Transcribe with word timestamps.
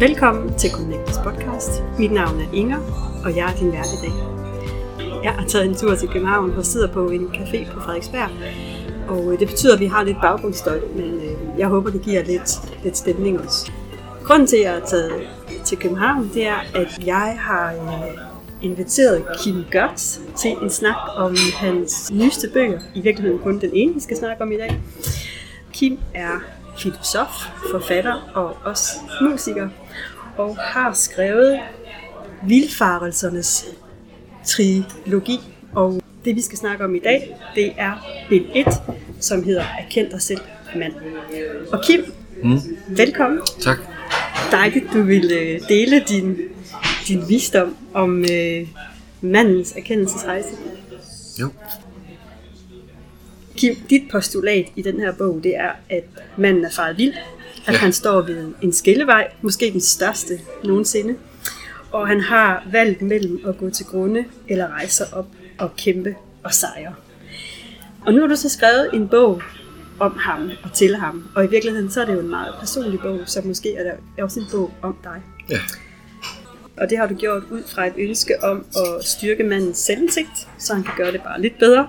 Velkommen 0.00 0.58
til 0.58 0.70
Connectors 0.70 1.18
podcast. 1.18 1.82
Mit 1.98 2.12
navn 2.12 2.40
er 2.40 2.52
Inger, 2.52 2.78
og 3.24 3.36
jeg 3.36 3.52
er 3.52 3.56
din 3.56 3.72
vært 3.72 3.86
i 3.86 4.06
dag. 4.06 4.12
Jeg 5.24 5.32
har 5.32 5.46
taget 5.46 5.66
en 5.66 5.74
tur 5.74 5.94
til 5.94 6.08
København 6.08 6.50
og 6.50 6.64
sidder 6.64 6.92
på 6.92 7.08
en 7.08 7.26
café 7.26 7.72
på 7.72 7.80
Frederiksberg. 7.80 8.30
Og 9.08 9.32
øh, 9.32 9.38
det 9.38 9.48
betyder, 9.48 9.74
at 9.74 9.80
vi 9.80 9.86
har 9.86 10.02
lidt 10.02 10.16
baggrundsstøj, 10.22 10.80
men 10.96 11.14
øh, 11.14 11.58
jeg 11.58 11.68
håber, 11.68 11.90
det 11.90 12.02
giver 12.02 12.24
lidt, 12.24 12.50
lidt 12.84 12.96
stemning 12.96 13.40
også. 13.40 13.72
Grunden 14.24 14.46
til, 14.46 14.56
at 14.56 14.62
jeg 14.62 14.74
er 14.74 14.86
taget 14.86 15.12
til 15.64 15.78
København, 15.78 16.30
det 16.34 16.46
er, 16.46 16.58
at 16.74 17.06
jeg 17.06 17.36
har 17.40 17.72
øh, 17.72 18.18
inviteret 18.62 19.24
Kim 19.38 19.64
Gertz 19.72 20.18
til 20.36 20.50
en 20.62 20.70
snak 20.70 20.96
om 21.16 21.36
hans 21.56 22.12
nyeste 22.12 22.48
bøger. 22.52 22.80
I 22.94 23.00
virkeligheden 23.00 23.42
kun 23.42 23.58
den 23.58 23.70
ene, 23.72 23.94
vi 23.94 24.00
skal 24.00 24.16
snakke 24.16 24.42
om 24.42 24.52
i 24.52 24.56
dag. 24.56 24.80
Kim 25.72 25.98
er 26.14 26.40
filosof, 26.78 27.48
forfatter 27.70 28.30
og 28.34 28.56
også 28.64 28.86
musiker, 29.20 29.68
og 30.36 30.56
har 30.56 30.92
skrevet 30.92 31.60
Vildfarelsernes 32.42 33.66
trilogi. 34.44 35.40
Og 35.74 36.02
det 36.24 36.36
vi 36.36 36.40
skal 36.40 36.58
snakke 36.58 36.84
om 36.84 36.94
i 36.94 36.98
dag, 36.98 37.36
det 37.54 37.72
er 37.76 38.24
bind 38.28 38.44
1, 38.54 38.66
som 39.20 39.42
hedder 39.42 39.64
Erkend 39.78 40.10
dig 40.10 40.22
selv, 40.22 40.40
mand. 40.76 40.92
Og 41.72 41.84
Kim, 41.84 42.04
mm. 42.42 42.58
velkommen. 42.88 43.40
Tak. 43.60 43.78
Dejligt, 44.50 44.84
du 44.92 45.02
vil 45.02 45.32
øh, 45.32 45.60
dele 45.68 46.04
din, 46.08 46.36
din 47.08 47.28
visdom 47.28 47.76
om 47.94 48.24
øh, 48.32 48.68
mandens 49.20 49.72
erkendelsesrejse. 49.76 50.48
Jo. 51.40 51.50
Kim, 53.56 53.76
dit 53.90 54.02
postulat 54.10 54.66
i 54.76 54.82
den 54.82 55.00
her 55.00 55.12
bog, 55.12 55.40
det 55.42 55.56
er, 55.56 55.70
at 55.90 56.04
manden 56.36 56.64
er 56.64 56.70
faret 56.70 56.98
vild, 56.98 57.14
at 57.66 57.72
ja. 57.72 57.78
han 57.78 57.92
står 57.92 58.22
ved 58.22 58.52
en 58.62 58.72
skillevej, 58.72 59.30
måske 59.42 59.70
den 59.72 59.80
største 59.80 60.40
nogensinde, 60.64 61.14
og 61.92 62.08
han 62.08 62.20
har 62.20 62.66
valgt 62.72 63.02
mellem 63.02 63.40
at 63.46 63.58
gå 63.58 63.70
til 63.70 63.86
grunde 63.86 64.24
eller 64.48 64.68
rejse 64.68 64.96
sig 64.96 65.06
op 65.12 65.26
og 65.58 65.76
kæmpe 65.76 66.14
og 66.42 66.54
sejre. 66.54 66.94
Og 68.06 68.14
nu 68.14 68.20
har 68.20 68.26
du 68.26 68.36
så 68.36 68.48
skrevet 68.48 68.90
en 68.92 69.08
bog 69.08 69.42
om 70.00 70.16
ham 70.18 70.50
og 70.62 70.72
til 70.72 70.96
ham, 70.96 71.28
og 71.34 71.44
i 71.44 71.48
virkeligheden 71.48 71.90
så 71.90 72.00
er 72.00 72.04
det 72.04 72.14
jo 72.14 72.20
en 72.20 72.30
meget 72.30 72.54
personlig 72.60 73.00
bog, 73.00 73.20
så 73.26 73.42
måske 73.44 73.74
er 73.74 73.82
der 73.82 74.22
også 74.22 74.40
en 74.40 74.46
bog 74.52 74.72
om 74.82 74.96
dig. 75.04 75.22
Ja. 75.50 75.58
Og 76.76 76.90
det 76.90 76.98
har 76.98 77.06
du 77.06 77.14
gjort 77.14 77.42
ud 77.50 77.62
fra 77.66 77.86
et 77.86 77.92
ønske 77.96 78.44
om 78.44 78.66
at 78.76 79.04
styrke 79.04 79.44
mandens 79.44 79.78
selvindsigt, 79.78 80.48
så 80.58 80.74
han 80.74 80.82
kan 80.82 80.92
gøre 80.96 81.12
det 81.12 81.22
bare 81.22 81.40
lidt 81.40 81.58
bedre. 81.58 81.88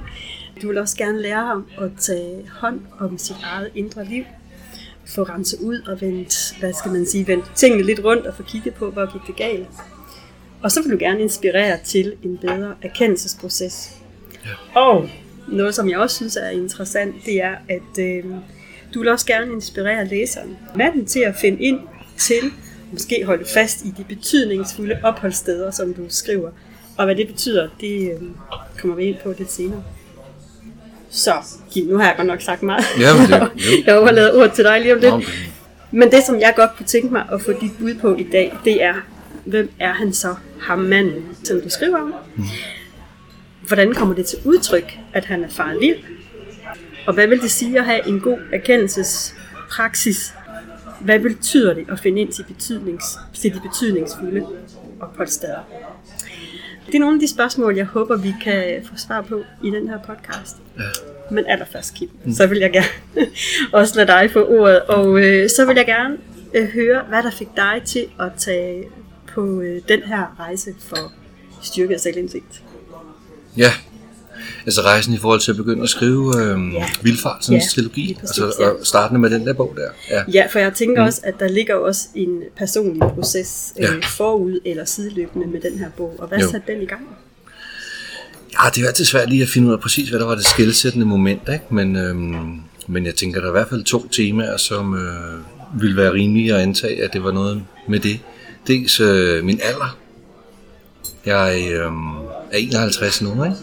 Du 0.61 0.67
vil 0.67 0.77
også 0.77 0.97
gerne 0.97 1.21
lære 1.21 1.45
ham 1.45 1.67
at 1.81 1.91
tage 1.99 2.49
hånd 2.49 2.81
om 2.99 3.17
sit 3.17 3.35
eget 3.43 3.71
indre 3.75 4.05
liv, 4.05 4.23
få 5.05 5.23
renset 5.23 5.59
ud 5.59 5.81
og 5.81 6.01
vendt, 6.01 6.55
hvad 6.59 6.73
skal 6.73 6.91
man 6.91 7.05
sige, 7.05 7.27
vendt 7.27 7.51
tingene 7.55 7.83
lidt 7.83 8.03
rundt 8.03 8.25
og 8.25 8.35
få 8.35 8.43
kigget 8.43 8.73
på, 8.73 8.91
hvor 8.91 9.13
gik 9.13 9.27
det 9.27 9.35
galt. 9.35 9.67
Og 10.61 10.71
så 10.71 10.81
vil 10.81 10.91
du 10.91 10.97
gerne 10.99 11.21
inspirere 11.21 11.77
til 11.83 12.15
en 12.23 12.37
bedre 12.37 12.75
erkendelsesproces. 12.81 14.01
Ja. 14.45 14.81
Og 14.81 15.09
noget, 15.47 15.75
som 15.75 15.89
jeg 15.89 15.97
også 15.97 16.15
synes 16.15 16.35
er 16.35 16.49
interessant, 16.49 17.15
det 17.25 17.43
er, 17.43 17.55
at 17.69 17.99
øh, 17.99 18.23
du 18.93 18.99
vil 18.99 19.09
også 19.09 19.25
gerne 19.25 19.51
inspirere 19.51 20.07
læseren, 20.07 20.57
manden 20.75 21.05
til 21.05 21.19
at 21.19 21.35
finde 21.35 21.63
ind 21.63 21.79
til, 22.17 22.51
måske 22.91 23.25
holde 23.25 23.45
fast 23.45 23.85
i 23.85 23.93
de 23.97 24.03
betydningsfulde 24.03 24.99
opholdssteder, 25.03 25.71
som 25.71 25.93
du 25.93 26.05
skriver. 26.09 26.51
Og 26.97 27.05
hvad 27.05 27.15
det 27.15 27.27
betyder, 27.27 27.69
det 27.81 28.11
øh, 28.11 28.21
kommer 28.81 28.95
vi 28.95 29.03
ind 29.03 29.17
på 29.23 29.33
lidt 29.37 29.51
senere. 29.51 29.83
Så, 31.09 31.33
Kim, 31.71 31.87
nu 31.87 31.97
har 31.97 32.05
jeg 32.05 32.13
godt 32.17 32.27
nok 32.27 32.41
sagt 32.41 32.63
meget. 32.63 32.85
Ja, 32.99 33.17
men 33.17 33.27
det, 33.27 33.39
jo. 33.39 33.71
jeg 33.85 33.97
overlader 33.97 34.41
ord 34.41 34.55
til 34.55 34.63
dig 34.63 34.81
lige 34.81 34.93
om 34.93 34.99
lidt. 34.99 35.13
Okay. 35.13 35.27
Men 35.91 36.11
det, 36.11 36.23
som 36.23 36.39
jeg 36.39 36.53
godt 36.55 36.75
kunne 36.77 36.85
tænke 36.85 37.13
mig 37.13 37.25
at 37.31 37.41
få 37.41 37.51
dit 37.51 37.71
bud 37.79 37.95
på 37.95 38.15
i 38.15 38.23
dag, 38.31 38.57
det 38.65 38.83
er, 38.83 38.93
hvem 39.45 39.71
er 39.79 39.93
han 39.93 40.13
så, 40.13 40.35
ham 40.61 40.79
manden, 40.79 41.23
som 41.43 41.61
du 41.61 41.69
skriver 41.69 41.97
om? 41.97 42.13
Mm. 42.35 42.43
Hvordan 43.67 43.93
kommer 43.93 44.15
det 44.15 44.25
til 44.25 44.39
udtryk, 44.45 44.97
at 45.13 45.25
han 45.25 45.43
er 45.43 45.49
far 45.49 45.75
vild? 45.79 45.97
Og 47.07 47.13
hvad 47.13 47.27
vil 47.27 47.41
det 47.41 47.51
sige 47.51 47.79
at 47.79 47.85
have 47.85 48.07
en 48.07 48.19
god 48.19 48.37
erkendelsespraksis? 48.53 50.33
Hvad 50.99 51.19
betyder 51.19 51.73
det 51.73 51.85
at 51.91 51.99
finde 51.99 52.21
ind 52.21 52.31
til, 52.33 52.43
betydnings, 52.43 53.05
til 53.33 53.53
de 53.53 53.59
betydningsfulde 53.59 54.45
opholdssteder? 55.01 55.59
Det 56.87 56.95
er 56.95 56.99
nogle 56.99 57.15
af 57.15 57.19
de 57.19 57.27
spørgsmål, 57.27 57.75
jeg 57.75 57.85
håber, 57.85 58.17
vi 58.17 58.35
kan 58.41 58.81
få 58.85 58.93
svar 58.97 59.21
på 59.21 59.43
i 59.63 59.69
den 59.69 59.87
her 59.87 59.97
podcast. 59.99 60.57
Ja. 60.77 60.83
Men 61.31 61.45
allerførst, 61.47 61.93
Kim, 61.93 62.09
mm. 62.25 62.31
så 62.31 62.47
vil 62.47 62.57
jeg 62.57 62.71
gerne 62.71 63.27
også 63.79 63.95
lade 63.95 64.07
dig 64.07 64.31
få 64.31 64.45
ordet. 64.59 64.81
Og 64.81 65.19
øh, 65.19 65.49
så 65.49 65.65
vil 65.65 65.75
jeg 65.75 65.85
gerne 65.85 66.17
øh, 66.53 66.67
høre, 66.67 67.01
hvad 67.09 67.23
der 67.23 67.31
fik 67.31 67.47
dig 67.55 67.81
til 67.85 68.07
at 68.19 68.31
tage 68.37 68.83
på 69.33 69.61
øh, 69.61 69.81
den 69.87 70.03
her 70.03 70.35
rejse 70.39 70.75
for 70.79 71.11
styrket 71.61 72.01
selvindsigt. 72.01 72.63
Ja, 73.57 73.71
altså 74.65 74.81
rejsen 74.81 75.13
i 75.13 75.17
forhold 75.17 75.39
til 75.39 75.51
at 75.51 75.57
begynde 75.57 75.83
at 75.83 75.89
skrive 75.89 76.33
øh, 76.41 76.73
Ja. 76.73 76.85
Vildfartsens 77.01 77.63
Ja, 77.63 77.69
trilogi, 77.69 78.01
lige 78.01 78.15
præcis, 78.19 78.39
altså 78.43 78.63
ja. 78.63 78.69
og 78.69 78.77
startende 78.83 79.21
med 79.21 79.29
den 79.29 79.47
der 79.47 79.53
bog 79.53 79.73
der. 79.77 79.89
Ja. 80.09 80.23
Ja, 80.33 80.47
for 80.51 80.59
jeg 80.59 80.73
tænker 80.73 81.01
mm. 81.01 81.07
også, 81.07 81.21
at 81.23 81.33
der 81.39 81.47
ligger 81.47 81.75
også 81.75 82.07
en 82.15 82.41
personlig 82.57 83.01
proces 83.15 83.73
øh, 83.79 83.83
Ja. 83.83 83.89
forud 84.07 84.59
eller 84.65 84.85
sideløbende 84.85 85.47
med 85.47 85.61
den 85.61 85.79
her 85.79 85.89
bog. 85.97 86.15
Og 86.19 86.27
hvad 86.27 86.37
Jo. 86.39 86.51
satte 86.51 86.73
den 86.73 86.81
i 86.81 86.85
gang? 86.85 87.01
ja, 88.63 88.69
det 88.69 88.77
er 88.77 88.81
jo 88.81 88.87
altid 88.87 89.05
svært 89.05 89.29
lige 89.29 89.41
at 89.43 89.49
finde 89.49 89.67
ud 89.67 89.73
af 89.73 89.79
præcis, 89.79 90.09
hvad 90.09 90.19
der 90.19 90.25
var 90.25 90.35
det 90.35 90.45
skældsættende 90.45 91.05
moment, 91.05 91.41
ikke? 91.53 91.65
Men, 91.69 91.95
øhm, 91.95 92.59
men 92.87 93.05
jeg 93.05 93.15
tænker, 93.15 93.39
der 93.39 93.47
er 93.47 93.51
i 93.51 93.57
hvert 93.57 93.69
fald 93.69 93.83
to 93.83 94.07
temaer, 94.07 94.57
som 94.57 94.93
øh, 94.95 95.81
ville 95.81 95.97
være 95.97 96.13
rimelige 96.13 96.53
at 96.55 96.59
antage, 96.61 97.03
at 97.03 97.13
det 97.13 97.23
var 97.23 97.31
noget 97.31 97.63
med 97.87 97.99
det. 97.99 98.19
Dels 98.67 98.99
øh, 98.99 99.43
min 99.43 99.59
alder. 99.63 99.97
Jeg 101.25 101.67
øh, 101.71 101.91
er 102.51 102.57
51 102.57 103.21
nu, 103.21 103.43
ikke? 103.43 103.55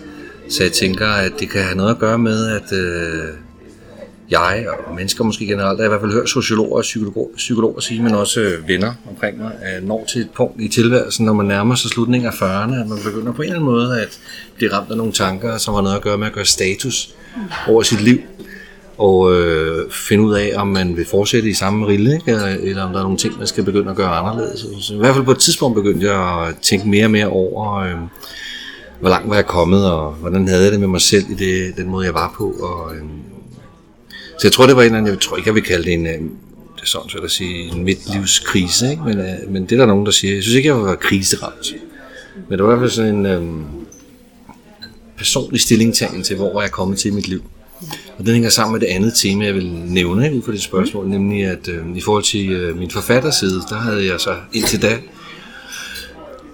Så 0.53 0.63
jeg 0.63 0.73
tænker, 0.73 1.09
at 1.09 1.33
det 1.41 1.51
kan 1.51 1.63
have 1.63 1.77
noget 1.77 1.91
at 1.91 1.99
gøre 1.99 2.19
med, 2.19 2.49
at 2.49 2.73
øh, 2.73 3.29
jeg 4.31 4.67
og 4.87 4.95
mennesker 4.95 5.25
måske 5.25 5.47
generelt, 5.47 5.79
jeg 5.79 5.85
har 5.85 5.89
i 5.89 5.89
hvert 5.89 6.01
fald 6.01 6.13
hørt 6.13 6.29
sociologer 6.29 6.77
og 6.77 6.83
psykologer, 6.83 7.29
psykologer 7.37 7.81
sige, 7.81 8.03
men 8.03 8.15
også 8.15 8.41
øh, 8.41 8.69
venner 8.69 8.93
omkring 9.11 9.39
mig, 9.39 9.53
at 9.63 9.85
når 9.85 10.05
til 10.09 10.21
et 10.21 10.31
punkt 10.37 10.61
i 10.61 10.69
tilværelsen, 10.69 11.27
når 11.27 11.33
man 11.33 11.47
nærmer 11.47 11.75
sig 11.75 11.91
slutningen 11.91 12.27
af 12.29 12.33
40'erne, 12.33 12.75
at 12.81 12.89
man 12.89 12.99
begynder 13.05 13.33
på 13.33 13.43
en 13.43 13.49
eller 13.49 13.61
anden 13.61 13.71
måde 13.71 14.01
at 14.01 14.19
blive 14.57 14.73
ramt 14.73 14.91
af 14.91 14.97
nogle 14.97 15.13
tanker, 15.13 15.59
som 15.59 15.75
har 15.75 15.83
noget 15.83 15.97
at 15.97 16.03
gøre 16.03 16.19
med 16.19 16.27
at 16.27 16.33
gøre 16.33 16.45
status 16.45 17.15
over 17.69 17.83
sit 17.83 18.01
liv, 18.01 18.19
og 18.99 19.35
øh, 19.35 19.91
finde 19.91 20.25
ud 20.25 20.35
af, 20.35 20.53
om 20.57 20.69
man 20.69 20.97
vil 20.97 21.07
fortsætte 21.07 21.49
i 21.49 21.55
samme 21.55 21.87
rille, 21.87 22.15
ikke? 22.15 22.31
Eller, 22.31 22.47
eller 22.47 22.83
om 22.83 22.93
der 22.93 22.99
er 22.99 23.03
nogle 23.03 23.19
ting, 23.19 23.39
man 23.39 23.47
skal 23.47 23.65
begynde 23.65 23.91
at 23.91 23.97
gøre 23.97 24.11
anderledes. 24.11 24.67
Så 24.81 24.95
I 24.95 24.97
hvert 24.97 25.15
fald 25.15 25.25
på 25.25 25.31
et 25.31 25.39
tidspunkt 25.39 25.75
begyndte 25.75 26.07
jeg 26.07 26.47
at 26.49 26.55
tænke 26.63 26.89
mere 26.89 27.05
og 27.05 27.11
mere 27.11 27.27
over, 27.27 27.75
øh, 27.77 27.95
hvor 29.03 29.11
langt 29.11 29.29
var 29.29 29.35
jeg 29.35 29.47
kommet, 29.47 29.91
og 29.93 30.13
hvordan 30.13 30.49
havde 30.49 30.63
jeg 30.63 30.73
det 30.73 30.81
med 30.81 30.89
mig 30.89 31.01
selv 31.01 31.31
i 31.31 31.35
det, 31.35 31.77
den 31.77 31.89
måde, 31.89 32.07
jeg 32.07 32.15
var 32.15 32.35
på. 32.39 32.51
Og, 32.51 32.95
øh, 32.95 33.03
så 34.39 34.47
jeg 34.47 34.53
tror, 34.53 34.67
det 34.67 34.77
var 34.77 34.83
en 34.83 34.87
eller 34.87 34.99
anden, 34.99 35.13
jeg 35.13 35.21
tror 35.21 35.37
ikke, 35.37 35.49
jeg 35.49 35.55
vil 35.55 35.63
kalde 35.63 35.85
det 35.85 35.93
en, 35.93 36.07
øh, 36.07 36.13
det 36.13 36.83
er 36.83 36.87
sådan 36.87 37.09
så 37.09 37.19
at 37.19 37.31
sige, 37.31 37.77
en 37.77 37.85
midtlivskrise, 37.85 38.91
ikke? 38.91 39.03
Men, 39.03 39.19
øh, 39.19 39.27
men 39.49 39.63
det 39.63 39.73
er 39.73 39.77
der 39.77 39.87
nogen, 39.87 40.07
der 40.07 40.13
siger. 40.13 40.35
Jeg 40.35 40.43
synes 40.43 40.57
ikke, 40.57 40.69
jeg 40.69 40.83
var 40.83 40.95
kriseramt. 40.95 41.75
Men 42.49 42.59
det 42.59 42.67
var 42.67 42.75
i 42.75 42.77
hvert 42.77 42.91
fald 42.91 42.91
sådan 42.91 43.15
en 43.15 43.27
øh, 43.27 43.43
personlig 45.17 45.61
stillingtagen 45.61 46.23
til, 46.23 46.37
hvor 46.37 46.61
jeg 46.61 46.67
er 46.67 46.71
kommet 46.71 46.99
til 46.99 47.11
i 47.11 47.15
mit 47.15 47.29
liv. 47.29 47.43
Og 48.19 48.27
den 48.27 48.35
hænger 48.35 48.51
sammen 48.51 48.73
med 48.73 48.81
det 48.81 48.95
andet 48.95 49.15
tema, 49.15 49.45
jeg 49.45 49.55
vil 49.55 49.73
nævne 49.73 50.25
ikke, 50.25 50.37
ud 50.37 50.43
for 50.43 50.53
det 50.53 50.63
spørgsmål, 50.63 51.09
nemlig 51.09 51.45
at 51.45 51.69
øh, 51.69 51.97
i 51.97 52.01
forhold 52.01 52.25
til 52.25 52.51
øh, 52.51 52.79
min 52.79 52.91
forfatterside, 52.91 53.63
der 53.69 53.77
havde 53.77 54.07
jeg 54.07 54.21
så 54.21 54.37
indtil 54.53 54.83
da 54.83 54.99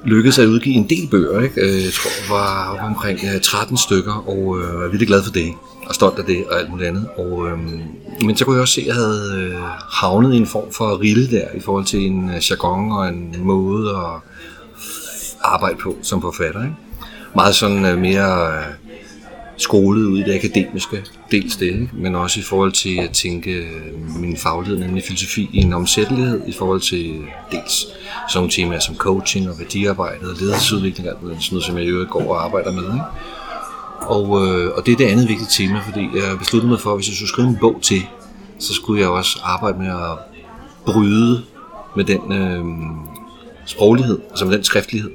lykkedes 0.04 0.38
at 0.38 0.46
udgive 0.46 0.74
en 0.74 0.88
del 0.88 1.08
bøger. 1.10 1.40
Ikke? 1.40 1.60
Øh, 1.60 1.84
jeg 1.84 1.92
tror, 1.92 2.10
det 2.20 2.30
var 2.30 2.78
omkring 2.88 3.18
øh, 3.34 3.40
13 3.40 3.76
stykker, 3.76 4.28
og 4.28 4.58
øh, 4.58 4.64
jeg 4.64 4.84
er 4.84 4.88
virkelig 4.88 5.08
glad 5.08 5.22
for 5.22 5.32
det, 5.32 5.52
og 5.86 5.94
stolt 5.94 6.18
af 6.18 6.24
det 6.24 6.44
og 6.50 6.58
alt 6.58 6.70
muligt 6.70 6.88
andet. 6.88 7.08
Og, 7.16 7.48
øh, 7.48 7.58
men 8.24 8.36
så 8.36 8.44
kunne 8.44 8.54
jeg 8.54 8.62
også 8.62 8.74
se, 8.74 8.80
at 8.80 8.86
jeg 8.86 8.94
havde 8.94 9.34
øh, 9.36 9.60
havnet 9.90 10.34
i 10.34 10.36
en 10.36 10.46
form 10.46 10.72
for 10.72 11.00
rille 11.00 11.30
der, 11.30 11.44
i 11.54 11.60
forhold 11.60 11.84
til 11.84 12.06
en 12.06 12.30
øh, 12.30 12.50
jargon 12.50 12.92
og 12.92 13.08
en 13.08 13.36
måde 13.38 13.90
at 13.90 14.20
arbejde 15.40 15.76
på 15.76 15.96
som 16.02 16.20
forfatter. 16.22 16.62
Ikke? 16.62 16.76
Meget 17.34 17.54
sådan 17.54 17.84
øh, 17.84 17.98
mere 17.98 18.46
øh, 18.46 18.87
skolet 19.58 20.06
ud 20.06 20.18
i 20.18 20.22
det 20.22 20.34
akademiske, 20.34 21.04
dels 21.30 21.56
det, 21.56 21.66
ikke? 21.66 21.90
men 21.92 22.14
også 22.14 22.40
i 22.40 22.42
forhold 22.42 22.72
til 22.72 22.98
at 22.98 23.10
tænke 23.10 23.50
øh, 23.50 24.18
min 24.20 24.36
faglighed, 24.36 24.78
nemlig 24.78 25.04
filosofi, 25.04 25.50
i 25.52 25.58
en 25.58 25.72
omsættelighed 25.72 26.40
i 26.46 26.52
forhold 26.52 26.80
til 26.80 27.14
dels 27.52 27.72
sådan 27.72 28.34
nogle 28.34 28.50
temaer 28.50 28.80
som 28.80 28.96
coaching 28.96 29.50
og 29.50 29.58
værdiarbejde 29.58 30.30
og 30.30 30.36
ledelsesudvikling, 30.40 31.08
alt 31.08 31.22
muligt, 31.22 31.42
sådan 31.42 31.54
noget, 31.54 31.64
som 31.64 31.76
jeg 31.76 31.84
i 31.84 31.88
øvrigt 31.88 32.10
går 32.10 32.34
og 32.34 32.44
arbejder 32.44 32.72
med. 32.72 32.82
Ikke? 32.82 33.04
Og, 34.00 34.46
øh, 34.46 34.70
og 34.76 34.86
det 34.86 34.92
er 34.92 34.96
det 34.96 35.04
andet 35.04 35.28
vigtige 35.28 35.48
tema, 35.50 35.80
fordi 35.80 36.00
jeg 36.00 36.38
besluttede 36.38 36.70
mig 36.70 36.80
for, 36.80 36.90
at 36.90 36.96
hvis 36.96 37.08
jeg 37.08 37.16
skulle 37.16 37.28
skrive 37.28 37.48
en 37.48 37.58
bog 37.60 37.78
til, 37.82 38.02
så 38.58 38.74
skulle 38.74 39.00
jeg 39.00 39.08
også 39.08 39.40
arbejde 39.42 39.78
med 39.78 39.88
at 39.88 40.18
bryde 40.86 41.42
med 41.96 42.04
den 42.04 42.32
øh, 42.32 42.64
sproglighed, 43.66 44.18
altså 44.30 44.44
med 44.44 44.54
den 44.54 44.64
skriftlighed, 44.64 45.10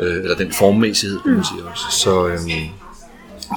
øh, 0.00 0.16
eller 0.16 0.36
den 0.36 0.52
formmæssighed, 0.52 1.20
kan 1.20 1.32
man 1.32 1.44
sige 1.44 1.64
også. 1.64 1.84
Så, 1.90 2.26
øh, 2.26 2.38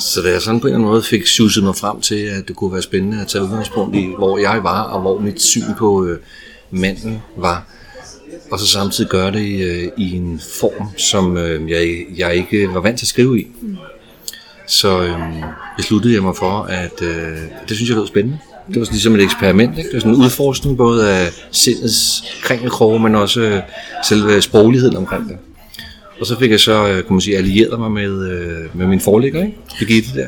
så 0.02 0.22
da 0.22 0.32
jeg 0.32 0.42
sådan 0.42 0.60
på 0.60 0.68
en 0.68 0.74
eller 0.74 0.80
anden 0.80 0.92
måde 0.92 1.04
fik 1.04 1.28
suset 1.28 1.64
mig 1.64 1.76
frem 1.76 2.02
til, 2.02 2.16
at 2.16 2.48
det 2.48 2.56
kunne 2.56 2.74
være 2.74 2.82
spændende 2.82 3.22
at 3.22 3.28
tage 3.28 3.44
udgangspunkt 3.44 3.96
i, 3.96 4.10
hvor 4.18 4.38
jeg 4.38 4.64
var, 4.64 4.82
og 4.84 5.02
hvor 5.02 5.20
mit 5.20 5.42
syn 5.42 5.74
på 5.78 6.06
øh, 6.06 6.20
manden 6.72 7.22
var, 7.38 7.66
og 8.52 8.60
så 8.60 8.68
samtidig 8.68 9.10
gøre 9.10 9.32
det 9.32 9.42
i, 9.42 9.62
øh, 9.62 9.92
i 9.98 10.16
en 10.16 10.42
form, 10.60 10.88
som 10.98 11.38
øh, 11.38 11.70
jeg, 11.70 12.06
jeg 12.18 12.36
ikke 12.36 12.74
var 12.74 12.80
vant 12.80 13.00
til 13.00 13.06
at 13.06 13.10
skrive 13.10 13.40
i. 13.40 13.48
Mm. 13.62 13.78
Så 14.68 15.04
øh, 15.04 15.20
besluttede 15.78 16.14
jeg 16.14 16.24
mig 16.24 16.36
for, 16.36 16.62
at 16.62 17.02
øh, 17.02 17.38
det 17.70 17.76
synes 17.76 17.90
jeg 17.90 17.98
lød 17.98 18.08
spændende. 18.08 18.40
Det 18.68 18.80
var 18.80 18.88
ligesom 18.92 19.16
et 19.16 19.22
eksperiment. 19.22 19.78
Ikke? 19.78 19.88
Det 19.88 19.94
var 19.94 20.00
sådan 20.00 20.16
en 20.16 20.22
udforskning 20.22 20.78
både 20.78 21.12
af 21.12 21.32
sindets 21.52 22.24
kringelkroge, 22.44 23.00
men 23.00 23.16
også 23.16 23.42
øh, 23.42 23.62
selve 24.04 24.42
sprogligheden 24.42 24.98
omkring 24.98 25.30
det. 25.30 25.38
Og 26.20 26.26
så 26.26 26.40
fik 26.40 26.52
jeg 26.52 26.60
så, 26.60 26.88
øh, 26.88 26.96
kan 26.96 27.06
man 27.10 27.22
sige, 27.22 27.38
allieret 27.38 27.80
mig 27.80 27.92
med, 27.92 28.32
øh, 28.32 28.78
med 28.78 28.88
min 28.88 29.00
forlægger, 29.00 29.42
ikke? 29.42 29.58
Birgitte 29.80 30.10
der. 30.16 30.28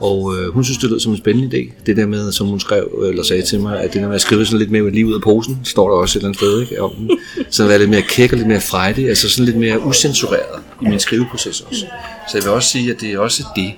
Og 0.00 0.34
øh, 0.36 0.48
hun 0.48 0.64
synes, 0.64 0.78
det 0.78 0.90
lød 0.90 1.00
som 1.00 1.12
en 1.12 1.18
spændende 1.18 1.56
idé. 1.56 1.72
Det 1.86 1.96
der 1.96 2.06
med, 2.06 2.32
som 2.32 2.46
hun 2.46 2.60
skrev, 2.60 3.00
øh, 3.02 3.08
eller 3.08 3.22
sagde 3.22 3.42
til 3.42 3.60
mig, 3.60 3.80
at 3.80 3.92
det 3.92 4.00
der 4.00 4.06
med 4.06 4.14
at 4.14 4.20
skrive 4.20 4.46
sådan 4.46 4.58
lidt 4.58 4.70
mere 4.70 4.90
liv 4.90 5.06
ud 5.06 5.14
af 5.14 5.20
posen, 5.20 5.58
står 5.64 5.88
der 5.88 5.96
også 5.96 6.18
et 6.18 6.20
eller 6.20 6.28
andet 6.28 6.40
sted, 6.40 6.60
ikke? 6.60 6.82
Om 6.82 6.90
den. 6.94 7.10
Så 7.50 7.66
være 7.66 7.78
lidt 7.78 7.90
mere 7.90 8.02
kæk 8.02 8.32
og 8.32 8.38
lidt 8.38 8.48
mere 8.48 8.60
frejdig, 8.60 9.08
altså 9.08 9.28
sådan 9.28 9.44
lidt 9.44 9.56
mere 9.56 9.80
usensureret 9.80 10.62
i 10.82 10.88
min 10.88 10.98
skriveproces 10.98 11.60
også. 11.60 11.86
Så 12.30 12.38
jeg 12.38 12.44
vil 12.44 12.52
også 12.52 12.68
sige, 12.68 12.90
at 12.90 13.00
det 13.00 13.12
er 13.12 13.18
også 13.18 13.44
det, 13.56 13.72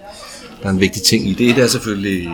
der 0.64 0.70
er 0.70 0.74
en 0.74 0.80
vigtig 0.80 1.02
ting 1.02 1.28
i 1.28 1.32
det. 1.32 1.56
Det 1.56 1.64
er 1.64 1.66
selvfølgelig 1.66 2.28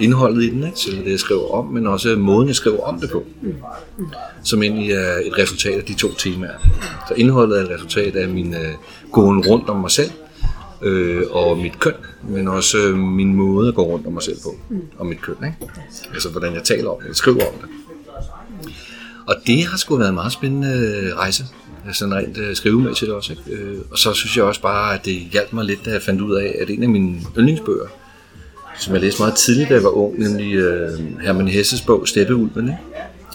indholdet 0.00 0.42
i 0.42 0.50
den, 0.50 0.64
ikke? 0.64 0.78
Selve 0.78 1.04
det, 1.04 1.10
jeg 1.10 1.20
skriver 1.20 1.50
om, 1.50 1.66
men 1.66 1.86
også 1.86 2.16
måden, 2.16 2.48
jeg 2.48 2.56
skriver 2.56 2.80
om 2.80 3.00
det 3.00 3.10
på. 3.10 3.24
Som 4.44 4.62
egentlig 4.62 4.90
er 4.90 5.16
et 5.24 5.38
resultat 5.38 5.78
af 5.78 5.84
de 5.84 5.94
to 5.94 6.14
temaer. 6.14 6.58
Så 7.08 7.14
indholdet 7.14 7.60
er 7.60 7.64
et 7.64 7.70
resultat 7.70 8.16
af 8.16 8.28
min 8.28 8.54
øh, 8.54 8.74
gåen 9.12 9.46
rundt 9.46 9.68
om 9.68 9.76
mig 9.76 9.90
selv, 9.90 10.10
øh, 10.82 11.22
og 11.30 11.58
mit 11.58 11.78
køn, 11.78 11.94
men 12.28 12.48
også 12.48 12.78
øh, 12.78 12.98
min 12.98 13.34
måde 13.34 13.68
at 13.68 13.74
gå 13.74 13.82
rundt 13.82 14.06
om 14.06 14.12
mig 14.12 14.22
selv 14.22 14.36
på, 14.42 14.54
og 14.98 15.06
mit 15.06 15.20
køn. 15.22 15.34
Ikke? 15.44 15.72
Altså 16.14 16.28
hvordan 16.28 16.54
jeg 16.54 16.62
taler 16.62 16.90
om 16.90 16.96
det, 17.00 17.08
jeg 17.08 17.16
skriver 17.16 17.46
om 17.46 17.54
det. 17.60 17.68
Og 19.26 19.36
det 19.46 19.66
har 19.66 19.76
sgu 19.76 19.96
været 19.96 20.08
en 20.08 20.14
meget 20.14 20.32
spændende 20.32 20.68
øh, 20.68 21.16
rejse 21.16 21.44
sådan 21.92 22.14
rent 22.14 22.38
øh, 22.38 22.56
skrivemæssigt 22.56 23.10
også. 23.10 23.32
Ikke? 23.32 23.62
Øh, 23.62 23.78
og 23.90 23.98
så 23.98 24.12
synes 24.12 24.36
jeg 24.36 24.44
også 24.44 24.62
bare, 24.62 24.94
at 24.94 25.04
det 25.04 25.14
hjalp 25.14 25.52
mig 25.52 25.64
lidt, 25.64 25.84
da 25.84 25.90
jeg 25.90 26.02
fandt 26.02 26.20
ud 26.20 26.34
af, 26.34 26.56
at 26.60 26.70
en 26.70 26.82
af 26.82 26.88
mine 26.88 27.20
yndlingsbøger, 27.38 27.86
som 28.78 28.94
jeg 28.94 29.02
læste 29.02 29.22
meget 29.22 29.34
tidligt, 29.34 29.68
da 29.68 29.74
jeg 29.74 29.84
var 29.84 29.90
ung, 29.90 30.18
nemlig 30.18 30.54
øh, 30.54 30.90
Herman 31.22 31.48
Hesses 31.48 31.80
bog 31.80 32.08
Steppeulven, 32.08 32.68
ikke? 32.68 32.78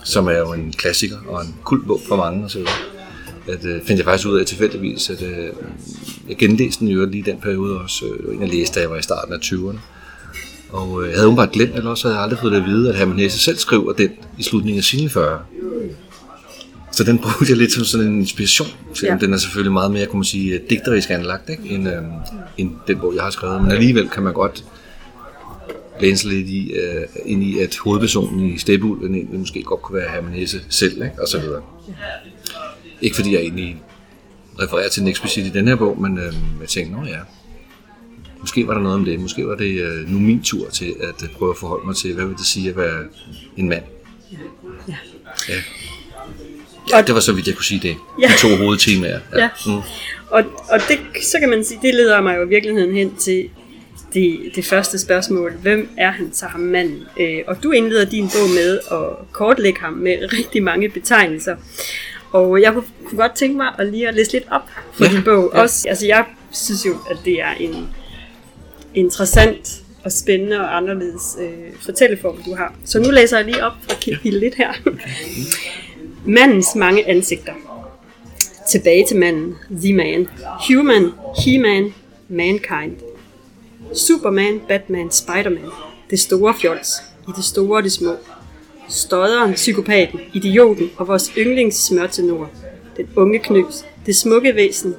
som 0.04 0.28
er 0.28 0.38
jo 0.38 0.54
en 0.54 0.74
klassiker 0.74 1.18
og 1.28 1.42
en 1.42 1.56
kultbog 1.63 2.02
for 2.07 2.16
mange 2.16 2.46
osv. 2.46 2.62
At, 3.48 3.66
øh, 3.66 3.81
fandt 3.86 3.98
jeg 3.98 4.06
faktisk 4.06 4.28
ud 4.28 4.40
af 4.40 4.46
tilfældigvis, 4.46 5.10
at 5.10 5.22
øh, 5.22 5.50
jeg 6.30 6.38
genlæste 6.38 6.80
den 6.80 6.88
jo 6.88 7.06
lige 7.06 7.24
den 7.24 7.40
periode 7.42 7.80
også. 7.80 8.06
Øh, 8.06 8.18
det 8.18 8.28
var 8.28 8.34
en, 8.34 8.42
jeg 8.42 8.50
læste, 8.50 8.75
da 8.75 8.80
jeg 8.80 8.90
var 8.90 8.98
i 8.98 9.02
starten 9.02 9.34
af 9.34 9.38
20'erne. 9.38 9.78
Og 10.69 11.04
øh, 11.04 11.10
jeg 11.10 11.19
havde 11.19 11.36
bare 11.36 11.50
glemt, 11.54 11.75
eller 11.75 11.90
også 11.90 12.07
havde 12.07 12.16
jeg 12.16 12.24
aldrig 12.24 12.40
fået 12.40 12.52
det 12.52 12.62
at 12.62 12.66
vide, 12.66 12.90
at 12.90 12.96
Herman 12.96 13.19
Hesse 13.19 13.40
selv 13.40 13.57
skriver 13.57 13.94
den 13.94 14.10
i 14.38 14.44
slutningen 14.44 14.78
af 14.78 14.84
sine 14.84 15.10
40. 15.10 15.40
Så 16.95 17.03
den 17.03 17.19
brugte 17.19 17.45
jeg 17.50 17.57
lidt 17.57 17.71
som 17.71 17.83
sådan 17.83 18.07
en 18.07 18.19
inspiration, 18.19 18.68
selvom 18.94 19.18
ja. 19.19 19.25
den 19.25 19.33
er 19.33 19.38
selvfølgelig 19.38 19.74
meget 19.74 19.92
mere, 19.92 20.06
kan 20.06 20.15
man 20.15 20.24
sige, 20.24 20.62
digterisk 20.69 21.09
anlagt, 21.09 21.50
ikke? 21.50 21.63
End, 21.69 21.88
øh, 21.88 22.01
end 22.57 22.71
den 22.88 23.00
bog, 23.00 23.15
jeg 23.15 23.24
har 23.24 23.30
skrevet. 23.30 23.62
Men 23.62 23.71
alligevel 23.71 24.09
kan 24.09 24.24
man 24.24 24.33
godt 24.33 24.65
læne 26.01 26.18
sig 26.18 26.31
lidt 26.31 26.47
i, 26.47 26.71
øh, 26.71 27.07
ind 27.25 27.44
i, 27.44 27.59
at 27.59 27.77
hovedpersonen 27.77 28.53
i 28.53 28.57
Steppeulven 28.57 29.15
egentlig 29.15 29.39
måske 29.39 29.63
godt 29.63 29.81
kunne 29.81 30.00
være 30.00 30.09
Herman 30.12 30.33
Hesse 30.33 30.62
selv, 30.69 30.94
ikke? 30.94 31.21
og 31.21 31.27
så 31.27 31.39
videre. 31.39 31.62
Ikke 33.01 33.15
fordi 33.15 33.33
jeg 33.33 33.42
egentlig 33.42 33.83
refererer 34.62 34.89
til 34.89 35.01
den 35.01 35.09
eksplicit 35.09 35.45
i 35.45 35.50
den 35.50 35.68
her 35.68 35.75
bog, 35.75 36.01
men 36.01 36.18
øh, 36.18 36.33
jeg 36.62 36.69
tænkte, 36.69 37.00
nå 37.00 37.06
ja, 37.06 37.19
måske 38.39 38.68
var 38.68 38.74
der 38.74 38.81
noget 38.81 38.95
om 38.97 39.06
det. 39.06 39.19
Måske 39.19 39.47
var 39.47 39.56
det 39.56 39.81
øh, 39.81 40.09
nu 40.09 40.19
min 40.19 40.44
tur 40.44 40.69
til 40.69 40.95
at 41.01 41.24
øh, 41.24 41.30
prøve 41.30 41.51
at 41.51 41.57
forholde 41.57 41.86
mig 41.86 41.95
til, 41.95 42.13
hvad 42.13 42.25
vil 42.25 42.38
det 42.38 42.45
sige 42.45 42.69
at 42.69 42.77
være 42.77 43.03
en 43.57 43.69
mand. 43.69 43.83
Ja. 44.88 44.95
ja. 45.50 45.56
Ja. 46.91 46.97
Ja, 46.97 47.03
det 47.03 47.15
var 47.15 47.21
så 47.21 47.33
vidt 47.33 47.47
jeg 47.47 47.55
kunne 47.55 47.65
sige 47.65 47.79
det. 47.79 47.95
Ja. 48.21 48.27
De 48.27 48.37
to 48.37 48.55
hovedtemaer. 48.55 49.19
Ja. 49.33 49.41
ja. 49.41 49.49
Mm. 49.65 49.81
Og, 50.29 50.43
og 50.69 50.79
det, 50.89 50.99
så 51.23 51.39
kan 51.39 51.49
man 51.49 51.63
sige, 51.63 51.79
det 51.81 51.95
leder 51.95 52.21
mig 52.21 52.37
jo 52.37 52.45
i 52.45 52.47
virkeligheden 52.47 52.95
hen 52.95 53.15
til 53.15 53.49
det, 54.13 54.51
det 54.55 54.65
første 54.65 54.99
spørgsmål. 54.99 55.53
Hvem 55.61 55.89
er 55.97 56.11
han 56.11 56.29
så 56.33 56.45
ham 56.45 56.59
manden? 56.59 57.03
Øh, 57.19 57.39
og 57.47 57.63
du 57.63 57.71
indleder 57.71 58.05
din 58.05 58.23
bog 58.23 58.49
med 58.49 58.79
at 58.91 59.31
kortlægge 59.31 59.79
ham 59.79 59.93
med 59.93 60.17
rigtig 60.39 60.63
mange 60.63 60.89
betegnelser. 60.89 61.55
Og 62.31 62.61
jeg 62.61 62.73
kunne, 62.73 62.83
kunne 63.05 63.21
godt 63.21 63.35
tænke 63.35 63.57
mig 63.57 63.67
at 63.77 63.87
lige 63.87 64.07
at 64.07 64.15
læse 64.15 64.31
lidt 64.31 64.45
op 64.51 64.69
for 64.93 65.05
ja. 65.05 65.11
din 65.11 65.23
bog. 65.23 65.51
Ja. 65.53 65.61
Også, 65.61 65.89
altså 65.89 66.05
jeg 66.05 66.25
synes 66.51 66.85
jo, 66.85 66.97
at 67.09 67.17
det 67.25 67.41
er 67.41 67.51
en 67.59 67.87
interessant 68.93 69.81
og 70.03 70.11
spændende 70.11 70.59
og 70.59 70.77
anderledes 70.77 71.37
øh, 71.41 71.73
fortælleform, 71.81 72.43
du 72.43 72.55
har. 72.55 72.73
Så 72.85 72.99
nu 72.99 73.11
læser 73.11 73.37
jeg 73.37 73.45
lige 73.45 73.65
op 73.65 73.73
fra 73.89 73.95
kapitel 73.95 74.43
1 74.43 74.53
her. 74.55 74.73
Mandens 76.27 76.75
mange 76.75 77.07
ansigter. 77.07 77.54
Tilbage 78.69 79.06
til 79.07 79.18
manden, 79.18 79.56
The 79.81 79.94
Man. 79.94 80.27
Human, 80.68 81.12
He-Man, 81.39 81.94
Mankind. 82.30 82.95
Superman, 83.94 84.62
Batman, 84.68 85.12
Spiderman. 85.12 85.69
Det 86.10 86.19
store 86.19 86.54
fjols. 86.62 86.88
I 87.27 87.31
det 87.36 87.44
store 87.44 87.77
og 87.77 87.83
det 87.83 87.92
små. 87.92 88.16
Stodderen, 88.89 89.54
psykopaten, 89.54 90.19
idioten 90.33 90.89
og 90.98 91.07
vores 91.07 91.31
yndlings 91.38 91.77
smørtenor. 91.77 92.50
Den 92.98 93.07
unge 93.16 93.39
knøs. 93.39 93.86
Det 94.06 94.16
smukke 94.16 94.56
væsen. 94.56 94.95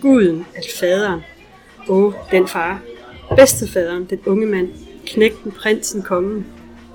Guden, 0.00 0.46
alfaderen. 0.56 1.20
Åh, 1.88 2.12
den 2.30 2.48
far. 2.48 2.80
Bedstefaderen, 3.36 4.04
den 4.10 4.18
unge 4.26 4.46
mand. 4.46 4.68
Knægten, 5.06 5.52
prinsen, 5.52 6.02
kongen. 6.02 6.46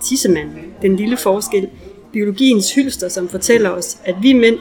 Tissemanden, 0.04 0.74
den 0.82 0.96
lille 0.96 1.18
forskel 1.18 1.70
biologiens 2.16 2.74
hylster, 2.74 3.10
som 3.10 3.30
fortæller 3.30 3.70
os, 3.70 3.98
at 4.06 4.16
vi 4.22 4.34
mænd, 4.34 4.58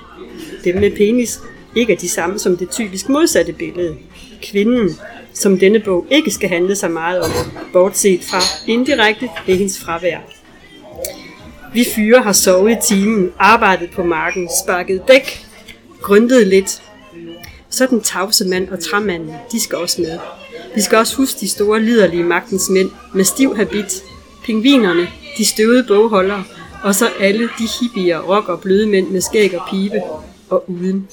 dem 0.65 0.77
med 0.77 0.91
penis, 0.91 1.41
ikke 1.77 1.93
er 1.93 1.97
de 1.97 2.09
samme 2.09 2.39
som 2.39 2.57
det 2.57 2.71
typisk 2.71 3.09
modsatte 3.09 3.53
billede. 3.53 3.97
Kvinden, 4.43 4.91
som 5.33 5.59
denne 5.59 5.81
bog 5.81 6.07
ikke 6.11 6.31
skal 6.31 6.49
handle 6.49 6.77
så 6.77 6.89
meget 6.89 7.21
om, 7.21 7.31
bortset 7.73 8.21
fra 8.25 8.39
indirekte 8.67 9.29
ved 9.47 9.57
hendes 9.57 9.81
fravær. 9.81 10.19
Vi 11.75 11.85
fyre 11.95 12.23
har 12.23 12.33
sovet 12.33 12.73
i 12.73 12.77
timen, 12.89 13.31
arbejdet 13.39 13.91
på 13.91 14.03
marken, 14.03 14.49
sparket 14.65 15.03
dæk, 15.09 15.47
grøntet 16.03 16.47
lidt. 16.47 16.83
Så 17.71 17.87
den 17.87 18.01
tavse 18.01 18.49
mand 18.49 18.69
og 18.69 18.81
træmanden, 18.81 19.35
de 19.53 19.61
skal 19.61 19.79
også 19.79 20.01
med. 20.01 20.19
Vi 20.75 20.81
skal 20.81 20.99
også 20.99 21.17
huske 21.17 21.41
de 21.41 21.49
store 21.49 21.83
liderlige 21.83 22.25
magtens 22.25 22.71
mænd 22.71 22.91
med 23.15 23.25
stiv 23.25 23.57
habit, 23.57 24.03
pingvinerne, 24.45 25.09
de 25.39 25.45
støvede 25.45 25.85
bogholdere 25.89 26.45
og 26.85 26.95
så 26.95 27.09
alle 27.21 27.49
de 27.59 27.69
hippier, 27.81 28.21
rock 28.21 28.49
og 28.49 28.61
bløde 28.61 28.87
mænd 28.87 29.09
med 29.09 29.21
skæg 29.21 29.59
og 29.59 29.67
pibe 29.71 30.03
og 30.51 30.71
uden. 30.71 31.09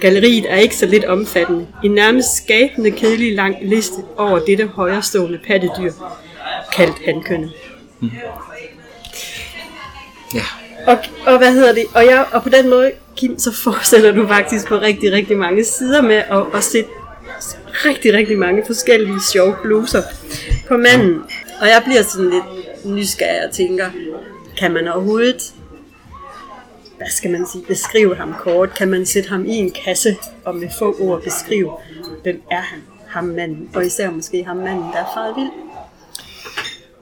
Galleriet 0.00 0.52
er 0.52 0.56
ikke 0.56 0.76
så 0.76 0.86
lidt 0.86 1.04
omfattende. 1.04 1.66
En 1.84 1.90
nærmest 1.90 2.36
skabende 2.36 2.90
kedelig 2.90 3.34
lang 3.34 3.56
liste 3.62 4.02
over 4.16 4.38
dette 4.38 4.66
højrestående 4.66 5.40
pattedyr, 5.46 5.92
kaldt 6.72 6.96
hankønne. 7.04 7.50
Mm. 8.00 8.10
Ja. 10.34 10.44
Og, 10.86 10.98
og 11.26 11.38
hvad 11.38 11.52
hedder 11.52 11.72
det? 11.72 11.84
Og, 11.94 12.04
jeg, 12.04 12.26
og 12.32 12.42
på 12.42 12.48
den 12.48 12.70
måde, 12.70 12.92
Kim, 13.16 13.38
så 13.38 13.52
forestiller 13.52 14.12
du 14.12 14.26
faktisk 14.28 14.66
på 14.66 14.78
rigtig, 14.78 15.12
rigtig 15.12 15.36
mange 15.36 15.64
sider 15.64 16.02
med 16.02 16.22
at, 16.30 16.42
at 16.54 16.64
sætte 16.64 16.90
rigtig, 17.84 18.14
rigtig 18.14 18.38
mange 18.38 18.62
forskellige 18.66 19.20
sjove 19.32 19.56
bluser 19.62 20.02
på 20.68 20.76
manden. 20.76 21.22
Og 21.60 21.66
jeg 21.66 21.82
bliver 21.84 22.02
sådan 22.02 22.30
lidt 22.30 22.44
nysgerrig 22.84 23.48
og 23.48 23.54
tænker, 23.54 23.86
kan 24.60 24.72
man 24.72 24.88
overhovedet, 24.88 25.54
hvad 26.96 27.10
skal 27.10 27.30
man 27.30 27.46
sige, 27.52 27.64
beskrive 27.68 28.16
ham 28.16 28.34
kort? 28.40 28.74
Kan 28.74 28.90
man 28.90 29.06
sætte 29.06 29.28
ham 29.28 29.44
i 29.46 29.54
en 29.54 29.70
kasse 29.84 30.16
og 30.44 30.56
med 30.56 30.68
få 30.78 30.96
ord 31.00 31.22
beskrive, 31.22 31.70
hvem 32.22 32.42
er 32.50 32.60
han, 32.60 32.78
ham 33.08 33.24
manden, 33.24 33.68
og 33.74 33.86
især 33.86 34.10
måske 34.10 34.44
ham 34.44 34.56
manden, 34.56 34.84
der 34.92 34.98
er 34.98 35.10
faret 35.14 35.36
vild? 35.36 35.50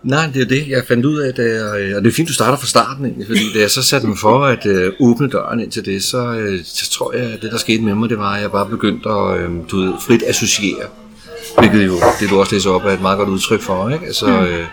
Nej, 0.02 0.30
det 0.34 0.42
er 0.42 0.46
det, 0.46 0.68
jeg 0.68 0.84
fandt 0.88 1.04
ud 1.04 1.18
af, 1.18 1.34
da 1.34 1.42
jeg, 1.42 1.96
og 1.96 2.02
det 2.02 2.10
er 2.10 2.14
fint, 2.14 2.28
du 2.28 2.34
starter 2.34 2.58
fra 2.58 2.66
starten 2.66 3.04
egentlig, 3.04 3.26
fordi 3.26 3.40
da 3.54 3.60
jeg 3.60 3.70
så 3.70 3.82
satte 3.82 4.06
mig 4.06 4.18
for 4.18 4.44
at 4.44 4.66
øh, 4.66 4.92
åbne 5.00 5.28
døren 5.28 5.60
ind 5.60 5.70
til 5.70 5.84
det, 5.84 6.02
så, 6.02 6.18
øh, 6.18 6.64
så 6.64 6.90
tror 6.90 7.12
jeg, 7.12 7.32
at 7.32 7.42
det 7.42 7.52
der 7.52 7.58
skete 7.58 7.82
med 7.82 7.94
mig, 7.94 8.08
det 8.08 8.18
var, 8.18 8.34
at 8.34 8.42
jeg 8.42 8.50
bare 8.50 8.68
begyndte 8.68 9.08
at 9.08 9.40
øh, 9.40 9.50
du 9.70 9.76
ved, 9.76 9.92
frit 10.06 10.22
associere, 10.26 10.86
hvilket 11.58 11.86
jo, 11.86 11.94
det 12.20 12.30
du 12.30 12.40
også 12.40 12.54
læser 12.54 12.70
op, 12.70 12.84
er 12.84 12.90
et 12.90 13.00
meget 13.00 13.18
godt 13.18 13.28
udtryk 13.28 13.60
for, 13.60 13.90
ikke? 13.90 14.06
Altså, 14.06 14.26
mm. 14.26 14.32
øh, 14.32 14.64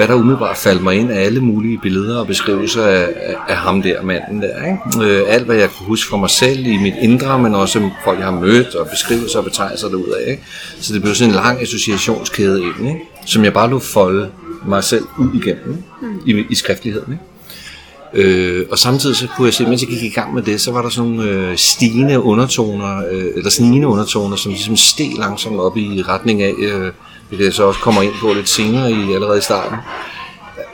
hvad 0.00 0.08
der 0.08 0.14
umiddelbart 0.14 0.56
faldt 0.56 0.82
mig 0.82 0.94
ind 0.94 1.10
af 1.10 1.24
alle 1.24 1.40
mulige 1.40 1.78
billeder 1.78 2.18
og 2.18 2.26
beskrivelser 2.26 2.84
af, 2.86 3.08
af, 3.16 3.34
af 3.48 3.56
ham 3.56 3.82
der, 3.82 4.02
manden 4.02 4.42
der. 4.42 4.56
Ikke? 4.66 5.10
Øh, 5.10 5.24
alt 5.28 5.44
hvad 5.44 5.56
jeg 5.56 5.70
kunne 5.70 5.86
huske 5.86 6.10
fra 6.10 6.16
mig 6.16 6.30
selv 6.30 6.66
i 6.66 6.76
mit 6.76 6.94
indre, 7.02 7.38
men 7.38 7.54
også 7.54 7.90
folk 8.04 8.18
jeg 8.18 8.26
har 8.26 8.40
mødt 8.40 8.74
og 8.74 8.88
beskrivelser 8.88 9.38
og 9.38 9.44
betegnelser 9.44 9.88
derudad. 9.88 10.26
Ikke? 10.26 10.42
Så 10.80 10.94
det 10.94 11.02
blev 11.02 11.14
sådan 11.14 11.30
en 11.30 11.34
lang 11.34 11.62
associationskæde 11.62 12.62
ind, 12.62 12.88
ikke? 12.88 13.00
som 13.26 13.44
jeg 13.44 13.52
bare 13.52 13.70
lå 13.70 13.78
folde 13.78 14.30
mig 14.66 14.84
selv 14.84 15.04
ud 15.18 15.42
igennem 15.42 15.84
ikke? 16.26 16.40
I, 16.40 16.44
i 16.50 16.54
skriftligheden. 16.54 17.12
Ikke? 17.12 18.28
Øh, 18.28 18.66
og 18.70 18.78
samtidig 18.78 19.16
så 19.16 19.26
kunne 19.36 19.46
jeg 19.46 19.54
se, 19.54 19.66
mens 19.66 19.82
jeg 19.82 19.88
gik 19.88 20.02
i 20.02 20.14
gang 20.14 20.34
med 20.34 20.42
det, 20.42 20.60
så 20.60 20.72
var 20.72 20.82
der 20.82 20.88
sådan 20.88 21.10
nogle 21.10 21.30
øh, 21.30 21.56
stigende 21.56 22.20
undertoner, 22.20 23.02
øh, 23.10 23.24
eller 23.36 23.50
snigende 23.50 23.86
undertoner, 23.86 24.36
som 24.36 24.52
ligesom 24.52 24.76
steg 24.76 25.10
langsomt 25.18 25.60
op 25.60 25.76
i 25.76 26.02
retning 26.08 26.42
af, 26.42 26.52
øh, 26.58 26.92
det 27.38 27.54
så 27.54 27.64
også 27.64 27.80
kommer 27.80 28.02
ind 28.02 28.12
på 28.20 28.32
lidt 28.32 28.48
senere 28.48 28.90
i 28.90 29.12
allerede 29.12 29.38
i 29.38 29.42
starten, 29.42 29.78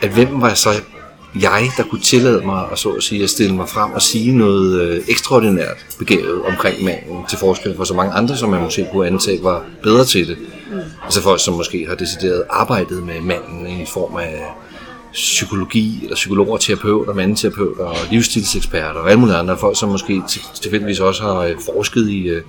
at 0.00 0.10
hvem 0.10 0.40
var 0.40 0.54
så 0.54 0.70
jeg, 1.40 1.70
der 1.76 1.82
kunne 1.82 2.00
tillade 2.00 2.46
mig 2.46 2.64
at, 2.72 2.78
så 2.78 2.90
at, 2.90 3.02
sige, 3.02 3.22
at 3.22 3.30
stille 3.30 3.56
mig 3.56 3.68
frem 3.68 3.92
og 3.92 4.02
sige 4.02 4.32
noget 4.32 4.80
øh, 4.80 5.02
ekstraordinært 5.08 5.86
begavet 5.98 6.42
omkring 6.42 6.84
manden, 6.84 7.26
til 7.28 7.38
forskel 7.38 7.76
for 7.76 7.84
så 7.84 7.94
mange 7.94 8.12
andre, 8.12 8.36
som 8.36 8.50
man 8.50 8.62
måske 8.62 8.88
kunne 8.92 9.06
antage 9.06 9.42
var 9.42 9.64
bedre 9.82 10.04
til 10.04 10.28
det. 10.28 10.38
Mm. 10.70 10.78
Altså 11.04 11.22
folk, 11.22 11.44
som 11.44 11.54
måske 11.54 11.86
har 11.88 11.94
decideret 11.94 12.44
arbejdet 12.50 13.02
med 13.02 13.20
manden 13.20 13.66
i 13.66 13.86
form 13.92 14.16
af 14.16 14.44
psykologi, 15.12 16.00
eller 16.02 16.14
psykologer, 16.14 16.56
terapeuter, 16.56 17.14
mandeterapeuter 17.14 17.84
og 17.84 17.96
livsstilseksperter 18.10 19.00
og 19.00 19.10
alle 19.10 19.20
mulige 19.20 19.36
andre 19.36 19.58
folk, 19.58 19.78
som 19.78 19.88
måske 19.88 20.22
tilfældigvis 20.62 21.00
også 21.00 21.22
har 21.22 21.38
øh, 21.38 21.54
forsket 21.75 22.08
i 22.08 22.22
øh, 22.28 22.42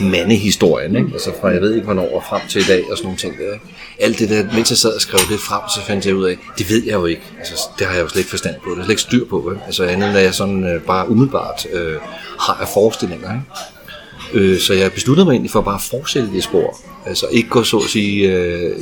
mandehistorien, 0.00 0.96
ikke? 0.96 1.08
altså 1.12 1.30
fra 1.40 1.48
jeg 1.48 1.60
ved 1.60 1.74
ikke 1.74 1.84
hvornår 1.84 2.14
og 2.16 2.22
frem 2.28 2.40
til 2.48 2.60
i 2.60 2.64
dag 2.64 2.84
og 2.90 2.96
sådan 2.96 3.06
nogle 3.06 3.18
ting 3.18 3.34
der. 3.38 3.52
Ikke? 3.52 3.64
Alt 4.00 4.18
det 4.18 4.30
der, 4.30 4.44
mens 4.54 4.70
jeg 4.70 4.78
sad 4.78 4.94
og 4.94 5.00
skrev 5.00 5.20
det 5.30 5.40
frem, 5.40 5.60
så 5.74 5.80
fandt 5.86 6.06
jeg 6.06 6.14
ud 6.14 6.24
af, 6.24 6.36
det 6.58 6.70
ved 6.70 6.84
jeg 6.84 6.92
jo 6.92 7.04
ikke. 7.04 7.22
Altså, 7.38 7.54
det 7.78 7.86
har 7.86 7.94
jeg 7.94 8.02
jo 8.02 8.08
slet 8.08 8.20
ikke 8.20 8.30
forstand 8.30 8.54
på, 8.64 8.70
det 8.70 8.78
er 8.78 8.84
slet 8.84 8.90
ikke 8.90 9.02
styr 9.02 9.24
på. 9.24 9.50
Ikke? 9.50 9.64
Altså 9.66 9.84
andet 9.84 10.08
end 10.08 10.18
at 10.18 10.24
jeg 10.24 10.34
sådan 10.34 10.64
øh, 10.64 10.82
bare 10.82 11.10
umiddelbart 11.10 11.66
øh, 11.72 11.96
har 12.40 12.54
af 12.60 12.68
forestillinger. 12.74 13.32
Ikke? 13.32 14.46
Øh, 14.46 14.60
så 14.60 14.74
jeg 14.74 14.92
besluttede 14.92 15.24
mig 15.24 15.32
egentlig 15.32 15.50
for 15.50 15.58
at 15.58 15.64
bare 15.64 15.80
fortsætte 15.80 16.32
det 16.32 16.44
spor. 16.44 16.78
Altså 17.06 17.26
ikke 17.30 17.48
gå 17.48 17.62
så 17.62 17.76
at 17.76 17.90
sige 17.90 18.32
øh, 18.32 18.76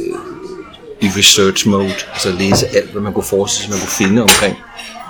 i 1.00 1.06
research 1.06 1.68
mode, 1.68 1.92
altså 2.12 2.32
læse 2.32 2.66
alt, 2.66 2.90
hvad 2.90 3.02
man 3.02 3.12
kunne 3.12 3.24
forestille 3.24 3.64
sig, 3.64 3.70
man 3.70 3.80
kunne 3.80 4.08
finde 4.08 4.22
omkring 4.22 4.56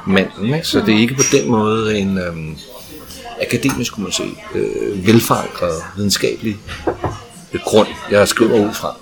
manden. 0.06 0.54
Ikke? 0.54 0.66
Så 0.66 0.80
det 0.80 0.94
er 0.94 0.98
ikke 0.98 1.14
på 1.14 1.22
den 1.32 1.50
måde 1.50 1.98
en... 1.98 2.18
Øh, 2.18 2.36
akademisk, 3.46 3.92
kunne 3.92 4.04
man 4.04 4.12
sige, 4.12 4.34
øh, 4.54 5.06
velforankret, 5.06 5.82
videnskabelig 5.96 6.56
øh, 7.52 7.60
grund, 7.64 7.88
jeg 8.10 8.28
skriver 8.28 8.68
ud 8.68 8.74
fra. 8.74 8.96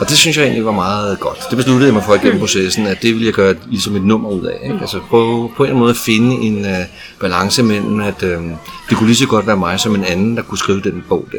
Og 0.00 0.08
det 0.08 0.18
synes 0.18 0.36
jeg 0.36 0.44
egentlig 0.44 0.64
var 0.64 0.72
meget 0.72 1.20
godt. 1.20 1.38
Det 1.50 1.56
besluttede 1.56 1.86
jeg 1.86 1.94
mig 1.94 2.04
for 2.04 2.14
igennem 2.14 2.38
processen, 2.38 2.86
at 2.86 3.02
det 3.02 3.12
ville 3.12 3.26
jeg 3.26 3.34
gøre 3.34 3.54
ligesom 3.66 3.96
et 3.96 4.04
nummer 4.04 4.30
ud 4.30 4.44
af. 4.44 4.58
Ikke? 4.62 4.78
Altså 4.80 5.00
prøve 5.08 5.50
på 5.56 5.64
en 5.64 5.78
måde 5.78 5.90
at 5.90 5.96
finde 5.96 6.34
en 6.34 6.64
uh, 6.64 6.84
balance 7.20 7.62
mellem, 7.62 8.00
at 8.00 8.22
uh, 8.22 8.28
det 8.88 8.96
kunne 8.96 9.06
lige 9.06 9.16
så 9.16 9.26
godt 9.26 9.46
være 9.46 9.56
mig 9.56 9.80
som 9.80 9.94
en 9.94 10.04
anden, 10.04 10.36
der 10.36 10.42
kunne 10.42 10.58
skrive 10.58 10.80
den 10.80 11.04
bog 11.08 11.28
der. 11.32 11.38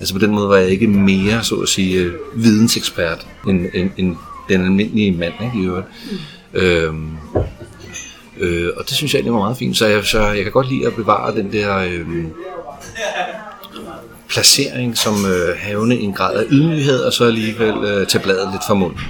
Altså 0.00 0.14
på 0.14 0.20
den 0.20 0.30
måde 0.30 0.48
var 0.48 0.56
jeg 0.56 0.68
ikke 0.68 0.86
mere, 0.86 1.44
så 1.44 1.54
at 1.54 1.68
sige, 1.68 2.06
uh, 2.06 2.44
vidensekspert 2.44 3.26
end, 3.48 3.66
end, 3.74 3.90
end 3.96 4.16
den 4.48 4.64
almindelige 4.64 5.12
mand, 5.12 5.34
ikke, 5.44 5.58
i 5.58 5.66
øvrigt. 5.66 5.86
Mm. 6.10 6.18
Øhm, 6.60 7.08
Øh, 8.40 8.70
og 8.76 8.84
det 8.88 8.96
synes 8.96 9.12
jeg 9.14 9.18
egentlig 9.18 9.32
var 9.32 9.38
meget 9.38 9.56
fint, 9.56 9.76
så 9.76 9.86
jeg, 9.86 10.04
så 10.04 10.20
jeg 10.20 10.42
kan 10.42 10.52
godt 10.52 10.72
lide 10.72 10.86
at 10.86 10.94
bevare 10.94 11.34
den 11.34 11.52
der 11.52 11.78
øh, 11.78 12.06
placering 14.28 14.98
som 14.98 15.14
øh, 15.26 15.56
havne 15.58 15.94
en 15.94 16.12
grad 16.12 16.36
af 16.36 16.44
ydmyghed, 16.50 17.00
og 17.00 17.12
så 17.12 17.24
alligevel 17.24 17.74
øh, 17.84 18.06
tage 18.06 18.22
bladet 18.22 18.48
lidt 18.52 18.62
fra 18.66 18.74
munden. 18.74 19.00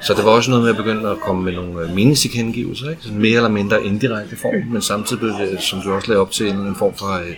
Så 0.00 0.14
det 0.14 0.24
var 0.24 0.30
også 0.30 0.50
noget 0.50 0.62
med 0.62 0.70
at 0.70 0.76
begynde 0.76 1.10
at 1.10 1.20
komme 1.20 1.44
med 1.44 1.52
nogle 1.52 1.80
øh, 1.80 1.94
meningstilkendegivelser, 1.94 2.90
ikke? 2.90 3.02
Sådan 3.02 3.18
mere 3.18 3.36
eller 3.36 3.48
mindre 3.48 3.84
indirekte 3.84 4.36
form, 4.36 4.72
men 4.72 4.82
samtidig 4.82 5.20
blev 5.20 5.32
det, 5.32 5.62
som 5.62 5.80
du 5.80 5.92
også 5.92 6.08
lagde 6.08 6.20
op 6.20 6.30
til, 6.30 6.48
en 6.48 6.76
form 6.78 6.94
for 6.96 7.12
øh, 7.12 7.34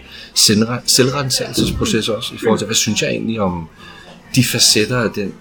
selvrensagelsesproces 0.84 2.08
også, 2.08 2.34
i 2.34 2.38
forhold 2.38 2.58
til, 2.58 2.66
hvad 2.66 2.74
synes 2.74 3.02
jeg 3.02 3.10
egentlig 3.10 3.40
om 3.40 3.68
de 4.34 4.44
facetter 4.44 4.98
af 4.98 5.10
den 5.10 5.32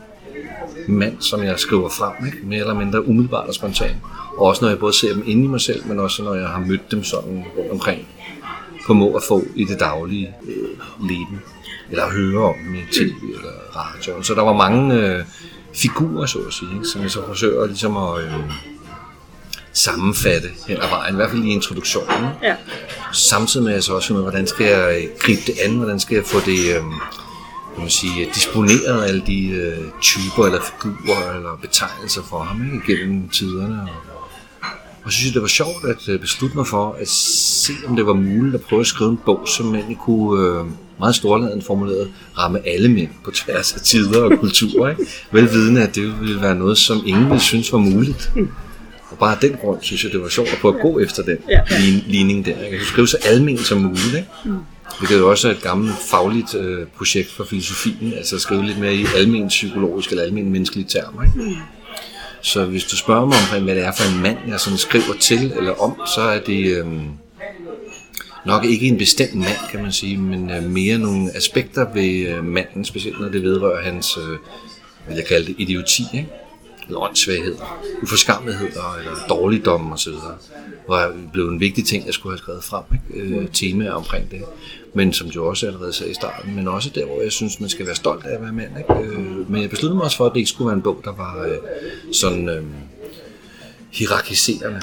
mand, 0.88 1.22
som 1.22 1.44
jeg 1.44 1.60
skriver 1.60 1.90
frem, 1.90 2.26
ikke? 2.26 2.38
mere 2.44 2.60
eller 2.60 2.74
mindre 2.74 3.08
umiddelbart 3.08 3.48
og 3.48 3.54
spontant. 3.54 3.96
Og 4.38 4.46
også 4.46 4.66
når 4.66 4.70
jeg 4.70 4.80
både 4.80 4.94
ser 4.94 5.14
dem 5.14 5.24
inde 5.26 5.44
i 5.44 5.48
mig 5.48 5.62
selv, 5.62 5.88
men 5.88 6.00
også 6.00 6.24
når 6.24 6.34
jeg 6.34 6.48
har 6.48 6.60
mødt 6.60 6.92
dem 6.92 7.04
sådan 7.04 7.46
rundt 7.58 7.72
omkring 7.72 8.08
på 8.86 8.94
må 8.94 9.16
at 9.16 9.24
få 9.28 9.44
i 9.56 9.66
det 9.66 9.80
daglige 9.80 10.36
øh, 10.48 11.08
leben. 11.08 11.42
Eller 11.90 12.10
høre 12.10 12.44
om 12.44 12.56
dem 12.66 12.76
i 12.76 12.80
tv 12.92 13.14
eller 13.36 13.52
radio. 13.76 14.24
Så 14.24 14.34
der 14.34 14.42
var 14.42 14.54
mange 14.54 14.96
øh, 14.96 15.24
figurer, 15.76 16.26
så 16.26 16.40
at 16.40 16.54
sige, 16.54 16.74
ikke? 16.74 16.86
som 16.86 17.02
jeg 17.02 17.12
så 17.12 17.28
forsøger 17.28 17.66
ligesom 17.66 17.98
at 17.98 18.24
øh, 18.24 18.34
sammenfatte 19.74 20.50
hen 20.68 20.78
ad 20.82 20.90
vejen, 20.90 21.14
i 21.14 21.16
hvert 21.16 21.30
fald 21.30 21.44
i 21.44 21.50
introduktionen. 21.50 22.26
Ja. 22.44 22.56
Samtidig 23.14 23.64
med 23.64 23.72
at 23.72 23.76
jeg 23.76 23.84
så 23.84 23.94
også 23.94 24.08
finder 24.08 24.22
hvordan 24.22 24.48
skal 24.48 24.66
jeg 24.66 25.10
gribe 25.20 25.42
det 25.48 25.54
an, 25.66 25.76
hvordan 25.76 26.00
skal 26.00 26.16
jeg 26.16 26.26
få 26.26 26.40
det... 26.40 26.76
Øh, 26.76 26.84
kan 27.76 27.84
man 27.84 27.90
sige, 27.90 28.30
disponeret 28.36 29.08
alle 29.08 29.24
de 29.28 29.48
øh, 29.48 29.78
typer 30.02 30.46
eller 30.46 30.60
figurer 30.62 31.36
eller 31.36 31.58
betegnelser 31.62 32.22
for 32.30 32.40
ham 32.40 32.74
ikke, 32.74 32.94
gennem 32.94 33.30
tiderne. 33.30 33.82
Og, 33.82 33.90
og 35.04 35.12
så 35.12 35.18
synes 35.18 35.26
jeg, 35.26 35.34
det 35.34 35.42
var 35.42 35.48
sjovt 35.48 35.86
at 35.86 36.10
øh, 36.10 36.20
beslutte 36.20 36.58
mig 36.58 36.68
for 36.68 36.96
at 37.00 37.08
se, 37.08 37.74
om 37.88 37.96
det 37.96 38.06
var 38.06 38.14
muligt 38.14 38.56
at 38.56 38.62
prøve 38.62 38.80
at 38.80 38.88
skrive 38.88 39.10
en 39.12 39.20
bog, 39.26 39.48
som 39.48 39.76
egentlig 39.76 39.98
kunne 39.98 40.60
øh, 40.60 40.66
meget 41.00 41.16
storladen 41.16 41.62
formuleret 41.62 42.12
ramme 42.38 42.68
alle 42.68 42.90
mænd 42.90 43.10
på 43.26 43.32
tværs 43.32 43.74
af 43.74 43.82
tider 43.82 44.24
og 44.24 44.40
kulturer. 44.40 44.90
Ikke? 44.90 45.06
Velvidende, 45.32 45.84
at 45.84 45.96
det 45.96 46.22
ville 46.22 46.42
være 46.42 46.56
noget, 46.56 46.78
som 46.78 47.04
ingen 47.06 47.26
ville 47.26 47.40
synes 47.40 47.72
var 47.72 47.80
muligt. 47.80 48.32
Og 49.12 49.18
bare 49.18 49.32
af 49.32 49.38
den 49.42 49.58
grund 49.62 49.78
synes 49.82 50.04
jeg, 50.04 50.12
det 50.12 50.22
var 50.22 50.28
sjovt 50.28 50.50
at 50.54 50.58
prøve 50.62 50.76
at 50.76 50.82
gå 50.82 51.00
efter 51.00 51.24
den 51.24 51.38
ligning 52.08 52.46
der. 52.46 52.58
Jeg 52.58 52.70
kan 52.70 52.80
skrive 52.86 53.08
så 53.08 53.18
almen 53.26 53.58
som 53.58 53.78
muligt. 53.78 54.16
Ikke? 54.16 54.28
Det 55.02 55.12
er 55.12 55.18
jo 55.18 55.30
også 55.30 55.50
et 55.50 55.62
gammelt 55.62 55.96
fagligt 56.10 56.56
øh, 56.56 56.88
projekt 56.98 57.32
for 57.32 57.44
filosofien, 57.44 58.14
altså 58.14 58.36
at 58.36 58.42
skrive 58.42 58.66
lidt 58.66 58.80
mere 58.80 58.96
i 58.96 59.06
almen 59.18 59.48
psykologisk 59.48 60.10
eller 60.10 60.24
almen 60.24 60.52
menneskelige 60.52 60.88
termer. 60.88 61.24
Ikke? 61.24 61.38
Mm. 61.38 61.56
Så 62.42 62.66
hvis 62.66 62.84
du 62.84 62.98
spørger 62.98 63.26
mig 63.26 63.38
om, 63.58 63.64
hvad 63.64 63.76
det 63.76 63.84
er 63.84 63.92
for 63.92 64.16
en 64.16 64.22
mand, 64.22 64.38
jeg 64.48 64.60
sådan 64.60 64.78
skriver 64.78 65.14
til 65.20 65.54
eller 65.58 65.82
om, 65.82 66.02
så 66.16 66.22
er 66.22 66.40
det 66.40 66.78
øh, 66.78 66.86
nok 68.46 68.66
ikke 68.66 68.88
en 68.88 68.98
bestemt 68.98 69.36
mand, 69.36 69.58
kan 69.72 69.82
man 69.82 69.92
sige, 69.92 70.18
men 70.18 70.52
øh, 70.52 70.64
mere 70.64 70.98
nogle 70.98 71.36
aspekter 71.36 71.94
ved 71.94 72.28
øh, 72.28 72.44
manden, 72.44 72.86
specielt 72.86 73.20
når 73.22 73.30
det 73.30 73.44
vedrører 73.44 73.84
hans, 73.84 74.18
øh, 74.18 74.38
hvad 75.06 75.16
jeg 75.16 75.26
kalder 75.26 75.46
det, 75.46 75.56
idioti, 75.58 76.04
ikke? 76.14 76.30
Eller 76.88 77.00
åndssvaghed, 77.00 77.56
uforskammethed 78.04 78.68
eller 78.68 79.26
dårligdom 79.30 79.92
osv. 79.92 80.14
Hvor 80.86 80.98
det 80.98 81.30
blev 81.34 81.48
en 81.48 81.60
vigtig 81.60 81.86
ting, 81.86 82.06
jeg 82.06 82.14
skulle 82.14 82.34
have 82.34 82.38
skrevet 82.38 82.64
frem, 82.64 82.84
ikke? 82.94 83.36
Øh, 83.36 83.48
temaer 83.54 83.92
omkring 83.92 84.32
det. 84.32 84.44
Men 84.94 85.14
som 85.14 85.30
du 85.30 85.44
også 85.44 85.68
allerede 85.68 85.94
sagde 85.94 86.12
i 86.12 86.16
starten, 86.16 86.56
men 86.56 86.68
også 86.68 86.90
der, 86.96 87.06
hvor 87.06 87.22
jeg 87.22 87.32
synes, 87.32 87.60
man 87.60 87.70
skal 87.70 87.86
være 87.86 87.96
stolt 87.96 88.26
af 88.26 88.36
at 88.36 88.42
være 88.42 88.54
mand. 88.54 88.72
Ikke? 88.78 88.94
Øh, 88.94 89.52
men 89.52 89.62
jeg 89.62 89.70
besluttede 89.70 89.96
mig 89.96 90.04
også 90.04 90.18
for, 90.18 90.26
at 90.26 90.32
det 90.32 90.38
ikke 90.38 90.50
skulle 90.50 90.68
være 90.68 90.76
en 90.76 90.82
bog, 90.82 91.02
der 91.04 91.14
var 91.16 91.44
øh, 91.44 91.58
sådan 92.14 92.50
øh, 92.50 92.64
hierarkiserende. 93.92 94.82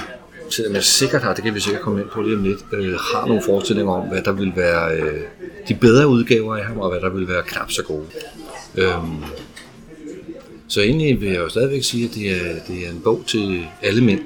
Selvom 0.49 0.75
jeg 0.75 0.83
sikkert 0.83 1.21
har, 1.21 1.33
det 1.33 1.43
kan 1.43 1.55
vi 1.55 1.59
sikkert 1.59 1.81
komme 1.81 2.01
ind 2.01 2.09
på 2.09 2.21
lige 2.21 2.37
om 2.37 2.43
lidt, 2.43 2.59
øh, 2.73 2.93
har 2.93 3.25
nogle 3.25 3.41
forestillinger 3.45 3.93
om, 3.93 4.07
hvad 4.07 4.21
der 4.21 4.31
vil 4.31 4.53
være 4.55 4.95
øh, 4.97 5.21
de 5.67 5.75
bedre 5.75 6.07
udgaver 6.07 6.55
af 6.55 6.65
ham, 6.65 6.77
og 6.77 6.89
hvad 6.89 7.01
der 7.01 7.09
vil 7.09 7.27
være 7.27 7.43
knap 7.43 7.71
så 7.71 7.83
gode. 7.83 8.05
Øh, 8.75 8.93
så 10.73 10.81
egentlig 10.81 11.21
vil 11.21 11.29
jeg 11.29 11.37
jo 11.37 11.49
stadigvæk 11.49 11.83
sige, 11.83 12.05
at 12.05 12.15
det 12.15 12.31
er, 12.31 12.53
det 12.67 12.85
er 12.85 12.89
en 12.89 13.01
bog 13.03 13.23
til 13.27 13.65
alle 13.81 14.01
mænd, 14.01 14.19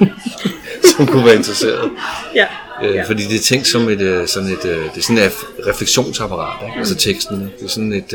som 0.96 1.06
kunne 1.06 1.24
være 1.24 1.36
interesseret. 1.36 1.90
Ja. 2.34 2.46
Øh, 2.82 2.94
ja. 2.94 3.04
Fordi 3.04 3.22
det 3.22 3.34
er 3.34 3.42
tænkt 3.42 3.66
som 3.66 3.88
et, 3.88 4.00
øh, 4.00 4.26
sådan 4.26 4.48
et, 4.48 4.64
øh, 4.64 4.84
det 4.84 4.96
er 4.96 5.02
sådan 5.02 5.22
et 5.22 5.32
refleksionsapparat, 5.66 6.66
ikke? 6.66 6.78
altså 6.78 6.94
teksten. 6.94 7.42
Ikke? 7.42 7.56
Det 7.58 7.64
er 7.64 7.68
sådan 7.68 7.92
et, 7.92 8.14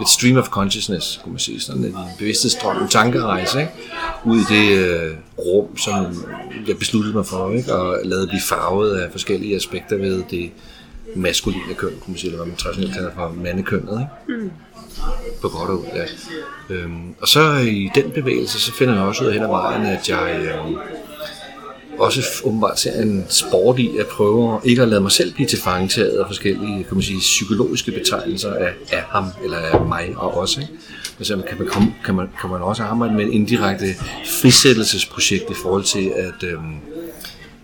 et 0.00 0.08
stream 0.08 0.36
of 0.36 0.48
consciousness, 0.48 1.20
kunne 1.22 1.32
man 1.32 1.38
sige. 1.38 1.60
Sådan 1.60 1.84
en 1.84 1.96
bevidsthedsstrøm, 2.18 2.82
en 2.82 2.88
tankerejse, 2.88 3.60
ikke? 3.60 3.72
ud 4.24 4.38
i 4.38 4.54
det 4.54 4.78
øh, 4.78 5.14
rum, 5.38 5.76
som 5.76 6.26
jeg 6.68 6.78
besluttede 6.78 7.14
mig 7.14 7.26
for, 7.26 7.52
ikke? 7.52 7.74
og 7.74 7.98
lade 8.04 8.26
blive 8.26 8.42
farvet 8.48 8.96
af 8.96 9.12
forskellige 9.12 9.56
aspekter 9.56 9.96
ved 9.96 10.22
det 10.30 10.50
maskuline 11.16 11.74
køn, 11.76 11.90
kunne 11.90 12.12
man 12.12 12.18
sige, 12.18 12.30
eller 12.30 12.38
hvad 12.38 12.46
man 12.46 12.56
traditionelt 12.56 12.94
kalder 12.94 13.10
for 13.14 13.34
mandekønnet. 13.42 14.08
Ikke? 14.28 14.40
Mm 14.40 14.50
på 15.42 15.48
godt 15.48 15.70
og 15.70 15.80
ud, 15.80 15.86
ja. 15.94 16.04
Øhm, 16.74 17.14
og 17.20 17.28
så 17.28 17.56
i 17.56 17.90
den 17.94 18.10
bevægelse, 18.10 18.60
så 18.60 18.72
finder 18.74 18.94
jeg 18.94 19.02
også 19.02 19.24
ud 19.24 19.28
af 19.28 19.34
hen 19.34 19.42
ad 19.42 19.48
vejen, 19.48 19.86
at 19.86 20.08
jeg 20.08 20.36
øhm, 20.36 20.76
også 21.98 22.22
åbenbart 22.44 22.80
ser 22.80 23.02
en 23.02 23.26
sport 23.28 23.78
i 23.78 23.98
at 23.98 24.06
prøve 24.06 24.60
ikke 24.64 24.82
at 24.82 24.88
lade 24.88 25.00
mig 25.00 25.12
selv 25.12 25.34
blive 25.34 25.48
tilfangetaget 25.48 26.18
af 26.18 26.26
forskellige 26.26 26.84
kan 26.84 26.94
man 26.94 27.02
sige, 27.02 27.18
psykologiske 27.18 27.92
betegnelser 27.92 28.54
af, 28.54 28.72
af 28.92 29.02
ham 29.02 29.24
eller 29.44 29.58
af 29.58 29.86
mig 29.86 30.14
og 30.16 30.36
også. 30.36 30.60
Ikke? 30.60 30.72
Altså, 31.18 31.42
kan, 31.48 31.58
man, 31.58 31.68
komme, 31.68 31.94
kan, 32.04 32.14
man, 32.14 32.28
kan 32.40 32.50
man 32.50 32.62
også 32.62 32.82
arbejde 32.82 33.14
med 33.14 33.24
en 33.24 33.32
indirekte 33.32 33.86
frisættelsesprojekt 34.26 35.50
i 35.50 35.54
forhold 35.62 35.84
til 35.84 36.12
at 36.16 36.48
øhm, 36.48 36.74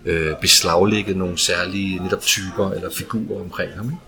øh, 0.05 0.35
beslaglægge 0.41 1.13
nogle 1.13 1.37
særlige 1.37 2.03
netop 2.03 2.21
typer 2.21 2.71
eller 2.71 2.89
figurer 2.91 3.41
omkring 3.41 3.71
ham. 3.75 3.85
Ikke? 3.85 4.01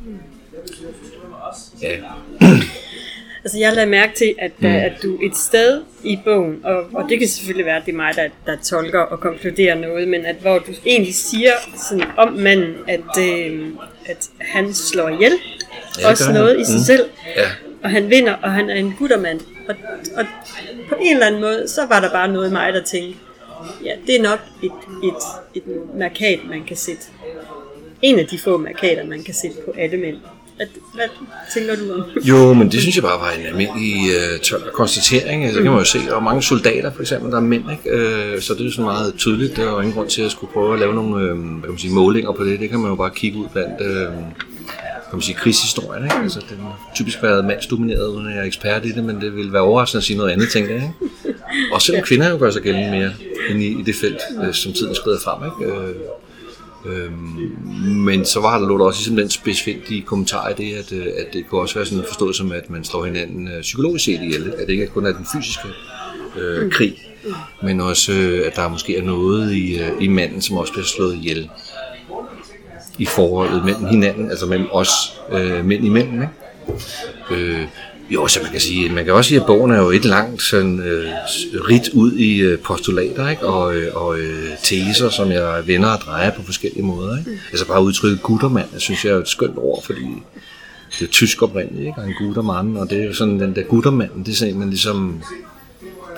Ja. 1.82 1.98
Altså 3.44 3.60
jeg 3.60 3.74
lader 3.74 3.88
mærke 3.88 4.14
til, 4.16 4.36
at, 4.38 4.52
mm. 4.60 4.66
at 4.66 4.94
du 5.04 5.20
et 5.22 5.38
sted 5.38 5.82
i 6.04 6.20
bogen, 6.26 6.60
og, 6.64 6.86
og 6.94 7.10
det 7.10 7.20
kan 7.20 7.28
selvfølgelig 7.28 7.66
være, 7.66 7.78
at 7.78 7.86
det 7.86 7.92
er 7.92 7.96
mig, 7.96 8.16
der, 8.16 8.30
der 8.46 8.56
tolker 8.64 9.00
og 9.00 9.20
konkluderer 9.20 9.76
noget, 9.76 10.08
men 10.08 10.26
at 10.26 10.36
hvor 10.36 10.60
du 10.60 10.72
egentlig 10.86 11.16
siger 11.16 11.52
sådan 11.90 12.04
om 12.18 12.34
manden, 12.34 12.76
at, 12.88 13.18
øh, 13.20 13.68
at 14.06 14.30
han 14.40 14.74
slår 14.74 15.10
ihjel, 15.10 15.34
ja, 16.02 16.10
også 16.10 16.32
noget 16.32 16.60
i 16.60 16.66
sig 16.66 16.76
mm. 16.76 16.84
selv, 16.84 17.10
ja. 17.36 17.48
og 17.84 17.90
han 17.90 18.10
vinder, 18.10 18.34
og 18.34 18.52
han 18.52 18.70
er 18.70 18.76
en 18.76 18.94
guttermand. 19.00 19.40
Og, 19.70 19.76
og 20.16 20.26
på 20.90 20.96
en 21.02 21.14
eller 21.14 21.28
anden 21.28 21.42
måde, 21.42 21.68
så 21.68 21.86
var 21.86 22.00
der 22.00 22.12
bare 22.12 22.28
noget 22.28 22.50
i 22.50 22.54
mig, 22.54 22.74
der 22.74 22.84
tænkte, 22.84 23.20
ja, 23.86 23.92
det 24.08 24.16
er 24.16 24.22
nok 24.22 24.40
et, 24.64 24.72
et, 25.04 25.64
et 25.64 25.64
markat, 25.96 26.40
man 26.50 26.64
kan 26.64 26.78
sætte 26.78 27.04
en 28.02 28.20
af 28.20 28.28
de 28.28 28.40
få 28.40 28.58
markader, 28.58 29.06
man 29.06 29.24
kan 29.24 29.34
sætte 29.34 29.58
på 29.66 29.74
alle 29.78 29.98
mænd. 29.98 30.18
At, 30.60 30.68
hvad 30.94 31.06
tænker 31.54 31.76
du 31.76 31.94
om? 31.94 32.04
Jo, 32.24 32.54
men 32.54 32.72
det 32.72 32.82
synes 32.82 32.96
jeg 32.96 33.04
bare 33.04 33.20
var 33.20 33.32
en 33.32 33.46
almindelig 33.46 33.96
øh, 34.10 34.40
tør 34.40 34.58
konstatering. 34.74 35.44
Altså, 35.44 35.58
det 35.58 35.64
kan 35.64 35.72
man 35.72 35.82
jo 35.82 35.86
se. 35.86 36.00
Der 36.00 36.16
er 36.16 36.20
mange 36.20 36.42
soldater, 36.42 36.92
for 36.94 37.02
eksempel, 37.02 37.32
der 37.32 37.38
er 37.38 37.42
mænd. 37.42 37.64
Ikke? 37.72 37.98
Øh, 37.98 38.42
så 38.42 38.54
det 38.54 38.62
er 38.62 38.66
jo 38.66 38.72
sådan 38.72 38.86
meget 38.86 39.14
tydeligt. 39.18 39.56
Der 39.56 39.62
er 39.62 39.72
jo 39.72 39.80
ingen 39.80 39.94
grund 39.94 40.10
til 40.10 40.22
at 40.22 40.32
skulle 40.32 40.54
prøve 40.54 40.74
at 40.74 40.80
lave 40.80 40.94
nogle 40.94 41.24
øh, 41.24 41.38
hvad 41.38 41.62
kan 41.62 41.70
man 41.70 41.78
sige, 41.78 41.94
målinger 41.94 42.32
på 42.32 42.44
det. 42.44 42.60
Det 42.60 42.70
kan 42.70 42.80
man 42.80 42.90
jo 42.90 42.96
bare 42.96 43.12
kigge 43.16 43.38
ud 43.38 43.48
blandt 43.54 43.82
øh, 43.82 44.08
kan 45.14 45.18
man 45.18 45.22
sige, 45.22 45.36
krigshistorien. 45.36 46.04
Ikke? 46.04 46.16
Altså, 46.16 46.40
den 46.50 46.58
har 46.58 46.92
typisk 46.96 47.24
været 47.24 47.46
mandsdomineret, 47.46 48.08
uden 48.08 48.28
at 48.28 48.34
jeg 48.34 48.42
er 48.42 48.46
ekspert 48.46 48.86
i 48.86 48.92
det, 48.92 49.04
men 49.04 49.22
det 49.22 49.36
vil 49.36 49.54
være 49.54 49.62
overraskende 49.62 49.98
at 49.98 50.04
sige 50.04 50.18
noget 50.18 50.32
andet, 50.32 50.50
tænker 50.50 50.74
jeg. 50.74 50.84
Ikke? 50.84 51.40
Og 51.74 51.82
selvom 51.82 52.04
kvinder 52.04 52.30
jo 52.30 52.38
gør 52.38 52.52
sig 52.52 52.62
gældende 52.62 52.92
mere 52.92 53.12
end 53.50 53.62
i, 53.64 53.80
i 53.80 53.84
det 53.84 53.96
felt, 53.96 54.20
øh, 54.44 54.54
som 54.54 54.74
tiden 54.74 54.96
skrider 54.96 55.20
frem. 55.20 55.44
Ikke? 55.46 55.74
Øh, 55.74 55.96
Øhm, 56.86 57.58
men 57.86 58.26
så 58.26 58.40
var 58.40 58.60
der 58.60 58.68
lå 58.68 58.78
der 58.78 58.86
også 58.86 59.00
ligesom 59.00 59.16
den 59.16 59.30
spidsfindige 59.30 60.02
kommentar 60.02 60.50
i 60.50 60.54
det, 60.54 60.74
at, 60.74 60.92
øh, 60.92 61.06
at 61.06 61.34
det 61.34 61.48
kunne 61.50 61.62
også 61.62 61.76
være 61.76 61.86
sådan 61.86 62.04
forstået 62.08 62.36
som, 62.36 62.52
at 62.52 62.70
man 62.70 62.84
slår 62.84 63.06
hinanden 63.06 63.48
øh, 63.48 63.62
psykologisk 63.62 64.06
set 64.06 64.22
ihjel. 64.22 64.54
At 64.58 64.68
det 64.68 64.74
ikke 64.74 64.88
kun 64.88 65.06
er 65.06 65.14
den 65.14 65.26
fysiske 65.34 65.68
øh, 66.38 66.72
krig, 66.72 66.96
men 67.64 67.82
også, 67.82 68.12
øh, 68.12 68.48
at 68.48 68.56
der 68.56 68.68
måske 68.70 68.98
er 68.98 69.04
noget 69.04 69.52
i, 69.52 69.80
øh, 69.80 69.92
i 70.00 70.08
manden, 70.08 70.42
som 70.42 70.58
også 70.58 70.74
bliver 70.74 70.86
slået 70.86 71.16
ihjel 71.16 71.50
i 72.98 73.06
forholdet 73.06 73.66
mellem 73.66 73.86
hinanden, 73.86 74.30
altså 74.30 74.46
mellem 74.46 74.68
os 74.72 74.90
øh, 75.32 75.66
mænd 75.66 75.86
imellem. 75.86 76.22
Ikke? 76.22 76.34
Øh, 77.32 77.68
jo, 78.10 78.28
så 78.28 78.40
man 78.44 78.52
kan 78.52 78.60
sige, 78.60 78.90
man 78.90 79.06
kan 79.06 79.14
også 79.14 79.28
sige, 79.28 79.40
at 79.40 79.46
bogen 79.46 79.72
er 79.72 79.82
jo 79.82 79.90
et 79.90 80.06
langt 80.06 80.42
sådan, 80.42 80.80
øh, 80.80 81.10
rit 81.54 81.90
ud 81.94 82.12
i 82.12 82.38
øh, 82.38 82.60
postulater 82.60 83.30
ikke? 83.30 83.46
og, 83.46 83.76
øh, 83.76 83.96
og 83.96 84.20
øh, 84.20 84.50
teser, 84.64 85.10
som 85.10 85.32
jeg 85.32 85.64
vender 85.68 85.90
og 85.90 86.00
drejer 86.00 86.32
på 86.32 86.42
forskellige 86.44 86.84
måder. 86.84 87.18
Ikke? 87.18 87.32
Mm. 87.32 87.38
Altså 87.52 87.68
bare 87.68 87.84
udtrykket 87.84 88.24
guttermand, 88.24 88.68
jeg 88.74 88.82
synes 88.82 89.06
jeg 89.06 89.12
er 89.14 89.18
et 89.18 89.28
skønt 89.28 89.58
ord, 89.58 89.84
fordi 89.84 90.24
det 91.00 91.08
er 91.08 91.12
tysk 91.12 91.42
oprindeligt, 91.42 91.88
ikke? 91.88 92.02
Og 92.02 92.08
en 92.08 92.14
guttermand, 92.20 92.78
og 92.78 92.90
det 92.90 93.02
er 93.02 93.06
jo 93.06 93.14
sådan, 93.14 93.40
den 93.40 93.56
der 93.56 93.64
guttermand, 93.64 94.26
det 94.26 94.32
er 94.32 94.36
sådan, 94.36 94.60
man 94.60 94.70
ligesom 94.70 95.22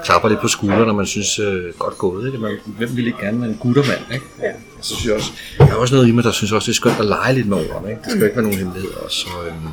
klapper 0.05 0.29
lidt 0.29 0.41
på 0.41 0.47
skulderen, 0.47 0.87
når 0.87 0.93
man 0.93 1.05
synes, 1.05 1.39
øh, 1.39 1.73
godt 1.79 1.97
gået. 1.97 2.25
Ikke? 2.27 2.37
Man, 2.37 2.51
hvem 2.77 2.95
vil 2.95 3.07
ikke 3.07 3.19
gerne 3.19 3.41
være 3.41 3.49
en 3.49 3.57
guttermand? 3.57 4.01
Ikke? 4.13 4.25
Ja. 4.41 4.51
Så 4.81 4.95
synes 4.95 5.05
jeg 5.05 5.15
også, 5.15 5.31
der 5.57 5.65
er 5.65 5.75
også 5.75 5.95
noget 5.95 6.07
i 6.07 6.11
mig, 6.11 6.23
der 6.23 6.31
synes 6.31 6.51
også, 6.51 6.65
det 6.65 6.71
er 6.71 6.75
skønt 6.75 6.99
at 6.99 7.05
lege 7.05 7.33
lidt 7.33 7.47
med 7.47 7.57
ordene. 7.57 7.89
Ikke? 7.89 8.01
Det 8.01 8.11
skal 8.11 8.19
mm. 8.19 8.25
ikke 8.25 8.35
være 8.35 8.43
nogen 8.43 8.57
hemmelighed 8.57 8.91
også. 8.91 9.17
Så, 9.17 9.27
øhm, 9.47 9.67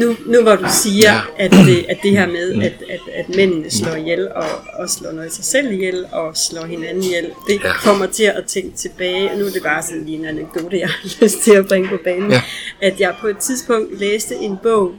nu, 0.00 0.16
nu 0.26 0.42
hvor 0.42 0.56
du 0.56 0.64
siger, 0.82 1.12
ja. 1.12 1.20
at, 1.38 1.50
det, 1.50 1.86
at 1.88 1.98
det 2.02 2.10
her 2.10 2.26
med, 2.26 2.62
at, 2.62 2.72
at, 2.90 3.00
at 3.14 3.36
mændene 3.36 3.70
slår 3.70 3.94
ihjel 3.94 4.28
og, 4.34 4.44
og 4.78 4.90
slår 4.90 5.12
noget 5.12 5.32
sig 5.32 5.44
selv 5.44 5.72
ihjel 5.72 6.06
og 6.12 6.36
slår 6.36 6.64
hinanden 6.64 7.02
ihjel, 7.02 7.30
det 7.46 7.60
ja. 7.64 7.72
kommer 7.72 8.06
til 8.06 8.24
at 8.24 8.44
tænke 8.46 8.76
tilbage, 8.76 9.30
og 9.30 9.38
nu 9.38 9.44
er 9.44 9.50
det 9.50 9.62
bare 9.62 9.82
sådan 9.82 10.04
lige 10.04 10.18
en 10.18 10.24
anekdote, 10.24 10.78
jeg 10.78 10.88
har 10.88 11.08
lyst 11.22 11.42
til 11.42 11.52
at 11.52 11.68
bringe 11.68 11.88
på 11.88 11.98
banen, 12.04 12.30
ja. 12.30 12.42
at 12.80 13.00
jeg 13.00 13.14
på 13.20 13.26
et 13.26 13.38
tidspunkt 13.38 13.98
læste 13.98 14.34
en 14.34 14.56
bog, 14.62 14.94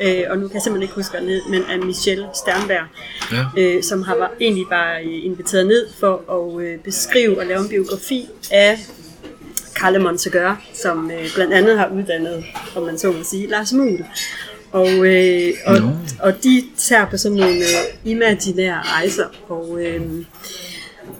øh, 0.00 0.22
og 0.30 0.38
nu 0.38 0.48
kan 0.48 0.54
jeg 0.54 0.62
simpelthen 0.62 0.82
ikke 0.82 0.94
huske 0.94 1.20
ned, 1.20 1.42
men 1.50 1.62
af 1.70 1.78
Michelle 1.78 2.26
Sternberg, 2.34 2.86
ja. 3.32 3.62
øh, 3.62 3.82
som 3.82 4.02
har 4.02 4.16
var, 4.16 4.30
egentlig 4.40 4.64
bare 4.70 5.04
inviteret 5.04 5.66
ned 5.66 5.86
for 6.00 6.14
at 6.30 6.64
øh, 6.64 6.78
beskrive 6.78 7.38
og 7.40 7.46
lave 7.46 7.60
en 7.60 7.68
biografi 7.68 8.28
af 8.50 8.78
Kalle 9.84 9.98
Montagør, 9.98 10.62
som 10.74 11.10
øh, 11.10 11.34
blandt 11.34 11.54
andet 11.54 11.78
har 11.78 11.88
uddannet, 11.88 12.44
om 12.76 12.82
man 12.82 12.98
så 12.98 13.12
må 13.12 13.22
sige, 13.22 13.46
Lars 13.46 13.72
Muhl. 13.72 14.04
Og, 14.72 15.06
øh, 15.06 15.52
og, 15.66 15.80
no. 15.80 15.88
og 16.20 16.44
de 16.44 16.62
tager 16.76 17.06
på 17.10 17.16
sådan 17.16 17.38
nogle 17.38 17.56
øh, 17.56 18.10
imaginære 18.10 18.82
rejser, 18.82 19.26
og, 19.48 19.82
øh, 19.82 20.02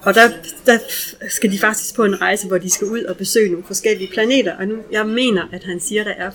og 0.02 0.14
der, 0.14 0.28
der 0.66 0.78
skal 1.28 1.52
de 1.52 1.58
faktisk 1.58 1.94
på 1.94 2.04
en 2.04 2.20
rejse, 2.20 2.46
hvor 2.46 2.58
de 2.58 2.70
skal 2.70 2.86
ud 2.86 3.02
og 3.02 3.16
besøge 3.16 3.48
nogle 3.48 3.64
forskellige 3.66 4.10
planeter. 4.12 4.56
Og 4.56 4.66
nu, 4.66 4.76
jeg 4.92 5.06
mener, 5.06 5.42
at 5.52 5.64
han 5.64 5.80
siger, 5.80 6.00
at 6.00 6.06
der 6.06 6.24
er 6.24 6.30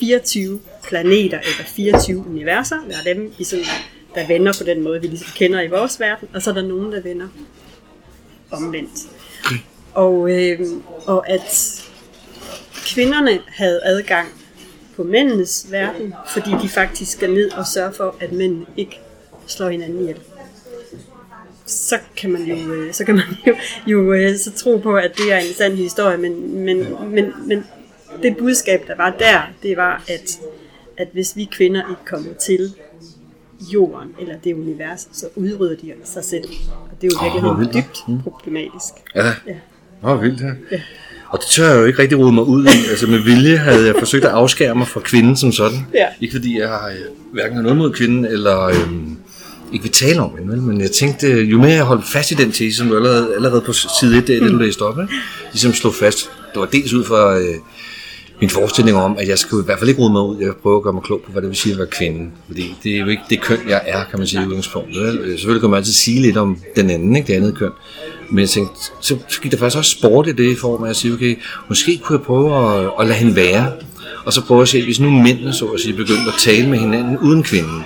24 0.00 0.60
planeter, 0.84 1.38
eller 1.38 1.64
24 1.76 2.26
universer. 2.28 2.76
Der 2.88 3.10
er 3.10 3.14
dem, 3.14 3.32
ligesom, 3.36 3.58
der 4.14 4.26
vender 4.26 4.52
på 4.58 4.64
den 4.64 4.82
måde, 4.82 5.00
vi 5.00 5.06
ligesom 5.06 5.32
kender 5.36 5.60
i 5.60 5.68
vores 5.68 6.00
verden, 6.00 6.28
og 6.34 6.42
så 6.42 6.50
er 6.50 6.54
der 6.54 6.62
nogen, 6.62 6.92
der 6.92 7.00
vender 7.00 7.28
omvendt. 8.50 9.17
Og, 9.94 10.30
øh, 10.30 10.60
og 11.06 11.30
at 11.30 11.80
kvinderne 12.86 13.40
havde 13.48 13.80
adgang 13.84 14.28
på 14.96 15.02
mændenes 15.02 15.66
verden, 15.70 16.14
fordi 16.32 16.50
de 16.62 16.68
faktisk 16.68 17.12
skal 17.12 17.30
ned 17.30 17.50
og 17.50 17.66
sørge 17.66 17.92
for, 17.92 18.16
at 18.20 18.32
mænd 18.32 18.66
ikke 18.76 19.00
slår 19.46 19.68
hinanden 19.68 20.00
ihjel. 20.00 20.18
Så 21.66 21.98
kan 22.16 22.32
man 22.32 22.42
jo, 22.42 22.72
øh, 22.72 22.94
så 22.94 23.04
kan 23.04 23.14
man 23.14 23.24
jo, 23.46 23.54
jo 23.86 24.12
øh, 24.12 24.36
så 24.36 24.52
tro 24.52 24.76
på, 24.76 24.96
at 24.96 25.16
det 25.16 25.32
er 25.32 25.38
en 25.38 25.54
sand 25.54 25.74
historie, 25.74 26.18
men, 26.18 26.58
men, 26.64 26.86
men, 27.10 27.32
men 27.46 27.64
det 28.22 28.36
budskab, 28.36 28.86
der 28.86 28.96
var 28.96 29.16
der, 29.18 29.40
det 29.62 29.76
var, 29.76 30.04
at, 30.08 30.40
at 30.96 31.08
hvis 31.12 31.36
vi 31.36 31.48
kvinder 31.52 31.82
ikke 31.90 32.04
kommer 32.06 32.34
til 32.34 32.74
jorden 33.60 34.14
eller 34.20 34.38
det 34.44 34.54
univers, 34.54 35.08
så 35.12 35.26
udrydder 35.36 35.76
de 35.76 35.94
sig 36.04 36.24
selv. 36.24 36.48
Og 36.90 37.02
det 37.02 37.12
er 37.12 37.16
jo 37.16 37.40
virkelig 37.40 37.50
oh, 37.50 37.82
dybt 37.82 38.08
mm. 38.08 38.22
problematisk. 38.22 38.94
Ja. 39.14 39.26
ja. 39.46 39.56
Nå, 40.02 40.16
vildt, 40.16 40.40
ja. 40.40 40.46
ja. 40.72 40.80
Og 41.28 41.38
det 41.38 41.46
tør 41.46 41.68
jeg 41.68 41.80
jo 41.80 41.84
ikke 41.84 41.98
rigtig 42.02 42.18
rode 42.18 42.32
mig 42.32 42.44
ud 42.44 42.64
i. 42.64 42.90
Altså 42.90 43.06
med 43.06 43.18
vilje 43.18 43.56
havde 43.56 43.86
jeg 43.86 43.94
forsøgt 43.98 44.24
at 44.24 44.30
afskære 44.30 44.74
mig 44.74 44.88
fra 44.88 45.00
kvinden 45.00 45.36
som 45.36 45.52
sådan. 45.52 45.78
Ja. 45.94 46.06
Ikke 46.20 46.32
fordi 46.32 46.58
jeg 46.60 46.68
har 46.68 46.88
øh, 46.88 47.32
hverken 47.32 47.56
har 47.56 47.62
noget 47.62 47.78
mod 47.78 47.92
kvinden, 47.92 48.24
eller 48.24 48.64
øhm, 48.64 49.16
ikke 49.72 49.82
vil 49.82 49.92
tale 49.92 50.20
om 50.20 50.30
hende, 50.38 50.56
men 50.56 50.80
jeg 50.80 50.90
tænkte, 50.90 51.26
jo 51.26 51.58
mere 51.58 51.70
jeg 51.70 51.84
holdt 51.84 52.04
fast 52.08 52.30
i 52.30 52.34
den 52.34 52.52
tese, 52.52 52.76
som 52.76 52.88
du 52.88 52.96
allerede, 52.96 53.34
allerede 53.34 53.60
på 53.60 53.72
side 53.72 54.18
1, 54.18 54.26
det, 54.26 54.42
det 54.42 54.50
du 54.50 54.56
læste 54.56 54.82
op, 54.82 55.00
ikke? 55.00 55.12
ligesom 55.52 55.72
slog 55.72 55.94
fast. 55.94 56.30
Det 56.54 56.60
var 56.60 56.66
dels 56.66 56.92
ud 56.92 57.04
fra 57.04 57.38
øh, 57.38 57.54
min 58.40 58.50
forestilling 58.50 58.96
om, 58.96 59.16
at 59.18 59.28
jeg 59.28 59.38
skulle 59.38 59.62
i 59.62 59.64
hvert 59.64 59.78
fald 59.78 59.88
ikke 59.90 60.02
rode 60.02 60.12
mig 60.12 60.22
ud. 60.22 60.36
Jeg 60.40 60.52
prøver 60.62 60.76
at 60.76 60.82
gøre 60.82 60.92
mig 60.92 61.02
klog 61.02 61.20
på, 61.26 61.32
hvad 61.32 61.42
det 61.42 61.48
vil 61.48 61.56
sige 61.56 61.72
at 61.72 61.78
være 61.78 61.86
kvinde. 61.86 62.30
Fordi 62.46 62.74
det 62.82 62.94
er 62.94 62.98
jo 62.98 63.06
ikke 63.06 63.22
det 63.30 63.40
køn, 63.40 63.58
jeg 63.68 63.82
er, 63.86 64.04
kan 64.04 64.18
man 64.18 64.28
sige 64.28 64.42
i 64.42 64.46
udgangspunktet. 64.46 65.20
Øh, 65.20 65.30
selvfølgelig 65.38 65.60
kan 65.60 65.70
man 65.70 65.76
altid 65.76 65.92
sige 65.92 66.22
lidt 66.22 66.36
om 66.36 66.58
den 66.76 66.90
anden, 66.90 67.16
ikke? 67.16 67.26
det 67.26 67.34
andet 67.34 67.58
køn. 67.58 67.70
Men 68.30 68.38
jeg 68.38 68.48
tænkte, 68.48 68.74
så 69.00 69.16
gik 69.42 69.52
der 69.52 69.58
faktisk 69.58 69.78
også 69.78 69.90
sport 69.90 70.26
i 70.26 70.32
det 70.32 70.52
i 70.52 70.56
form 70.56 70.84
af 70.84 70.90
at 70.90 70.96
sige, 70.96 71.14
okay, 71.14 71.38
måske 71.68 72.00
kunne 72.04 72.18
jeg 72.18 72.26
prøve 72.26 72.56
at, 72.56 72.90
at 73.00 73.06
lade 73.06 73.18
hende 73.18 73.36
være. 73.36 73.72
Og 74.24 74.32
så 74.32 74.44
prøve 74.44 74.62
at 74.62 74.68
se, 74.68 74.84
hvis 74.84 75.00
nu 75.00 75.10
mændene 75.10 75.52
så 75.52 75.64
at 75.64 75.80
sige, 75.80 75.92
begyndte 75.92 76.28
at 76.28 76.34
tale 76.38 76.68
med 76.68 76.78
hinanden 76.78 77.18
uden 77.18 77.42
kvinden. 77.42 77.84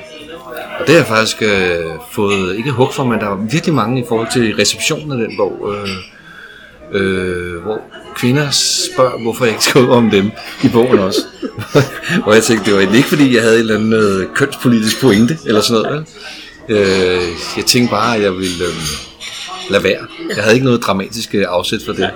Og 0.81 0.87
det 0.87 0.89
har 0.89 0.97
jeg 0.97 1.07
faktisk 1.07 1.43
øh, 1.43 1.85
fået, 2.13 2.57
ikke 2.57 2.71
hug 2.71 2.89
for, 2.93 3.05
men 3.05 3.21
der 3.21 3.27
var 3.27 3.47
virkelig 3.51 3.75
mange 3.75 4.01
i 4.03 4.05
forhold 4.09 4.29
til 4.33 4.55
receptionen 4.55 5.13
af 5.13 5.19
den 5.29 5.37
bog. 5.37 5.75
Øh, 5.75 5.89
øh, 6.93 7.63
hvor 7.63 7.81
kvinder 8.17 8.51
spørger, 8.51 9.23
hvorfor 9.23 9.45
jeg 9.45 9.55
ikke 9.55 9.65
skriver 9.65 9.97
om 9.97 10.11
dem 10.11 10.31
i 10.65 10.69
bogen 10.69 10.99
også. 10.99 11.21
og 12.27 12.35
jeg 12.35 12.43
tænkte, 12.43 12.65
det 12.65 12.75
var 12.75 12.97
ikke 12.97 13.09
fordi, 13.09 13.35
jeg 13.35 13.43
havde 13.43 13.55
en 13.55 13.61
eller 13.61 13.75
anden 13.75 13.93
øh, 13.93 14.27
kønspolitisk 14.35 15.01
pointe, 15.01 15.39
eller 15.47 15.61
sådan 15.61 15.83
noget. 15.83 16.07
Øh, 16.69 17.29
jeg 17.57 17.65
tænkte 17.67 17.91
bare, 17.91 18.17
at 18.17 18.23
jeg 18.23 18.33
ville... 18.33 18.65
Øh, 18.65 19.13
lade 19.71 19.85
være. 19.85 20.07
Jeg 20.37 20.43
havde 20.43 20.55
ikke 20.55 20.65
noget 20.65 20.83
dramatisk 20.83 21.35
øh, 21.35 21.45
afsæt 21.49 21.81
for 21.87 21.93
det. 21.93 22.11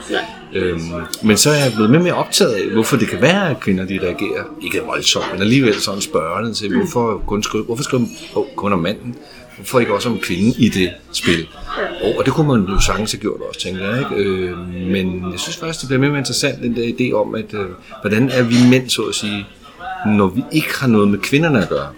Øhm, 0.54 0.92
men 1.22 1.36
så 1.36 1.50
er 1.50 1.54
jeg 1.54 1.72
blevet 1.74 1.90
med 1.90 1.98
mere 1.98 2.14
optaget 2.14 2.52
af, 2.52 2.70
hvorfor 2.72 2.96
det 2.96 3.08
kan 3.08 3.22
være, 3.22 3.50
at 3.50 3.60
kvinder 3.60 3.84
de 3.84 3.98
reagerer, 4.02 4.44
ikke 4.62 4.80
voldsomt, 4.86 5.32
men 5.32 5.42
alligevel 5.42 5.80
sådan 5.80 6.00
spørgende 6.00 6.54
til, 6.54 6.76
hvorfor 6.76 7.22
kun 7.26 7.42
skrive, 7.42 7.64
hvorfor 7.64 7.82
skrive 7.82 8.08
oh, 8.34 8.46
kun 8.56 8.72
om 8.72 8.78
manden, 8.78 9.16
ikke 9.80 9.94
også 9.94 10.08
om 10.08 10.18
kvinden 10.18 10.54
i 10.58 10.68
det 10.68 10.90
spil. 11.12 11.48
Oh, 12.02 12.16
og 12.18 12.24
det 12.24 12.32
kunne 12.32 12.48
man 12.48 12.74
jo 12.74 12.80
sagtens 12.80 13.12
have 13.12 13.20
gjort 13.20 13.40
også, 13.48 13.60
tænker 13.60 13.90
jeg. 13.90 13.98
Ikke? 13.98 14.14
Øh, 14.14 14.58
men 14.68 15.32
jeg 15.32 15.40
synes 15.40 15.56
faktisk, 15.56 15.80
det 15.80 15.88
bliver 15.88 16.00
mere, 16.00 16.10
mere 16.10 16.18
interessant, 16.18 16.62
den 16.62 16.76
der 16.76 16.82
idé 16.82 17.12
om, 17.12 17.34
at 17.34 17.54
øh, 17.54 17.66
hvordan 18.00 18.28
er 18.28 18.42
vi 18.42 18.54
mænd, 18.70 18.88
så 18.88 19.02
at 19.02 19.14
sige, 19.14 19.46
når 20.06 20.26
vi 20.26 20.42
ikke 20.52 20.80
har 20.80 20.86
noget 20.86 21.08
med 21.08 21.18
kvinderne 21.18 21.62
at 21.62 21.68
gøre. 21.68 21.88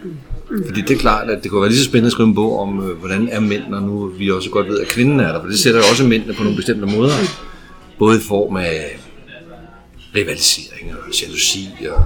Fordi 0.66 0.81
det 0.81 0.90
er 0.90 0.99
klart, 0.99 1.31
at 1.31 1.42
det 1.42 1.51
kunne 1.51 1.61
være 1.61 1.71
lige 1.71 1.79
så 1.79 1.85
spændende 1.85 2.07
at 2.07 2.12
skrive 2.12 2.29
en 2.29 2.35
bog 2.35 2.61
om, 2.61 2.90
øh, 2.90 2.99
hvordan 2.99 3.29
er 3.33 3.40
mænd, 3.40 3.62
når 3.68 3.81
nu 3.81 4.07
vi 4.07 4.31
også 4.31 4.51
godt 4.51 4.68
ved, 4.68 4.81
at 4.81 4.88
kvinden 4.88 5.21
er 5.21 5.33
der. 5.33 5.40
For 5.40 5.49
det 5.49 5.59
sætter 5.59 5.81
jo 5.81 5.87
også 5.90 6.05
mændene 6.05 6.35
på 6.35 6.42
nogle 6.42 6.57
bestemte 6.57 6.87
måder. 6.87 7.14
Både 7.99 8.16
i 8.16 8.21
form 8.21 8.57
af 8.57 8.99
rivalisering 10.14 10.92
og 10.92 11.14
jalousi 11.23 11.68
og 11.90 12.05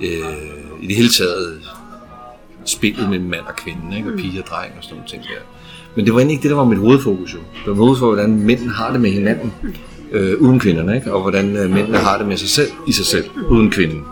øh, 0.00 0.82
i 0.82 0.86
det 0.86 0.96
hele 0.96 1.08
taget 1.08 1.60
spillet 2.66 3.10
mellem 3.10 3.28
mand 3.28 3.40
og 3.40 3.56
kvinde, 3.56 3.96
ikke? 3.96 4.08
og 4.08 4.18
pige 4.18 4.40
og 4.42 4.46
dreng 4.46 4.72
og 4.78 4.82
sådan 4.84 4.94
nogle 4.96 5.08
ting 5.08 5.22
der. 5.22 5.42
Men 5.94 6.04
det 6.04 6.14
var 6.14 6.20
egentlig 6.20 6.34
ikke 6.34 6.42
det, 6.42 6.50
der 6.50 6.56
var 6.56 6.64
mit 6.64 6.78
hovedfokus 6.78 7.34
jo. 7.34 7.38
Det 7.38 7.66
var 7.66 7.74
hovedfokus 7.74 7.98
for, 7.98 8.06
hvordan 8.06 8.36
mændene 8.36 8.72
har 8.72 8.92
det 8.92 9.00
med 9.00 9.10
hinanden, 9.10 9.52
øh, 10.12 10.40
uden 10.40 10.60
kvinderne, 10.60 10.96
ikke? 10.96 11.12
og 11.12 11.20
hvordan 11.22 11.56
øh, 11.56 11.70
mændene 11.70 11.98
har 11.98 12.18
det 12.18 12.26
med 12.26 12.36
sig 12.36 12.48
selv, 12.48 12.70
i 12.86 12.92
sig 12.92 13.06
selv, 13.06 13.24
uden 13.48 13.70
kvinden. 13.70 14.04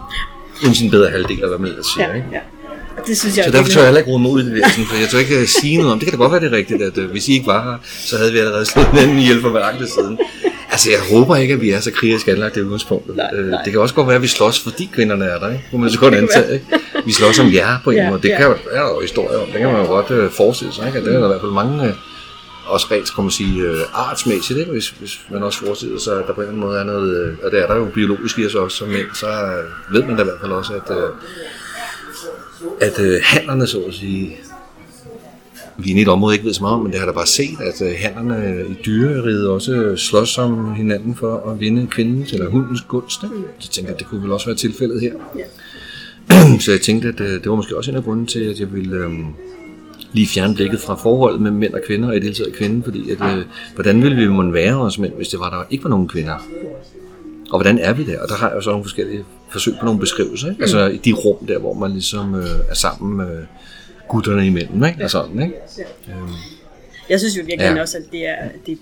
Uden 0.63 0.75
sin 0.75 0.91
bedre 0.91 1.11
halvdel, 1.11 1.37
eller 1.37 1.49
hvad 1.49 1.59
man 1.59 1.69
ellers 1.69 1.87
siger. 1.87 2.15
Ikke? 2.15 2.29
Ja. 2.33 2.39
Det 3.07 3.19
synes 3.19 3.37
jeg 3.37 3.45
så 3.45 3.51
derfor 3.51 3.71
tør 3.71 3.81
jeg 3.81 3.87
heller 3.87 3.99
ikke 3.99 4.11
rode 4.11 4.23
mig 4.23 4.31
ud 4.31 4.43
i 4.43 4.45
det 4.45 4.63
der, 4.63 4.69
for 4.69 4.97
jeg 4.97 5.09
tør 5.09 5.19
ikke 5.19 5.41
øh, 5.41 5.47
sige 5.47 5.77
noget 5.77 5.93
om 5.93 5.99
det. 5.99 6.09
kan 6.09 6.19
da 6.19 6.23
godt 6.23 6.33
være, 6.33 6.41
det 6.41 6.53
er 6.53 6.57
rigtigt, 6.57 6.83
at 6.83 6.99
uh, 6.99 7.05
hvis 7.05 7.29
I 7.29 7.33
ikke 7.33 7.47
var 7.47 7.63
her, 7.63 7.79
så 7.85 8.17
havde 8.17 8.33
vi 8.33 8.39
allerede 8.39 8.65
slået 8.65 8.87
hinanden 8.87 9.19
ihjel 9.19 9.41
for 9.41 9.49
hver 9.49 9.87
siden. 9.87 10.19
Altså, 10.71 10.91
jeg 10.91 11.01
håber 11.19 11.37
ikke, 11.37 11.55
at 11.55 11.61
vi 11.61 11.71
er 11.71 11.81
så 11.81 11.91
krigerisk 11.91 12.29
anlagt 12.29 12.57
i 12.57 12.63
udgangspunktet. 12.63 13.17
Nej, 13.17 13.31
øh, 13.35 13.47
nej. 13.47 13.63
Det 13.65 13.73
kan 13.73 13.81
også 13.81 13.95
godt 13.95 14.07
være, 14.07 14.17
at 14.17 14.23
vi 14.23 14.27
slås, 14.27 14.61
fordi 14.61 14.91
kvinderne 14.93 15.25
er 15.25 15.39
der, 15.39 15.49
ikke? 15.53 15.65
Må 15.73 15.79
man 15.79 15.91
så 15.91 15.99
godt 15.99 16.15
antage, 16.15 16.55
ikke? 16.55 16.67
Vi 17.07 17.13
slås 17.13 17.39
om 17.39 17.53
jer 17.53 17.81
på 17.85 17.91
en 17.91 17.97
ja, 17.97 18.11
måde. 18.11 18.23
Det 18.23 18.29
ja. 18.29 18.37
kan 18.37 18.47
jo, 18.47 18.53
er 18.71 18.81
der 18.83 18.89
jo 18.95 19.01
historier 19.01 19.39
om. 19.39 19.47
Det 19.47 19.59
kan 19.59 19.73
man 19.73 19.81
jo 19.83 19.87
godt 19.87 20.11
uh, 20.11 20.31
forestille 20.31 20.73
sig, 20.75 20.87
ikke? 20.87 21.01
Det 21.01 21.15
er 21.15 21.19
der 21.19 21.25
i 21.25 21.29
hvert 21.29 21.41
fald 21.41 21.53
mange 21.53 21.89
uh, 21.89 21.95
også 22.67 22.87
rent, 22.91 23.15
kan 23.15 23.25
man 23.25 23.31
sige, 23.31 23.63
øh, 23.63 23.81
artsmæssigt, 23.93 24.59
ikke? 24.59 24.73
Hvis, 24.73 24.89
hvis 24.89 25.21
man 25.31 25.43
også 25.43 25.59
forestiller 25.59 25.99
sig, 25.99 26.19
at 26.19 26.25
der 26.27 26.33
på 26.33 26.41
en 26.41 26.49
eller 26.49 26.53
anden 26.53 26.67
måde 26.67 26.81
er 26.81 26.85
noget, 26.85 27.17
øh, 27.17 27.37
og 27.43 27.51
det 27.51 27.63
er 27.63 27.67
der 27.67 27.77
jo 27.77 27.85
biologisk 27.95 28.39
i 28.39 28.47
os 28.47 28.55
også 28.55 28.77
som 28.77 28.89
mænd, 28.89 29.07
så 29.15 29.27
øh, 29.27 29.95
ved 29.95 30.05
man 30.05 30.17
da 30.17 30.23
i 30.23 30.25
hvert 30.25 30.41
fald 30.41 30.53
også, 30.53 30.73
at, 30.73 30.97
øh, 30.97 31.11
at 32.81 33.01
øh, 33.01 33.21
handlerne, 33.25 33.67
så 33.67 33.79
at 33.79 33.95
sige, 33.95 34.37
vi 35.77 35.93
er 35.93 35.97
i 35.97 36.03
et 36.03 36.09
område, 36.09 36.35
ikke 36.35 36.47
ved 36.47 36.55
så 36.55 36.63
meget 36.63 36.75
om, 36.75 36.83
men 36.83 36.93
det 36.93 37.01
har 37.01 37.07
da 37.07 37.13
bare 37.13 37.27
set, 37.27 37.59
at 37.61 37.89
øh, 37.89 37.95
handlerne 37.99 38.65
i 38.69 38.75
dyreriget 38.87 39.49
også 39.49 39.97
slås 39.97 40.39
om 40.39 40.75
hinanden 40.75 41.17
for 41.17 41.51
at 41.51 41.61
vinde 41.61 41.87
kvindens 41.87 42.33
eller 42.33 42.51
hundens 42.51 42.81
gunst. 42.89 43.23
Ikke? 43.23 43.35
Så 43.59 43.69
tænker 43.69 43.91
jeg, 43.91 43.95
at 43.95 44.01
det 44.01 44.09
kunne 44.09 44.23
vel 44.23 44.33
også 44.33 44.47
være 44.47 44.57
tilfældet 44.57 45.01
her. 45.01 45.13
Ja. 46.53 46.59
så 46.65 46.71
jeg 46.71 46.81
tænkte, 46.81 47.09
at 47.09 47.21
øh, 47.21 47.29
det 47.29 47.49
var 47.51 47.55
måske 47.57 47.77
også 47.77 47.91
en 47.91 47.97
af 47.97 48.05
grunden 48.05 48.27
til, 48.27 48.41
at 48.51 48.61
jeg 48.61 48.73
ville 48.73 48.97
øh, 48.97 49.11
lige 50.13 50.27
fjerne 50.27 50.55
blikket 50.55 50.81
fra 50.81 50.95
forholdet 50.95 51.41
med 51.41 51.51
mænd 51.51 51.75
og 51.75 51.81
kvinder, 51.87 52.09
og 52.09 52.15
i 52.15 52.17
det 52.17 52.25
hele 52.25 52.35
taget 52.35 52.55
kvinder, 52.55 52.85
fordi 52.85 53.11
at, 53.11 53.39
øh, 53.39 53.45
hvordan 53.75 54.03
ville 54.03 54.17
vi 54.17 54.29
måtte 54.29 54.53
være 54.53 54.81
os 54.81 54.99
mænd, 54.99 55.13
hvis 55.13 55.29
det 55.29 55.39
var, 55.41 55.51
der 55.51 55.65
ikke 55.71 55.85
var 55.85 55.91
nogen 55.91 56.09
kvinder? 56.09 56.35
Og 57.51 57.59
hvordan 57.63 57.79
er 57.79 57.93
vi 57.93 58.05
der? 58.05 58.21
Og 58.23 58.29
der 58.29 58.35
har 58.35 58.49
jeg 58.49 58.57
jo 58.57 58.61
så 58.61 58.71
nogle 58.71 58.85
forskellige 58.85 59.25
forsøg 59.49 59.75
på 59.81 59.85
nogle 59.85 60.01
beskrivelser. 60.01 60.51
Ikke? 60.51 60.63
Altså 60.63 60.87
i 60.87 60.97
de 60.97 61.13
rum 61.13 61.47
der, 61.47 61.59
hvor 61.59 61.75
man 61.75 61.91
ligesom 61.91 62.35
øh, 62.35 62.47
er 62.71 62.75
sammen 62.75 63.17
med 63.17 63.47
gutterne 64.09 64.47
imellem. 64.47 64.85
Ikke? 64.85 65.05
Og 65.05 65.11
sådan, 65.11 65.43
ikke? 65.43 65.55
Øhm, 66.09 66.29
Jeg 67.11 67.19
synes 67.21 67.37
jo 67.37 67.41
virkelig 67.43 67.59
Ja. 67.65 67.75
ja. 67.75 67.81
også, 67.81 67.97
at 67.99 68.05
det, 68.13 68.29
er, 68.29 68.35
det 68.67 68.79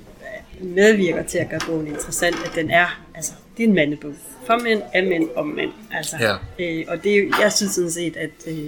medvirker 0.60 1.22
til 1.22 1.38
at 1.38 1.50
gøre 1.50 1.60
bogen 1.66 1.86
interessant, 1.86 2.36
at 2.44 2.50
den 2.56 2.70
er, 2.70 3.00
altså, 3.14 3.32
det 3.56 3.64
er 3.64 3.68
en 3.68 3.74
mandebog. 3.74 4.12
For 4.46 4.56
mænd, 4.62 4.82
af 4.92 5.02
mænd, 5.06 5.28
om 5.36 5.46
mænd. 5.46 5.70
Altså, 5.92 6.16
Ja. 6.20 6.34
øh, 6.64 6.84
og 6.88 7.04
det 7.04 7.30
jeg 7.40 7.52
synes 7.52 7.72
sådan 7.72 7.90
set, 7.90 8.16
at 8.16 8.30
øh, 8.46 8.64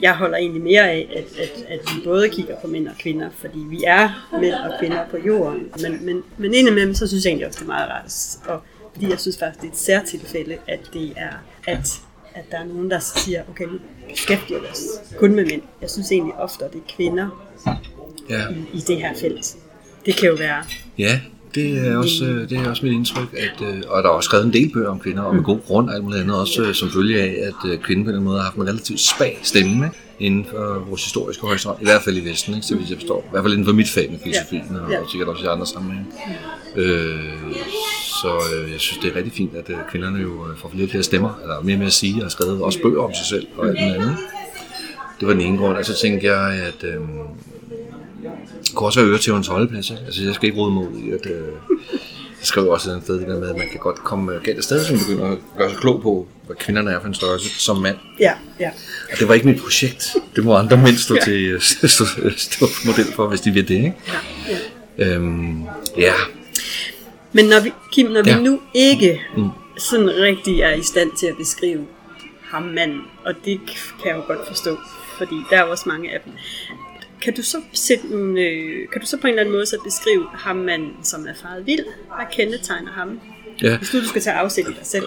jeg 0.00 0.14
holder 0.16 0.38
egentlig 0.38 0.62
mere 0.62 0.90
af, 0.90 1.08
at, 1.16 1.38
at, 1.42 1.64
at 1.68 1.80
vi 1.94 2.00
både 2.04 2.28
kigger 2.28 2.56
på 2.60 2.66
mænd 2.66 2.88
og 2.88 2.94
kvinder, 2.98 3.30
fordi 3.38 3.58
vi 3.58 3.82
er 3.86 4.28
mænd 4.40 4.54
og 4.54 4.72
kvinder 4.80 5.08
på 5.10 5.16
jorden. 5.26 5.68
Men, 5.82 6.06
men, 6.06 6.22
men 6.38 6.54
indimellem, 6.54 6.94
så 6.94 7.06
synes 7.08 7.24
jeg 7.24 7.30
egentlig 7.30 7.46
også, 7.46 7.58
det 7.58 7.64
er 7.64 7.68
meget 7.68 7.90
rart. 7.90 8.12
Og 8.48 8.60
fordi 8.92 9.10
jeg 9.10 9.20
synes 9.20 9.38
faktisk, 9.38 9.60
det 9.62 9.68
er 9.68 9.72
et 9.72 9.78
særtilfælde, 9.78 10.56
at 10.68 10.80
det 10.92 11.12
er, 11.16 11.30
at, 11.66 12.00
at 12.34 12.44
der 12.50 12.58
er 12.58 12.64
nogen, 12.64 12.90
der 12.90 12.98
siger, 12.98 13.42
okay, 13.50 13.64
nu 13.64 13.78
beskæftiger 14.10 14.60
vi 14.60 14.66
os 14.66 14.82
kun 15.18 15.34
med 15.34 15.44
mænd. 15.46 15.62
Jeg 15.80 15.90
synes 15.90 16.12
egentlig 16.12 16.34
ofte, 16.34 16.64
at 16.64 16.72
det 16.72 16.78
er 16.88 16.94
kvinder, 16.96 17.48
ja. 18.30 18.48
i, 18.48 18.54
i 18.74 18.80
det 18.86 18.96
her 18.96 19.14
felt. 19.14 19.56
Det 20.06 20.16
kan 20.16 20.28
jo 20.28 20.34
være, 20.34 20.64
ja, 20.98 21.20
det 21.54 21.86
er 21.88 21.96
også, 21.96 22.24
øh, 22.24 22.50
det 22.50 22.58
er 22.58 22.70
også 22.70 22.86
mit 22.86 22.92
indtryk. 22.94 23.28
At, 23.32 23.66
øh, 23.68 23.82
og 23.88 24.02
der 24.02 24.08
er 24.08 24.12
også 24.12 24.26
skrevet 24.26 24.46
en 24.46 24.52
del 24.52 24.72
bøger 24.72 24.88
om 24.88 25.00
kvinder, 25.00 25.22
og 25.22 25.34
med 25.34 25.42
god 25.44 25.58
grund 25.66 25.88
og 25.88 25.94
alt 25.94 26.04
muligt 26.04 26.20
andet, 26.22 26.36
også 26.40 26.62
øh, 26.62 26.74
som 26.74 26.90
følge 26.90 27.20
af, 27.22 27.48
at 27.72 27.82
kvinden 27.82 28.04
på 28.04 28.12
den 28.12 28.22
måde 28.22 28.36
har 28.36 28.44
haft 28.44 28.56
en 28.56 28.68
relativt 28.68 29.00
spag 29.00 29.40
stemme 29.42 29.90
inden 30.18 30.46
for 30.50 30.84
vores 30.88 31.04
historiske 31.04 31.46
horisont, 31.46 31.80
i 31.80 31.84
hvert 31.84 32.02
fald 32.02 32.16
i 32.16 32.24
Vesten, 32.30 32.54
ikke? 32.54 32.66
så 32.66 32.76
vidt 32.76 32.90
jeg 32.90 32.98
forstår. 32.98 33.24
I 33.26 33.30
hvert 33.30 33.44
fald 33.44 33.52
inden 33.52 33.66
for 33.66 33.72
mit 33.72 33.88
fag 33.88 34.10
med 34.10 34.18
filosofien, 34.24 34.76
og, 34.76 34.90
Ja. 34.90 34.98
og 35.00 35.10
sikkert 35.10 35.28
også 35.28 35.44
i 35.44 35.48
andre 35.48 35.66
sammenhænge. 35.66 36.06
Øh, 36.76 37.20
så 38.22 38.28
øh, 38.54 38.72
jeg 38.72 38.80
synes, 38.80 38.98
det 39.02 39.12
er 39.12 39.16
rigtig 39.16 39.32
fint, 39.32 39.54
at 39.56 39.70
øh, 39.70 39.76
kvinderne 39.90 40.18
jo 40.18 40.28
øh, 40.50 40.56
får 40.58 40.68
flere 40.68 40.84
og 40.86 40.90
flere 40.90 41.02
stemmer, 41.02 41.38
eller 41.42 41.60
mere 41.62 41.76
mere 41.76 41.86
at 41.86 41.92
sige, 41.92 42.14
og 42.16 42.22
har 42.22 42.28
skrevet 42.28 42.62
også 42.62 42.78
bøger 42.82 43.02
om 43.02 43.14
sig 43.14 43.26
selv 43.26 43.46
og 43.56 43.68
alt 43.68 43.78
muligt 43.80 43.96
andet. 43.96 44.16
Det 45.20 45.28
var 45.28 45.34
den 45.34 45.42
ene 45.42 45.58
grund, 45.58 45.76
og 45.76 45.84
så 45.84 45.94
tænkte 46.02 46.26
jeg, 46.26 46.52
at 46.66 46.84
øh, 46.88 47.00
det 48.62 48.74
kunne 48.74 48.86
også 48.88 49.00
være 49.00 49.10
øre 49.10 49.18
til 49.18 49.32
hans 49.32 49.46
holdeplads. 49.46 49.90
Ikke? 49.90 50.02
Altså, 50.06 50.24
jeg 50.24 50.34
skal 50.34 50.46
ikke 50.48 50.58
råde 50.60 50.72
mod 50.72 50.88
i, 50.98 51.10
at... 51.10 51.26
Øh, 51.26 51.42
jeg 52.40 52.46
skrev 52.46 52.68
også 52.68 52.90
et 52.90 53.02
sted 53.02 53.18
det 53.20 53.28
der 53.28 53.38
med, 53.40 53.48
at 53.50 53.56
man 53.56 53.68
kan 53.70 53.80
godt 53.80 53.96
komme 53.96 54.32
galt 54.44 54.56
af 54.58 54.64
sted, 54.64 54.84
som 54.84 54.98
begynder 54.98 55.30
at 55.30 55.38
gøre 55.58 55.70
sig 55.70 55.78
klog 55.78 56.02
på, 56.02 56.26
hvad 56.46 56.56
kvinderne 56.56 56.90
er 56.90 57.00
for 57.00 57.08
en 57.08 57.14
størrelse 57.14 57.48
som 57.60 57.76
mand. 57.76 57.96
ja, 58.20 58.32
ja. 58.60 58.70
Og 59.12 59.18
det 59.18 59.28
var 59.28 59.34
ikke 59.34 59.46
mit 59.46 59.60
projekt. 59.62 60.16
Det 60.36 60.44
må 60.44 60.56
andre 60.56 60.76
mænd 60.76 60.96
stå, 60.96 61.16
til, 61.24 61.44
øh, 61.44 61.60
stå, 61.88 62.04
stå 62.36 62.66
model 62.86 63.04
for, 63.16 63.28
hvis 63.28 63.40
de 63.40 63.50
vil 63.50 63.68
det. 63.68 63.74
Ikke? 63.74 63.94
ja. 64.98 65.14
Øhm, 65.14 65.62
ja, 65.96 66.12
Men 67.32 67.44
når 67.44 67.60
vi, 67.60 67.72
Kim, 67.92 68.10
når 68.10 68.22
vi 68.22 68.30
Ja. 68.30 68.40
nu 68.40 68.60
ikke 68.74 69.20
Mm. 69.36 69.48
sådan 69.78 70.10
rigtig 70.20 70.60
er 70.60 70.74
i 70.74 70.82
stand 70.82 71.10
til 71.18 71.26
at 71.26 71.34
beskrive 71.38 71.86
ham 72.42 72.62
manden, 72.62 73.00
og 73.24 73.34
det 73.44 73.60
kan 74.02 74.10
jeg 74.10 74.16
jo 74.16 74.22
godt 74.34 74.46
forstå, 74.48 74.78
fordi 75.18 75.34
der 75.50 75.56
er 75.56 75.62
også 75.62 75.84
mange 75.88 76.10
af 76.10 76.20
dem. 76.24 76.32
Kan 77.22 77.34
du 77.34 77.42
så, 77.42 77.56
sætte 77.72 78.04
en, 78.04 78.38
øh, 78.38 78.88
kan 78.92 79.00
du 79.00 79.06
så 79.06 79.16
på 79.16 79.26
en 79.26 79.28
eller 79.28 79.40
anden 79.40 79.54
måde 79.54 79.66
så 79.66 79.76
beskrive 79.84 80.26
ham 80.34 80.56
manden, 80.56 80.92
som 81.02 81.26
er 81.26 81.34
faret 81.42 81.66
vild? 81.66 81.84
Hvad 82.16 82.26
kendetegner 82.32 82.92
ham? 82.92 83.20
ja. 83.62 83.76
Hvis 83.78 83.94
nu 83.94 84.00
du 84.00 84.08
skal 84.08 84.22
tage 84.22 84.36
afsæt 84.36 84.64
i 84.64 84.72
dig 84.72 84.86
selv. 84.86 85.06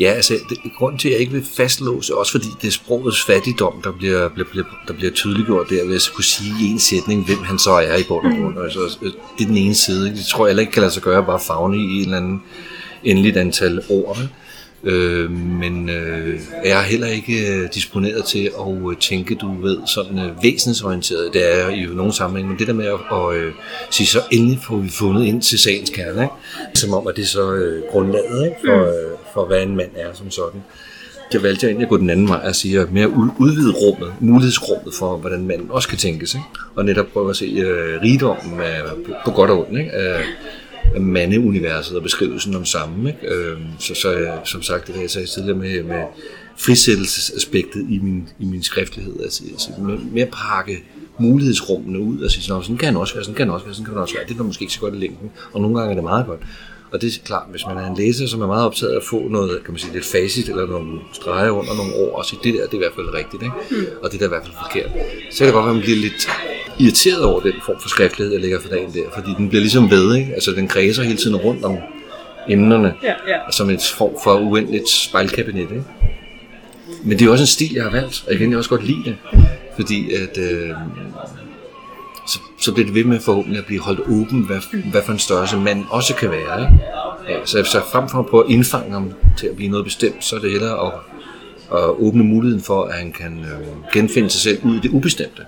Ja, 0.00 0.12
altså, 0.12 0.34
det, 0.48 0.58
grunden 0.78 0.98
til, 0.98 1.08
at 1.08 1.12
jeg 1.12 1.20
ikke 1.20 1.32
vil 1.32 1.46
fastlåse, 1.56 2.16
også 2.16 2.32
fordi 2.32 2.46
det 2.62 2.68
er 2.68 2.72
sprogets 2.72 3.24
fattigdom, 3.24 3.82
der 3.84 3.92
bliver, 3.92 4.28
bliver, 4.28 4.48
bliver, 4.50 4.64
der 4.88 4.94
bliver 4.94 5.12
tydeliggjort 5.12 5.66
der, 5.70 5.86
ved 5.86 5.96
at 5.96 6.10
kunne 6.14 6.24
sige 6.24 6.54
i 6.60 6.64
en 6.70 6.78
sætning, 6.78 7.26
hvem 7.26 7.38
han 7.38 7.58
så 7.58 7.70
er 7.70 7.96
i 7.96 8.02
bund 8.08 8.26
og 8.26 8.32
grund. 8.38 8.58
Altså, 8.64 8.98
øh, 9.02 9.12
det 9.38 9.44
er 9.44 9.48
den 9.48 9.56
ene 9.56 9.74
side. 9.74 10.06
Ikke? 10.08 10.18
Det 10.18 10.26
tror 10.26 10.46
jeg 10.46 10.50
heller 10.50 10.60
ikke 10.60 10.72
kan 10.72 10.80
lade 10.80 10.92
sig 10.92 11.02
gøre, 11.02 11.24
bare 11.24 11.40
fagne 11.40 11.76
i 11.76 11.80
en 11.80 12.04
eller 12.04 12.16
anden 12.16 12.42
endeligt 13.04 13.36
antal 13.36 13.82
ord. 13.88 14.18
vel? 14.18 14.28
Øh, 14.86 15.30
men 15.30 15.88
øh, 15.88 16.40
jeg 16.64 16.78
er 16.78 16.82
heller 16.82 17.06
ikke 17.06 17.54
øh, 17.54 17.68
disponeret 17.74 18.24
til 18.24 18.50
at 18.60 18.90
øh, 18.90 18.96
tænke, 19.00 19.34
du 19.34 19.60
ved, 19.62 19.78
sådan 19.94 20.18
øh, 20.18 20.42
væsensorienteret. 20.42 21.30
Det 21.32 21.54
er 21.54 21.68
jeg 21.68 21.76
i 21.78 21.86
nogle 21.86 22.12
sammenhæng, 22.12 22.48
men 22.48 22.58
det 22.58 22.66
der 22.66 22.72
med 22.72 22.86
at, 22.86 23.36
øh, 23.36 23.52
sige, 23.90 24.06
så 24.06 24.20
endelig 24.32 24.58
får 24.66 24.76
vi 24.76 24.88
fundet 24.88 25.24
ind 25.26 25.42
til 25.42 25.58
sagens 25.58 25.90
kerne, 25.90 26.22
ikke? 26.22 26.34
som 26.74 26.94
om, 26.94 27.06
at 27.06 27.16
det 27.16 27.22
er 27.22 27.26
så 27.26 27.52
øh, 27.52 27.82
grundlaget 27.90 28.44
ikke? 28.44 28.56
For, 28.66 28.82
øh, 28.84 29.18
for, 29.34 29.44
hvad 29.46 29.62
en 29.62 29.76
mand 29.76 29.90
er 29.96 30.14
som 30.14 30.30
sådan. 30.30 30.60
Der 31.32 31.40
valgte 31.40 31.64
jeg 31.66 31.70
egentlig 31.70 31.84
at 31.84 31.90
gå 31.90 31.96
den 31.96 32.10
anden 32.10 32.28
vej 32.28 32.40
og 32.48 32.54
sige, 32.56 32.80
at 32.80 32.92
mere 32.92 33.08
ud- 33.08 33.30
udvide 33.38 33.72
rummet, 33.72 34.12
mulighedsrummet 34.20 34.94
for, 34.98 35.16
hvordan 35.16 35.46
manden 35.46 35.70
også 35.70 35.88
kan 35.88 35.98
tænkes. 35.98 36.34
Ikke? 36.34 36.46
Og 36.76 36.84
netop 36.84 37.06
prøve 37.12 37.30
at 37.30 37.36
se 37.36 37.44
øh, 37.44 38.02
rigdommen 38.02 38.60
af, 38.60 38.80
på, 39.06 39.12
på 39.24 39.30
godt 39.30 39.50
og 39.50 39.58
ondt, 39.60 39.78
ikke? 39.78 39.92
Af 39.92 40.20
mandeuniverset 41.00 41.96
og 41.96 42.02
beskrivelsen 42.02 42.54
om 42.54 42.64
samme. 42.64 43.08
Ikke? 43.08 43.34
Øh, 43.34 43.58
så, 43.78 43.94
så 43.94 44.10
jeg, 44.10 44.40
som 44.44 44.62
sagt, 44.62 44.86
det 44.86 45.00
jeg 45.00 45.10
sagde 45.10 45.26
tidligere 45.26 45.58
med, 45.58 45.82
med 45.82 46.02
frisættelsesaspektet 46.56 47.86
i 47.90 47.98
min, 47.98 48.28
i 48.38 48.44
min 48.44 48.62
skriftlighed, 48.62 49.20
altså, 49.22 49.42
altså 49.52 49.70
med, 49.78 49.98
med 49.98 50.22
at 50.22 50.28
pakke 50.48 50.82
mulighedsrummene 51.18 52.00
ud 52.00 52.20
og 52.20 52.30
sige, 52.30 52.42
sådan, 52.42 52.62
sådan 52.62 52.76
kan 52.76 52.96
også 52.96 53.14
være, 53.14 53.24
sådan 53.24 53.36
kan 53.36 53.50
også 53.50 53.64
være, 53.64 53.74
sådan 53.74 53.92
kan 53.92 54.00
også 54.02 54.14
være. 54.14 54.28
Det 54.28 54.38
er 54.38 54.42
måske 54.42 54.62
ikke 54.62 54.74
så 54.74 54.80
godt 54.80 54.94
i 54.94 54.98
længden, 54.98 55.30
og 55.52 55.60
nogle 55.60 55.78
gange 55.78 55.90
er 55.90 55.94
det 55.94 56.04
meget 56.04 56.26
godt. 56.26 56.40
Og 56.94 57.00
det 57.00 57.06
er 57.08 57.20
klart, 57.24 57.46
hvis 57.50 57.66
man 57.66 57.76
er 57.76 57.86
en 57.90 57.96
læser, 57.96 58.26
som 58.26 58.40
er 58.42 58.46
meget 58.46 58.64
optaget 58.66 58.92
af 58.92 58.96
at 58.96 59.02
få 59.10 59.28
noget, 59.28 59.50
kan 59.64 59.72
man 59.72 59.78
sige, 59.78 59.92
lidt 59.92 60.04
facit 60.04 60.48
eller 60.48 60.66
nogle 60.66 61.00
streger 61.12 61.50
under 61.50 61.74
nogle 61.74 61.94
ord, 61.94 62.18
og 62.18 62.24
sige, 62.26 62.38
det 62.44 62.54
der, 62.54 62.60
det 62.66 62.70
er 62.72 62.74
i 62.74 62.78
hvert 62.84 62.92
fald 62.96 63.14
rigtigt, 63.14 63.42
ikke? 63.42 63.54
Mm. 63.70 63.86
og 64.02 64.12
det 64.12 64.20
der 64.20 64.26
er 64.26 64.30
i 64.30 64.34
hvert 64.34 64.42
fald 64.46 64.54
forkert. 64.64 64.90
Så 65.30 65.38
kan 65.38 65.46
det 65.46 65.54
godt 65.54 65.64
være, 65.64 65.70
at 65.74 65.76
man 65.76 65.84
bliver 65.84 65.98
lidt 65.98 66.28
irriteret 66.78 67.22
over 67.24 67.40
den 67.40 67.52
form 67.66 67.76
for 67.82 67.88
skriftlighed, 67.88 68.32
jeg 68.32 68.42
lægger 68.42 68.60
for 68.60 68.68
dagen 68.68 68.92
der, 68.94 69.02
fordi 69.14 69.30
den 69.38 69.48
bliver 69.48 69.60
ligesom 69.60 69.90
ved, 69.90 70.16
ikke? 70.16 70.34
altså 70.34 70.50
den 70.50 70.68
kredser 70.68 71.02
hele 71.02 71.16
tiden 71.16 71.36
rundt 71.36 71.64
om 71.64 71.76
emnerne, 72.48 72.94
Ja, 73.02 73.14
ja. 73.28 73.38
som 73.50 73.70
en 73.70 73.78
form 73.98 74.14
for 74.24 74.34
uendeligt 74.34 74.88
spejlkabinet. 74.88 75.60
Ikke? 75.60 75.84
Men 77.04 77.12
det 77.12 77.22
er 77.22 77.26
jo 77.26 77.32
også 77.32 77.42
en 77.42 77.46
stil, 77.46 77.72
jeg 77.74 77.82
har 77.82 77.90
valgt, 77.90 78.24
og 78.26 78.30
jeg 78.32 78.38
kan 78.38 78.54
også 78.54 78.70
godt 78.70 78.84
lide 78.84 79.04
det, 79.04 79.16
fordi 79.76 80.14
at, 80.14 80.38
øh, 80.38 80.70
så, 82.64 82.72
bliver 82.72 82.86
det 82.86 82.94
ved 82.94 83.04
med 83.04 83.20
forhåbentlig 83.20 83.58
at 83.58 83.66
blive 83.66 83.80
holdt 83.80 84.00
åben, 84.00 84.46
hvad, 84.46 84.60
hvad 84.90 85.02
for 85.02 85.12
en 85.12 85.18
størrelse 85.18 85.56
man 85.56 85.84
også 85.90 86.14
kan 86.14 86.30
være. 86.30 86.60
Ikke? 86.62 87.40
Så, 87.44 87.64
så 87.64 87.80
frem 87.92 88.08
for 88.08 88.18
at 88.18 88.26
prøve 88.26 88.44
at 88.44 88.50
indfange 88.50 88.92
ham 88.92 89.12
til 89.38 89.46
at 89.46 89.56
blive 89.56 89.70
noget 89.70 89.84
bestemt, 89.84 90.24
så 90.24 90.36
er 90.36 90.40
det 90.40 90.50
hellere 90.50 90.86
at, 90.86 90.92
at 91.78 91.88
åbne 91.88 92.24
muligheden 92.24 92.64
for, 92.64 92.84
at 92.84 92.94
han 92.94 93.12
kan 93.12 93.38
øh, 93.38 93.92
genfinde 93.92 94.30
sig 94.30 94.40
selv 94.40 94.64
ud 94.64 94.76
i 94.76 94.80
det 94.80 94.90
ubestemte. 94.90 95.42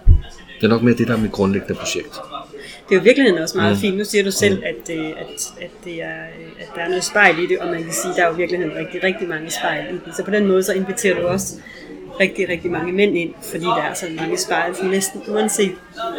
Det 0.60 0.64
er 0.64 0.68
nok 0.68 0.82
mere 0.82 0.94
det, 0.94 1.08
der 1.08 1.14
er 1.14 1.20
mit 1.20 1.32
grundlæggende 1.32 1.74
projekt. 1.74 2.20
Det 2.88 2.94
er 2.94 2.96
jo 2.96 3.00
i 3.00 3.04
virkeligheden 3.04 3.42
også 3.42 3.58
meget 3.58 3.78
fint. 3.78 3.96
Nu 3.96 4.04
siger 4.04 4.24
du 4.24 4.30
selv, 4.30 4.62
at, 4.64 4.96
øh, 4.96 5.06
at, 5.06 5.52
at, 5.60 5.70
det 5.84 6.02
er, 6.02 6.22
at 6.60 6.68
der 6.74 6.80
er 6.80 6.88
noget 6.88 7.04
spejl 7.04 7.38
i 7.38 7.46
det, 7.46 7.58
og 7.58 7.66
man 7.66 7.82
kan 7.82 7.92
sige, 7.92 8.10
at 8.10 8.16
der 8.16 8.22
er 8.22 8.28
jo 8.28 8.34
i 8.34 8.36
virkeligheden 8.36 8.76
rigtig, 8.76 9.04
rigtig 9.04 9.28
mange 9.28 9.50
spejl 9.50 9.84
i 9.94 9.98
den. 10.04 10.12
Så 10.16 10.24
på 10.24 10.30
den 10.30 10.46
måde, 10.46 10.62
så 10.62 10.72
inviterer 10.72 11.20
du 11.20 11.26
også 11.26 11.54
rigtig, 12.20 12.48
rigtig 12.48 12.70
mange 12.70 12.92
mænd 12.92 13.18
ind, 13.18 13.30
fordi 13.42 13.64
der 13.64 13.82
er 13.90 13.94
så 13.94 14.06
mange 14.16 14.38
spejl, 14.38 14.74
for 14.74 14.84
næsten 14.84 15.22
uanset 15.28 15.72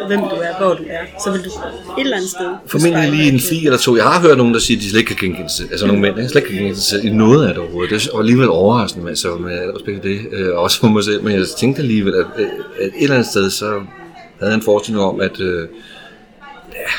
hvem 0.07 0.19
du 0.19 0.25
er, 0.25 0.57
hvor 0.57 0.73
du 0.73 0.83
er, 0.89 1.03
så 1.23 1.31
vil 1.31 1.43
du 1.43 1.49
et 1.49 2.03
eller 2.03 2.17
andet 2.17 2.29
sted... 2.29 2.49
Formentlig 2.65 3.03
spejle 3.03 3.15
lige 3.15 3.31
en 3.33 3.39
fi 3.39 3.65
eller 3.65 3.77
to. 3.77 3.95
Jeg 3.95 4.05
har 4.05 4.21
hørt 4.21 4.37
nogen, 4.37 4.53
der 4.53 4.59
siger, 4.59 4.77
at 4.77 4.83
de 4.83 4.89
slet 4.89 4.99
ikke 4.99 5.15
kan 5.15 5.27
genkende 5.27 5.49
sig. 5.49 5.65
Altså 5.71 5.87
nogle 5.87 6.01
mænd, 6.01 6.17
ikke? 6.17 6.29
slet 6.29 6.41
ikke 6.41 6.49
kan 6.49 6.57
genkende 6.57 6.81
sig 6.81 7.05
i 7.05 7.09
noget 7.09 7.47
af 7.47 7.53
det 7.53 7.63
overhovedet. 7.63 7.89
Det 7.91 8.09
er 8.13 8.19
alligevel 8.19 8.49
overraskende, 8.49 9.09
altså, 9.09 9.35
med 9.35 9.59
al 9.59 9.69
respekt 9.69 9.97
for 9.97 10.03
det. 10.03 10.19
Øh, 10.31 10.57
også 10.57 10.79
for 10.79 10.87
mig 10.87 11.03
selv. 11.03 11.23
Men 11.23 11.33
jeg 11.33 11.45
tænkte 11.57 11.81
alligevel, 11.81 12.13
at, 12.15 12.25
at 12.35 12.45
et 12.79 12.91
eller 13.01 13.15
andet 13.15 13.29
sted, 13.29 13.49
så 13.49 13.65
havde 14.39 14.51
jeg 14.51 14.53
en 14.53 14.61
forestilling 14.61 15.05
om, 15.05 15.21
at... 15.21 15.39
Øh, 15.39 15.67
ja, 16.73 16.91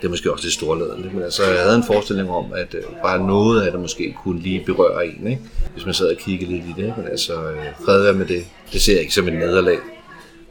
det 0.00 0.06
er 0.06 0.08
måske 0.08 0.32
også 0.32 0.44
lidt 0.44 0.54
storladende, 0.54 1.10
men 1.14 1.22
altså, 1.22 1.44
jeg 1.44 1.62
havde 1.62 1.76
en 1.76 1.84
forestilling 1.84 2.30
om, 2.30 2.52
at 2.52 2.74
øh, 2.74 2.82
bare 3.02 3.26
noget 3.26 3.62
af 3.62 3.72
det 3.72 3.80
måske 3.80 4.14
kunne 4.24 4.40
lige 4.40 4.62
berøre 4.66 5.06
en, 5.06 5.26
ikke? 5.26 5.42
hvis 5.74 5.84
man 5.84 5.94
sad 5.94 6.06
og 6.10 6.16
kiggede 6.16 6.50
lidt 6.50 6.64
i 6.64 6.82
det. 6.82 6.94
Men 6.96 7.06
altså, 7.06 7.32
øh, 7.50 7.56
fred 7.84 8.02
være 8.02 8.12
med 8.12 8.26
det. 8.26 8.44
Det 8.72 8.80
ser 8.82 8.92
jeg 8.92 9.00
ikke 9.02 9.14
som 9.14 9.28
et 9.28 9.34
nederlag. 9.34 9.78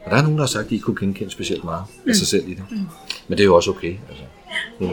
Og 0.04 0.10
der 0.10 0.16
er 0.16 0.22
nogen, 0.22 0.36
der 0.38 0.42
har 0.42 0.48
sagt, 0.48 0.66
at 0.66 0.72
ikke 0.72 0.82
kunne 0.82 0.96
genkende 1.00 1.30
specielt 1.30 1.64
meget 1.64 1.82
af 2.08 2.14
sig 2.16 2.26
selv 2.26 2.48
i 2.48 2.54
det. 2.54 2.62
Men 3.28 3.38
det 3.38 3.40
er 3.40 3.44
jo 3.44 3.54
også 3.56 3.70
okay. 3.70 3.96
Altså. 4.08 4.24
Mm. 4.80 4.86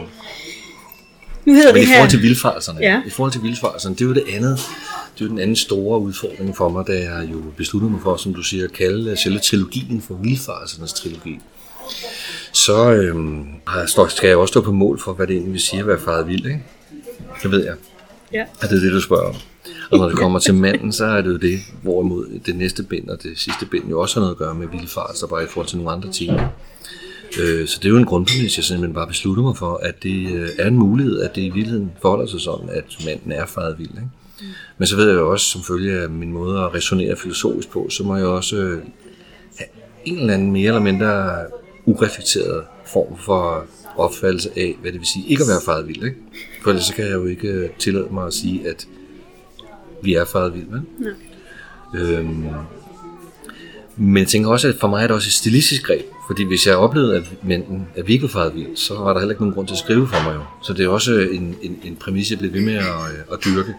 Nu 1.44 1.54
hedder 1.54 1.72
Men 1.72 1.80
det 1.80 1.82
i 1.82 1.86
her... 1.86 1.94
forhold 1.96 2.10
til 2.10 2.22
vildfarelserne, 2.22 2.80
Ja. 2.80 3.02
i 3.06 3.10
forhold 3.10 3.32
til 3.32 3.42
vildfarelserne, 3.42 3.94
det 3.94 4.00
er 4.00 4.06
jo 4.06 4.14
det 4.14 4.24
andet, 4.32 4.58
det 5.14 5.20
er 5.20 5.24
jo 5.24 5.28
den 5.28 5.38
anden 5.38 5.56
store 5.56 6.00
udfordring 6.00 6.56
for 6.56 6.68
mig, 6.68 6.86
da 6.86 6.92
jeg 6.92 7.28
jo 7.32 7.42
besluttede 7.56 7.92
mig 7.92 8.00
for, 8.02 8.16
som 8.16 8.34
du 8.34 8.42
siger, 8.42 8.64
at 8.64 8.72
kalde 8.72 9.16
selve 9.16 9.38
trilogien 9.38 10.02
for 10.02 10.14
vildfarelsernes 10.14 10.92
trilogi. 10.92 11.38
Så 12.66 12.92
øhm, 12.92 13.46
skal 14.08 14.28
jeg 14.28 14.36
også 14.36 14.52
stå 14.52 14.60
på 14.60 14.72
mål 14.72 15.00
for, 15.00 15.12
hvad 15.12 15.26
det 15.26 15.32
egentlig 15.32 15.52
vil 15.52 15.60
sige 15.60 15.80
at 15.80 15.86
være 15.86 15.98
faret 15.98 16.28
vild, 16.28 16.46
ikke? 16.46 16.62
Det 17.42 17.50
ved 17.50 17.64
jeg. 17.64 17.74
Ja. 18.32 18.44
Er 18.62 18.66
det 18.66 18.82
det, 18.82 18.92
du 18.92 19.00
spørger 19.00 19.28
om? 19.28 19.34
Og 19.90 19.98
når 19.98 20.08
det 20.08 20.18
kommer 20.18 20.38
til 20.38 20.54
manden, 20.54 20.92
så 20.92 21.04
er 21.04 21.22
det 21.22 21.30
jo 21.30 21.36
det, 21.36 21.58
hvorimod 21.82 22.40
det 22.46 22.56
næste 22.56 22.82
bind 22.82 23.08
og 23.08 23.22
det 23.22 23.38
sidste 23.38 23.66
bind 23.66 23.88
jo 23.90 24.00
også 24.00 24.14
har 24.14 24.20
noget 24.20 24.34
at 24.34 24.38
gøre 24.38 24.54
med 24.54 24.66
vildfart, 24.72 25.18
så 25.18 25.26
bare 25.26 25.42
i 25.42 25.46
forhold 25.46 25.68
til 25.68 25.78
nogle 25.78 25.92
andre 25.92 26.12
timer. 26.12 26.48
Øh, 27.40 27.68
så 27.68 27.78
det 27.78 27.84
er 27.84 27.88
jo 27.88 27.96
en 27.96 28.04
grundpræmis, 28.04 28.56
jeg 28.56 28.64
simpelthen 28.64 28.94
bare 28.94 29.06
beslutter 29.06 29.42
mig 29.42 29.56
for, 29.56 29.80
at 29.82 30.02
det 30.02 30.32
øh, 30.32 30.48
er 30.58 30.66
en 30.66 30.78
mulighed, 30.78 31.20
at 31.20 31.34
det 31.34 31.42
i 31.42 31.48
virkeligheden 31.48 31.92
forholder 32.02 32.26
sig 32.26 32.40
sådan, 32.40 32.68
at 32.68 32.84
manden 33.04 33.32
er 33.32 33.46
faret 33.46 33.78
vild. 33.78 33.90
Ikke? 33.90 34.08
Men 34.78 34.86
så 34.86 34.96
ved 34.96 35.08
jeg 35.08 35.14
jo 35.14 35.30
også, 35.32 35.46
som 35.46 35.62
følge 35.62 36.00
af 36.00 36.10
min 36.10 36.32
måde 36.32 36.60
at 36.60 36.74
resonere 36.74 37.16
filosofisk 37.16 37.70
på, 37.70 37.88
så 37.90 38.04
må 38.04 38.16
jeg 38.16 38.26
også 38.26 38.56
øh, 38.56 38.82
have 39.56 39.68
en 40.04 40.18
eller 40.18 40.34
anden 40.34 40.52
mere 40.52 40.66
eller 40.66 40.80
mindre 40.80 41.36
ureflekteret 41.86 42.64
form 42.86 43.18
for 43.18 43.64
opfattelse 43.96 44.50
af, 44.56 44.76
hvad 44.80 44.92
det 44.92 45.00
vil 45.00 45.06
sige 45.06 45.28
ikke 45.28 45.42
at 45.42 45.48
være 45.48 45.60
faret 45.64 45.88
vild. 45.88 46.04
Ikke? 46.04 46.16
For 46.62 46.70
ellers 46.70 46.84
så 46.84 46.94
kan 46.94 47.04
jeg 47.04 47.12
jo 47.12 47.26
ikke 47.26 47.70
tillade 47.78 48.08
mig 48.10 48.26
at 48.26 48.34
sige, 48.34 48.68
at 48.68 48.86
vi 50.02 50.14
er 50.14 50.24
faret 50.24 50.54
vild. 50.54 50.66
Vel? 50.70 50.82
Ja. 51.04 52.00
Øhm, 52.00 52.44
men 53.96 54.16
jeg 54.16 54.28
tænker 54.28 54.50
også, 54.50 54.68
at 54.68 54.74
for 54.80 54.88
mig 54.88 55.02
er 55.02 55.06
det 55.06 55.16
også 55.16 55.28
et 55.28 55.32
stilistisk 55.32 55.82
greb. 55.82 56.04
Fordi 56.26 56.44
hvis 56.44 56.66
jeg 56.66 56.76
oplevede, 56.76 57.16
at, 57.16 57.24
men, 57.42 57.86
at 57.96 58.08
vi 58.08 58.12
ikke 58.12 58.22
var 58.22 58.28
faret 58.28 58.54
vild, 58.54 58.76
så 58.76 58.94
var 58.94 59.12
der 59.12 59.20
heller 59.20 59.32
ikke 59.32 59.42
nogen 59.42 59.54
grund 59.54 59.66
til 59.66 59.74
at 59.74 59.78
skrive 59.78 60.08
for 60.08 60.22
mig 60.22 60.34
jo. 60.34 60.42
Så 60.62 60.72
det 60.72 60.84
er 60.84 60.88
også 60.88 61.12
en, 61.12 61.56
en, 61.62 61.78
en 61.84 61.96
præmis, 61.96 62.30
jeg 62.30 62.38
bliver 62.38 62.52
ved 62.52 62.60
med 62.60 62.74
at, 62.74 62.84
at 63.32 63.44
dyrke. 63.44 63.74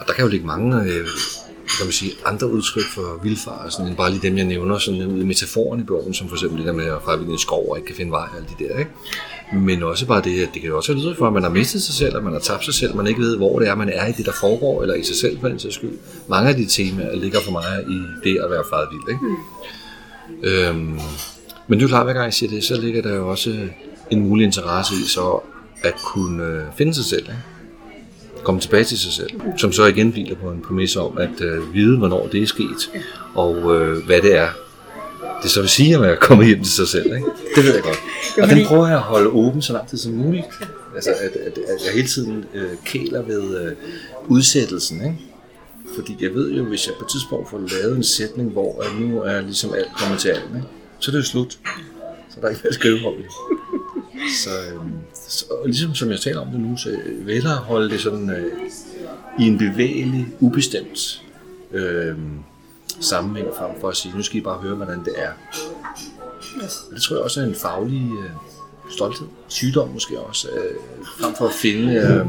Og 0.00 0.06
der 0.06 0.12
kan 0.12 0.24
jo 0.24 0.30
ligge 0.30 0.46
mange 0.46 0.82
øh, 0.82 1.06
kan 1.76 1.86
man 1.86 1.92
sige, 1.92 2.12
andre 2.26 2.50
udtryk 2.50 2.84
for 2.94 3.20
vildfarelsen, 3.22 3.86
end 3.86 3.96
bare 3.96 4.10
lige 4.10 4.22
dem, 4.22 4.36
jeg 4.36 4.44
nævner, 4.44 4.78
sådan 4.78 5.06
ud 5.06 5.20
i 5.20 5.24
metaforen 5.24 5.80
i 5.80 5.82
bogen, 5.82 6.14
som 6.14 6.28
for 6.28 6.36
eksempel 6.36 6.58
det 6.58 6.66
der 6.66 6.72
med 6.72 6.84
at 6.84 6.98
fare 7.04 7.22
i 7.22 7.30
en 7.30 7.38
skov 7.38 7.70
og 7.70 7.76
ikke 7.76 7.86
kan 7.86 7.96
finde 7.96 8.10
vej, 8.10 8.28
og 8.30 8.36
alle 8.36 8.48
de 8.58 8.64
der, 8.64 8.78
ikke? 8.78 8.90
Men 9.52 9.82
også 9.82 10.06
bare 10.06 10.22
det, 10.22 10.42
at 10.42 10.48
det 10.54 10.60
kan 10.62 10.70
jo 10.70 10.76
også 10.76 10.94
være 10.94 11.14
for, 11.18 11.26
at 11.26 11.32
man 11.32 11.42
har 11.42 11.50
mistet 11.50 11.82
sig 11.82 11.94
selv, 11.94 12.16
at 12.16 12.24
man 12.24 12.32
har 12.32 12.40
tabt 12.40 12.64
sig 12.64 12.74
selv, 12.74 12.96
man 12.96 13.06
ikke 13.06 13.20
ved, 13.20 13.36
hvor 13.36 13.58
det 13.58 13.68
er, 13.68 13.74
man 13.74 13.88
er 13.88 14.06
i 14.06 14.12
det, 14.12 14.26
der 14.26 14.32
foregår, 14.40 14.82
eller 14.82 14.94
i 14.94 15.02
sig 15.02 15.16
selv 15.16 15.40
for 15.40 15.48
den 15.48 15.58
sags 15.58 15.74
skyld. 15.74 15.98
Mange 16.28 16.50
af 16.50 16.56
de 16.56 16.66
temaer 16.66 17.16
ligger 17.16 17.40
for 17.40 17.52
mig 17.52 17.84
i 17.88 18.28
det 18.28 18.38
at 18.44 18.50
være 18.50 18.62
faret 18.70 18.88
vild, 18.92 19.08
ikke? 19.08 19.24
Mm. 19.24 19.38
Øhm, 20.42 21.00
men 21.66 21.78
det 21.78 21.78
er 21.78 21.82
jo 21.82 21.88
klart, 21.88 22.06
hver 22.06 22.12
gang 22.12 22.24
jeg 22.24 22.34
siger 22.34 22.50
det, 22.50 22.64
så 22.64 22.80
ligger 22.80 23.02
der 23.02 23.14
jo 23.14 23.28
også 23.28 23.58
en 24.10 24.20
mulig 24.28 24.44
interesse 24.44 24.94
i 24.94 25.08
så 25.08 25.40
at 25.82 25.94
kunne 26.04 26.44
øh, 26.44 26.62
finde 26.78 26.94
sig 26.94 27.04
selv, 27.04 27.22
ikke? 27.22 27.57
Komme 28.42 28.60
tilbage 28.60 28.84
til 28.84 28.98
sig 28.98 29.12
selv, 29.12 29.30
som 29.56 29.72
så 29.72 29.86
igen 29.86 30.10
hviler 30.10 30.36
på 30.36 30.50
en 30.50 30.62
præmis 30.62 30.96
om 30.96 31.18
at 31.18 31.40
øh, 31.40 31.74
vide, 31.74 31.98
hvornår 31.98 32.28
det 32.32 32.42
er 32.42 32.46
sket, 32.46 32.90
og 33.34 33.76
øh, 33.76 34.06
hvad 34.06 34.22
det 34.22 34.36
er, 34.36 34.48
det 35.42 35.50
så 35.50 35.60
vil 35.60 35.68
sige 35.68 35.94
at 35.94 36.00
være 36.00 36.16
kommet 36.16 36.46
hjem 36.46 36.62
til 36.62 36.72
sig 36.72 36.88
selv. 36.88 37.06
Ikke? 37.06 37.26
Det 37.56 37.64
ved 37.64 37.74
jeg 37.74 37.82
godt. 37.82 37.98
Og 38.42 38.48
den 38.48 38.66
prøver 38.66 38.86
jeg 38.86 38.96
at 38.96 39.02
holde 39.02 39.28
åben 39.28 39.62
så 39.62 39.72
lang 39.72 39.88
tid 39.88 39.98
som 39.98 40.12
muligt. 40.12 40.46
Altså, 40.94 41.10
at, 41.10 41.36
at, 41.36 41.58
at 41.58 41.84
jeg 41.86 41.92
hele 41.94 42.08
tiden 42.08 42.44
øh, 42.54 42.70
kæler 42.84 43.22
ved 43.22 43.66
øh, 43.66 43.72
udsættelsen. 44.28 45.04
Ikke? 45.04 45.16
Fordi 45.94 46.16
jeg 46.20 46.34
ved 46.34 46.52
jo, 46.52 46.64
hvis 46.64 46.86
jeg 46.86 46.94
på 46.98 47.04
et 47.04 47.10
tidspunkt 47.10 47.50
får 47.50 47.60
lavet 47.82 47.96
en 47.96 48.04
sætning, 48.04 48.50
hvor 48.50 48.82
at 48.82 49.00
nu 49.00 49.20
er 49.20 49.40
ligesom 49.40 49.74
alt 49.74 49.88
kommet 49.98 50.20
til 50.20 50.28
alt, 50.28 50.44
ikke? 50.54 50.66
så 50.98 51.10
er 51.10 51.12
det 51.12 51.18
jo 51.18 51.24
slut. 51.24 51.58
Så 52.30 52.36
der 52.40 52.46
er 52.46 52.50
ikke 52.50 52.60
mere 52.62 52.68
at 52.68 52.74
skrive 52.74 53.06
om 53.06 53.14
det. 53.16 53.26
Så, 54.44 54.50
øhm, 54.72 54.92
så 55.14 55.44
ligesom 55.66 55.94
som 55.94 56.10
jeg 56.10 56.20
taler 56.20 56.40
om 56.40 56.46
det 56.50 56.60
nu, 56.60 56.76
så 56.76 56.90
øh, 56.90 57.26
vil 57.26 57.34
jeg 57.34 57.50
holde 57.50 57.90
det 57.90 58.00
sådan 58.00 58.30
øh, 58.30 58.52
i 59.38 59.42
en 59.42 59.58
bevægelig, 59.58 60.26
ubestemt 60.40 61.22
øh, 61.72 62.16
sammenhæng 63.00 63.48
frem 63.58 63.70
for 63.80 63.88
at 63.88 63.96
sige, 63.96 64.16
nu 64.16 64.22
skal 64.22 64.38
I 64.38 64.40
bare 64.40 64.58
høre, 64.58 64.74
hvordan 64.74 64.98
det 64.98 65.12
er. 65.16 65.30
Og 66.90 66.94
det 66.94 67.02
tror 67.02 67.16
jeg 67.16 67.24
også 67.24 67.40
er 67.40 67.44
en 67.44 67.54
faglig 67.54 68.10
øh, 68.12 68.30
stolthed, 68.90 69.26
sygdom 69.48 69.88
måske 69.88 70.20
også, 70.20 70.48
øh, 70.48 70.76
frem 71.18 71.34
for 71.34 71.46
at 71.46 71.52
finde 71.54 71.94
øh, 71.94 72.26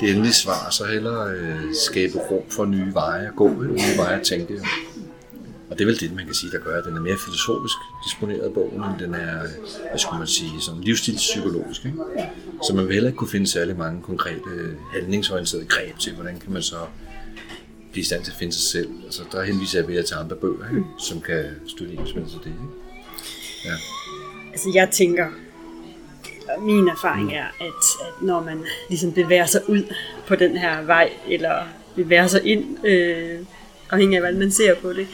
det 0.00 0.10
endelige 0.10 0.32
svar, 0.32 0.70
så 0.70 0.84
hellere 0.84 1.30
øh, 1.30 1.60
skabe 1.86 2.18
rum 2.18 2.42
for 2.50 2.64
nye 2.64 2.94
veje 2.94 3.26
at 3.26 3.36
gå, 3.36 3.48
nye 3.48 3.96
veje 3.96 4.20
at 4.20 4.26
tænke. 4.26 4.54
Og 5.72 5.78
det 5.78 5.84
er 5.84 5.86
vel 5.86 6.00
det, 6.00 6.14
man 6.14 6.24
kan 6.24 6.34
sige, 6.34 6.50
der 6.52 6.58
gør, 6.58 6.78
at 6.78 6.84
den 6.84 6.96
er 6.96 7.00
mere 7.00 7.16
filosofisk 7.24 7.76
disponeret 8.04 8.54
bogen, 8.54 8.82
end 8.84 8.98
den 8.98 9.14
er, 9.14 9.38
hvad 9.90 9.98
skulle 9.98 10.18
man 10.18 10.26
sige, 10.26 10.60
sådan 10.60 10.80
livsstilspsykologisk. 10.80 11.84
Ikke? 11.84 11.98
Så 12.66 12.74
man 12.74 12.86
vil 12.86 12.94
heller 12.94 13.08
ikke 13.08 13.16
kunne 13.16 13.30
finde 13.30 13.46
særlig 13.46 13.76
mange 13.76 14.02
konkrete 14.02 14.76
handlingsorienterede 14.92 15.66
greb 15.66 15.98
til, 15.98 16.14
hvordan 16.14 16.38
kan 16.38 16.52
man 16.52 16.62
så 16.62 16.76
blive 17.92 18.02
i 18.02 18.04
stand 18.04 18.24
til 18.24 18.30
at 18.30 18.36
finde 18.36 18.52
sig 18.52 18.62
selv. 18.62 18.88
Altså, 19.04 19.22
der 19.32 19.42
henviser 19.42 19.78
jeg 19.78 19.88
ved 19.88 20.02
til 20.02 20.14
andre 20.14 20.36
bøger, 20.36 20.68
ikke? 20.70 20.84
som 20.98 21.20
kan 21.20 21.44
støtte 21.68 21.94
ens 21.94 22.14
med 22.14 22.26
til 22.26 22.38
det. 22.38 22.46
Ikke? 22.46 22.58
Ja. 23.64 23.74
Altså, 24.52 24.70
jeg 24.74 24.88
tænker, 24.90 25.26
min 26.60 26.88
erfaring 26.88 27.34
er, 27.34 27.46
at, 27.60 27.82
at 28.00 28.22
når 28.22 28.42
man 28.42 28.64
ligesom 28.88 29.12
bevæger 29.12 29.46
sig 29.46 29.68
ud 29.68 29.82
på 30.26 30.36
den 30.36 30.56
her 30.56 30.82
vej, 30.82 31.12
eller 31.28 31.54
bevæger 31.96 32.26
sig 32.26 32.46
ind, 32.46 32.86
øh, 32.86 33.38
afhængig 33.90 34.16
af, 34.16 34.22
hvordan 34.22 34.38
man 34.38 34.50
ser 34.50 34.74
på 34.74 34.92
det, 34.92 35.06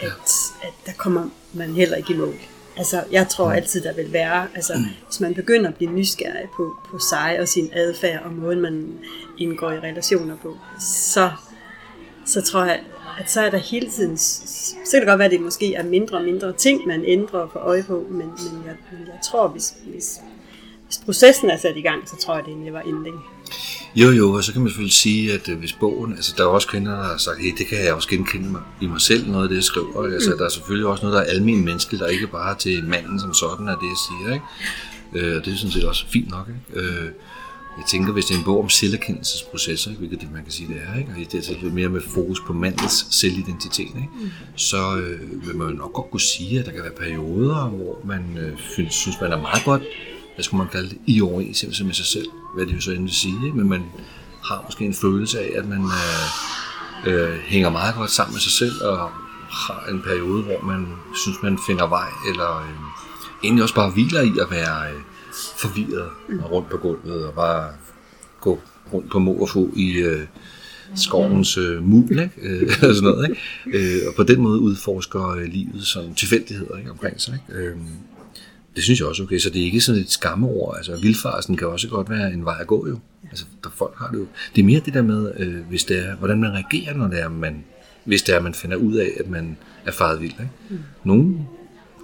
at, 0.00 0.30
at 0.62 0.72
der 0.86 0.92
kommer 0.96 1.28
man 1.52 1.74
heller 1.74 1.96
ikke 1.96 2.14
i 2.14 2.16
mål. 2.16 2.34
Altså, 2.76 3.04
jeg 3.10 3.28
tror 3.28 3.52
altid, 3.52 3.80
der 3.82 3.94
vil 3.94 4.12
være, 4.12 4.46
altså, 4.54 4.72
hvis 5.06 5.20
man 5.20 5.34
begynder 5.34 5.68
at 5.68 5.76
blive 5.76 5.92
nysgerrig 5.92 6.48
på, 6.56 6.76
på 6.90 6.98
sig 6.98 7.38
og 7.40 7.48
sin 7.48 7.70
adfærd 7.72 8.22
og 8.24 8.32
måden, 8.32 8.60
man 8.60 8.98
indgår 9.38 9.72
i 9.72 9.78
relationer 9.78 10.36
på, 10.36 10.56
så, 10.80 11.30
så 12.26 12.42
tror 12.42 12.64
jeg, 12.64 12.80
at 13.18 13.30
så 13.30 13.40
er 13.40 13.50
der 13.50 13.58
hele 13.58 13.90
tiden, 13.90 14.18
så 14.18 14.90
kan 14.92 15.00
det 15.00 15.08
godt 15.08 15.18
være, 15.18 15.26
at 15.26 15.32
det 15.32 15.40
måske 15.40 15.74
er 15.74 15.82
mindre 15.82 16.16
og 16.16 16.24
mindre 16.24 16.52
ting, 16.52 16.86
man 16.86 17.04
ændrer 17.04 17.48
for 17.52 17.60
øje 17.60 17.82
på, 17.82 18.06
men, 18.10 18.18
men, 18.18 18.62
jeg, 18.66 18.76
men 18.92 19.06
jeg 19.06 19.18
tror, 19.24 19.48
hvis, 19.48 19.74
hvis, 19.86 20.20
hvis 20.86 20.98
processen 20.98 21.50
er 21.50 21.56
sat 21.56 21.76
i 21.76 21.82
gang, 21.82 22.08
så 22.08 22.16
tror 22.16 22.34
jeg, 22.34 22.44
det 22.44 22.50
egentlig 22.50 22.72
var 22.72 22.80
endelig. 22.80 23.12
Jo, 23.94 24.10
jo, 24.10 24.32
og 24.32 24.44
så 24.44 24.52
kan 24.52 24.62
man 24.62 24.70
selvfølgelig 24.70 24.94
sige, 24.94 25.32
at 25.32 25.48
øh, 25.48 25.58
hvis 25.58 25.72
bogen, 25.72 26.12
altså 26.12 26.34
der 26.36 26.42
er 26.42 26.48
også 26.48 26.68
kvinder, 26.68 26.92
der 26.92 27.02
har 27.02 27.16
sagt, 27.16 27.38
hey, 27.40 27.52
det 27.58 27.66
kan 27.66 27.84
jeg 27.84 27.94
også 27.94 28.08
genkende 28.08 28.48
mig 28.50 28.60
i 28.80 28.86
mig 28.86 29.00
selv, 29.00 29.30
noget 29.30 29.42
af 29.42 29.48
det, 29.48 29.56
jeg 29.56 29.64
skriver. 29.64 30.06
Mm. 30.06 30.14
Altså, 30.14 30.34
der 30.38 30.44
er 30.44 30.48
selvfølgelig 30.48 30.86
også 30.88 31.06
noget, 31.06 31.16
der 31.16 31.22
er 31.22 31.34
almen 31.34 31.64
menneske, 31.64 31.98
der 31.98 32.06
ikke 32.06 32.26
bare 32.26 32.54
til 32.54 32.84
manden 32.84 33.20
som 33.20 33.34
sådan 33.34 33.68
er 33.68 33.76
det, 33.76 33.86
jeg 33.86 33.98
siger. 34.08 34.34
Ikke? 34.34 35.28
Øh, 35.28 35.36
og 35.36 35.44
det 35.44 35.52
er 35.52 35.56
sådan 35.56 35.70
set 35.72 35.84
også 35.84 36.04
fint 36.08 36.30
nok. 36.30 36.48
Ikke? 36.48 36.88
Øh, 36.88 37.10
jeg 37.78 37.86
tænker, 37.86 38.12
hvis 38.12 38.24
det 38.24 38.34
er 38.34 38.38
en 38.38 38.44
bog 38.44 38.60
om 38.60 38.68
selverkendelsesprocesser, 38.68 39.90
hvilket 39.90 40.20
det, 40.20 40.32
man 40.32 40.42
kan 40.42 40.52
sige, 40.52 40.68
det 40.68 40.76
er, 40.86 40.98
ikke? 40.98 41.10
og 41.10 41.32
det 41.32 41.68
er 41.68 41.72
mere 41.72 41.88
med 41.88 42.00
fokus 42.00 42.40
på 42.46 42.52
mandens 42.52 43.06
selvidentitet, 43.10 43.80
ikke? 43.80 44.08
Mm. 44.20 44.30
så 44.56 44.96
øh, 44.96 45.46
vil 45.46 45.56
man 45.56 45.68
jo 45.68 45.74
nok 45.74 45.92
godt 45.92 46.10
kunne 46.10 46.20
sige, 46.20 46.60
at 46.60 46.66
der 46.66 46.72
kan 46.72 46.82
være 46.82 46.92
perioder, 46.98 47.68
hvor 47.68 48.00
man 48.04 48.38
øh, 48.40 48.58
synes, 48.90 49.20
man 49.20 49.32
er 49.32 49.40
meget 49.40 49.64
godt 49.64 49.82
hvad 50.38 50.44
skulle 50.44 50.58
man 50.58 50.68
kalde 50.72 50.88
det, 50.88 50.98
i 51.06 51.20
overensstemmelse 51.20 51.84
med 51.84 51.94
sig 51.94 52.06
selv, 52.06 52.26
hvad 52.54 52.66
det 52.66 52.74
jo 52.74 52.80
så 52.80 52.90
end 52.90 53.02
vil 53.02 53.14
sige, 53.14 53.34
ikke? 53.46 53.56
men 53.56 53.68
man 53.68 53.84
har 54.44 54.62
måske 54.66 54.84
en 54.84 54.94
følelse 54.94 55.40
af, 55.40 55.50
at 55.58 55.68
man 55.68 55.82
øh, 57.06 57.12
øh, 57.12 57.38
hænger 57.38 57.70
meget 57.70 57.94
godt 57.94 58.10
sammen 58.10 58.34
med 58.34 58.40
sig 58.40 58.52
selv, 58.52 58.82
og 58.82 59.10
har 59.50 59.86
en 59.90 60.02
periode, 60.02 60.42
hvor 60.42 60.60
man 60.62 60.86
synes, 61.22 61.36
man 61.42 61.58
finder 61.66 61.86
vej, 61.86 62.08
eller 62.30 62.58
øh, 62.58 62.74
egentlig 63.44 63.62
også 63.62 63.74
bare 63.74 63.90
hviler 63.90 64.20
i 64.20 64.32
at 64.40 64.50
være 64.50 64.92
øh, 64.92 65.00
forvirret 65.56 66.10
og 66.44 66.50
rundt 66.52 66.70
på 66.70 66.76
gulvet, 66.76 67.26
og 67.26 67.34
bare 67.34 67.70
gå 68.40 68.60
rundt 68.92 69.10
på 69.10 69.18
mor 69.18 69.40
og 69.40 69.48
få 69.48 69.70
i 69.76 69.92
øh, 69.92 70.26
skovens 70.94 71.56
øh, 71.56 71.82
mul, 71.82 72.10
ikke? 72.10 72.30
Øh, 72.42 72.70
sådan 72.80 73.02
noget, 73.02 73.28
ikke? 73.28 73.40
Øh, 73.78 74.08
og 74.08 74.14
på 74.14 74.22
den 74.22 74.40
måde 74.40 74.60
udforsker 74.60 75.28
øh, 75.28 75.44
livet 75.44 75.86
som 75.86 76.14
tilfældigheder 76.14 76.76
ikke? 76.76 76.90
omkring 76.90 77.20
sig. 77.20 77.34
Ikke? 77.34 77.60
Øh, 77.60 77.76
det 78.78 78.84
synes 78.84 79.00
jeg 79.00 79.08
også 79.08 79.22
okay, 79.22 79.38
så 79.38 79.50
det 79.50 79.60
er 79.60 79.64
ikke 79.64 79.80
sådan 79.80 80.00
et 80.00 80.10
skammeord. 80.10 80.76
Altså, 80.76 80.96
vildfarsen 80.96 81.56
kan 81.56 81.68
også 81.68 81.88
godt 81.88 82.10
være 82.10 82.32
en 82.32 82.44
vej 82.44 82.56
at 82.60 82.66
gå 82.66 82.88
jo. 82.88 82.98
Altså, 83.30 83.44
der 83.64 83.70
folk 83.70 83.94
har 83.98 84.10
det 84.10 84.18
jo. 84.18 84.26
Det 84.56 84.60
er 84.60 84.66
mere 84.66 84.80
det 84.84 84.94
der 84.94 85.02
med, 85.02 85.32
øh, 85.36 85.66
hvis 85.68 85.84
det 85.84 86.08
er, 86.08 86.16
hvordan 86.16 86.40
man 86.40 86.52
reagerer, 86.52 86.94
når 86.94 87.08
det 87.08 87.22
er, 87.22 87.28
man, 87.28 87.64
hvis 88.04 88.22
det 88.22 88.34
er, 88.34 88.40
man 88.40 88.54
finder 88.54 88.76
ud 88.76 88.94
af, 88.94 89.10
at 89.20 89.30
man 89.30 89.56
er 89.86 89.92
faret 89.92 90.20
vild. 90.20 90.32
Ikke? 90.32 90.50
Mm. 90.68 90.78
Nogle 91.04 91.46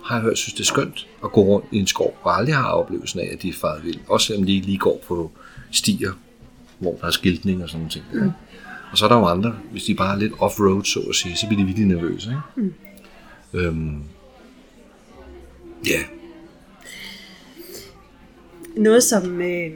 har 0.04 0.14
jeg 0.16 0.22
hørt, 0.22 0.38
synes 0.38 0.54
det 0.54 0.60
er 0.60 0.64
skønt 0.64 1.06
at 1.24 1.32
gå 1.32 1.40
rundt 1.42 1.66
i 1.72 1.78
en 1.78 1.86
skov, 1.86 2.18
og 2.22 2.36
aldrig 2.36 2.54
har 2.54 2.64
oplevelsen 2.64 3.20
af, 3.20 3.30
at 3.32 3.42
de 3.42 3.48
er 3.48 3.52
faret 3.52 3.84
vild. 3.84 3.98
Også 4.08 4.26
selvom 4.26 4.46
de 4.46 4.54
ikke 4.54 4.66
lige 4.66 4.78
går 4.78 5.02
på 5.08 5.30
stier, 5.70 6.12
hvor 6.78 6.98
der 7.00 7.06
er 7.06 7.10
skiltning 7.10 7.62
og 7.62 7.68
sådan 7.68 7.80
noget. 7.80 7.92
ting. 7.92 8.04
Mm. 8.12 8.30
Og 8.90 8.98
så 8.98 9.04
er 9.04 9.08
der 9.08 9.16
jo 9.16 9.24
andre, 9.24 9.54
hvis 9.72 9.84
de 9.84 9.94
bare 9.94 10.14
er 10.14 10.18
lidt 10.18 10.32
off-road, 10.32 10.84
så 10.84 11.00
at 11.08 11.14
sige, 11.14 11.36
så 11.36 11.46
bliver 11.46 11.60
de 11.60 11.66
virkelig 11.66 11.88
nervøse. 11.88 12.30
Ikke? 12.30 12.70
Mm. 13.52 13.58
Øhm, 13.60 14.02
ja, 15.86 15.98
noget, 18.76 19.02
som, 19.02 19.40
øh, 19.42 19.70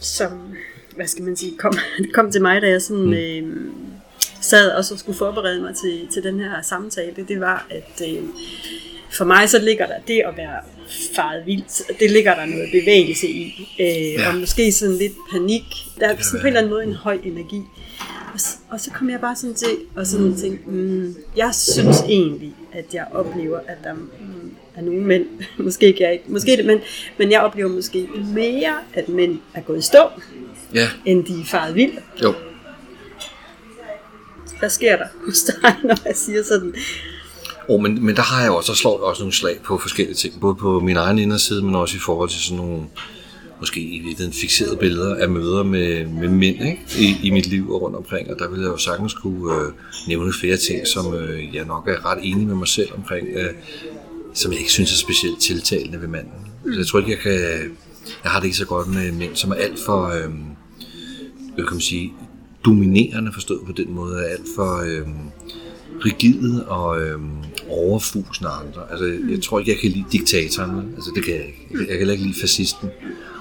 som 0.00 0.30
hvad 0.96 1.06
skal 1.06 1.24
man 1.24 1.36
sige, 1.36 1.58
kom, 1.58 1.72
kom 2.14 2.30
til 2.32 2.42
mig, 2.42 2.62
da 2.62 2.68
jeg 2.68 2.82
sådan, 2.82 3.04
mm. 3.04 3.12
øh, 3.12 3.56
sad 4.40 4.70
og 4.70 4.84
så 4.84 4.96
skulle 4.98 5.18
forberede 5.18 5.60
mig 5.60 5.74
til, 5.74 6.08
til 6.12 6.22
den 6.22 6.40
her 6.40 6.62
samtale, 6.62 7.24
det 7.28 7.40
var, 7.40 7.66
at 7.70 8.08
øh, 8.08 8.22
for 9.10 9.24
mig 9.24 9.48
så 9.48 9.58
ligger 9.58 9.86
der 9.86 9.98
det 10.08 10.22
at 10.26 10.36
være 10.36 10.60
faret 11.14 11.46
vildt, 11.46 11.82
det 12.00 12.10
ligger 12.10 12.34
der 12.34 12.46
noget 12.46 12.68
bevægelse 12.72 13.28
i, 13.28 13.68
øh, 13.80 14.12
ja. 14.12 14.28
og 14.28 14.34
måske 14.34 14.72
sådan 14.72 14.96
lidt 14.96 15.12
panik. 15.32 15.64
Der 16.00 16.08
er 16.08 16.16
sådan 16.20 16.40
på 16.40 16.46
en 16.46 16.46
eller 16.46 16.60
anden 16.60 16.70
måde 16.72 16.84
en 16.84 16.94
høj 16.94 17.18
energi. 17.24 17.62
Og, 18.34 18.40
og 18.70 18.80
så 18.80 18.90
kom 18.90 19.10
jeg 19.10 19.20
bare 19.20 19.36
sådan 19.36 19.54
til 19.54 19.76
og 19.96 20.06
sådan 20.06 20.36
tænke, 20.36 20.70
mm, 20.70 21.16
jeg 21.36 21.54
synes 21.54 22.00
egentlig, 22.00 22.54
at 22.72 22.94
jeg 22.94 23.06
oplever, 23.12 23.58
at 23.58 23.76
der 23.84 23.94
af 24.76 24.84
nogle 24.84 25.00
mænd. 25.00 25.26
måske 25.58 25.86
ikke 25.86 26.02
jeg 26.02 26.12
ikke. 26.12 26.24
Måske 26.28 26.56
det, 26.56 26.64
men, 26.66 26.80
men 27.18 27.30
jeg 27.30 27.40
oplever 27.40 27.68
måske 27.68 28.08
mere, 28.34 28.74
at 28.94 29.08
mænd 29.08 29.38
er 29.54 29.60
gået 29.60 29.78
i 29.78 29.82
stå, 29.82 30.08
Ja, 30.74 30.88
end 31.04 31.24
de 31.24 31.40
er 31.40 31.44
faret 31.44 31.74
vild. 31.74 31.92
jo. 32.22 32.34
Hvad 34.58 34.70
sker 34.70 34.96
der 34.96 35.06
hos 35.26 35.42
dig, 35.42 35.74
når 35.84 35.96
jeg 36.06 36.16
siger 36.16 36.42
sådan? 36.42 36.74
Oh, 37.68 37.80
men, 37.82 38.06
men 38.06 38.16
der 38.16 38.22
har 38.22 38.42
jeg 38.42 38.50
også, 38.50 38.72
der 38.72 38.76
slår 38.76 38.98
også 38.98 39.22
nogle 39.22 39.32
slag 39.32 39.60
på 39.64 39.78
forskellige 39.78 40.14
ting, 40.16 40.40
både 40.40 40.54
på 40.54 40.80
min 40.80 40.96
egen 40.96 41.18
inderside, 41.18 41.62
men 41.64 41.74
også 41.74 41.96
i 41.96 42.00
forhold 42.00 42.28
til 42.28 42.40
sådan 42.40 42.56
nogle, 42.56 42.82
måske 43.60 43.80
i 43.80 43.98
virkeligheden 43.98 44.32
fixerede 44.32 44.76
billeder 44.76 45.14
af 45.14 45.28
møder 45.28 45.62
med, 45.62 46.06
med 46.06 46.28
mænd 46.28 46.56
ikke? 46.64 46.80
I, 46.98 47.16
i 47.22 47.30
mit 47.30 47.46
liv 47.46 47.72
og 47.72 47.82
rundt 47.82 47.96
omkring, 47.96 48.30
og 48.30 48.38
der 48.38 48.48
vil 48.48 48.60
jeg 48.60 48.68
jo 48.68 48.76
sagtens 48.76 49.14
kunne 49.14 49.54
øh, 49.54 49.72
nævne 50.08 50.32
flere 50.40 50.56
ting, 50.56 50.86
som 50.86 51.14
øh, 51.14 51.54
jeg 51.54 51.64
nok 51.64 51.88
er 51.88 52.06
ret 52.10 52.18
enig 52.22 52.46
med 52.46 52.54
mig 52.54 52.68
selv 52.68 52.88
omkring, 52.96 53.28
øh, 53.28 53.50
som 54.34 54.52
jeg 54.52 54.60
ikke 54.60 54.72
synes 54.72 54.92
er 54.92 54.96
specielt 54.96 55.40
tiltalende 55.40 56.00
ved 56.00 56.08
manden. 56.08 56.32
Så 56.72 56.78
jeg 56.78 56.86
tror 56.86 56.98
ikke, 56.98 57.10
jeg 57.10 57.18
kan, 57.18 57.32
jeg 58.24 58.30
har 58.30 58.38
det 58.40 58.46
ikke 58.46 58.56
så 58.56 58.66
godt 58.66 58.88
med 58.88 59.12
mænd, 59.12 59.36
som 59.36 59.50
er 59.50 59.54
alt 59.54 59.78
for, 59.86 60.06
øh, 60.06 60.30
hvad 61.54 61.64
kan 61.64 61.72
man 61.74 61.80
sige, 61.80 62.12
dominerende 62.64 63.32
forstået 63.32 63.60
på 63.66 63.72
den 63.72 63.92
måde, 63.94 64.18
er 64.18 64.28
alt 64.28 64.46
for 64.56 64.76
øh, 64.86 65.08
rigide 66.04 66.66
og 66.68 67.00
øh, 67.02 67.18
overfusende 67.68 68.50
andre. 68.50 68.90
Altså, 68.90 69.04
jeg 69.30 69.42
tror 69.42 69.58
ikke, 69.58 69.70
jeg 69.70 69.78
kan 69.80 69.90
lide 69.90 70.04
diktatoren. 70.12 70.94
Altså, 70.94 71.10
det 71.14 71.24
kan 71.24 71.34
jeg 71.34 71.46
ikke. 71.46 71.66
Jeg 71.78 71.86
kan- 71.88 71.98
heller 71.98 72.12
ikke 72.12 72.24
lide 72.26 72.40
fascisten. 72.40 72.88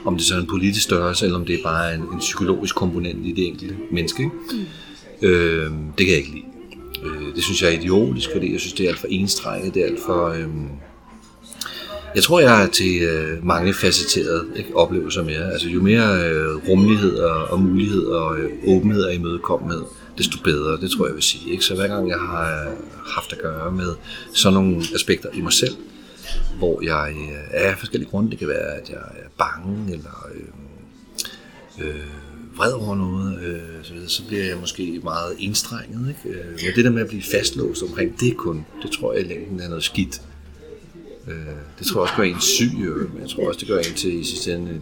Om 0.06 0.17
det 0.17 0.25
så 0.25 0.36
er 0.36 0.39
en 0.39 0.47
politisk 0.47 0.84
størrelse, 0.84 1.25
eller 1.25 1.39
om 1.39 1.45
det 1.45 1.60
er 1.60 1.63
bare 1.63 1.95
en, 1.95 2.01
en 2.01 2.19
psykologisk 2.19 2.75
komponent 2.75 3.25
i 3.25 3.32
det 3.32 3.47
enkelte 3.47 3.75
menneske. 3.91 4.23
Ikke? 4.23 5.36
Øh, 5.36 5.71
det 5.97 6.06
kan 6.06 6.08
jeg 6.08 6.17
ikke 6.17 6.32
lide. 6.32 6.43
Øh, 7.03 7.35
det 7.35 7.43
synes 7.43 7.61
jeg 7.61 7.69
er 7.73 7.79
idiotisk, 7.79 8.29
fordi 8.33 8.51
jeg 8.51 8.59
synes, 8.59 8.73
det 8.73 8.85
er 8.85 8.89
alt 8.89 8.99
for 8.99 9.07
enstrenget. 9.09 9.73
Det 9.73 9.81
er 9.81 9.85
alt 9.85 9.99
for... 10.05 10.27
Øh, 10.27 10.47
jeg 12.15 12.23
tror, 12.23 12.39
jeg 12.39 12.63
er 12.63 12.67
til 12.67 13.01
øh, 13.01 13.45
mange 13.45 13.73
facetterede 13.73 14.45
ikke, 14.55 14.75
oplevelser 14.75 15.23
mere. 15.23 15.51
Altså, 15.51 15.67
jo 15.67 15.81
mere 15.81 16.29
øh, 16.29 16.69
rummelighed 16.69 17.17
og, 17.17 17.43
og 17.43 17.59
mulighed 17.59 18.05
og 18.05 18.39
øh, 18.39 18.49
åbenhed 18.67 19.03
og 19.03 19.13
imødekommenhed, 19.13 19.81
desto 20.17 20.43
bedre, 20.43 20.81
det 20.81 20.91
tror 20.91 21.05
jeg 21.05 21.15
vil 21.15 21.23
sige. 21.23 21.51
Ikke? 21.51 21.63
Så 21.63 21.75
hver 21.75 21.87
gang 21.87 22.09
jeg 22.09 22.19
har 22.19 22.65
øh, 22.65 22.73
haft 23.15 23.33
at 23.33 23.39
gøre 23.39 23.71
med 23.71 23.95
sådan 24.33 24.53
nogle 24.53 24.83
aspekter 24.95 25.29
i 25.33 25.41
mig 25.41 25.53
selv, 25.53 25.75
hvor 26.57 26.81
jeg 26.83 27.13
øh, 27.17 27.37
er 27.51 27.71
af 27.71 27.77
forskellige 27.77 28.09
grunde, 28.09 28.31
det 28.31 28.39
kan 28.39 28.47
være, 28.47 28.75
at 28.81 28.89
jeg 28.89 28.97
er 28.97 29.29
bange, 29.37 29.93
eller 29.93 30.27
øhm, 30.35 31.87
øh, 31.87 31.87
øh, 31.87 32.30
vred 32.55 32.71
over 32.71 32.95
noget, 32.95 33.39
øh, 33.43 33.59
så, 33.83 33.93
videre, 33.93 34.09
så 34.09 34.27
bliver 34.27 34.43
jeg 34.43 34.57
måske 34.57 34.99
meget 35.03 35.35
enstrenget. 35.39 36.09
Ikke? 36.09 36.39
Øh, 36.39 36.45
men 36.45 36.75
det 36.75 36.85
der 36.85 36.91
med 36.91 37.01
at 37.01 37.07
blive 37.07 37.23
fastlåst 37.23 37.83
omkring 37.83 38.19
det 38.19 38.37
kun, 38.37 38.65
det 38.83 38.91
tror 38.91 39.13
jeg 39.13 39.21
i 39.21 39.27
længden 39.27 39.59
er 39.59 39.67
noget 39.67 39.83
skidt. 39.83 40.21
Øh, 41.27 41.35
det 41.79 41.87
tror 41.87 41.99
jeg 41.99 42.01
også 42.01 42.13
gør 42.17 42.23
en 42.23 42.41
syg, 42.41 42.71
øh, 42.79 43.13
men 43.13 43.21
jeg 43.21 43.29
tror 43.29 43.47
også, 43.47 43.59
det 43.59 43.67
gør 43.67 43.77
en 43.77 43.95
til 43.95 44.19
i 44.19 44.23
sidste 44.23 44.53
ende 44.53 44.71
en, 44.71 44.81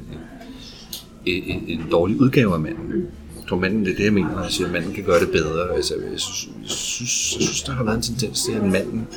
en, 1.26 1.44
en, 1.44 1.80
en 1.80 1.90
dårlig 1.92 2.22
udgave 2.22 2.54
af 2.54 2.60
manden. 2.60 3.08
Jeg 3.36 3.48
tror, 3.50 3.60
manden, 3.60 3.86
det 3.86 3.92
er 3.92 3.98
det, 3.98 4.04
jeg 4.04 4.14
mener, 4.14 4.32
når 4.32 4.44
jeg 4.44 4.52
siger, 4.52 4.68
at 4.68 4.74
manden 4.74 4.94
kan 4.94 5.04
gøre 5.04 5.20
det 5.20 5.32
bedre. 5.32 5.76
Altså, 5.76 5.94
jeg, 6.12 6.20
synes, 6.20 6.50
jeg, 6.62 6.70
synes, 6.70 7.36
jeg 7.36 7.42
synes, 7.42 7.64
der 7.64 7.72
har 7.72 7.84
været 7.84 7.96
en 7.96 8.02
tendens 8.02 8.44
til, 8.44 8.52
at 8.52 8.64
manden, 8.64 9.08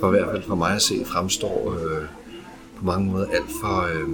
for 0.00 0.08
i 0.08 0.10
hvert 0.10 0.30
fald 0.30 0.42
for 0.42 0.54
mig 0.54 0.74
at 0.74 0.82
se, 0.82 1.04
fremstår 1.04 1.74
øh, 1.74 2.04
på 2.78 2.84
mange 2.84 3.10
måder 3.10 3.26
alt 3.26 3.50
for, 3.60 3.82
øh, 3.82 4.08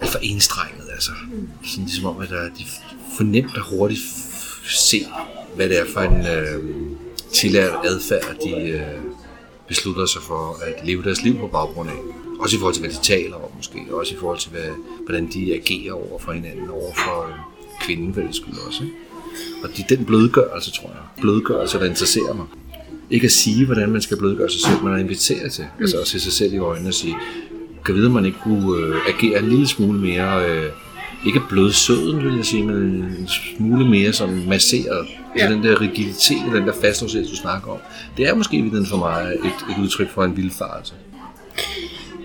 alt 0.00 0.10
for 0.10 0.18
enstreng. 0.22 0.75
Altså. 0.96 1.10
Sådan 1.64 1.84
ligesom 1.84 2.06
om, 2.06 2.20
at 2.20 2.28
der, 2.30 2.42
de 2.42 2.64
fornemt 3.16 3.56
og 3.56 3.64
hurtigt 3.76 4.00
se, 4.64 5.06
hvad 5.56 5.68
det 5.68 5.78
er 5.78 5.84
for 5.94 6.00
en 6.00 6.26
øh, 6.26 6.62
tillært 7.32 7.74
adfærd, 7.84 8.36
de 8.44 8.50
øh, 8.50 8.80
beslutter 9.68 10.06
sig 10.06 10.22
for 10.22 10.56
at 10.62 10.86
leve 10.86 11.02
deres 11.02 11.22
liv 11.22 11.38
på 11.38 11.46
baggrund 11.46 11.90
af. 11.90 11.96
Også 12.40 12.56
i 12.56 12.58
forhold 12.58 12.74
til, 12.74 12.82
hvad 12.82 12.90
de 12.90 13.02
taler 13.02 13.36
om 13.36 13.50
måske. 13.56 13.78
Også 13.90 14.14
i 14.14 14.16
forhold 14.18 14.38
til, 14.38 14.50
hvad, 14.50 14.70
hvordan 15.04 15.26
de 15.32 15.54
agerer 15.54 15.92
over 15.92 16.18
for 16.18 16.32
hinanden, 16.32 16.68
over 16.70 16.94
for 16.94 17.26
øh, 17.28 17.34
kvinden, 17.80 18.14
for 18.14 18.20
det 18.20 18.36
skyld 18.36 18.54
også. 18.66 18.82
Ikke? 18.82 18.94
Og 19.62 19.68
det 19.76 19.80
er 19.80 19.96
den 19.96 20.04
blødgørelse, 20.04 20.70
tror 20.70 20.88
jeg. 20.88 21.22
Blødgørelse, 21.22 21.78
der 21.78 21.84
interesserer 21.84 22.34
mig. 22.34 22.46
Ikke 23.10 23.24
at 23.24 23.32
sige, 23.32 23.66
hvordan 23.66 23.90
man 23.90 24.02
skal 24.02 24.16
blødgøre 24.16 24.50
sig 24.50 24.60
selv, 24.60 24.82
men 24.84 24.94
at 24.94 25.00
invitere 25.00 25.48
til. 25.48 25.64
Mm. 25.64 25.82
Altså 25.82 26.00
at 26.00 26.06
se 26.06 26.20
sig 26.20 26.32
selv 26.32 26.54
i 26.54 26.58
øjnene 26.58 26.88
og 26.88 26.94
sige, 26.94 27.16
kan 27.84 27.94
vide, 27.94 28.10
man 28.10 28.24
ikke 28.24 28.38
kunne 28.42 28.78
øh, 28.78 28.96
agere 29.08 29.38
en 29.38 29.48
lille 29.48 29.66
smule 29.66 29.98
mere, 29.98 30.50
øh, 30.50 30.70
ikke 31.26 31.40
blødsøden, 31.48 32.24
vil 32.24 32.36
jeg 32.36 32.44
sige, 32.44 32.62
men 32.62 32.76
en 32.76 33.28
smule 33.28 33.88
mere 33.90 34.12
sådan 34.12 34.42
masseret. 34.48 35.06
Ja. 35.36 35.42
Altså 35.42 35.54
den 35.54 35.64
der 35.64 35.80
rigiditet, 35.80 36.38
den 36.54 36.66
der 36.66 36.72
fastlåshed, 36.80 37.26
du 37.28 37.36
snakker 37.36 37.70
om. 37.70 37.78
Det 38.16 38.28
er 38.28 38.34
måske 38.34 38.56
i 38.56 38.70
for 38.90 38.96
mig 38.96 39.32
et, 39.44 39.46
et 39.76 39.82
udtryk 39.82 40.10
for 40.10 40.24
en 40.24 40.36
vildfarelse. 40.36 40.94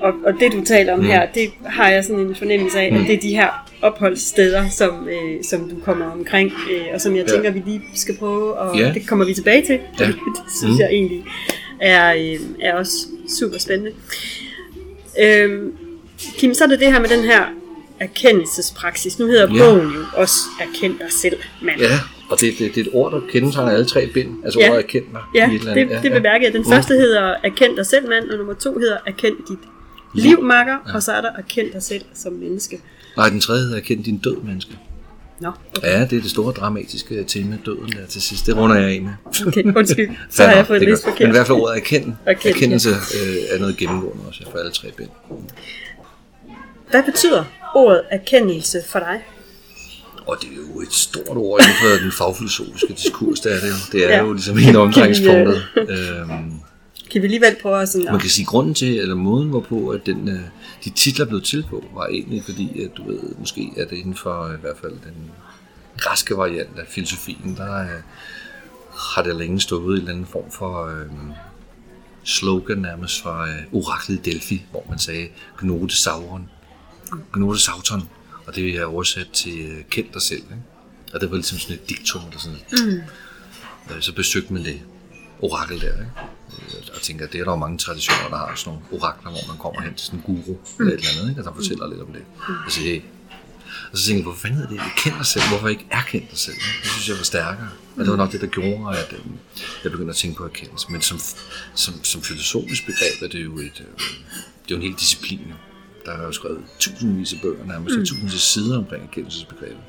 Og, 0.01 0.13
og 0.25 0.33
det 0.39 0.51
du 0.53 0.63
taler 0.65 0.93
om 0.93 1.03
her, 1.03 1.25
det 1.33 1.49
har 1.65 1.89
jeg 1.89 2.03
sådan 2.03 2.19
en 2.19 2.35
fornemmelse 2.35 2.79
af, 2.79 2.85
at 2.85 3.07
det 3.07 3.13
er 3.15 3.19
de 3.19 3.29
her 3.35 3.49
opholdssteder, 3.81 4.69
som, 4.69 5.07
øh, 5.09 5.43
som 5.43 5.69
du 5.69 5.75
kommer 5.85 6.05
omkring, 6.11 6.51
øh, 6.71 6.81
og 6.93 7.01
som 7.01 7.15
jeg 7.15 7.25
Ja. 7.27 7.33
tænker, 7.33 7.51
vi 7.51 7.61
lige 7.65 7.81
skal 7.93 8.17
prøve, 8.17 8.53
og 8.53 8.77
Ja. 8.79 8.91
det 8.93 9.07
kommer 9.07 9.25
vi 9.25 9.33
tilbage 9.33 9.65
til. 9.65 9.79
Ja. 9.99 10.05
det 10.07 10.15
synes 10.59 10.73
Mm. 10.73 10.79
jeg 10.79 10.89
egentlig 10.91 11.23
er, 11.81 12.13
øh, 12.15 12.39
er 12.61 12.73
også 12.75 12.93
super 13.39 13.57
spændende. 13.57 13.91
Øhm, 15.23 15.73
Kim, 16.37 16.53
så 16.53 16.63
er 16.63 16.67
det 16.67 16.79
det 16.79 16.91
her 16.93 16.99
med 16.99 17.09
den 17.09 17.23
her 17.23 17.41
erkendelsespraksis. 18.01 19.19
Nu 19.19 19.25
hedder 19.25 19.53
Ja. 19.55 19.63
bogen 19.71 19.87
jo 19.91 20.03
også 20.13 20.35
Erkend 20.61 20.99
dig 20.99 21.07
selv, 21.21 21.37
mand. 21.61 21.79
Ja, 21.79 21.99
og 22.29 22.39
det, 22.39 22.53
det, 22.59 22.75
det 22.75 22.81
er 22.81 22.85
et 22.85 22.89
ord, 22.93 23.11
der 23.11 23.21
kendetegner 23.31 23.71
alle 23.71 23.85
tre 23.85 24.07
bind. 24.07 24.43
Altså 24.45 24.59
Ja. 24.59 24.69
ordet 24.69 24.83
erkend 24.83 25.05
mig. 25.11 25.21
Ja, 25.35 25.51
i 25.51 25.55
et 25.55 25.59
eller 25.59 25.73
det, 25.73 25.81
andet. 25.81 26.03
det 26.03 26.11
bemærker 26.11 26.45
jeg. 26.45 26.53
Den 26.53 26.65
første 26.65 26.93
hedder 26.93 27.35
Erkend 27.43 27.75
dig 27.75 27.85
selv, 27.85 28.09
mand, 28.09 28.29
og 28.29 28.37
nummer 28.37 28.53
to 28.53 28.77
hedder 28.79 28.97
Erkend 29.07 29.35
dit 29.49 29.57
liv, 30.15 30.41
makker, 30.41 30.77
og 30.93 31.03
så 31.03 31.11
er 31.11 31.21
der 31.21 31.29
Erkend 31.37 31.71
dig 31.73 31.83
selv 31.83 32.01
som 32.15 32.33
menneske. 32.33 32.79
Nej, 33.17 33.29
den 33.29 33.39
tredje 33.39 33.61
hedder 33.61 33.77
erkend 33.77 34.03
din 34.03 34.17
død, 34.17 34.35
menneske. 34.43 34.71
Nå, 35.39 35.51
okay. 35.77 35.87
Ja, 35.87 35.99
det 36.05 36.17
er 36.17 36.21
det 36.21 36.31
store 36.31 36.53
dramatiske 36.53 37.23
tema, 37.23 37.57
døden 37.65 37.91
der 37.91 38.05
til 38.09 38.21
sidst. 38.21 38.45
Det 38.45 38.57
runder 38.57 38.75
jeg 38.75 38.89
af 38.89 39.01
med. 39.01 39.11
okay. 39.47 39.63
Undskyld. 39.75 40.09
Så 40.29 40.43
har 40.43 40.51
jeg 40.55 40.67
fået 40.67 40.81
det 40.81 40.89
lidt 40.89 41.03
godt. 41.03 41.19
Men 41.19 41.29
i 41.29 41.31
forkert. 41.31 41.35
hvert 41.35 41.47
fald 41.47 41.57
ordet 41.57 41.77
erkend. 41.77 42.13
Erkend, 42.25 42.55
Erkendelse 42.55 42.89
øh, 42.89 43.35
er 43.55 43.59
noget 43.59 43.77
gennemgående 43.77 44.23
også 44.27 44.43
for 44.51 44.57
alle 44.59 44.71
tre 44.71 44.87
bind. 44.97 45.09
Hvad 46.89 47.03
betyder 47.03 47.43
ordet 47.75 48.01
erkendelse 48.11 48.77
for 48.87 48.99
dig? 48.99 49.21
Og 50.27 50.37
det 50.41 50.49
er 50.49 50.55
jo 50.73 50.81
et 50.81 50.93
stort 50.93 51.37
ord 51.37 51.59
inden 51.61 51.75
for 51.81 52.03
den 52.03 52.11
fagfilosofiske 52.11 52.93
diskurs, 52.93 53.39
det 53.39 53.55
er 53.55 53.59
det 53.59 53.67
jo. 53.69 53.75
Det 53.91 54.05
er 54.05 54.09
Ja. 54.09 54.23
jo 54.23 54.33
ligesom 54.33 54.57
hele 54.57 54.79
omdrejningspunktet. 54.79 55.63
øhm, 55.77 56.53
Kan 57.11 57.21
vi 57.21 57.25
alligevel 57.25 57.55
prøve 57.61 57.81
at 57.81 57.89
sådan 57.89 58.07
man 58.11 58.19
kan 58.19 58.29
sige, 58.29 58.45
grunden 58.45 58.73
til, 58.73 58.99
eller 58.99 59.15
måden 59.15 59.49
hvorpå, 59.49 59.89
at 59.89 60.05
den, 60.05 60.29
øh, 60.29 60.39
de 60.83 60.89
titler 60.89 61.25
blev 61.25 61.41
til 61.41 61.65
på, 61.69 61.83
var 61.95 62.07
egentlig 62.07 62.43
fordi, 62.45 62.83
at 62.83 62.89
du 62.97 63.07
ved, 63.11 63.19
måske 63.39 63.71
er 63.77 63.85
det 63.85 63.97
inden 63.97 64.15
for 64.15 64.43
øh, 64.47 64.53
i 64.53 64.61
hvert 64.61 64.77
fald 64.81 64.91
den 64.91 65.31
græske 65.97 66.37
variant 66.37 66.79
af 66.79 66.85
filosofien, 66.89 67.55
der 67.57 67.81
øh, 67.81 67.87
har 69.15 69.23
det 69.23 69.35
længe 69.35 69.59
stået 69.61 69.83
i 69.83 69.85
en 69.93 69.97
eller 69.97 70.11
anden 70.11 70.25
form 70.25 70.51
for 70.51 70.85
øh, 70.87 71.05
slogan 72.23 72.77
nærmest 72.77 73.21
fra 73.21 73.47
øh, 73.47 73.55
oraklet 73.73 74.25
Delphi, 74.25 74.65
hvor 74.71 74.85
man 74.89 74.99
sagde 74.99 75.27
Gnode 75.59 75.95
Sauron. 75.95 76.49
Gnode 77.33 77.59
Sauton. 77.59 78.09
Og 78.47 78.55
det 78.55 78.75
er 78.75 78.85
oversat 78.85 79.27
til 79.33 79.59
øh, 79.59 79.83
kend 79.89 80.05
dig 80.13 80.21
selv. 80.21 80.43
Ikke? 80.43 80.63
Og 81.13 81.21
det 81.21 81.29
var 81.29 81.35
ligesom 81.35 81.57
sådan 81.59 81.75
et 81.75 81.89
diktum, 81.89 82.21
der 82.33 82.39
sådan, 82.39 82.57
mm. 82.71 83.01
øh, 83.95 84.01
så 84.01 84.13
besøgte 84.13 84.53
man 84.53 84.63
det 84.65 84.81
orakel 85.41 85.81
der. 85.81 85.87
Ikke? 85.87 86.11
Øh, 86.77 86.95
Og 86.95 87.01
tænker, 87.01 87.25
at 87.25 87.33
det 87.33 87.39
er 87.39 87.43
der 87.43 87.51
jo 87.51 87.57
mange 87.57 87.77
traditioner, 87.77 88.29
der 88.29 88.37
har 88.37 88.55
sådan 88.55 88.73
nogle 88.73 89.03
orakler, 89.03 89.31
hvor 89.31 89.47
man 89.47 89.57
kommer 89.57 89.81
hen 89.81 89.93
til 89.93 90.05
sådan 90.05 90.19
en 90.19 90.23
guru 90.25 90.57
eller 90.79 90.93
et 90.93 90.97
eller 90.99 91.09
andet, 91.17 91.29
ikke? 91.29 91.41
og 91.41 91.45
der 91.45 91.53
fortæller 91.53 91.87
lidt 91.89 92.01
om 92.01 92.07
det. 92.13 92.23
Og 92.65 92.71
så, 92.71 92.79
hey. 92.81 93.01
og 93.91 93.97
så 93.97 94.05
tænker 94.05 94.17
jeg, 94.19 94.23
hvorfor 94.23 94.39
fanden 94.39 94.57
hedder 94.59 94.73
det, 94.73 94.81
kend 94.97 95.15
dig 95.17 95.25
selv, 95.25 95.43
hvorfor 95.49 95.67
ikke 95.67 95.87
erkend 95.91 96.23
dig 96.29 96.37
selv? 96.37 96.55
ikke? 96.55 96.79
Det 96.83 96.89
synes 96.91 97.09
jeg 97.09 97.17
var 97.17 97.23
stærkere. 97.23 97.69
Og 97.97 98.01
det 98.03 98.11
var 98.11 98.17
nok 98.17 98.31
det, 98.31 98.41
der 98.41 98.47
gjorde, 98.47 98.97
at 98.97 99.13
øh, 99.13 99.19
jeg 99.83 99.91
begyndte 99.91 100.09
at 100.11 100.15
tænke 100.15 100.37
på 100.37 100.45
erkendelse. 100.45 100.91
Men 100.91 101.01
som, 101.01 101.19
som, 101.75 102.03
som 102.03 102.21
filosofisk 102.21 102.85
begreb 102.85 103.21
er 103.21 103.27
det 103.27 103.43
jo 103.43 103.57
et, 103.57 103.79
øh, 103.79 103.87
det 104.63 104.71
er 104.71 104.71
jo 104.71 104.75
en 104.75 104.81
hel 104.81 104.93
disciplin. 104.93 105.39
Jo. 105.49 105.55
Der 106.05 106.11
er 106.11 106.25
jo 106.25 106.31
skrevet 106.31 106.61
tusindvis 106.79 107.33
af 107.33 107.39
bøger, 107.41 107.65
nærmest 107.65 107.97
mm. 107.97 108.05
tusindvis 108.05 108.33
af 108.33 108.39
sider 108.39 108.77
omkring 108.77 109.03
erkendelsesbegrebet. 109.03 109.83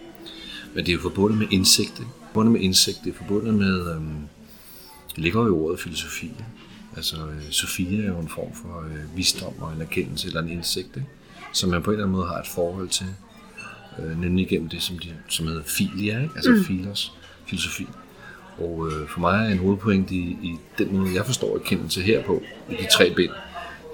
Men 0.75 0.87
det 0.87 0.93
er 0.93 0.97
jo 0.97 1.01
forbundet 1.01 1.39
med 1.39 1.47
indsigt. 1.51 1.99
Ikke? 1.99 2.11
Forbundet 2.27 2.53
med 2.53 2.61
indsigt, 2.61 2.99
det 3.05 3.11
er 3.11 3.17
forbundet 3.17 3.55
med, 3.55 3.95
øhm, 3.95 4.29
det 5.09 5.19
ligger 5.19 5.41
jo 5.41 5.47
i 5.47 5.51
ordet 5.51 5.81
filosofi. 5.81 6.27
Ikke? 6.27 6.45
Altså, 6.97 7.17
øh, 7.17 7.51
Sofia 7.51 8.03
er 8.03 8.09
jo 8.09 8.19
en 8.19 8.29
form 8.29 8.55
for 8.55 8.85
øh, 8.85 9.17
visdom 9.17 9.53
og 9.61 9.73
en 9.73 9.81
erkendelse 9.81 10.27
eller 10.29 10.43
en 10.43 10.49
indsigt, 10.49 10.97
ikke? 10.97 11.09
som 11.53 11.71
man 11.71 11.83
på 11.83 11.91
en 11.91 11.95
eller 11.95 12.05
anden 12.05 12.17
måde 12.17 12.29
har 12.29 12.39
et 12.39 12.47
forhold 12.47 12.89
til, 12.89 13.07
øh, 13.99 14.21
nemlig 14.21 14.49
gennem 14.49 14.69
det, 14.69 14.83
som, 14.83 14.99
de, 14.99 15.09
som 15.29 15.47
hedder 15.47 15.63
filia, 15.67 16.23
ikke? 16.23 16.35
altså 16.37 16.51
mm. 16.51 16.65
filos, 16.65 17.13
filosofi. 17.47 17.87
Og 18.59 18.89
øh, 18.93 19.09
for 19.09 19.21
mig 19.21 19.47
er 19.47 19.53
en 19.53 19.59
hovedpoint 19.59 20.11
i, 20.11 20.39
i 20.43 20.57
den 20.79 20.97
måde, 20.97 21.15
jeg 21.15 21.27
forstår 21.27 21.59
erkendelse 21.59 22.03
her 22.03 22.23
på, 22.23 22.43
i 22.71 22.75
de 22.75 22.87
tre 22.93 23.15
bind, 23.15 23.33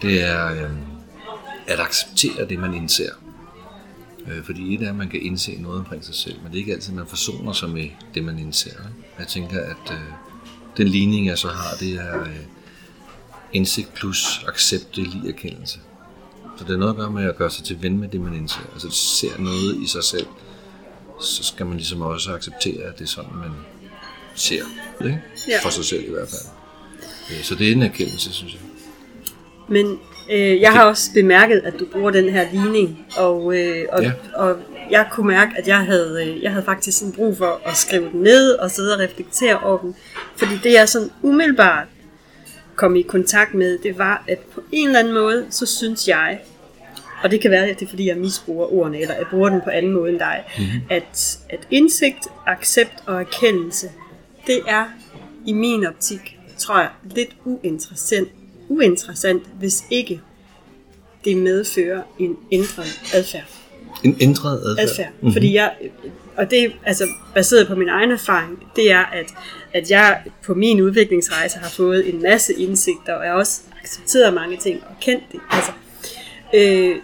det 0.02 0.22
er 0.24 0.64
øh, 0.64 0.70
at 1.68 1.80
acceptere 1.80 2.48
det, 2.48 2.58
man 2.58 2.74
indser. 2.74 3.10
Øh, 4.28 4.44
fordi 4.44 4.74
et 4.74 4.82
er, 4.82 4.88
at 4.88 4.94
man 4.94 5.08
kan 5.08 5.22
indse 5.22 5.56
noget 5.60 5.78
omkring 5.78 6.04
sig 6.04 6.14
selv, 6.14 6.36
men 6.42 6.46
det 6.46 6.54
er 6.54 6.58
ikke 6.58 6.72
altid, 6.72 6.92
at 6.92 6.96
man 6.96 7.06
forsoner 7.06 7.52
sig 7.52 7.70
med 7.70 7.88
det, 8.14 8.24
man 8.24 8.38
indser. 8.38 8.70
Jeg 9.18 9.28
tænker, 9.28 9.60
at 9.60 9.92
øh, 9.92 9.98
den 10.76 10.88
ligning, 10.88 11.26
jeg 11.26 11.38
så 11.38 11.48
har, 11.48 11.76
det 11.80 11.94
er, 11.94 12.20
øh, 12.20 12.36
indsigt 13.52 13.94
plus 13.94 14.44
accept, 14.48 14.96
det 14.96 15.06
er 15.06 15.10
lige 15.10 15.28
erkendelse. 15.28 15.78
Så 16.58 16.64
det 16.64 16.74
er 16.74 16.76
noget 16.76 16.90
at 16.90 16.96
gøre 16.96 17.10
med 17.10 17.24
at 17.24 17.36
gøre 17.36 17.50
sig 17.50 17.64
til 17.64 17.82
ven 17.82 17.98
med 17.98 18.08
det, 18.08 18.20
man 18.20 18.34
indser. 18.34 18.60
Altså 18.72 18.90
ser 18.90 19.38
noget 19.38 19.82
i 19.82 19.86
sig 19.86 20.04
selv, 20.04 20.26
så 21.20 21.44
skal 21.44 21.66
man 21.66 21.76
ligesom 21.76 22.02
også 22.02 22.34
acceptere, 22.34 22.82
at 22.82 22.98
det 22.98 23.04
er 23.04 23.08
sådan, 23.08 23.34
man 23.34 23.50
ser. 24.34 24.62
Ikke? 25.04 25.22
Ja. 25.48 25.58
For 25.62 25.70
sig 25.70 25.84
selv 25.84 26.04
i 26.08 26.10
hvert 26.10 26.28
fald. 26.28 27.42
Så 27.42 27.54
det 27.54 27.68
er 27.68 27.72
en 27.72 27.82
erkendelse, 27.82 28.32
synes 28.32 28.52
jeg. 28.52 28.60
Men 29.68 29.98
øh, 30.32 30.60
jeg 30.60 30.72
har 30.72 30.84
også 30.84 31.12
bemærket, 31.14 31.60
at 31.64 31.74
du 31.78 31.86
bruger 31.86 32.10
den 32.10 32.28
her 32.28 32.46
ligning, 32.52 33.06
og, 33.16 33.56
øh, 33.56 33.84
og, 33.92 34.02
Ja. 34.02 34.12
og 34.34 34.56
jeg 34.90 35.08
kunne 35.12 35.26
mærke, 35.26 35.52
at 35.56 35.68
jeg 35.68 35.78
havde, 35.78 36.26
øh, 36.26 36.42
jeg 36.42 36.50
havde 36.50 36.64
faktisk 36.64 36.98
sådan 36.98 37.12
brug 37.12 37.36
for 37.36 37.60
at 37.64 37.76
skrive 37.76 38.10
den 38.12 38.20
ned 38.20 38.52
og 38.52 38.70
sidde 38.70 38.94
og 38.94 39.00
reflektere 39.00 39.58
over 39.60 39.78
den. 39.78 39.94
Fordi 40.36 40.52
det 40.62 40.72
jeg 40.72 40.88
sådan 40.88 41.10
umiddelbart 41.22 41.86
kom 42.76 42.96
i 42.96 43.02
kontakt 43.02 43.54
med, 43.54 43.78
det 43.78 43.98
var, 43.98 44.24
at 44.28 44.38
på 44.38 44.62
en 44.72 44.86
eller 44.86 44.98
anden 44.98 45.14
måde, 45.14 45.46
så 45.50 45.66
synes 45.66 46.08
jeg, 46.08 46.38
og 47.22 47.30
det 47.30 47.40
kan 47.40 47.50
være, 47.50 47.66
at 47.66 47.80
det 47.80 47.86
er 47.86 47.90
fordi, 47.90 48.08
jeg 48.08 48.16
misbruger 48.16 48.72
ordene, 48.72 49.00
eller 49.00 49.14
jeg 49.14 49.26
bruger 49.30 49.48
den 49.48 49.60
på 49.64 49.70
anden 49.70 49.92
måde 49.92 50.10
end 50.10 50.18
dig, 50.18 50.44
mm-hmm. 50.58 50.80
at, 50.90 51.38
at 51.50 51.60
indsigt, 51.70 52.28
accept 52.46 52.94
og 53.06 53.20
erkendelse, 53.20 53.90
det 54.46 54.60
er 54.68 54.84
i 55.46 55.52
min 55.52 55.86
optik, 55.86 56.38
tror 56.58 56.78
jeg, 56.78 56.88
lidt 57.14 57.30
uinteressant, 57.44 58.28
uinteressant 58.68 59.42
hvis 59.58 59.84
ikke 59.90 60.20
det 61.24 61.36
medfører 61.36 62.02
en 62.18 62.36
ændret 62.52 63.00
adfærd. 63.14 63.44
En 64.04 64.16
ændret 64.20 64.60
adfærd. 64.64 64.88
adfærd. 64.88 65.12
Mm-hmm. 65.12 65.32
Fordi 65.32 65.54
jeg, 65.54 65.72
og 66.36 66.50
det 66.50 66.64
er 66.64 66.70
altså 66.84 67.06
baseret 67.34 67.68
på 67.68 67.74
min 67.74 67.88
egen 67.88 68.10
erfaring, 68.10 68.62
det 68.76 68.92
er, 68.92 69.04
at, 69.04 69.26
at 69.72 69.90
jeg 69.90 70.22
på 70.44 70.54
min 70.54 70.80
udviklingsrejse 70.80 71.58
har 71.58 71.68
fået 71.68 72.14
en 72.14 72.22
masse 72.22 72.54
indsigter, 72.54 73.12
og 73.14 73.24
jeg 73.24 73.32
har 73.32 73.38
også 73.38 73.60
accepteret 73.82 74.34
mange 74.34 74.56
ting 74.56 74.82
og 74.90 74.94
kendt 75.00 75.24
det. 75.32 75.40
Altså, 75.50 75.72
øh, 76.54 76.96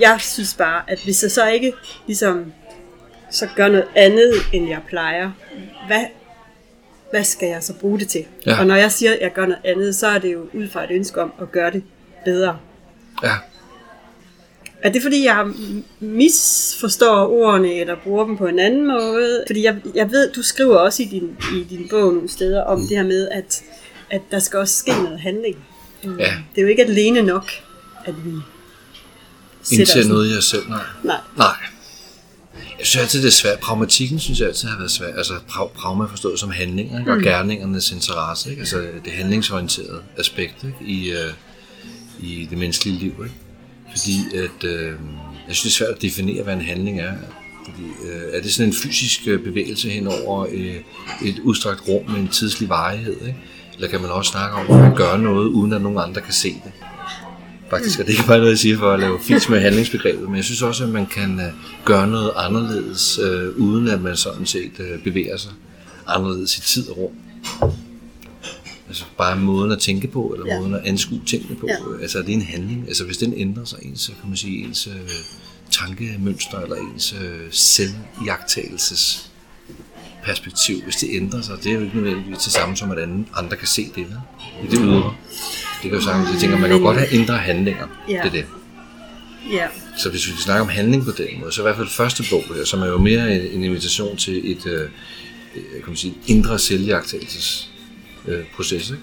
jeg 0.00 0.20
synes 0.20 0.54
bare, 0.54 0.82
at 0.90 1.00
hvis 1.04 1.22
jeg 1.22 1.30
så 1.30 1.48
ikke 1.48 1.72
ligesom 2.06 2.52
så 3.30 3.48
gør 3.56 3.68
noget 3.68 3.86
andet, 3.94 4.32
end 4.52 4.68
jeg 4.68 4.80
plejer, 4.88 5.30
hvad, 5.86 6.04
hvad 7.10 7.24
skal 7.24 7.48
jeg 7.48 7.62
så 7.62 7.72
bruge 7.74 7.98
det 7.98 8.08
til? 8.08 8.24
Ja. 8.46 8.58
Og 8.60 8.66
når 8.66 8.74
jeg 8.74 8.92
siger, 8.92 9.12
at 9.12 9.18
jeg 9.20 9.32
gør 9.32 9.46
noget 9.46 9.60
andet, 9.64 9.96
så 9.96 10.06
er 10.06 10.18
det 10.18 10.32
jo 10.32 10.40
ud 10.54 10.68
fra 10.68 10.84
et 10.84 10.90
ønske 10.90 11.22
om 11.22 11.32
at 11.40 11.52
gøre 11.52 11.70
det 11.70 11.82
bedre. 12.24 12.58
Ja. 13.22 13.32
Er 14.82 14.90
det 14.90 15.02
fordi, 15.02 15.24
jeg 15.24 15.46
misforstår 16.00 17.28
ordene, 17.28 17.74
eller 17.74 17.96
bruger 18.04 18.24
dem 18.26 18.36
på 18.36 18.46
en 18.46 18.58
anden 18.58 18.86
måde? 18.86 19.44
Fordi 19.46 19.62
jeg, 19.64 19.76
jeg 19.94 20.10
ved, 20.10 20.32
du 20.32 20.42
skriver 20.42 20.76
også 20.76 21.02
i 21.02 21.06
din, 21.06 21.36
i 21.54 21.64
din 21.70 21.86
bog 21.90 22.12
nogle 22.14 22.28
steder 22.28 22.62
om 22.62 22.80
det 22.80 22.96
her 22.96 23.04
med, 23.04 23.28
at, 23.28 23.62
at 24.10 24.20
der 24.30 24.38
skal 24.38 24.58
også 24.58 24.74
ske 24.78 24.90
noget 25.02 25.20
handling. 25.20 25.56
Mm. 26.04 26.18
Ja. 26.18 26.32
Det 26.54 26.58
er 26.58 26.62
jo 26.62 26.68
ikke 26.68 26.82
alene 26.84 27.22
nok, 27.22 27.50
at 28.04 28.14
vi 28.24 28.30
sætter 29.62 30.00
os- 30.00 30.08
noget 30.08 30.34
i 30.34 30.38
os 30.38 30.44
selv, 30.44 30.68
nej. 30.68 30.82
Nej. 31.04 31.16
Nej. 31.36 31.54
Jeg 32.78 32.86
synes 32.86 33.02
altid, 33.02 33.22
det 33.22 33.26
er 33.28 33.32
svært. 33.32 33.58
Pragmatikken 33.58 34.18
synes 34.18 34.40
jeg 34.40 34.48
altid 34.48 34.68
har 34.68 34.76
været 34.78 34.90
svært. 34.90 35.16
Altså 35.16 35.34
pra- 35.34 35.68
pragma 35.74 36.04
forstået 36.04 36.40
som 36.40 36.50
handlinger, 36.50 36.98
ikke? 36.98 37.12
og 37.12 37.18
gerningernes 37.22 37.92
interesse. 37.92 38.50
Ikke? 38.50 38.60
Altså 38.60 38.84
det 39.04 39.12
handlingsorienterede 39.12 40.02
aspekt 40.18 40.64
ikke? 40.64 40.92
I, 40.92 41.10
øh, 41.10 41.32
i 42.20 42.46
det 42.50 42.58
menneskelige 42.58 42.98
liv. 42.98 43.12
Ikke? 43.24 43.34
Fordi 43.90 44.36
at, 44.36 44.64
øh, 44.64 44.92
jeg 45.48 45.56
synes, 45.56 45.62
det 45.62 45.82
er 45.82 45.86
svært 45.86 45.96
at 45.96 46.02
definere, 46.02 46.42
hvad 46.42 46.54
en 46.54 46.60
handling 46.60 47.00
er. 47.00 47.12
Fordi, 47.64 47.82
øh, 48.04 48.22
er 48.38 48.42
det 48.42 48.52
sådan 48.52 48.68
en 48.68 48.74
fysisk 48.74 49.20
øh, 49.26 49.42
bevægelse 49.44 49.90
hen 49.90 50.06
over 50.06 50.46
øh, 50.50 50.76
et 51.24 51.38
udstrakt 51.38 51.88
rum 51.88 52.10
med 52.10 52.20
en 52.20 52.28
tidslig 52.28 52.68
varighed? 52.68 53.16
Ikke? 53.26 53.36
Eller 53.74 53.88
kan 53.88 54.00
man 54.00 54.10
også 54.10 54.30
snakke 54.30 54.56
om 54.56 54.82
at 54.82 54.96
gøre 54.96 55.18
noget, 55.18 55.46
uden 55.48 55.72
at 55.72 55.82
nogen 55.82 55.98
andre 55.98 56.20
kan 56.20 56.32
se 56.32 56.48
det? 56.48 56.72
Faktisk 57.70 57.98
er 58.00 58.04
det 58.04 58.10
ikke 58.12 58.26
bare 58.26 58.38
noget, 58.38 58.50
jeg 58.50 58.58
siger 58.58 58.78
for 58.78 58.92
at 58.92 59.00
lave 59.00 59.18
fis 59.22 59.48
med 59.48 59.60
handlingsbegrebet, 59.60 60.22
men 60.28 60.36
jeg 60.36 60.44
synes 60.44 60.62
også, 60.62 60.84
at 60.84 60.90
man 60.90 61.06
kan 61.06 61.40
øh, 61.40 61.46
gøre 61.84 62.06
noget 62.08 62.30
anderledes, 62.36 63.18
øh, 63.22 63.56
uden 63.56 63.88
at 63.88 64.00
man 64.02 64.16
sådan 64.16 64.46
set 64.46 64.72
øh, 64.78 65.02
bevæger 65.02 65.36
sig 65.36 65.50
anderledes 66.06 66.56
i 66.58 66.60
tid 66.60 66.88
og 66.88 66.98
rum. 66.98 67.12
Altså 68.88 69.04
bare 69.18 69.36
måden 69.36 69.72
at 69.72 69.78
tænke 69.78 70.08
på, 70.08 70.26
eller 70.34 70.54
Ja. 70.54 70.58
måden 70.60 70.74
at 70.74 70.80
anskue 70.84 71.20
tingene 71.26 71.56
på. 71.56 71.66
Ja. 71.68 72.02
Altså 72.02 72.18
er 72.18 72.22
det 72.22 72.32
en 72.34 72.42
handling? 72.42 72.84
Altså 72.88 73.04
hvis 73.04 73.16
den 73.16 73.34
ændrer 73.36 73.64
sig, 73.64 73.78
ens, 73.82 74.06
kan 74.20 74.28
man 74.28 74.36
sige, 74.36 74.64
ens 74.64 74.86
øh, 74.86 74.92
tankemønster, 75.70 76.58
eller 76.60 76.76
ens 76.76 77.14
øh, 77.22 77.40
selvjagtagelses 77.50 79.30
perspektiv, 80.24 80.82
hvis 80.82 80.96
det 80.96 81.08
ændrer 81.12 81.40
sig, 81.42 81.56
det 81.64 81.66
er 81.72 81.74
jo 81.74 81.80
ikke 81.80 81.96
nødvendigvis 81.96 82.38
det 82.38 82.52
samme 82.52 82.76
som, 82.76 82.90
at 82.90 82.98
andre 83.36 83.56
kan 83.56 83.66
se 83.68 83.82
det, 83.94 83.96
vel? 83.96 84.16
I 84.64 84.66
det 84.70 84.78
ydre. 84.82 85.14
Det 85.82 85.90
kan 85.90 85.92
jo 85.92 86.00
sagtens, 86.00 86.30
jeg 86.32 86.40
tænker, 86.40 86.58
man 86.58 86.70
kan 86.70 86.78
jo 86.78 86.84
godt 86.84 86.98
have 86.98 87.10
indre 87.10 87.36
handlinger. 87.36 87.86
Ja. 88.08 88.14
Det 88.14 88.26
er 88.26 88.30
det. 88.30 88.44
Ja. 89.52 89.66
Så 89.96 90.10
hvis 90.10 90.26
vi 90.26 90.32
snakker 90.32 90.62
om 90.62 90.68
handling 90.68 91.04
på 91.04 91.10
den 91.10 91.40
måde, 91.40 91.52
så 91.52 91.60
i 91.60 91.64
hvert 91.64 91.76
fald 91.76 91.88
første 91.88 92.24
bog, 92.30 92.44
som 92.64 92.82
er 92.82 92.86
jo 92.86 92.98
mere 92.98 93.52
en, 93.52 93.64
invitation 93.64 94.16
til 94.16 94.50
et 94.50 94.66
øh, 94.66 94.80
øh, 95.56 95.72
kan 95.72 95.86
man 95.86 95.96
sige, 95.96 96.14
indre 96.26 96.58
selvjagtagelses 96.58 97.70
øh, 98.28 98.44
proces, 98.56 98.90
ikke? 98.90 99.02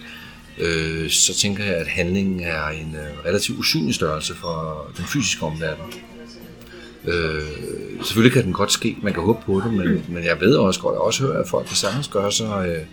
Øh, 0.58 1.10
så 1.10 1.34
tænker 1.34 1.64
jeg, 1.64 1.76
at 1.76 1.88
handlingen 1.88 2.39
er 2.39 2.68
en 2.68 2.95
øh, 2.95 3.26
relativt 3.26 3.60
usynlig 3.60 3.95
størrelse 3.95 4.36
for 4.36 4.88
den 4.97 5.06
fysiske 5.06 5.45
omverden. 5.45 5.93
Øh, 7.06 7.41
selvfølgelig 8.02 8.34
kan 8.34 8.44
den 8.44 8.54
godt 8.54 8.72
ske, 8.72 8.98
man 9.02 9.14
kan 9.14 9.24
håbe 9.24 9.39
på 9.46 9.62
det, 9.66 9.74
men, 9.74 10.06
men 10.08 10.24
jeg 10.24 10.38
ved 10.39 10.56
også 10.56 10.80
godt, 10.80 10.94
jeg 10.94 11.02
også 11.02 11.24
hører, 11.24 11.39
at 11.39 11.50
folk 11.50 11.68
kan 11.68 11.76
sagtens 11.76 12.08
gøre 12.08 12.32
sig 12.32 12.68
øh, 12.68 12.86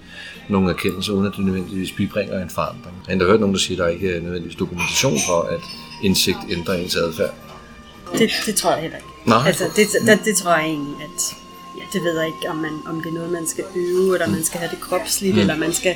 nogle 0.48 0.70
erkendelser, 0.70 1.12
uden 1.12 1.26
at 1.26 1.32
det 1.36 1.44
nødvendigvis 1.44 1.92
bibringer 1.92 2.42
en 2.42 2.51
forandring. 2.51 2.96
Jeg 2.96 3.05
har 3.07 3.12
endda 3.12 3.26
hørt 3.26 3.40
nogen, 3.40 3.55
der 3.55 3.61
siger, 3.61 3.82
at 3.82 3.86
der 3.86 3.92
ikke 3.94 4.16
er 4.16 4.20
nødvendigvis 4.20 4.57
dokumentation 4.57 5.18
for, 5.26 5.40
at 5.42 5.61
indsigt 6.03 6.38
ændrer 6.51 6.74
ens 6.74 6.96
adfærd. 6.96 7.34
Det, 8.18 8.30
det 8.46 8.55
tror 8.55 8.72
jeg 8.72 8.80
heller 8.80 8.96
ikke. 8.96 9.09
Nej. 9.26 9.42
Altså, 9.46 9.64
det, 9.76 9.86
det, 10.07 10.20
det 10.24 10.36
tror 10.36 10.55
jeg 10.55 10.66
egentlig, 10.66 10.96
at 11.03 11.36
ja, 11.78 11.82
det 11.92 12.05
ved 12.05 12.18
jeg 12.18 12.26
ikke, 12.26 12.51
om, 12.51 12.57
man, 12.57 12.72
om 12.86 13.03
det 13.03 13.11
er 13.11 13.14
noget, 13.14 13.32
man 13.32 13.46
skal 13.46 13.64
øve, 13.76 14.14
eller 14.14 14.28
man 14.28 14.44
skal 14.44 14.61
have 14.61 14.70
det 14.70 14.80
kropsligt, 14.80 15.34
mm. 15.34 15.40
eller 15.40 15.57
man 15.57 15.72
skal 15.72 15.94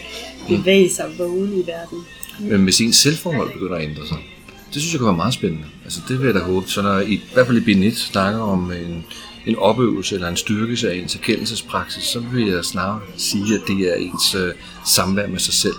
bevæge 0.49 0.91
sig 0.91 1.07
vågen 1.19 1.53
i 1.53 1.67
verden. 1.67 1.99
Men 2.41 2.65
hvis 2.65 2.81
ens 2.81 2.97
selvforhold 2.97 3.53
begynder 3.53 3.77
at 3.77 3.85
ændre 3.85 4.07
sig, 4.07 4.19
det 4.75 4.83
synes 4.83 4.93
jeg 4.93 4.99
kunne 4.99 5.07
være 5.07 5.17
meget 5.17 5.35
spændende. 5.35 5.65
Altså 5.85 6.01
det 6.09 6.19
vil 6.19 6.27
jeg 6.27 6.35
da 6.35 6.41
håbe. 6.41 6.69
Så 6.69 6.83
når 6.83 6.99
I, 6.99 7.15
i 7.15 7.23
hvert 7.35 7.47
fald 7.47 7.59
i 7.59 7.61
bind 7.61 7.85
1 7.85 7.97
snakker 7.97 8.41
om 8.41 8.73
en, 8.73 9.05
en 9.47 9.57
opøvelse 9.57 10.15
eller 10.15 10.29
en 10.29 10.37
styrkelse 10.37 10.91
af 10.91 10.97
ens 10.97 11.15
erkendelsespraksis, 11.15 12.05
så 12.05 12.21
vil 12.21 12.47
jeg 12.47 12.65
snarere 12.65 13.01
sige, 13.17 13.55
at 13.55 13.61
det 13.67 13.93
er 13.93 13.95
ens 13.95 14.35
øh, 14.35 14.55
samvær 14.87 15.27
med 15.27 15.39
sig 15.39 15.55
selv, 15.55 15.75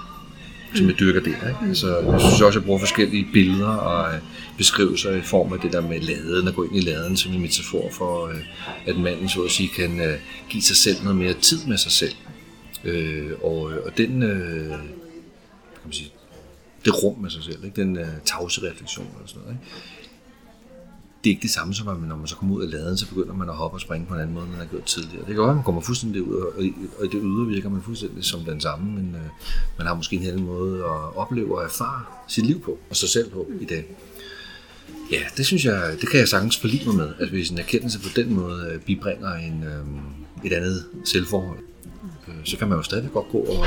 som 0.75 0.87
jeg 0.87 0.99
dyrker 0.99 1.19
det. 1.19 1.27
Ikke? 1.27 1.57
Altså, 1.67 1.87
jeg 1.87 2.21
synes 2.21 2.33
også, 2.33 2.45
at 2.45 2.55
jeg 2.55 2.63
bruger 2.63 2.79
forskellige 2.79 3.27
billeder 3.33 3.67
og 3.67 4.13
øh, 4.13 4.19
beskrivelser 4.57 5.11
i 5.11 5.21
form 5.21 5.53
af 5.53 5.59
det 5.59 5.73
der 5.73 5.81
med 5.81 5.99
laden, 5.99 6.47
at 6.47 6.55
gå 6.55 6.63
ind 6.63 6.75
i 6.75 6.81
laden 6.81 7.17
som 7.17 7.33
en 7.33 7.41
metafor 7.41 7.89
for, 7.91 8.27
øh, 8.27 8.35
at 8.85 8.97
manden 8.97 9.29
så 9.29 9.41
at 9.41 9.51
sige 9.51 9.69
kan 9.75 9.99
øh, 9.99 10.15
give 10.49 10.63
sig 10.63 10.75
selv 10.75 11.03
noget 11.03 11.17
mere 11.17 11.33
tid 11.33 11.65
med 11.67 11.77
sig 11.77 11.91
selv. 11.91 12.15
Øh, 12.83 13.31
og, 13.43 13.71
øh, 13.71 13.77
og 13.85 13.97
den, 13.97 14.23
øh, 14.23 14.69
kan 14.69 15.85
man 15.85 15.93
sige, 15.93 16.11
det 16.86 17.03
rum 17.03 17.17
med 17.19 17.29
sig 17.29 17.43
selv, 17.43 17.65
ikke? 17.65 17.81
den 17.81 17.97
øh, 17.97 18.07
tavse 18.25 18.61
refleksion 18.69 19.07
og 19.23 19.29
sådan 19.29 19.41
noget. 19.41 19.53
Ikke? 19.55 19.71
Det 21.23 21.29
er 21.29 21.33
ikke 21.33 21.41
det 21.41 21.51
samme 21.51 21.73
som, 21.73 21.88
at 21.88 22.09
når 22.09 22.15
man 22.15 22.27
så 22.27 22.36
kommer 22.36 22.55
ud 22.55 22.63
af 22.63 22.71
laden, 22.71 22.97
så 22.97 23.07
begynder 23.07 23.33
man 23.33 23.49
at 23.49 23.55
hoppe 23.55 23.77
og 23.77 23.81
springe 23.81 24.07
på 24.07 24.13
en 24.13 24.19
anden 24.19 24.33
måde, 24.33 24.43
end 24.43 24.51
man 24.51 24.59
har 24.59 24.67
gjort 24.67 24.83
tidligere. 24.83 25.19
Det 25.19 25.27
kan 25.27 25.36
godt 25.36 25.45
være, 25.45 25.51
at 25.51 25.55
man 25.55 25.63
kommer 25.63 25.81
fuldstændig 25.81 26.21
ud, 26.21 26.36
og 26.36 26.63
i, 26.63 26.73
og 26.99 27.05
i 27.05 27.07
det 27.07 27.19
ydre 27.23 27.45
virker 27.47 27.69
man 27.69 27.81
fuldstændig 27.81 28.23
som 28.23 28.39
den 28.39 28.61
samme, 28.61 28.91
men 28.91 29.15
øh, 29.15 29.29
man 29.77 29.88
har 29.88 29.95
måske 29.95 30.15
en 30.15 30.27
anden 30.27 30.45
måde 30.45 30.83
at 30.83 31.17
opleve 31.17 31.57
og 31.57 31.63
erfare 31.63 32.03
sit 32.27 32.45
liv 32.45 32.61
på, 32.61 32.79
og 32.89 32.95
sig 32.95 33.09
selv 33.09 33.29
på 33.29 33.47
i 33.61 33.65
dag. 33.65 33.95
Ja, 35.11 35.21
det 35.38 35.45
synes 35.45 35.65
jeg, 35.65 35.97
det 36.01 36.09
kan 36.09 36.19
jeg 36.19 36.27
sagtens 36.27 36.57
forlige 36.57 36.86
mig 36.86 36.95
med, 36.95 37.13
at 37.19 37.29
hvis 37.29 37.49
en 37.49 37.57
erkendelse 37.57 37.99
på 37.99 38.09
den 38.15 38.33
måde 38.33 38.71
øh, 38.73 38.81
bibringer 38.81 39.33
en, 39.33 39.63
øh, 39.63 40.45
et 40.45 40.53
andet 40.53 40.86
selvforhold, 41.05 41.59
øh, 42.27 42.33
så 42.43 42.57
kan 42.57 42.67
man 42.67 42.77
jo 42.77 42.83
stadig 42.83 43.09
godt 43.13 43.29
gå 43.31 43.38
og 43.38 43.65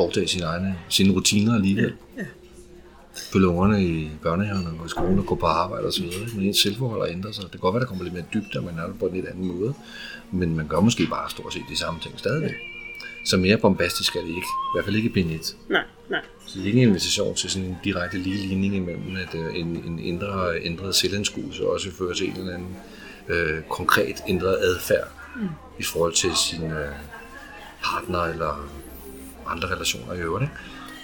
bortage 0.00 0.28
sine 0.28 0.44
egne 0.44 0.76
sine 0.88 1.14
rutiner 1.14 1.54
alligevel. 1.54 1.92
Ja. 2.18 2.24
Følge 3.32 3.48
ungerne 3.48 3.84
i 3.84 4.10
børnehaven 4.22 4.66
og 4.66 4.86
i 4.86 4.88
skole 4.88 5.20
og 5.20 5.26
gå 5.26 5.34
på 5.34 5.46
arbejde 5.46 5.86
osv. 5.86 6.06
Men 6.34 6.46
ens 6.46 6.58
selvforhold 6.58 7.00
har 7.00 7.16
ændret 7.16 7.34
sig. 7.34 7.42
Det 7.42 7.50
kan 7.50 7.60
godt 7.60 7.74
være, 7.74 7.80
der 7.80 7.86
kommer 7.86 8.04
lidt 8.04 8.14
mere 8.14 8.24
dybde, 8.34 8.58
og 8.58 8.64
man 8.64 8.78
er 8.78 8.92
på 9.00 9.06
en 9.06 9.14
lidt 9.14 9.26
anden 9.26 9.46
måde. 9.46 9.74
Men 10.32 10.56
man 10.56 10.66
gør 10.68 10.80
måske 10.80 11.06
bare 11.06 11.30
stort 11.30 11.52
set 11.52 11.62
de 11.70 11.78
samme 11.78 12.00
ting 12.00 12.18
stadigvæk. 12.18 12.54
Så 13.24 13.36
mere 13.36 13.56
bombastisk 13.56 14.16
er 14.16 14.20
det 14.20 14.28
ikke. 14.28 14.38
I 14.38 14.70
hvert 14.74 14.84
fald 14.84 14.96
ikke 14.96 15.08
bind 15.08 15.30
1. 15.30 15.56
Nej, 15.68 15.82
nej. 16.10 16.20
Så 16.46 16.58
det 16.58 16.62
er 16.62 16.66
ikke 16.66 16.82
en 16.82 16.88
invitation 16.88 17.34
til 17.34 17.50
sådan 17.50 17.68
en 17.68 17.76
direkte 17.84 18.18
lige 18.18 18.46
ligning 18.46 18.76
imellem, 18.76 19.16
at 19.16 19.34
øh, 19.34 19.60
en, 19.60 19.66
en 19.86 19.98
indre, 19.98 20.60
ændret 20.62 20.94
selvanskuelse 20.94 21.66
også 21.66 21.90
fører 21.98 22.14
til 22.14 22.26
en 22.26 22.36
eller 22.36 22.54
anden 22.54 22.76
øh, 23.28 23.62
konkret 23.68 24.16
ændret 24.28 24.56
adfærd 24.56 25.08
mm. 25.36 25.48
i 25.78 25.82
forhold 25.82 26.12
til 26.12 26.30
sin 26.36 26.62
øh, 26.64 26.92
partner 27.82 28.18
eller 28.18 28.70
andre 29.50 29.74
relationer 29.74 30.14
i 30.14 30.18
øvrigt. 30.18 30.50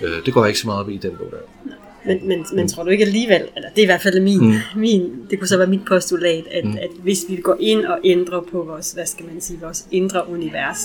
Ikke? 0.01 0.17
Øh, 0.17 0.27
det 0.27 0.35
går 0.35 0.45
jeg 0.45 0.49
ikke 0.49 0.61
så 0.61 0.67
meget 0.67 0.81
op 0.81 0.91
i 0.91 0.97
den 0.97 1.17
bog 1.17 1.29
der. 1.31 1.73
Men, 2.07 2.29
men, 2.29 2.47
men 2.53 2.69
tror 2.69 2.83
du 2.83 2.91
ikke 2.91 3.05
alligevel, 3.05 3.43
eller 3.57 3.69
det 3.69 3.79
er 3.79 3.83
i 3.83 3.87
hvert 3.87 4.03
fald 4.03 4.21
min, 4.21 4.41
mm. 4.41 4.55
min 4.77 5.27
det 5.31 5.39
kunne 5.39 5.49
så 5.49 5.57
være 5.57 5.67
mit 5.67 5.85
postulat, 5.89 6.45
at, 6.51 6.65
mm. 6.65 6.77
at 6.77 6.91
hvis 7.03 7.25
vi 7.29 7.37
går 7.37 7.57
ind 7.61 7.85
og 7.85 7.99
ændrer 8.05 8.41
på 8.41 8.63
vores, 8.63 8.93
hvad 8.93 9.07
skal 9.07 9.27
man 9.27 9.41
sige, 9.41 9.61
vores 9.61 9.87
indre 9.91 10.29
univers, 10.29 10.79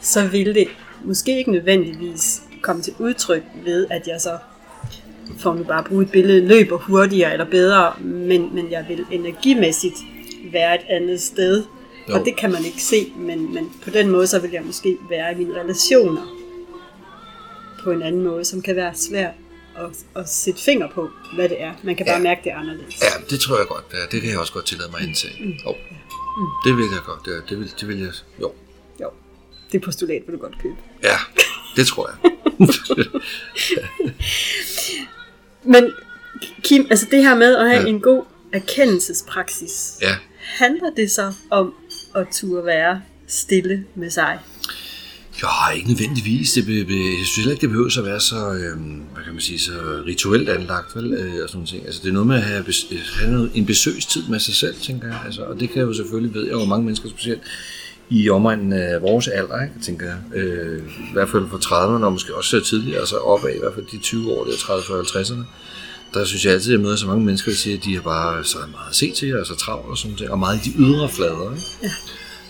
så 0.00 0.26
vil 0.26 0.54
det 0.54 0.68
måske 1.04 1.38
ikke 1.38 1.52
nødvendigvis 1.52 2.42
komme 2.62 2.82
til 2.82 2.94
udtryk 2.98 3.42
ved, 3.64 3.86
at 3.90 4.08
jeg 4.08 4.20
så 4.20 4.38
for 5.38 5.54
nu 5.54 5.64
bare 5.64 5.84
bruge 5.84 6.02
et 6.02 6.10
billede, 6.10 6.46
løber 6.46 6.78
hurtigere 6.78 7.32
eller 7.32 7.44
bedre, 7.44 7.92
men, 8.00 8.54
men 8.54 8.70
jeg 8.70 8.84
vil 8.88 9.04
energimæssigt 9.10 9.96
være 10.52 10.74
et 10.74 10.86
andet 10.88 11.20
sted. 11.20 11.64
Jo. 12.08 12.14
Og 12.14 12.24
det 12.24 12.36
kan 12.36 12.52
man 12.52 12.64
ikke 12.64 12.82
se, 12.82 13.12
men, 13.16 13.54
men 13.54 13.70
på 13.84 13.90
den 13.90 14.10
måde, 14.10 14.26
så 14.26 14.38
vil 14.38 14.50
jeg 14.50 14.62
måske 14.64 14.96
være 15.10 15.32
i 15.32 15.36
mine 15.36 15.60
relationer 15.60 16.37
på 17.82 17.90
en 17.90 18.02
anden 18.02 18.24
måde, 18.24 18.44
som 18.44 18.62
kan 18.62 18.76
være 18.76 18.94
svært 18.94 19.34
at, 19.76 19.90
at 20.16 20.28
sætte 20.28 20.62
finger 20.62 20.88
på, 20.94 21.10
hvad 21.34 21.48
det 21.48 21.62
er. 21.62 21.72
Man 21.82 21.96
kan 21.96 22.06
bare 22.06 22.16
ja. 22.16 22.22
mærke, 22.22 22.40
det 22.44 22.52
er 22.52 22.56
anderledes. 22.56 23.02
Ja, 23.02 23.24
det 23.30 23.40
tror 23.40 23.58
jeg 23.58 23.66
godt. 23.66 23.90
Det, 23.90 23.98
det 24.12 24.20
kan 24.20 24.30
jeg 24.30 24.38
også 24.38 24.52
godt 24.52 24.66
tillade 24.66 24.90
mig 24.90 25.00
at 25.00 25.06
indtage. 25.06 25.44
Mm. 25.44 25.52
Oh. 25.66 25.74
Mm. 26.38 26.46
Det 26.64 26.76
vil 26.76 26.84
jeg 26.92 27.00
godt. 27.06 27.26
Det, 27.26 27.50
det, 27.50 27.58
vil, 27.58 27.72
det 27.80 27.88
vil 27.88 27.98
jeg, 27.98 28.12
jo. 28.40 28.52
Jo, 29.00 29.10
det 29.72 29.82
postulat 29.82 30.22
vil 30.26 30.34
du 30.34 30.40
godt 30.40 30.62
købe. 30.62 30.76
Ja, 31.02 31.16
det 31.76 31.86
tror 31.86 32.10
jeg. 32.10 32.18
Men 35.74 35.92
Kim, 36.62 36.86
altså 36.90 37.06
det 37.10 37.22
her 37.22 37.34
med 37.34 37.56
at 37.56 37.68
have 37.68 37.82
ja. 37.82 37.88
en 37.88 38.00
god 38.00 38.24
erkendelsespraksis, 38.52 39.98
ja. 40.02 40.16
handler 40.38 40.90
det 40.96 41.10
så 41.10 41.32
om 41.50 41.74
at 42.14 42.26
turde 42.32 42.64
være 42.64 43.02
stille 43.26 43.86
med 43.94 44.10
sig? 44.10 44.38
Ja, 45.42 45.70
ikke 45.76 45.88
nødvendigvis. 45.88 46.52
Det 46.52 46.66
be, 46.66 46.84
be, 46.84 46.94
jeg 46.94 47.26
synes 47.26 47.36
heller 47.36 47.52
ikke, 47.52 47.60
det 47.60 47.68
behøver 47.68 47.98
at 47.98 48.04
være 48.04 48.20
så, 48.20 48.52
øh, 48.52 48.76
hvad 49.14 49.24
kan 49.24 49.32
man 49.32 49.40
sige, 49.40 49.58
så 49.58 49.72
rituelt 50.06 50.48
anlagt, 50.48 50.96
vel? 50.96 51.12
Øh, 51.12 51.42
og 51.42 51.48
sådan 51.48 51.66
ting. 51.66 51.86
Altså, 51.86 52.00
det 52.02 52.08
er 52.08 52.12
noget 52.12 52.26
med 52.26 52.36
at 52.36 52.42
have, 52.42 52.64
øh, 52.90 52.98
have 53.14 53.32
noget, 53.32 53.50
en 53.54 53.66
besøgstid 53.66 54.22
med 54.28 54.40
sig 54.40 54.54
selv, 54.54 54.74
tænker 54.82 55.08
jeg. 55.08 55.20
Altså, 55.24 55.42
og 55.42 55.60
det 55.60 55.70
kan 55.70 55.78
jeg 55.78 55.86
jo 55.86 55.94
selvfølgelig, 55.94 56.34
ved 56.34 56.44
jeg 56.44 56.52
jo 56.52 56.64
mange 56.64 56.84
mennesker 56.84 57.08
specielt, 57.08 57.42
i 58.10 58.30
omegnen 58.30 58.72
af 58.72 59.02
vores 59.02 59.28
alder, 59.28 59.62
ikke, 59.62 59.74
tænker 59.82 60.06
jeg. 60.06 60.18
Øh, 60.34 60.78
I 60.78 61.12
hvert 61.12 61.28
fald 61.28 61.48
fra 61.50 61.58
30'erne, 61.58 62.04
og 62.04 62.12
måske 62.12 62.34
også 62.34 62.60
tidligere, 62.60 63.00
altså 63.00 63.16
opad, 63.16 63.54
i 63.54 63.58
hvert 63.58 63.74
fald 63.74 63.86
de 63.92 63.98
20 63.98 64.32
år, 64.32 64.44
der 64.44 64.56
30 64.56 64.84
40 64.84 65.00
50'erne. 65.00 65.44
Der 66.14 66.24
synes 66.24 66.44
jeg 66.44 66.52
altid, 66.52 66.72
at 66.72 66.78
jeg 66.78 66.84
møder 66.84 66.96
så 66.96 67.06
mange 67.06 67.24
mennesker, 67.24 67.50
der 67.50 67.56
siger, 67.56 67.76
at 67.76 67.84
de 67.84 67.94
har 67.94 68.02
bare 68.02 68.44
så 68.44 68.58
meget 68.58 68.88
at 68.90 68.96
se 68.96 69.10
til, 69.10 69.38
og 69.38 69.46
så 69.46 69.54
travlt 69.56 69.86
og 69.86 69.98
sådan 69.98 70.16
noget, 70.18 70.30
og 70.30 70.38
meget 70.38 70.66
i 70.66 70.70
de 70.70 70.76
ydre 70.78 71.08
flader. 71.08 71.50
Ikke? 71.54 71.66
Ja. 71.82 71.90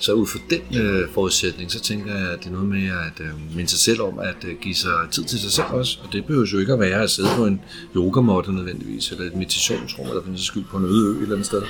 Så 0.00 0.12
ud 0.12 0.26
fra 0.26 0.38
den 0.50 0.80
øh, 0.80 1.08
forudsætning, 1.14 1.72
så 1.72 1.80
tænker 1.80 2.14
jeg, 2.14 2.28
at 2.30 2.38
det 2.38 2.46
er 2.46 2.50
noget 2.50 2.68
med 2.68 2.86
at 2.86 3.20
øh, 3.20 3.56
minde 3.56 3.70
sig 3.70 3.78
selv 3.78 4.02
om 4.02 4.18
at 4.18 4.36
øh, 4.48 4.54
give 4.60 4.74
sig 4.74 4.90
tid 5.10 5.24
til 5.24 5.40
sig 5.40 5.52
selv 5.52 5.66
også. 5.70 5.98
Og 6.04 6.12
det 6.12 6.24
behøver 6.24 6.46
jo 6.52 6.58
ikke 6.58 6.72
at 6.72 6.80
være 6.80 7.02
at 7.02 7.10
sidde 7.10 7.28
på 7.36 7.46
en 7.46 7.60
yogamåtte 7.96 8.52
nødvendigvis, 8.52 9.10
eller 9.10 9.24
et 9.24 9.36
meditationsrum, 9.36 10.06
eller 10.06 10.22
for 10.22 10.30
skyld 10.36 10.64
på 10.70 10.76
en 10.76 10.84
øde 10.84 11.08
ø 11.08 11.10
et 11.10 11.22
eller 11.22 11.34
andet 11.34 11.46
sted. 11.46 11.62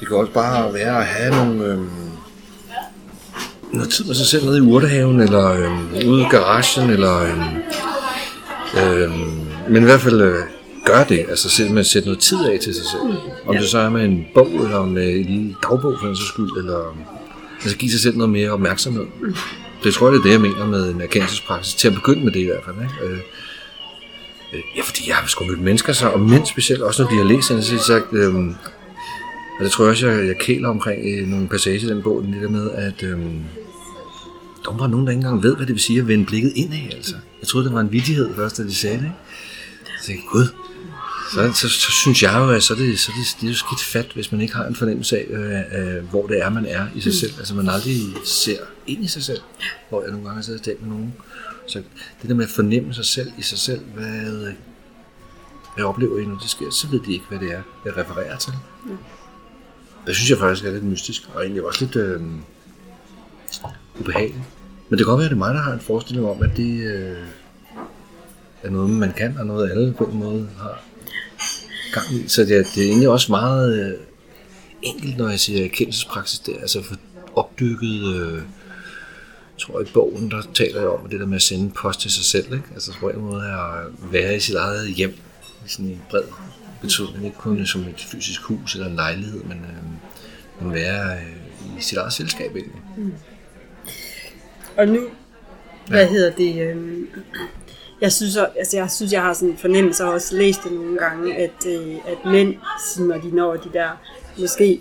Det 0.00 0.08
kan 0.08 0.16
også 0.16 0.32
bare 0.32 0.74
være 0.74 0.98
at 0.98 1.06
have 1.06 1.34
nogle, 1.34 1.64
øh, 1.64 1.78
noget 3.72 3.90
tid 3.90 4.04
med 4.04 4.14
sig 4.14 4.26
selv 4.26 4.44
nede 4.44 4.58
i 4.58 4.60
urtehaven, 4.60 5.20
eller 5.20 5.48
øh, 5.52 6.08
ude 6.08 6.22
i 6.22 6.26
garagen, 6.30 6.90
eller... 6.90 7.18
Øh, 7.22 9.02
øh, 9.02 9.10
men 9.70 9.82
i 9.82 9.84
hvert 9.84 10.00
fald 10.00 10.20
øh, 10.20 10.34
gør 10.84 11.04
det, 11.04 11.26
altså 11.28 11.48
at 11.78 11.86
sætte 11.86 12.08
noget 12.08 12.18
tid 12.18 12.38
af 12.44 12.58
til 12.60 12.74
sig 12.74 12.84
selv. 12.84 13.16
Om 13.46 13.54
ja. 13.54 13.60
det 13.60 13.68
så 13.68 13.78
er 13.78 13.88
med 13.88 14.04
en 14.04 14.26
bog, 14.34 14.46
eller 14.46 14.84
med 14.84 15.08
en 15.08 15.24
lille 15.24 15.56
dagbog 15.62 15.96
for 16.00 16.08
en 16.08 16.16
så 16.16 16.26
skyld, 16.26 16.50
eller 16.56 16.96
altså 17.62 17.76
give 17.76 17.90
sig 17.90 18.00
selv 18.00 18.16
noget 18.16 18.30
mere 18.30 18.50
opmærksomhed. 18.50 19.06
Det 19.84 19.94
tror 19.94 20.06
jeg, 20.06 20.12
det 20.12 20.18
er 20.18 20.22
det, 20.22 20.32
jeg 20.32 20.40
mener 20.40 20.66
med 20.66 20.90
en 20.90 21.00
erkendelsespraksis. 21.00 21.74
Til 21.74 21.88
at 21.88 21.94
begynde 21.94 22.24
med 22.24 22.32
det 22.32 22.40
i 22.40 22.44
hvert 22.44 22.64
fald. 22.64 22.76
Ikke? 22.76 23.14
Øh, 23.14 23.20
øh, 24.52 24.60
ja, 24.76 24.82
fordi 24.82 25.08
jeg 25.08 25.16
har 25.16 25.26
sgu 25.26 25.44
mødt 25.44 25.60
mennesker, 25.60 25.92
så, 25.92 26.08
og 26.08 26.20
mænd 26.20 26.46
specielt, 26.46 26.82
også 26.82 27.02
når 27.02 27.10
de 27.10 27.16
har 27.16 27.24
læst, 27.24 27.46
så 27.46 27.54
har 27.54 27.78
sagt, 27.78 28.12
øh, 28.12 28.34
og 29.58 29.64
det 29.64 29.70
tror 29.70 29.84
jeg 29.84 29.90
også, 29.90 30.08
jeg, 30.08 30.26
jeg 30.26 30.38
kæler 30.38 30.68
omkring 30.68 31.08
i 31.08 31.24
nogle 31.24 31.48
passager 31.48 31.88
i 31.88 31.94
den 31.94 32.02
bog, 32.02 32.22
den 32.22 32.32
der 32.42 32.48
med, 32.48 32.70
at 32.70 33.02
øh, 33.02 33.18
der 34.64 34.78
var 34.78 34.86
nogen, 34.86 35.06
der 35.06 35.12
ikke 35.12 35.20
engang 35.20 35.42
ved, 35.42 35.56
hvad 35.56 35.66
det 35.66 35.74
vil 35.74 35.82
sige 35.82 35.98
at 35.98 36.08
vende 36.08 36.26
blikket 36.26 36.52
indad, 36.56 36.92
altså. 36.92 37.14
Jeg 37.40 37.48
troede, 37.48 37.66
det 37.66 37.74
var 37.74 37.80
en 37.80 37.92
vidighed 37.92 38.34
først, 38.36 38.58
da 38.58 38.62
de 38.62 38.74
sagde 38.74 38.96
det, 38.96 39.04
ikke? 39.04 39.16
Så 40.00 40.06
tænkte 40.06 40.26
gud, 40.28 40.46
så, 41.32 41.52
så, 41.54 41.68
så, 41.68 41.90
synes 41.90 42.22
jeg 42.22 42.34
jo, 42.36 42.50
at 42.50 42.62
så 42.62 42.74
er 42.74 42.78
det, 42.78 42.98
så 43.00 43.12
er 43.12 43.16
det, 43.16 43.36
det 43.40 43.46
er 43.46 43.50
jo 43.50 43.56
skidt 43.56 43.82
fat, 43.82 44.12
hvis 44.14 44.32
man 44.32 44.40
ikke 44.40 44.54
har 44.54 44.66
en 44.66 44.76
fornemmelse 44.76 45.18
af, 45.18 45.26
øh, 45.28 45.96
øh, 45.96 46.04
hvor 46.04 46.26
det 46.26 46.42
er, 46.42 46.48
man 46.48 46.66
er 46.66 46.86
i 46.94 47.00
sig 47.00 47.10
mm. 47.10 47.14
selv. 47.14 47.32
Altså 47.38 47.54
man 47.54 47.68
aldrig 47.68 47.96
ser 48.24 48.58
ind 48.86 49.04
i 49.04 49.08
sig 49.08 49.22
selv, 49.22 49.40
hvor 49.88 50.02
jeg 50.02 50.10
nogle 50.10 50.24
gange 50.24 50.36
har 50.36 50.42
siddet 50.42 50.60
og 50.60 50.64
talt 50.64 50.82
med 50.82 50.90
nogen. 50.90 51.14
Så 51.66 51.82
det 52.22 52.28
der 52.28 52.34
med 52.34 52.44
at 52.44 52.50
fornemme 52.50 52.94
sig 52.94 53.04
selv 53.04 53.32
i 53.38 53.42
sig 53.42 53.58
selv, 53.58 53.80
hvad, 53.94 54.52
hvad 55.74 55.84
oplever 55.84 56.18
I, 56.18 56.24
når 56.24 56.38
det 56.38 56.50
sker, 56.50 56.70
så 56.70 56.86
ved 56.88 57.00
de 57.00 57.12
ikke, 57.12 57.24
hvad 57.28 57.38
det 57.38 57.52
er, 57.52 57.62
jeg 57.84 57.96
refererer 57.96 58.36
til. 58.36 58.52
Mm. 58.84 58.96
Det 60.06 60.16
synes 60.16 60.30
jeg 60.30 60.38
faktisk 60.38 60.64
er 60.64 60.70
lidt 60.70 60.84
mystisk, 60.84 61.22
og 61.34 61.42
egentlig 61.42 61.64
også 61.66 61.84
lidt 61.84 61.96
øh, 61.96 62.20
ubehageligt. 64.00 64.40
Men 64.88 64.98
det 64.98 65.06
kan 65.06 65.10
godt 65.10 65.18
være, 65.18 65.26
at 65.26 65.30
det 65.30 65.36
er 65.36 65.46
mig, 65.46 65.54
der 65.54 65.60
har 65.60 65.72
en 65.72 65.80
forestilling 65.80 66.26
om, 66.26 66.42
at 66.42 66.56
det 66.56 66.82
øh, 66.82 67.16
er 68.62 68.70
noget, 68.70 68.90
man 68.90 69.12
kan, 69.12 69.36
og 69.38 69.46
noget 69.46 69.70
alle 69.70 69.92
på 69.92 70.04
en 70.04 70.18
måde 70.18 70.48
har 70.58 70.82
gang 71.92 72.14
i. 72.14 72.28
Så 72.28 72.42
det, 72.42 72.66
det 72.74 72.84
er 72.84 72.88
egentlig 72.88 73.08
også 73.08 73.32
meget 73.32 73.86
øh, 73.86 73.98
enkelt, 74.82 75.16
når 75.16 75.28
jeg 75.28 75.40
siger 75.40 75.64
erkendelsespraksis 75.64 76.38
der, 76.38 76.52
altså 76.60 76.82
for 76.82 76.96
opdykket, 77.34 78.16
øh, 78.16 78.42
tror 79.58 79.80
jeg 79.80 79.88
i 79.88 79.92
bogen, 79.92 80.30
der 80.30 80.42
taler 80.54 80.80
jeg 80.80 80.88
om 80.88 81.08
det 81.08 81.20
der 81.20 81.26
med 81.26 81.36
at 81.36 81.42
sende 81.42 81.70
post 81.70 82.00
til 82.00 82.10
sig 82.10 82.24
selv, 82.24 82.52
ikke? 82.52 82.64
altså 82.74 82.92
på 83.00 83.08
en 83.08 83.20
måde 83.20 83.44
at 83.44 84.12
være 84.12 84.36
i 84.36 84.40
sit 84.40 84.54
eget 84.54 84.94
hjem, 84.94 85.14
i 85.66 85.68
sådan 85.68 85.86
en 85.86 86.02
bred 86.10 86.22
betydning, 86.80 87.24
ikke 87.24 87.36
kun 87.36 87.66
som 87.66 87.80
et 87.80 88.06
fysisk 88.12 88.42
hus 88.42 88.74
eller 88.74 88.86
en 88.86 88.96
lejlighed, 88.96 89.42
men, 89.44 89.58
øh, 89.58 90.64
men 90.64 90.74
være 90.74 91.16
øh, 91.16 91.78
i 91.78 91.82
sit 91.82 91.98
eget 91.98 92.12
selskab 92.12 92.56
egentlig. 92.56 92.82
Mm. 92.96 93.12
Og 94.76 94.88
nu, 94.88 95.00
hvad 95.88 96.04
ja. 96.04 96.10
hedder 96.10 96.32
det, 96.32 96.62
øh, 96.62 97.06
jeg 98.02 98.12
synes, 98.12 98.36
altså 98.36 98.76
jeg 98.76 98.90
synes, 98.90 99.12
jeg 99.12 99.22
har 99.22 99.34
sådan 99.34 99.48
en 99.48 99.58
fornemmelse, 99.58 100.04
og 100.04 100.12
også 100.12 100.36
læst 100.36 100.64
det 100.64 100.72
nogle 100.72 100.98
gange, 100.98 101.36
at, 101.36 101.66
øh, 101.66 101.94
at 102.06 102.18
mænd, 102.24 102.54
når 102.98 103.16
de 103.16 103.36
når 103.36 103.56
de 103.56 103.68
der 103.72 103.88
måske 104.38 104.80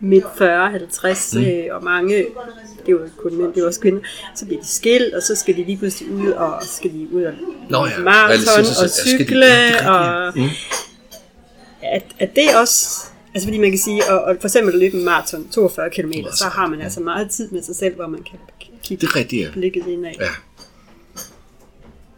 midt 0.00 0.24
40-50, 0.24 1.38
mm. 1.38 1.44
øh, 1.44 1.76
og 1.76 1.84
mange, 1.84 2.16
det 2.16 2.86
er 2.86 2.90
jo 2.90 3.04
ikke 3.04 3.16
kun 3.16 3.36
mænd, 3.36 3.52
det 3.54 3.62
er 3.62 3.66
også 3.66 3.80
kvinder, 3.80 4.00
så 4.36 4.46
bliver 4.46 4.60
de 4.60 4.66
skilt, 4.66 5.14
og 5.14 5.22
så 5.22 5.36
skal 5.36 5.56
de 5.56 5.64
lige 5.64 5.76
pludselig 5.76 6.12
ud, 6.12 6.30
og 6.30 6.62
skal 6.62 6.92
de 6.92 7.08
ud 7.12 7.22
og 7.22 7.32
Nå, 7.70 7.86
ja. 7.86 7.98
maraton 7.98 8.84
og 8.84 8.90
cykle, 8.90 9.46
de, 9.46 9.90
og 9.90 10.32
mm. 10.36 10.48
at, 11.82 12.02
at 12.18 12.36
det 12.36 12.44
også, 12.60 13.06
altså 13.34 13.46
fordi 13.46 13.58
man 13.58 13.70
kan 13.70 13.78
sige, 13.78 14.02
og, 14.10 14.20
og 14.20 14.36
for 14.40 14.48
eksempel 14.48 14.74
at 14.74 14.80
løbe 14.80 14.96
en 14.96 15.04
maraton, 15.04 15.48
42 15.48 15.90
km, 15.90 16.12
så 16.32 16.44
har 16.44 16.66
man 16.66 16.80
altså 16.80 17.00
meget 17.00 17.30
tid 17.30 17.50
med 17.50 17.62
sig 17.62 17.76
selv, 17.76 17.94
hvor 17.94 18.06
man 18.06 18.22
kan 18.22 18.38
kigge 18.82 19.06
det 19.06 19.12
er 19.12 19.16
rigtigt, 19.16 19.46
ja. 19.46 19.50
blikket 19.52 19.86
indad. 19.86 20.12
Ja. 20.20 20.26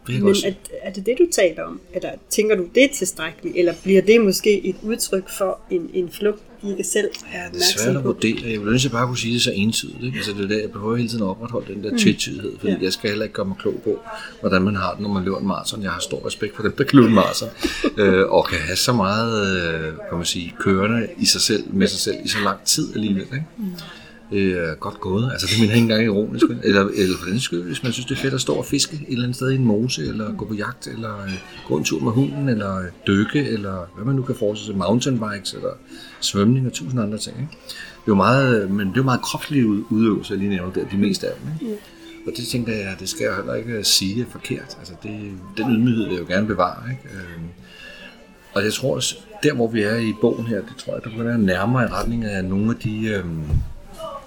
Men 0.07 0.27
er, 0.27 0.51
er 0.81 0.91
det 0.91 1.05
det, 1.05 1.15
du 1.19 1.27
taler 1.31 1.63
om? 1.63 1.81
Eller 1.93 2.09
tænker 2.29 2.55
du, 2.55 2.67
det 2.75 2.83
er 2.83 2.89
tilstrækkeligt? 2.93 3.57
Eller 3.57 3.73
bliver 3.83 4.01
det 4.01 4.21
måske 4.21 4.65
et 4.65 4.75
udtryk 4.81 5.29
for 5.37 5.59
en, 5.69 5.89
en 5.93 6.11
flugt, 6.11 6.41
de 6.63 6.71
ikke 6.71 6.83
selv 6.83 7.09
er 7.33 7.49
Det 7.49 7.61
er 7.61 7.79
svært 7.79 7.95
at 7.95 8.03
vurdere. 8.03 8.51
Jeg 8.51 8.59
vil 8.59 8.67
ønske, 8.67 8.85
at 8.85 8.91
bare 8.91 9.07
kunne 9.07 9.17
sige 9.17 9.33
det 9.33 9.41
så 9.41 9.51
entydigt. 9.55 10.03
Ikke? 10.03 10.17
Altså, 10.17 10.31
det 10.33 10.43
er 10.43 10.47
der, 10.47 10.59
jeg 10.59 10.71
behøver 10.71 10.95
hele 10.95 11.09
tiden 11.09 11.23
at 11.23 11.27
opretholde 11.27 11.73
den 11.73 11.83
der 11.83 11.91
mm. 11.91 11.97
tvetydighed, 11.97 12.51
fordi 12.59 12.73
ja. 12.73 12.79
jeg 12.81 12.93
skal 12.93 13.09
heller 13.09 13.23
ikke 13.23 13.33
gøre 13.33 13.45
mig 13.45 13.57
klog 13.59 13.81
på, 13.83 13.99
hvordan 14.39 14.61
man 14.61 14.75
har 14.75 14.91
det, 14.91 15.01
når 15.01 15.09
man 15.09 15.23
løber 15.23 15.39
en 15.39 15.47
maraton. 15.47 15.83
Jeg 15.83 15.91
har 15.91 15.99
stor 15.99 16.25
respekt 16.27 16.55
for 16.55 16.63
dem, 16.63 16.71
der 16.71 16.83
kan 16.83 16.99
løbe 16.99 17.07
en 17.07 17.15
maraton, 17.15 17.49
øh, 17.97 18.29
og 18.29 18.47
kan 18.47 18.59
have 18.59 18.77
så 18.77 18.93
meget 18.93 19.57
øh, 19.57 19.93
kan 20.09 20.17
man 20.17 20.25
sige, 20.25 20.55
kørende 20.59 21.07
i 21.17 21.25
sig 21.25 21.41
selv, 21.41 21.63
med 21.73 21.87
sig 21.87 21.99
selv 21.99 22.15
i 22.25 22.27
så 22.27 22.37
lang 22.43 22.63
tid 22.65 22.95
alligevel. 22.95 23.21
Ikke? 23.21 23.45
Mm 23.57 23.75
øh, 24.33 24.77
godt 24.79 24.99
gået. 24.99 25.29
Altså 25.31 25.47
det 25.47 25.57
jeg 25.57 25.63
ikke 25.63 25.77
engang 25.77 26.03
ironisk. 26.03 26.45
Eller, 26.63 26.81
eller 26.81 27.17
for 27.17 27.29
den 27.29 27.39
skyld, 27.39 27.63
hvis 27.63 27.83
man 27.83 27.91
synes, 27.91 28.05
det 28.05 28.17
er 28.17 28.21
fedt 28.21 28.33
at 28.33 28.41
stå 28.41 28.53
og 28.53 28.65
fiske 28.65 28.95
et 28.95 29.05
eller 29.09 29.23
andet 29.23 29.35
sted 29.35 29.51
i 29.51 29.55
en 29.55 29.65
mose, 29.65 30.01
eller 30.07 30.33
gå 30.33 30.45
på 30.45 30.53
jagt, 30.53 30.87
eller 30.87 31.23
øh, 31.23 31.33
gå 31.67 31.77
en 31.77 31.83
tur 31.83 31.99
med 31.99 32.11
hunden, 32.11 32.49
eller 32.49 32.77
øh, 32.77 32.85
dykke, 33.07 33.49
eller 33.49 33.91
hvad 33.95 34.05
man 34.05 34.15
nu 34.15 34.21
kan 34.21 34.35
forestille 34.35 34.73
sig, 34.73 34.77
mountainbikes, 34.77 35.53
eller 35.53 35.69
svømning 36.19 36.67
og 36.67 36.73
tusind 36.73 37.01
andre 37.01 37.17
ting. 37.17 37.35
Ikke? 37.37 37.51
Det 37.51 38.09
er 38.09 38.11
jo 38.11 38.15
meget, 38.15 38.71
men 38.71 38.87
det 38.87 38.93
er 38.93 38.97
jo 38.97 39.03
meget 39.03 39.21
kropslige 39.21 39.67
udøvelse, 39.91 40.33
jeg 40.33 40.39
lige 40.39 40.49
nævner 40.49 40.73
der, 40.73 40.85
de 40.91 40.97
meste 40.97 41.27
af 41.27 41.33
dem. 41.41 41.67
Ikke? 41.69 41.81
Og 42.27 42.33
det 42.37 42.47
tænker 42.47 42.73
jeg, 42.73 42.95
det 42.99 43.09
skal 43.09 43.23
jeg 43.23 43.35
heller 43.35 43.53
ikke 43.53 43.83
sige 43.83 44.21
er 44.21 44.25
forkert. 44.31 44.77
Altså 44.79 44.93
det, 45.03 45.31
den 45.57 45.71
ydmyghed 45.75 46.03
vil 46.03 46.13
jeg 46.13 46.21
jo 46.21 46.33
gerne 46.33 46.47
bevare. 46.47 46.91
Ikke? 46.91 47.15
Øh, 47.15 47.41
og 48.53 48.63
jeg 48.63 48.73
tror 48.73 48.95
også, 48.95 49.15
der 49.43 49.53
hvor 49.53 49.67
vi 49.67 49.81
er 49.81 49.95
i 49.95 50.13
bogen 50.21 50.45
her, 50.45 50.57
det 50.57 50.75
tror 50.77 50.93
jeg, 50.93 51.03
der 51.03 51.09
kan 51.09 51.25
være 51.25 51.37
nærmere 51.37 51.83
i 51.83 51.87
retning 51.87 52.25
af 52.25 52.45
nogle 52.45 52.69
af 52.69 52.75
de... 52.75 53.05
Øh, 53.05 53.25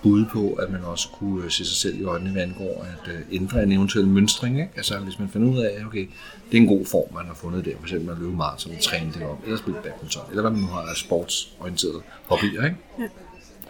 bud 0.03 0.25
på, 0.25 0.53
at 0.53 0.71
man 0.71 0.85
også 0.85 1.09
kunne 1.09 1.45
øh, 1.45 1.51
se 1.51 1.65
sig 1.65 1.77
selv 1.77 2.01
i 2.01 2.05
øjnene, 2.05 2.31
hvad 2.31 2.43
angår 2.43 2.87
at 2.93 3.13
øh, 3.13 3.21
ændre 3.33 3.63
en 3.63 3.73
eventuel 3.73 4.07
mønstring. 4.07 4.61
Ikke? 4.61 4.73
Altså 4.77 4.99
hvis 4.99 5.19
man 5.19 5.29
finder 5.29 5.49
ud 5.49 5.59
af, 5.59 5.85
okay, 5.87 6.09
det 6.51 6.59
er 6.59 6.63
en 6.63 6.69
god 6.69 6.87
form, 6.87 7.15
man 7.15 7.27
har 7.27 7.35
fundet 7.35 7.65
der, 7.65 7.73
for 7.79 7.85
eksempel 7.85 8.11
at 8.11 8.19
løbe 8.19 8.33
maraton 8.33 8.73
og 8.73 8.83
træne 8.83 9.13
det 9.15 9.23
op, 9.23 9.39
eller 9.45 9.59
spille 9.59 9.79
badminton, 9.83 10.23
eller 10.31 10.43
hvad 10.43 10.51
man 10.51 10.61
nu 10.61 10.67
har 10.67 10.81
af 10.81 10.97
sportsorienterede 10.97 12.01
hobbyer. 12.27 12.65
Ikke? 12.65 12.77
Ja. 12.99 13.05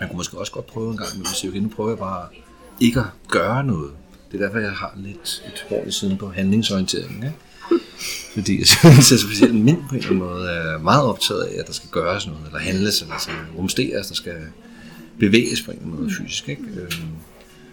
Man 0.00 0.08
kunne 0.08 0.16
måske 0.16 0.38
også 0.38 0.52
godt 0.52 0.66
prøve 0.66 0.90
en 0.90 0.96
gang, 0.96 1.16
men 1.16 1.26
sige, 1.26 1.50
okay, 1.50 1.60
nu 1.60 1.68
prøver 1.68 1.90
jeg 1.90 1.98
bare 1.98 2.26
ikke 2.80 3.00
at 3.00 3.06
gøre 3.28 3.64
noget. 3.64 3.90
Det 4.32 4.40
er 4.40 4.44
derfor, 4.44 4.58
jeg 4.58 4.70
har 4.72 4.92
lidt 4.96 5.42
et 5.46 5.66
hår 5.68 5.84
i 5.86 5.90
siden 5.90 6.18
på 6.18 6.30
handlingsorienteringen. 6.30 7.22
Ikke? 7.22 7.36
Fordi 8.34 8.58
jeg 8.58 8.66
synes, 8.66 9.12
at 9.12 9.20
specielt 9.20 9.54
mænd 9.54 9.78
på 9.88 9.94
en 9.94 9.96
eller 9.96 10.10
anden 10.10 10.18
måde 10.18 10.50
er 10.50 10.78
meget 10.78 11.04
optaget 11.04 11.42
af, 11.42 11.60
at 11.60 11.66
der 11.66 11.72
skal 11.72 11.90
gøres 11.90 12.26
noget, 12.26 12.46
eller 12.46 12.58
handles, 12.58 13.02
eller 13.02 13.18
skal 13.18 13.34
rumsteres, 13.58 14.06
der 14.06 14.14
skal 14.14 14.36
bevæges 15.18 15.62
på 15.62 15.70
en 15.70 15.78
måde 15.84 16.10
fysisk. 16.10 16.48
Ikke? 16.48 16.62
Øhm, 16.62 16.90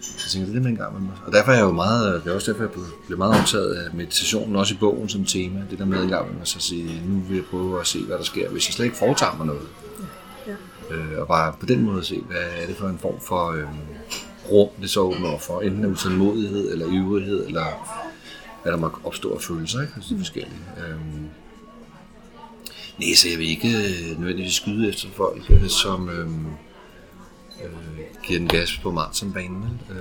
Jeg 0.02 0.30
tænker, 0.30 0.48
det 0.48 0.58
er 0.66 0.70
det 0.70 0.78
gang 0.78 0.94
med 0.94 1.02
mig. 1.02 1.12
Og 1.26 1.34
derfor 1.34 1.52
er 1.52 1.56
jeg 1.56 1.64
jo 1.64 1.72
meget, 1.72 2.24
det 2.24 2.32
er 2.32 2.36
også 2.36 2.52
derfor, 2.52 2.64
jeg 2.64 2.72
blev, 3.08 3.18
meget 3.18 3.42
optaget 3.42 3.74
af 3.74 3.94
meditationen, 3.94 4.56
også 4.56 4.74
i 4.74 4.78
bogen 4.78 5.10
som 5.10 5.26
tema. 5.26 5.62
Det 5.72 5.80
der 5.80 5.86
med 5.86 6.04
en 6.04 6.10
gang 6.10 6.28
med 6.28 6.38
mig, 6.38 6.48
så 6.48 6.58
at 6.58 6.64
sige, 6.64 7.02
nu 7.08 7.20
vil 7.20 7.36
jeg 7.36 7.46
prøve 7.46 7.80
at 7.80 7.88
se, 7.88 8.00
hvad 8.04 8.18
der 8.18 8.24
sker, 8.24 8.50
hvis 8.50 8.68
jeg 8.68 8.74
slet 8.74 8.86
ikke 8.86 8.98
foretager 8.98 9.36
mig 9.38 9.46
noget. 9.48 9.68
Ja. 10.48 10.96
Øh, 10.96 11.20
og 11.22 11.28
bare 11.28 11.54
på 11.60 11.66
den 11.66 11.82
måde 11.82 12.04
se, 12.04 12.20
hvad 12.20 12.38
er 12.62 12.68
det 12.68 12.76
for 12.76 12.88
en 12.88 12.98
form 13.00 13.20
for 13.28 13.52
øh, 13.52 13.64
rum, 14.52 14.70
det 14.82 14.90
så 14.90 15.00
åbner 15.00 15.38
for. 15.38 15.62
Enten 15.62 15.84
af 15.84 15.88
utålmodighed, 15.88 16.72
eller 16.72 16.86
ivrighed, 16.86 17.46
eller 17.46 17.66
hvad 18.64 18.72
der 18.72 18.78
må 18.80 18.92
opstå 19.04 19.36
af 19.36 19.42
følelser, 19.42 19.82
ikke? 19.82 19.94
Altså, 19.96 20.10
det 20.10 20.16
er 20.16 20.20
forskellige. 20.20 20.60
Øh, 20.78 20.96
Nej, 23.00 23.16
så 23.16 23.30
jeg 23.30 23.38
vil 23.38 23.50
ikke 23.50 23.68
øh, 23.68 24.20
nødvendigvis 24.20 24.54
skyde 24.54 24.90
efter 24.90 25.08
folk, 25.16 25.42
øh, 25.50 25.68
som 25.70 26.10
øh, 26.10 26.28
øh, 27.64 28.00
giver 28.24 28.40
den 28.40 28.48
gas 28.48 28.80
på 28.84 28.92
maratonbanen. 28.92 29.82
Øh, 29.92 29.98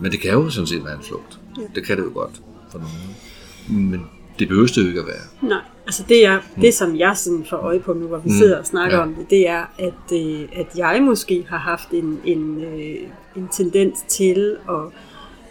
men 0.00 0.12
det 0.12 0.20
kan 0.20 0.30
jo 0.30 0.50
sådan 0.50 0.66
set 0.66 0.84
være 0.84 0.94
en 0.94 1.02
flugt. 1.02 1.40
Ja. 1.58 1.62
Det 1.74 1.86
kan 1.86 1.96
det 1.96 2.04
jo 2.04 2.10
godt 2.14 2.42
for 2.70 2.78
nogen. 2.78 3.90
Men 3.90 4.06
det 4.38 4.48
behøver 4.48 4.66
det 4.66 4.82
jo 4.82 4.88
ikke 4.88 5.00
at 5.00 5.06
være. 5.06 5.48
Nej, 5.48 5.62
altså 5.86 6.04
det, 6.08 6.26
er, 6.26 6.38
mm. 6.38 6.60
det 6.60 6.74
som 6.74 6.96
jeg 6.96 7.16
sådan 7.16 7.44
får 7.50 7.56
øje 7.56 7.80
på 7.80 7.92
nu, 7.92 8.06
hvor 8.06 8.18
vi 8.18 8.30
mm. 8.30 8.36
sidder 8.36 8.58
og 8.58 8.66
snakker 8.66 8.96
ja. 8.96 9.02
om 9.02 9.14
det, 9.14 9.30
det 9.30 9.48
er, 9.48 9.64
at, 9.78 10.12
øh, 10.12 10.48
at 10.52 10.66
jeg 10.76 11.02
måske 11.02 11.44
har 11.48 11.58
haft 11.58 11.90
en, 11.90 12.20
en, 12.24 12.60
øh, 12.64 12.96
en 13.36 13.48
tendens 13.52 13.98
til 14.08 14.56
at 14.68 14.92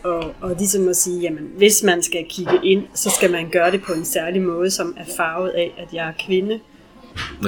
og, 0.06 0.34
og 0.42 0.56
ligesom 0.58 0.88
at 0.88 0.96
sige, 0.96 1.22
jamen 1.22 1.52
hvis 1.58 1.84
man 1.84 2.04
skal 2.04 2.26
kigge 2.30 2.60
ind, 2.64 2.84
så 2.94 3.10
skal 3.10 3.32
man 3.32 3.50
gøre 3.50 3.72
det 3.72 3.82
på 3.84 3.94
en 3.94 4.06
særlig 4.06 4.42
måde, 4.42 4.72
som 4.72 4.96
er 4.98 5.06
farvet 5.18 5.50
af, 5.50 5.74
at 5.78 5.94
jeg 5.94 6.08
er 6.08 6.14
kvinde. 6.26 6.60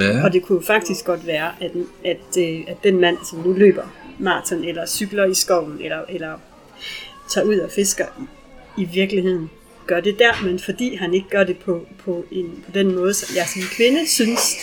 Ja. 0.00 0.24
Og 0.24 0.32
det 0.32 0.42
kunne 0.42 0.62
faktisk 0.62 1.04
godt 1.04 1.26
være, 1.26 1.52
at, 1.60 1.70
at, 2.04 2.38
øh, 2.38 2.60
at 2.68 2.76
den 2.84 3.00
mand, 3.00 3.16
som 3.30 3.38
nu 3.38 3.52
løber 3.52 3.82
maraton, 4.18 4.64
eller 4.64 4.86
cykler 4.86 5.24
i 5.24 5.34
skoven, 5.34 5.78
eller, 5.80 6.04
eller 6.08 6.38
tager 7.28 7.46
ud 7.46 7.58
og 7.58 7.70
fisker, 7.70 8.06
i 8.78 8.84
virkeligheden 8.84 9.50
gør 9.86 10.00
det 10.00 10.18
der, 10.18 10.44
men 10.44 10.58
fordi 10.58 10.94
han 10.94 11.14
ikke 11.14 11.28
gør 11.28 11.44
det 11.44 11.58
på, 11.58 11.86
på, 12.04 12.24
en, 12.30 12.64
på 12.66 12.70
den 12.74 12.94
måde, 12.94 13.14
som 13.14 13.36
jeg 13.36 13.46
som 13.54 13.62
kvinde 13.76 14.08
synes 14.08 14.56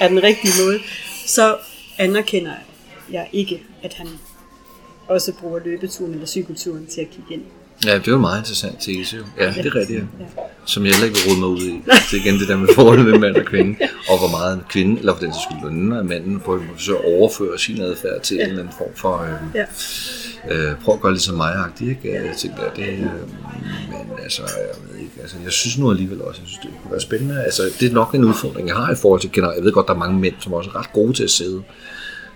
er 0.00 0.08
den 0.08 0.22
rigtige 0.22 0.52
måde, 0.64 0.80
så 1.26 1.56
anerkender 1.98 2.52
jeg 3.10 3.28
ikke, 3.32 3.62
at 3.82 3.94
han 3.94 4.08
også 5.08 5.32
bruger 5.34 5.60
løbeturen 5.64 6.12
eller 6.12 6.26
cykelturen 6.26 6.86
til 6.86 7.00
at 7.00 7.10
kigge 7.10 7.34
ind. 7.34 7.42
Ja, 7.86 7.94
det 7.94 8.08
er 8.08 8.12
jo 8.12 8.14
en 8.14 8.20
meget 8.20 8.38
interessant 8.38 8.80
tese 8.80 9.16
jo. 9.16 9.22
Ja, 9.40 9.46
det 9.46 9.66
er 9.66 9.74
rigtigt. 9.74 9.98
Ja. 10.00 10.24
Som 10.66 10.84
jeg 10.84 10.92
heller 10.92 11.06
ikke 11.06 11.18
vil 11.18 11.28
rulle 11.28 11.40
mig 11.40 11.48
ud 11.48 11.60
i. 11.60 11.82
Det 11.84 12.18
er 12.18 12.24
igen 12.24 12.38
det 12.40 12.48
der 12.48 12.56
med 12.56 12.68
forholdet 12.74 13.04
mellem 13.04 13.20
mand 13.20 13.36
og 13.36 13.44
kvinde. 13.44 13.78
Og 14.08 14.18
hvor 14.18 14.28
meget 14.28 14.54
en 14.54 14.62
kvinde, 14.68 14.98
eller 14.98 15.14
for 15.14 15.20
den 15.20 15.32
sags 15.32 15.44
skyld, 15.44 15.70
den 15.70 15.92
af 15.92 16.04
manden, 16.04 16.40
på 16.40 16.54
at 16.54 16.60
forsøge 16.72 16.98
at 16.98 17.04
overføre 17.04 17.58
sin 17.58 17.80
adfærd 17.80 18.20
til 18.22 18.36
ja. 18.36 18.42
en 18.42 18.48
eller 18.48 18.62
anden 18.62 18.74
form 18.78 18.94
for... 18.96 19.22
Øh, 19.22 19.30
ja. 19.54 19.64
øh, 20.54 20.76
prøv 20.84 20.94
at 20.94 21.00
gøre 21.00 21.12
lidt 21.12 21.22
som 21.22 21.36
mig-agtigt, 21.36 21.90
ikke? 21.90 22.14
Jeg 22.14 22.36
tænker, 22.38 22.62
det, 22.76 22.88
øh, 22.88 22.98
men 22.98 24.18
altså, 24.22 24.42
jeg 24.42 24.90
ved 24.90 24.98
ikke, 25.00 25.12
altså, 25.20 25.36
jeg 25.44 25.52
synes 25.52 25.78
nu 25.78 25.90
alligevel 25.90 26.22
også, 26.22 26.40
jeg 26.40 26.48
synes, 26.48 26.60
det 26.62 26.70
kunne 26.82 26.90
være 26.90 27.00
spændende. 27.00 27.44
Altså, 27.44 27.62
det 27.80 27.90
er 27.90 27.94
nok 27.94 28.14
en 28.14 28.24
udfordring, 28.24 28.68
jeg 28.68 28.76
har 28.76 28.92
i 28.92 28.96
forhold 29.02 29.20
til 29.20 29.32
generelt. 29.32 29.56
Jeg 29.56 29.64
ved 29.64 29.72
godt, 29.72 29.86
der 29.86 29.94
er 29.94 29.98
mange 29.98 30.18
mænd, 30.18 30.34
som 30.40 30.52
også 30.52 30.70
er 30.70 30.78
ret 30.78 30.92
gode 30.92 31.12
til 31.12 31.24
at 31.24 31.30
sidde 31.30 31.62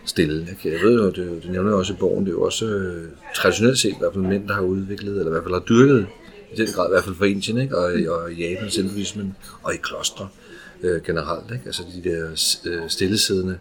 stille. 0.06 0.46
Jeg, 0.64 0.72
jeg 0.72 0.80
ved 0.82 0.94
jo, 0.94 1.06
det, 1.06 1.42
det 1.42 1.50
nævner 1.50 1.70
jeg 1.70 1.78
også 1.78 1.92
i 1.92 1.96
bogen, 1.96 2.24
det 2.24 2.30
er 2.30 2.34
jo 2.34 2.42
også 2.42 2.66
øh, 2.66 3.08
traditionelt 3.36 3.78
set 3.78 3.90
i 3.90 3.96
hvert 3.98 4.12
fald 4.14 4.24
mænd, 4.24 4.48
der 4.48 4.54
har 4.54 4.62
udviklet, 4.62 5.18
eller 5.18 5.26
i 5.26 5.30
hvert 5.30 5.42
fald 5.42 5.54
har 5.54 5.60
dyrket, 5.68 6.06
i 6.52 6.56
den 6.56 6.68
grad 6.74 6.88
i 6.88 6.90
hvert 6.90 7.04
fald 7.04 7.14
for 7.14 7.24
Indien, 7.24 7.58
ikke? 7.58 7.78
Og, 7.78 7.92
og 8.08 8.32
i 8.32 8.34
Japan 8.34 8.70
selvvis, 8.70 9.16
men, 9.16 9.36
og 9.62 9.74
i 9.74 9.76
klostre 9.76 10.28
øh, 10.82 11.02
generelt. 11.02 11.50
Ikke? 11.52 11.66
Altså 11.66 11.82
de 11.94 12.10
der 12.10 12.30
øh, 12.64 12.88
stillesiddende 12.88 13.58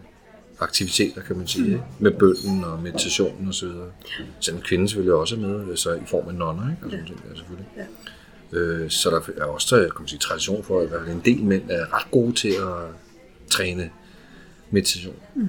aktiviteter, 0.60 1.22
kan 1.22 1.36
man 1.36 1.46
sige, 1.46 1.66
ikke? 1.66 1.82
med 1.98 2.10
bønden 2.10 2.64
og 2.64 2.82
meditationen 2.82 3.48
osv. 3.48 3.68
Så 4.40 4.52
en 4.52 4.60
kvinde 4.60 4.88
selvfølgelig 4.88 5.14
også 5.14 5.36
med, 5.36 5.76
så 5.76 5.94
i 5.94 6.06
form 6.06 6.28
af 6.28 6.34
nonner, 6.34 6.70
ikke? 6.70 6.82
Altså, 6.82 6.98
ja. 6.98 7.04
ting, 7.06 7.22
der, 7.28 7.36
selvfølgelig. 7.36 7.68
Ja. 7.76 8.58
Øh, 8.58 8.90
så 8.90 9.10
der 9.10 9.42
er 9.42 9.44
også 9.44 9.76
kan 9.76 10.00
man 10.00 10.08
sige, 10.08 10.18
tradition 10.18 10.64
for, 10.64 10.80
at 10.80 11.08
en 11.08 11.22
del 11.24 11.44
mænd 11.44 11.70
er 11.70 11.94
ret 11.94 12.10
gode 12.10 12.32
til 12.32 12.48
at 12.48 12.94
træne 13.50 13.90
meditation. 14.70 15.16
Mm. 15.34 15.48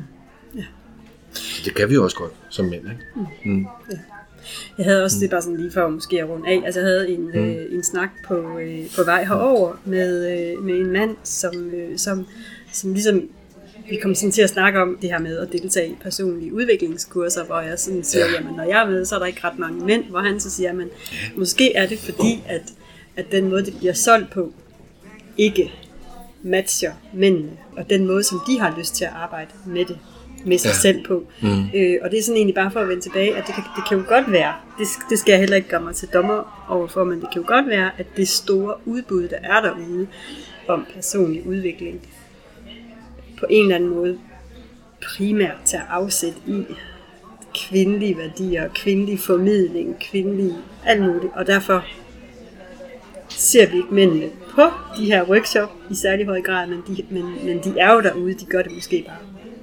Det 1.65 1.75
kan 1.75 1.89
vi 1.89 1.93
jo 1.93 2.03
også 2.03 2.17
godt 2.17 2.31
som 2.49 2.65
mænd, 2.65 2.83
ikke? 2.83 3.03
Mm. 3.15 3.51
Mm. 3.51 3.67
Ja. 3.91 3.97
Jeg 4.77 4.85
havde 4.85 5.03
også, 5.03 5.17
mm. 5.17 5.19
det 5.19 5.29
bare 5.29 5.41
sådan 5.41 5.57
lige 5.57 5.71
for 5.71 5.87
måske 5.87 6.19
at 6.21 6.29
runde 6.29 6.47
af, 6.47 6.61
altså 6.65 6.79
jeg 6.79 6.87
havde 6.87 7.09
en, 7.09 7.21
mm. 7.21 7.39
øh, 7.39 7.73
en 7.73 7.83
snak 7.83 8.09
på, 8.27 8.59
øh, 8.59 8.85
på 8.95 9.03
vej 9.03 9.23
herover 9.23 9.73
med, 9.85 10.31
øh, 10.31 10.63
med 10.63 10.73
en 10.73 10.91
mand, 10.91 11.15
som, 11.23 11.55
øh, 11.55 11.97
som, 11.97 12.27
som 12.73 12.93
ligesom, 12.93 13.29
vi 13.89 13.95
kom 13.95 14.15
sådan 14.15 14.31
til 14.31 14.41
at 14.41 14.49
snakke 14.49 14.81
om 14.81 14.97
det 15.01 15.09
her 15.09 15.19
med 15.19 15.37
at 15.37 15.51
deltage 15.51 15.89
i 15.89 15.95
personlige 16.01 16.53
udviklingskurser, 16.53 17.43
hvor 17.43 17.59
jeg 17.59 17.79
sådan 17.79 18.03
siger, 18.03 18.25
ja. 18.25 18.31
jamen 18.31 18.55
når 18.55 18.63
jeg 18.63 18.81
er 18.81 18.89
med, 18.89 19.05
så 19.05 19.15
er 19.15 19.19
der 19.19 19.25
ikke 19.25 19.43
ret 19.43 19.59
mange 19.59 19.85
mænd, 19.85 20.03
hvor 20.03 20.19
han 20.19 20.39
så 20.39 20.49
siger, 20.49 20.73
men 20.73 20.89
måske 21.35 21.73
er 21.75 21.87
det 21.87 21.99
fordi, 21.99 22.43
at, 22.47 22.61
at 23.15 23.25
den 23.31 23.49
måde, 23.49 23.65
det 23.65 23.77
bliver 23.77 23.93
solgt 23.93 24.31
på, 24.31 24.53
ikke 25.37 25.73
matcher 26.43 26.93
mændene, 27.13 27.51
og 27.77 27.89
den 27.89 28.07
måde, 28.07 28.23
som 28.23 28.39
de 28.47 28.59
har 28.59 28.75
lyst 28.77 28.95
til 28.95 29.05
at 29.05 29.11
arbejde 29.11 29.51
med 29.65 29.85
det 29.85 29.97
med 30.45 30.57
sig 30.57 30.69
ja. 30.69 30.73
selv 30.73 31.05
på. 31.07 31.23
Mm. 31.41 31.69
Øh, 31.75 31.97
og 32.01 32.11
det 32.11 32.19
er 32.19 32.23
sådan 32.23 32.37
egentlig 32.37 32.55
bare 32.55 32.71
for 32.71 32.79
at 32.79 32.87
vende 32.89 33.01
tilbage, 33.01 33.35
at 33.35 33.43
det 33.47 33.55
kan, 33.55 33.63
det 33.75 33.83
kan 33.89 33.97
jo 33.97 34.03
godt 34.07 34.31
være, 34.31 34.53
det, 34.77 34.87
det 35.09 35.19
skal 35.19 35.31
jeg 35.31 35.39
heller 35.39 35.55
ikke 35.55 35.69
gøre 35.69 35.81
mig 35.81 35.95
til 35.95 36.07
dommer 36.07 36.65
overfor, 36.69 37.03
men 37.03 37.21
det 37.21 37.27
kan 37.33 37.41
jo 37.41 37.47
godt 37.47 37.67
være, 37.67 37.91
at 37.97 38.05
det 38.17 38.27
store 38.27 38.75
udbud, 38.85 39.27
der 39.27 39.37
er 39.43 39.61
derude 39.61 40.07
om 40.67 40.85
personlig 40.93 41.47
udvikling, 41.47 42.01
på 43.39 43.45
en 43.49 43.61
eller 43.61 43.75
anden 43.75 43.89
måde 43.89 44.19
primært 45.01 45.57
tager 45.65 45.83
afsæt 45.89 46.33
i 46.47 46.63
kvindelige 47.55 48.17
værdier, 48.17 48.69
kvindelig 48.75 49.19
formidling, 49.19 49.99
kvindelig 49.99 50.55
alt 50.85 51.01
muligt, 51.01 51.33
og 51.35 51.47
derfor 51.47 51.85
ser 53.29 53.69
vi 53.69 53.77
ikke 53.77 53.93
mændene 53.93 54.29
på 54.55 54.61
de 54.97 55.05
her 55.05 55.23
workshop 55.29 55.69
i 55.89 55.95
særlig 55.95 56.25
høj 56.25 56.41
grad, 56.41 56.67
men 56.67 56.83
de, 56.87 57.05
men, 57.09 57.45
men 57.45 57.63
de 57.63 57.79
er 57.79 57.93
jo 57.93 58.01
derude, 58.01 58.33
de 58.33 58.45
gør 58.45 58.61
det 58.61 58.71
måske 58.71 59.03
bare 59.07 59.17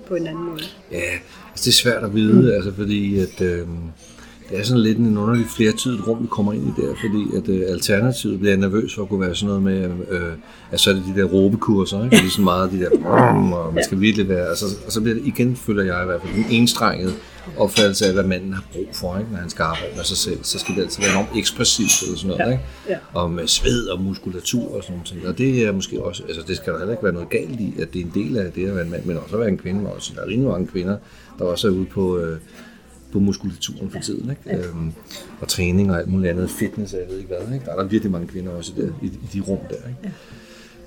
på 0.09 0.15
en 0.15 0.27
anden 0.27 0.45
måde. 0.45 0.63
Ja, 0.93 1.13
altså 1.51 1.65
det 1.65 1.69
er 1.69 1.73
svært 1.73 2.05
at 2.05 2.15
vide, 2.15 2.43
mm. 2.43 2.49
altså 2.49 2.73
fordi 2.77 3.19
at, 3.19 3.41
øh, 3.41 3.67
det 4.51 4.59
er 4.59 4.63
sådan 4.63 4.83
lidt 4.83 4.99
en 4.99 5.19
underlig 5.19 5.47
flertydigt 5.57 6.07
rum, 6.07 6.23
vi 6.23 6.27
kommer 6.31 6.53
ind 6.53 6.67
i 6.67 6.81
der, 6.81 6.95
fordi 7.01 7.37
at 7.37 7.49
øh, 7.49 7.73
alternativet 7.73 8.41
bliver 8.41 8.57
nervøs 8.57 8.95
for 8.95 9.03
at 9.03 9.09
kunne 9.09 9.21
være 9.21 9.35
sådan 9.35 9.47
noget 9.47 9.63
med, 9.63 9.91
øh, 10.11 10.33
at 10.71 10.81
så 10.81 10.91
er 10.91 10.95
det 10.95 11.05
de 11.15 11.21
der 11.21 11.25
råbekurser, 11.25 12.05
ikke? 12.05 12.17
Det 12.17 12.27
er 12.27 12.31
sådan 12.31 12.45
meget 12.45 12.73
de 12.73 12.81
der, 12.81 13.07
og 13.07 13.75
man 13.75 13.85
skal 13.85 14.01
virkelig 14.01 14.29
være, 14.29 14.49
altså, 14.49 14.67
og 14.87 14.93
så 14.93 15.01
bliver 15.01 15.15
det 15.15 15.27
igen, 15.27 15.57
føler 15.57 15.83
jeg 15.83 16.03
i 16.03 16.07
hvert 16.07 16.21
fald, 16.23 16.35
en 16.35 16.47
enstrenget 16.51 17.15
opfattelse 17.57 18.07
af, 18.07 18.13
hvad 18.13 18.25
manden 18.25 18.53
har 18.53 18.65
brug 18.73 18.87
for, 18.93 19.19
ikke? 19.19 19.31
når 19.31 19.39
han 19.39 19.51
skal 19.51 19.63
arbejde 19.63 19.97
med 19.97 20.05
sig 20.05 20.17
selv. 20.17 20.39
Så 20.43 20.59
skal 20.59 20.75
det 20.75 20.83
altid 20.83 21.03
være 21.03 21.13
enormt 21.13 21.39
ekspressivt 21.39 22.03
eller 22.03 22.17
sådan 22.17 22.29
noget, 22.29 22.47
ja. 22.47 22.53
ikke? 22.53 22.65
Ja. 22.89 22.99
Og 23.15 23.31
med 23.31 23.47
sved 23.47 23.87
og 23.87 24.01
muskulatur 24.01 24.77
og 24.77 24.83
sådan 24.83 25.03
noget. 25.15 25.29
Og 25.29 25.39
det 25.39 25.65
er 25.65 25.73
måske 25.73 26.03
også, 26.03 26.23
altså 26.23 26.43
det 26.49 26.57
skal 26.57 26.73
der 26.73 26.79
heller 26.79 26.93
ikke 26.93 27.05
være 27.05 27.13
noget 27.13 27.29
galt 27.29 27.61
i, 27.61 27.75
at 27.81 27.93
det 27.93 28.01
er 28.01 28.05
en 28.05 28.13
del 28.15 28.37
af 28.37 28.53
det 28.53 28.69
at 28.69 28.75
være 28.75 28.85
en 28.85 28.91
mand, 28.91 29.05
men 29.05 29.17
også 29.17 29.35
at 29.35 29.41
være 29.41 29.49
en 29.49 29.59
kvinde. 29.59 29.93
Også. 29.93 30.13
Der 30.15 30.23
er 30.23 30.27
rimelig 30.27 30.51
mange 30.51 30.67
kvinder, 30.67 30.97
der 31.39 31.45
også 31.45 31.69
er 31.69 31.73
ude 31.73 31.87
på, 31.87 32.19
øh, 32.19 32.39
på 33.13 33.19
muskulaturen 33.21 33.91
for 33.91 34.01
tiden, 34.01 34.31
ikke? 34.31 34.43
Ja. 34.47 34.69
Øhm, 34.69 34.93
og 35.41 35.49
træning 35.49 35.91
og 35.91 35.99
alt 35.99 36.09
muligt 36.09 36.31
andet, 36.31 36.51
fitness 36.51 36.93
og 36.93 37.01
jeg 37.01 37.09
ved 37.09 37.19
ikke 37.19 37.29
hvad, 37.29 37.55
ikke? 37.55 37.67
Der 37.67 37.73
er 37.73 37.77
der 37.77 37.85
virkelig 37.85 38.13
mange 38.13 38.27
kvinder 38.27 38.53
også 38.53 38.73
der, 38.77 38.89
i, 39.03 39.07
i 39.07 39.29
de 39.33 39.41
rum 39.41 39.59
der, 39.71 39.75
ikke? 39.75 39.99
Ja. 40.05 40.11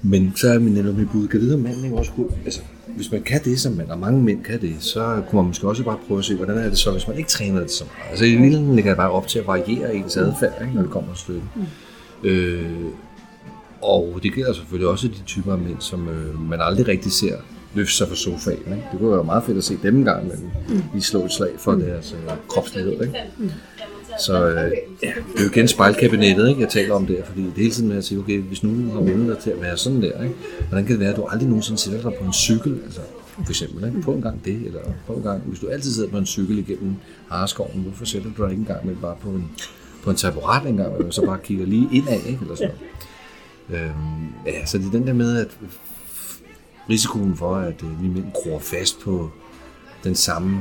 Men 0.02 0.34
så 0.36 0.50
er 0.50 0.60
min 0.60 0.74
netop 0.74 0.96
mit 0.96 1.10
bud, 1.12 1.28
kan 1.28 1.42
det 1.42 1.54
at 1.54 1.60
manden 1.60 1.84
ikke 1.84 1.98
også 1.98 2.12
kunne, 2.12 2.28
altså, 2.46 2.62
hvis 2.96 3.12
man 3.12 3.22
kan 3.22 3.44
det 3.44 3.60
som 3.60 3.74
mand, 3.74 3.90
og 3.90 4.00
mange 4.00 4.24
mænd 4.24 4.44
kan 4.44 4.62
det, 4.62 4.76
så 4.80 5.22
kunne 5.30 5.42
man 5.42 5.48
måske 5.48 5.68
også 5.68 5.84
bare 5.84 5.98
prøve 6.08 6.18
at 6.18 6.26
se, 6.26 6.36
hvordan 6.36 6.58
er 6.58 6.70
det 6.70 6.78
så, 6.78 6.92
hvis 6.92 7.08
man 7.08 7.18
ikke 7.18 7.30
træner 7.30 7.60
det 7.60 7.72
så 7.72 7.84
meget. 7.84 8.10
Altså 8.10 8.26
i 8.26 8.32
virkeligheden 8.32 8.76
ligger 8.76 8.92
jeg 8.92 8.98
bare 8.98 9.12
op 9.12 9.28
til 9.28 9.40
at 9.40 9.48
variere 9.48 9.96
ens 9.96 10.18
adfærd, 10.18 10.62
ikke, 10.62 10.76
når 10.76 10.82
det 10.82 10.92
kommer 10.92 11.14
til 11.14 11.22
stykket. 11.22 11.44
Mm. 11.56 12.30
Øh, 12.30 12.92
og 13.82 14.20
det 14.24 14.34
gælder 14.34 14.54
selvfølgelig 14.54 14.90
også 14.90 15.08
de 15.08 15.24
typer 15.26 15.54
af 15.54 15.60
mænd, 15.60 15.78
som 15.80 16.10
øh, 16.10 16.50
man 16.50 16.62
aldrig 16.62 16.88
rigtig 16.88 17.12
ser 17.12 17.36
løfte 17.74 17.94
sig 17.94 18.08
fra 18.08 18.16
sofaen. 18.16 18.58
Ikke? 18.58 18.88
Det 18.92 19.00
kunne 19.00 19.12
være 19.12 19.24
meget 19.24 19.44
fedt 19.44 19.58
at 19.58 19.64
se 19.64 19.78
dem 19.84 19.98
en 19.98 20.06
gang, 20.06 20.28
men 20.28 20.52
mm. 20.70 20.82
de 20.94 21.02
slå 21.02 21.26
et 21.26 21.32
slag 21.32 21.50
for 21.58 21.72
mm. 21.72 21.82
deres 21.82 22.14
øh, 22.14 22.32
kropslighed. 22.48 22.92
Ikke? 22.92 23.14
Mm. 23.38 23.52
Så 24.20 24.50
øh, 24.50 24.56
ja, 24.56 25.08
det 25.08 25.40
er 25.40 25.44
jo 25.44 25.50
igen 25.50 25.68
spejlkabinettet, 25.68 26.50
ikke? 26.50 26.62
jeg 26.62 26.70
taler 26.70 26.94
om 26.96 27.06
det, 27.06 27.24
fordi 27.26 27.42
det 27.44 27.54
hele 27.56 27.72
tiden 27.72 27.90
med 27.90 27.98
at 27.98 28.04
sige, 28.06 28.20
okay, 28.20 28.42
hvis 28.42 28.64
nu 28.64 28.92
har 28.92 29.02
vendt 29.02 29.28
dig 29.30 29.38
til 29.38 29.50
at 29.50 29.62
være 29.62 29.78
sådan 29.78 30.02
der, 30.02 30.24
ikke? 30.24 30.36
hvordan 30.68 30.86
kan 30.86 30.92
det 30.92 31.00
være, 31.00 31.10
at 31.10 31.16
du 31.16 31.24
aldrig 31.24 31.48
nogensinde 31.48 31.80
sætter 31.80 32.02
dig 32.02 32.14
på 32.20 32.26
en 32.26 32.34
cykel, 32.34 32.80
altså 32.84 33.02
for 33.28 33.50
eksempel, 33.50 33.86
ikke? 33.86 34.02
Prøv 34.02 34.16
en 34.16 34.22
gang 34.22 34.46
det, 34.46 34.66
eller 34.66 34.80
prøv 35.06 35.18
en 35.18 35.24
gang, 35.24 35.42
hvis 35.42 35.60
du 35.60 35.68
altid 35.68 35.94
sidder 35.94 36.10
på 36.10 36.18
en 36.18 36.26
cykel 36.26 36.58
igennem 36.58 36.96
Hareskoven, 37.30 37.82
hvorfor 37.82 38.06
sætter 38.06 38.30
du 38.38 38.44
dig 38.44 38.52
ikke 38.52 38.62
engang 38.62 38.86
med 38.86 38.96
bare 38.96 39.16
på 39.22 39.30
en, 39.30 39.50
på 40.04 40.10
en 40.10 40.16
taburet 40.16 40.68
engang, 40.68 40.92
og 40.92 41.14
så 41.14 41.26
bare 41.26 41.40
kigger 41.44 41.66
lige 41.66 41.90
indad, 41.92 42.20
ikke? 42.26 42.40
eller 42.42 42.56
sådan 42.56 42.72
ja. 42.72 42.88
Øhm, 43.70 44.28
ja, 44.46 44.66
så 44.66 44.78
det 44.78 44.86
er 44.86 44.92
den 44.92 45.08
der 45.08 45.14
med, 45.14 45.38
at 45.38 45.48
risikoen 46.90 47.38
for, 47.38 47.56
at 47.56 47.84
øh, 47.84 48.04
vi 48.04 48.08
mænd 48.08 48.26
gror 48.34 48.60
fast 48.60 49.00
på 49.00 49.32
den 50.04 50.16
samme 50.16 50.60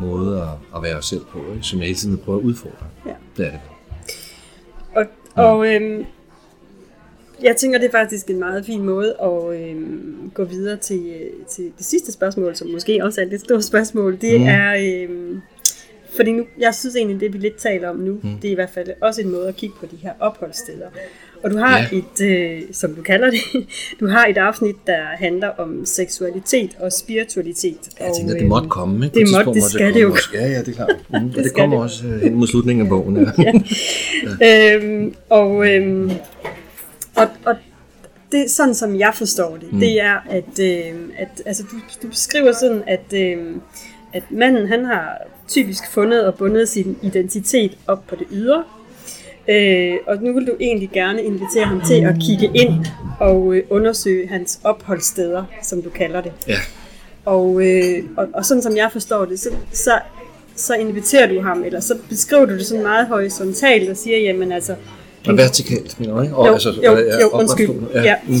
måde 0.00 0.42
at, 0.42 0.76
at 0.76 0.82
være 0.82 0.96
os 0.96 1.06
selv 1.06 1.24
på, 1.24 1.38
ikke? 1.54 1.66
som 1.66 1.78
jeg 1.78 1.86
hele 1.86 1.98
tiden 1.98 2.18
prøver 2.18 2.38
at 2.38 2.44
udfordre. 2.44 2.86
Ja. 3.06 3.14
Det 3.36 3.46
er 3.46 3.50
det. 3.50 3.60
Og, 4.94 5.04
og 5.34 5.66
øhm, 5.66 6.04
jeg 7.42 7.56
tænker, 7.56 7.78
det 7.78 7.86
er 7.86 7.90
faktisk 7.90 8.30
en 8.30 8.38
meget 8.38 8.66
fin 8.66 8.82
måde 8.82 9.16
at 9.22 9.60
øhm, 9.60 10.30
gå 10.34 10.44
videre 10.44 10.76
til, 10.76 11.30
til 11.50 11.72
det 11.78 11.86
sidste 11.86 12.12
spørgsmål, 12.12 12.56
som 12.56 12.68
måske 12.68 13.04
også 13.04 13.20
er 13.20 13.24
et 13.24 13.30
lidt 13.30 13.40
stort 13.40 13.64
spørgsmål. 13.64 14.18
Det 14.20 14.40
mm. 14.40 14.46
er, 14.46 14.76
øhm, 14.80 15.40
fordi 16.16 16.32
nu, 16.32 16.44
jeg 16.58 16.74
synes 16.74 16.96
egentlig, 16.96 17.20
det 17.20 17.32
vi 17.32 17.38
lidt 17.38 17.56
taler 17.56 17.88
om 17.88 17.96
nu, 17.96 18.12
mm. 18.12 18.38
det 18.42 18.48
er 18.48 18.52
i 18.52 18.54
hvert 18.54 18.70
fald 18.70 18.88
også 19.00 19.20
en 19.20 19.30
måde 19.30 19.48
at 19.48 19.56
kigge 19.56 19.76
på 19.80 19.86
de 19.86 19.96
her 19.96 20.12
opholdssteder. 20.20 20.88
Og 21.42 21.50
du 21.50 21.56
har 21.56 21.78
ja. 21.78 21.86
et, 21.92 22.20
øh, 22.20 22.62
som 22.72 22.94
du 22.94 23.02
kalder 23.02 23.30
det, 23.30 23.66
du 24.00 24.06
har 24.08 24.26
et 24.26 24.38
afsnit, 24.38 24.76
der 24.86 25.02
handler 25.02 25.48
om 25.48 25.86
seksualitet 25.86 26.70
og 26.80 26.92
spiritualitet. 26.92 27.78
Jeg 28.00 28.12
tænker, 28.16 28.34
og, 28.34 28.40
det 28.40 28.48
måtte 28.48 28.68
komme, 28.68 29.06
ikke? 29.06 29.20
Det, 29.20 29.28
måtte, 29.36 29.60
det 29.60 29.70
skal 29.70 29.94
det 29.94 30.02
jo. 30.02 30.12
Også. 30.12 30.28
Ja, 30.34 30.46
ja, 30.46 30.58
det 30.58 30.68
er 30.68 30.72
klart. 30.72 30.96
Mm, 31.22 31.30
det, 31.30 31.44
det 31.44 31.54
kommer 31.54 31.76
det. 31.76 31.84
også 31.84 32.06
øh, 32.06 32.20
hen 32.20 32.34
mod 32.34 32.46
slutningen 32.46 32.86
af 32.86 32.88
bogen. 32.88 33.16
Ja. 33.16 33.30
ja. 34.40 34.76
øhm, 34.76 35.14
og, 35.28 35.68
øhm, 35.68 36.10
og, 37.16 37.28
og 37.44 37.54
det 38.32 38.50
sådan 38.50 38.74
som 38.74 38.98
jeg 38.98 39.12
forstår 39.14 39.56
det, 39.56 39.72
mm. 39.72 39.80
det 39.80 40.00
er, 40.00 40.16
at, 40.30 40.58
øh, 40.60 40.94
at 41.18 41.42
altså, 41.46 41.62
du, 41.62 41.76
du 42.02 42.08
beskriver 42.08 42.52
sådan, 42.52 42.82
at, 42.86 43.12
øh, 43.14 43.56
at 44.12 44.22
manden 44.30 44.68
han 44.68 44.84
har 44.84 45.18
typisk 45.48 45.90
fundet 45.90 46.26
og 46.26 46.34
bundet 46.34 46.68
sin 46.68 46.96
identitet 47.02 47.78
op 47.86 48.06
på 48.06 48.16
det 48.16 48.26
ydre, 48.30 48.64
øh, 49.48 49.94
og 50.06 50.22
nu 50.22 50.34
vil 50.34 50.46
du 50.46 50.52
egentlig 50.60 50.90
gerne 50.90 51.22
invitere 51.22 51.64
ham 51.64 51.80
til 51.80 51.94
at 51.94 52.14
kigge 52.20 52.50
ind 52.54 52.86
og 53.20 53.54
øh, 53.54 53.62
undersøge 53.70 54.28
hans 54.28 54.60
opholdssteder, 54.64 55.44
som 55.62 55.82
du 55.82 55.90
kalder 55.90 56.20
det. 56.20 56.32
Ja. 56.48 56.58
Og, 57.24 57.66
øh, 57.66 58.04
og, 58.16 58.28
og 58.34 58.44
sådan 58.44 58.62
som 58.62 58.76
jeg 58.76 58.88
forstår 58.92 59.24
det, 59.24 59.40
så, 59.40 59.48
så, 59.72 59.98
så 60.56 60.74
inviterer 60.74 61.26
du 61.26 61.40
ham, 61.40 61.64
eller 61.64 61.80
så 61.80 61.98
beskriver 62.08 62.44
du 62.44 62.54
det 62.54 62.66
sådan 62.66 62.82
meget 62.82 63.06
horisontalt 63.06 63.90
og 63.90 63.96
siger, 63.96 64.18
jamen 64.18 64.52
altså, 64.52 64.74
og 65.26 65.36
vertikalt, 65.36 66.00
mener 66.00 66.14
du, 66.14 66.22
ikke? 66.22 66.36
Og, 66.36 66.46
jo, 66.46 66.52
altså, 66.52 66.70
jo, 66.84 66.96
jo, 67.20 67.28
undskyld. 67.32 67.70
Ja. 67.94 68.02
ja. 68.02 68.14
Mm. 68.26 68.34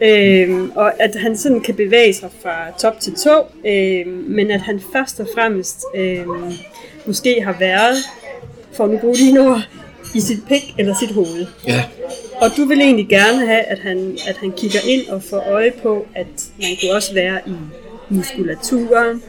Øhm, 0.00 0.72
og 0.74 1.02
at 1.02 1.16
han 1.16 1.36
sådan 1.36 1.60
kan 1.60 1.74
bevæge 1.74 2.14
sig 2.14 2.28
fra 2.42 2.70
top 2.78 3.00
til 3.00 3.14
to, 3.14 3.42
øhm, 3.66 4.24
men 4.28 4.50
at 4.50 4.60
han 4.60 4.80
først 4.92 5.20
og 5.20 5.28
fremmest 5.34 5.84
øhm, 5.96 6.52
måske 7.06 7.42
har 7.44 7.56
været, 7.58 7.96
for 8.72 8.86
nu 8.86 8.98
bruge 8.98 9.14
dine 9.14 9.40
ord, 9.40 9.62
i 10.14 10.20
sit 10.20 10.38
pik 10.48 10.74
eller 10.78 10.94
sit 11.00 11.10
hoved. 11.10 11.46
Ja. 11.66 11.84
Og 12.40 12.50
du 12.56 12.64
vil 12.64 12.80
egentlig 12.80 13.08
gerne 13.08 13.46
have, 13.46 13.60
at 13.60 13.78
han, 13.78 14.18
at 14.28 14.36
han 14.36 14.52
kigger 14.52 14.80
ind 14.84 15.08
og 15.08 15.22
får 15.22 15.38
øje 15.38 15.72
på, 15.82 16.06
at 16.14 16.26
man 16.60 16.70
kunne 16.80 16.92
også 16.92 17.14
være 17.14 17.40
i 17.46 17.54
muskulaturen, 18.08 19.22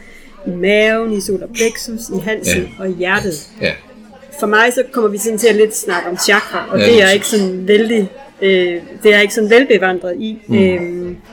i 0.48 0.50
maven, 0.50 1.14
i 1.14 1.22
solar 1.22 1.48
plexus, 1.48 2.10
i 2.10 2.20
halsen 2.24 2.62
ja. 2.62 2.84
og 2.84 2.90
i 2.90 2.94
hjertet. 2.94 3.50
Ja 3.62 3.74
for 4.40 4.48
mig 4.48 4.74
så 4.74 4.84
kommer 4.92 5.10
vi 5.10 5.18
sådan 5.18 5.38
til 5.38 5.48
at 5.48 5.56
lidt 5.56 5.76
snakke 5.76 6.10
om 6.10 6.18
chakra, 6.18 6.70
og 6.72 6.80
ja, 6.80 6.86
det 6.86 7.04
er 7.04 7.10
ikke 7.10 7.28
sådan 7.28 7.68
vældig, 7.68 8.10
øh, 8.42 8.82
det 9.04 9.14
er 9.14 9.20
ikke 9.20 9.34
sådan 9.34 9.50
velbevandret 9.50 10.16
i. 10.20 10.42
Mm. 10.48 10.58
Øh, 10.58 10.82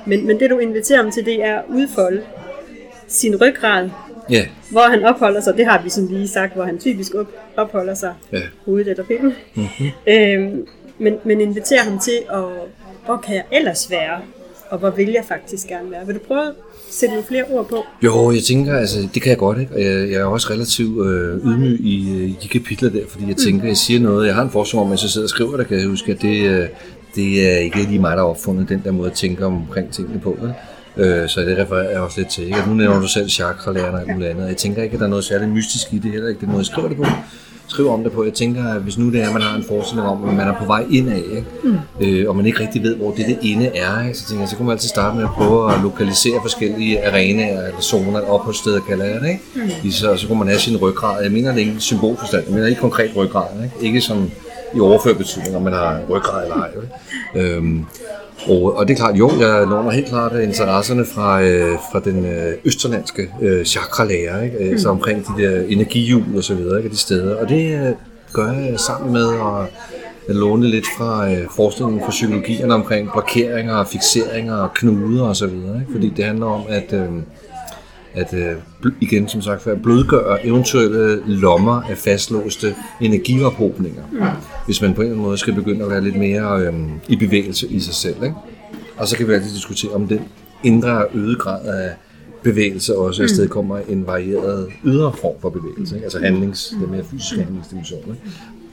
men, 0.07 0.27
men 0.27 0.41
det 0.41 0.51
du 0.51 0.59
inviterer 0.59 1.03
ham 1.03 1.13
til, 1.13 1.25
det 1.25 1.45
er 1.45 1.59
at 1.59 1.65
udfolde 1.69 2.23
sin 3.09 3.37
ryggrad, 3.41 3.91
ja. 4.31 4.47
hvor 4.71 4.91
han 4.91 5.05
opholder 5.05 5.41
sig, 5.41 5.57
det 5.57 5.67
har 5.67 5.83
vi 5.83 5.91
sådan 5.91 6.09
lige 6.09 6.29
sagt, 6.29 6.55
hvor 6.55 6.65
han 6.65 6.79
typisk 6.79 7.15
op, 7.15 7.27
opholder 7.57 7.95
sig, 7.95 8.15
ja. 8.33 8.41
hovedet 8.65 8.89
eller 8.89 9.05
pikken. 9.05 9.33
Mm-hmm. 9.55 9.87
Øh, 10.07 10.53
men, 10.99 11.15
men 11.25 11.41
inviterer 11.41 11.83
ham 11.83 11.99
til, 11.99 12.19
at, 12.33 12.45
hvor 13.05 13.17
kan 13.17 13.35
jeg 13.35 13.45
ellers 13.53 13.91
være, 13.91 14.21
og 14.71 14.79
hvor 14.79 14.91
vil 14.91 15.09
jeg 15.09 15.25
faktisk 15.29 15.67
gerne 15.67 15.91
være. 15.91 16.07
Vil 16.07 16.15
du 16.15 16.21
prøve 16.27 16.53
sætte 16.91 17.15
nogle 17.15 17.27
flere 17.29 17.45
ord 17.51 17.69
på? 17.69 17.85
Jo, 18.03 18.31
jeg 18.31 18.43
tænker, 18.43 18.79
altså, 18.79 19.09
det 19.15 19.23
kan 19.23 19.31
jeg 19.31 19.39
godt, 19.39 19.61
ikke? 19.61 19.75
Og 19.75 19.83
jeg, 19.83 20.11
jeg 20.11 20.21
er 20.21 20.25
også 20.25 20.51
relativt 20.51 21.07
øh, 21.07 21.37
ydmyg 21.37 21.81
i, 21.81 22.11
øh, 22.11 22.29
i 22.29 22.37
de 22.43 22.49
kapitler 22.49 22.91
der, 22.91 23.03
fordi 23.09 23.29
jeg 23.29 23.37
tænker, 23.37 23.63
mm. 23.63 23.69
jeg 23.69 23.77
siger 23.77 24.01
noget, 24.01 24.27
jeg 24.27 24.35
har 24.35 24.43
en 24.43 24.51
forsvar 24.51 24.83
at 24.83 24.91
jeg 24.91 24.99
sidder 24.99 25.27
og 25.27 25.31
skriver 25.31 25.57
det, 25.57 25.69
kan 25.69 25.79
jeg 25.79 25.87
huske, 25.87 26.13
at 26.13 26.23
det, 26.23 26.51
øh, 26.51 26.69
det 27.15 27.53
er 27.53 27.59
ikke 27.59 27.83
lige 27.83 27.99
mig, 27.99 28.11
der 28.11 28.23
har 28.23 28.31
opfundet 28.31 28.69
den 28.69 28.83
der 28.85 28.91
måde 28.91 29.11
at 29.11 29.17
tænke 29.17 29.47
omkring 29.47 29.93
tingene 29.93 30.21
på. 30.21 30.33
Ikke? 30.33 30.55
Øh, 30.97 31.29
så 31.29 31.41
det 31.41 31.59
refererer 31.59 31.91
jeg 31.91 32.01
også 32.01 32.21
lidt 32.21 32.31
til. 32.31 32.45
Ikke? 32.45 32.59
Nu 32.67 32.75
nævner 32.75 33.01
du 33.01 33.09
selv 33.09 33.29
chakra-lærerne 33.29 33.97
og 33.97 34.01
alt 34.01 34.13
muligt 34.13 34.31
andet. 34.31 34.49
Jeg 34.49 34.57
tænker 34.57 34.83
ikke, 34.83 34.95
at 34.95 35.01
der 35.01 35.07
er 35.07 35.11
noget 35.11 35.25
særligt 35.25 35.51
mystisk 35.51 35.93
i 35.93 35.99
det 35.99 36.11
heller 36.13 36.29
ikke. 36.29 36.41
Det 36.41 36.47
er 36.47 36.51
noget, 36.51 36.63
jeg 36.63 36.67
skriver 36.67 36.89
det 36.89 36.97
på 36.97 37.05
skriver 37.69 37.93
om 37.93 38.03
det 38.03 38.13
på. 38.13 38.25
Jeg 38.25 38.33
tænker, 38.33 38.65
at 38.75 38.81
hvis 38.81 38.99
nu 38.99 39.13
det 39.13 39.23
er, 39.23 39.27
at 39.27 39.33
man 39.33 39.43
har 39.43 39.57
en 39.57 39.65
forestilling 39.69 40.09
om, 40.09 40.29
at 40.29 40.35
man 40.35 40.49
er 40.49 40.55
på 40.59 40.65
vej 40.65 40.85
indad, 40.91 41.17
ikke? 41.17 41.45
Mm. 41.65 41.79
Øh, 42.01 42.29
og 42.29 42.37
man 42.37 42.47
ikke 42.47 42.61
rigtig 42.61 42.83
ved, 42.83 42.97
hvor 42.97 43.11
det, 43.11 43.27
det 43.27 43.39
inde 43.43 43.67
er, 43.67 44.03
ikke? 44.03 44.19
så 44.19 44.29
tænker 44.29 44.43
jeg, 44.43 44.49
så 44.49 44.57
kan 44.57 44.67
man 44.67 44.73
altid 44.73 44.89
starte 44.89 45.17
med 45.17 45.25
at 45.25 45.31
prøve 45.31 45.75
at 45.75 45.81
lokalisere 45.83 46.39
forskellige 46.43 47.07
arenaer 47.07 47.67
eller 47.67 47.81
zoner, 47.81 48.21
opholdssteder 48.21 48.81
kalder 48.81 49.05
jeg 49.05 49.21
det. 49.21 49.29
Ikke? 49.29 49.43
Mm. 49.85 49.91
Så, 49.91 50.17
så 50.17 50.27
kunne 50.27 50.39
man 50.39 50.49
have 50.49 50.61
sin 50.61 50.77
ryggrad. 50.77 51.23
Jeg 51.23 51.33
mener 51.33 51.53
det 51.53 51.61
ikke 51.61 51.75
symbolforstand, 51.79 52.45
jeg 52.47 52.55
mener 52.55 52.67
ikke 52.67 52.81
konkret 52.81 53.11
ryggrad. 53.17 53.49
Ikke, 53.65 53.87
ikke 53.87 54.01
som 54.01 54.31
i 54.75 54.81
overført 54.81 55.17
betydning, 55.17 55.57
om 55.57 55.63
man 55.63 55.73
har 55.73 56.01
ryggrad 56.11 56.43
eller 56.43 56.57
ej. 56.57 56.71
Øhm, 57.35 57.85
og, 58.49 58.77
og 58.77 58.89
det 58.89 58.95
er 58.95 58.99
klart, 58.99 59.17
jo, 59.19 59.31
jeg 59.41 59.67
låner 59.67 59.91
helt 59.91 60.09
klart 60.09 60.33
interesserne 60.43 61.05
fra, 61.05 61.43
øh, 61.43 61.79
fra 61.93 62.01
den 62.01 62.25
øh, 62.25 62.53
østerlandske 62.65 63.29
øh, 63.43 63.65
chakra-lærer, 63.65 64.43
ikke? 64.43 64.57
Mm. 64.61 64.71
Altså 64.71 64.89
omkring 64.89 65.27
de 65.27 65.43
der 65.43 65.63
energihjul 65.69 66.37
og 66.37 66.45
så 66.45 66.55
videre, 66.55 66.79
ikke? 66.79 66.91
de 66.91 66.97
steder. 66.97 67.37
Og 67.37 67.49
det 67.49 67.87
øh, 67.87 67.95
gør 68.33 68.53
jeg 68.53 68.81
sammen 68.81 69.13
med 69.13 69.29
at 70.29 70.35
låne 70.37 70.67
lidt 70.67 70.87
fra 70.99 71.33
øh, 71.33 71.47
forskningen 71.57 72.01
for 72.05 72.11
psykologierne 72.11 72.75
omkring 72.75 73.13
blokeringer, 73.13 73.85
fixeringer 73.85 74.57
og 74.57 74.75
knuder 74.75 75.25
og 75.25 75.37
så 75.37 75.47
videre. 75.47 75.81
Ikke? 75.81 75.93
Fordi 75.93 76.13
det 76.17 76.25
handler 76.25 76.47
om, 76.47 76.63
at 76.69 76.93
øh, 76.93 77.09
at 78.17 78.35
øh, 78.35 78.57
igen 79.01 79.29
som 79.29 79.43
sagt 79.43 79.67
at 79.67 79.83
blødgøre 79.83 80.47
eventuelle 80.47 81.23
lommer 81.27 81.83
af 81.83 81.99
fastlåste 81.99 82.75
energiophobninger, 83.01 84.03
mm. 84.13 84.21
hvis 84.67 84.83
man 84.83 84.95
på 84.95 85.01
en 85.01 85.07
eller 85.07 85.15
anden 85.15 85.27
måde 85.27 85.39
skal 85.39 85.55
begynde 85.55 85.85
at 85.85 85.91
være 85.91 86.05
lidt 86.05 86.17
mere 86.17 86.61
øh, 86.61 86.75
i 87.09 87.17
bevægelse 87.17 87.69
i 87.69 87.81
sig 87.81 87.95
selv. 87.95 88.23
Ikke? 88.23 88.35
Og 88.97 89.09
så 89.09 89.17
kan 89.17 89.29
vi 89.29 89.33
altid 89.33 89.55
diskutere, 89.55 89.93
om 89.93 90.09
den 90.09 90.21
indre 90.65 91.07
øget 91.15 91.39
grad 91.39 91.67
af 91.67 91.95
bevægelse 92.43 92.99
også 92.99 93.23
mm. 93.23 93.29
sted 93.29 93.49
kommer 93.49 93.79
en 93.89 94.07
varieret 94.07 94.69
ydre 94.85 95.13
form 95.21 95.35
for 95.41 95.51
bevægelse, 95.51 95.95
ikke? 95.95 96.05
altså 96.05 96.19
handlings, 96.19 96.73
mm. 96.73 96.81
det 96.81 96.91
mere 96.91 97.05
fysiske 97.05 97.43
handlingsdimension. 97.43 98.01
Ikke? 98.01 98.21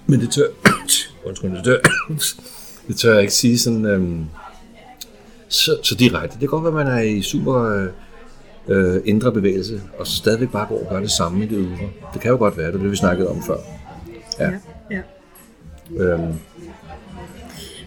Men 0.08 0.20
det 0.20 0.32
tør, 0.32 0.48
undskyld, 1.28 1.52
det 1.52 1.64
tør, 1.64 1.78
det 2.88 2.96
tør 2.96 3.12
jeg 3.12 3.22
ikke 3.22 3.34
sige 3.34 3.60
sådan, 3.60 3.86
øhm, 3.86 4.26
så, 5.48 5.78
så 5.84 5.96
direkte. 5.96 6.34
Det 6.34 6.40
kan 6.40 6.50
godt 6.50 6.64
være, 6.64 6.82
at 6.82 6.88
man 6.88 6.98
er 6.98 7.02
i 7.02 7.22
super 7.22 7.88
øh, 8.68 9.02
ændre 9.06 9.32
bevægelse, 9.32 9.82
og 10.00 10.08
så 10.08 10.16
stadigvæk 10.16 10.50
bare 10.50 10.66
gå 10.70 10.76
og 10.76 10.88
gøre 10.90 11.02
det 11.02 11.12
samme 11.12 11.44
i 11.44 11.48
det 11.48 11.58
ydre. 11.58 11.90
Det 12.14 12.22
kan 12.22 12.32
jo 12.32 12.38
godt 12.38 12.58
være, 12.58 12.68
det 12.68 12.76
er 12.76 12.80
det, 12.80 12.92
vi 12.92 12.96
snakkede 12.96 13.30
om 13.30 13.44
før. 13.44 13.58
Ja. 14.40 14.50
ja, 14.50 14.58
ja. 14.92 16.04
Øhm. 16.04 16.34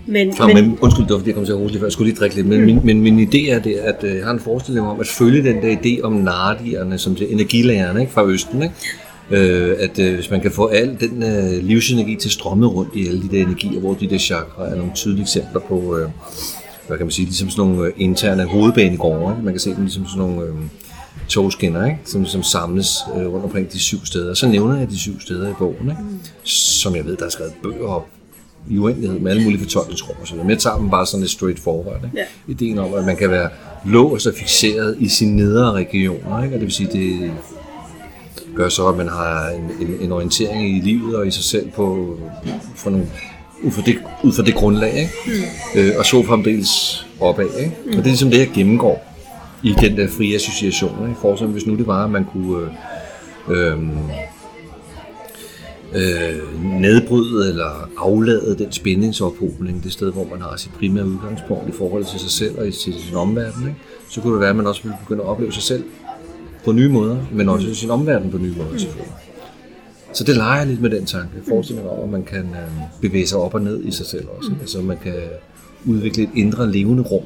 Men, 0.09 0.37
Fra, 0.37 0.47
men, 0.47 0.57
men, 0.57 0.79
undskyld, 0.81 1.05
det 1.05 1.13
var 1.13 1.19
fordi 1.19 1.29
jeg 1.29 1.35
kom 1.35 1.45
til 1.45 1.53
at 1.53 1.59
roligt 1.59 1.79
før, 1.79 1.87
jeg 1.87 1.93
skulle 1.93 2.11
lige 2.11 2.21
drikke 2.21 2.37
lidt, 2.37 2.47
men, 2.47 2.61
mm. 2.61 2.67
min, 2.67 2.81
men 2.85 3.01
min 3.01 3.29
idé 3.29 3.51
er, 3.51 3.59
det, 3.59 3.75
at 3.75 4.05
øh, 4.05 4.17
jeg 4.17 4.25
har 4.25 4.33
en 4.33 4.41
forestilling 4.41 4.87
om 4.87 5.01
at 5.01 5.07
følge 5.07 5.43
den 5.43 5.63
der 5.63 5.77
idé 5.77 6.03
om 6.03 6.13
nardierne, 6.13 6.99
som 6.99 7.15
det 7.15 7.33
energilærerne 7.33 8.01
ikke, 8.01 8.13
fra 8.13 8.27
Østen, 8.27 8.63
ikke? 8.63 8.75
Øh, 9.31 9.77
at 9.79 9.99
øh, 9.99 10.15
hvis 10.15 10.31
man 10.31 10.41
kan 10.41 10.51
få 10.51 10.67
al 10.67 10.97
den 11.01 11.23
øh, 11.23 11.65
livsenergi 11.65 12.17
til 12.17 12.29
at 12.29 12.33
strømme 12.33 12.67
rundt 12.67 12.91
i 12.95 13.09
alle 13.09 13.23
de 13.23 13.29
der 13.29 13.43
energier, 13.43 13.81
hvor 13.81 13.95
de 13.95 14.07
der 14.07 14.19
chakra 14.19 14.69
er 14.69 14.75
nogle 14.77 14.93
tydelige 14.95 15.23
eksempler 15.23 15.61
på, 15.61 15.99
øh, 15.99 16.09
hvad 16.87 16.97
kan 16.97 17.07
man 17.07 17.11
sige, 17.11 17.27
ligesom 17.27 17.51
sådan 17.51 17.71
nogle 17.71 17.87
øh, 17.87 17.93
interne 17.97 18.45
hovedbanegårde. 18.45 19.33
Ikke? 19.33 19.45
Man 19.45 19.55
kan 19.55 19.61
se 19.61 19.71
dem 19.71 19.83
ligesom 19.83 20.07
sådan 20.07 20.19
nogle 20.19 20.43
øh, 20.43 20.55
togskinner, 21.29 21.85
ikke? 21.85 21.99
Som, 22.05 22.27
som 22.27 22.43
samles 22.43 22.89
øh, 23.17 23.27
rundt 23.27 23.45
omkring 23.45 23.73
de 23.73 23.79
syv 23.79 24.05
steder. 24.05 24.35
Så 24.35 24.49
nævner 24.49 24.79
jeg 24.79 24.91
de 24.91 24.99
syv 24.99 25.21
steder 25.21 25.51
i 25.51 25.53
bogen, 25.59 25.91
ikke? 25.91 26.03
Som 26.45 26.97
jeg 26.97 27.05
ved, 27.05 27.17
der 27.17 27.25
er 27.27 27.31
skrevet 27.31 27.53
bøger 27.63 27.89
op 27.89 28.07
i 28.71 28.79
uendelighed 28.79 29.19
med 29.21 29.31
alle 29.31 29.43
mulige 29.43 29.61
fortolkningsrum 29.61 30.17
og 30.21 30.29
så 30.29 30.35
Men 30.35 30.51
jeg 30.51 30.59
tager 30.59 30.77
dem 30.77 30.91
bare 30.91 31.07
sådan 31.07 31.21
lidt 31.21 31.31
straight 31.31 31.61
forward. 31.61 32.05
Ikke? 32.05 32.17
Yeah. 32.17 32.27
Ideen 32.49 32.79
om, 32.79 32.95
at 32.95 33.05
man 33.05 33.17
kan 33.17 33.31
være 33.31 33.49
låst 33.85 34.27
og 34.27 34.35
fixeret 34.35 34.97
i 34.99 35.09
sine 35.09 35.37
nedre 35.37 35.73
regioner. 35.73 36.43
Ikke? 36.43 36.55
Og 36.55 36.61
det 36.61 36.67
vil 36.67 36.73
sige, 36.73 36.89
det 36.93 37.33
gør 38.57 38.69
så, 38.69 38.87
at 38.87 38.97
man 38.97 39.09
har 39.09 39.49
en, 39.49 39.87
en, 39.87 39.97
en 40.01 40.13
orientering 40.13 40.77
i 40.77 40.81
livet 40.81 41.17
og 41.17 41.27
i 41.27 41.31
sig 41.31 41.45
selv 41.45 41.71
på, 41.71 42.17
for 42.75 42.91
nogle 42.91 43.07
ud 43.63 43.71
fra 43.71 43.83
det, 43.83 43.99
ud 44.25 44.33
fra 44.33 44.43
det 44.43 44.55
grundlag, 44.55 44.95
ikke? 44.99 45.13
Mm. 45.27 45.81
Øh, 45.81 45.93
og 45.99 46.07
så 46.07 46.23
fremdeles 46.23 47.07
opad. 47.21 47.49
Ikke? 47.59 47.77
Mm. 47.85 47.91
Og 47.91 47.97
det 47.97 48.01
er 48.01 48.05
ligesom 48.05 48.31
det, 48.31 48.39
jeg 48.39 48.51
gennemgår 48.55 49.13
i 49.63 49.75
den 49.81 49.97
der 49.97 50.09
frie 50.09 50.35
association. 50.35 51.09
Ikke? 51.09 51.21
For 51.21 51.33
eksempel, 51.33 51.53
hvis 51.53 51.67
nu 51.67 51.77
det 51.77 51.87
var, 51.87 52.05
at 52.05 52.11
man 52.11 52.25
kunne 52.25 52.69
øh, 53.49 53.73
øh, 53.73 53.79
øh, 55.95 56.65
nedbryde 56.81 57.49
eller 57.49 57.89
aflade 57.97 58.57
den 58.59 58.73
spændingsophobning, 58.73 59.85
det 59.85 59.93
sted, 59.93 60.13
hvor 60.13 60.27
man 60.31 60.41
har 60.41 60.57
sit 60.57 60.73
primære 60.79 61.07
udgangspunkt 61.07 61.69
i 61.69 61.73
forhold 61.73 62.05
til 62.05 62.21
sig 62.21 62.31
selv 62.31 62.59
og 62.59 62.65
til 62.65 62.95
sin 62.95 63.15
omverden, 63.15 63.69
ikke? 63.69 63.81
så 64.09 64.21
kunne 64.21 64.33
det 64.33 64.41
være, 64.41 64.51
at 64.51 64.57
man 64.57 64.67
også 64.67 64.83
ville 64.83 64.97
begynde 65.03 65.23
at 65.23 65.29
opleve 65.29 65.53
sig 65.53 65.63
selv 65.63 65.85
på 66.65 66.73
nye 66.73 66.89
måder, 66.89 67.17
men 67.33 67.49
også 67.49 67.75
sin 67.75 67.91
omverden 67.91 68.31
på 68.31 68.39
nye 68.39 68.55
måder 68.57 68.79
selvfølgelig. 68.79 69.26
Så 70.17 70.25
det 70.25 70.37
leger 70.37 70.65
lidt 70.65 70.83
med 70.83 70.91
den 70.91 71.07
tanke. 71.07 71.33
Forestil 71.49 71.77
mig 71.77 71.91
om, 71.91 72.05
at 72.05 72.11
man 72.11 72.23
kan 72.23 72.39
øh, 72.39 73.01
bevæge 73.01 73.27
sig 73.27 73.39
op 73.39 73.55
og 73.55 73.63
ned 73.63 73.85
i 73.85 73.91
sig 73.91 74.07
selv 74.07 74.27
også. 74.39 74.51
Mm. 74.51 74.57
Altså 74.61 74.81
man 74.81 74.97
kan 75.03 75.15
udvikle 75.85 76.23
et 76.23 76.31
indre 76.35 76.73
levende 76.73 77.03
rum. 77.03 77.23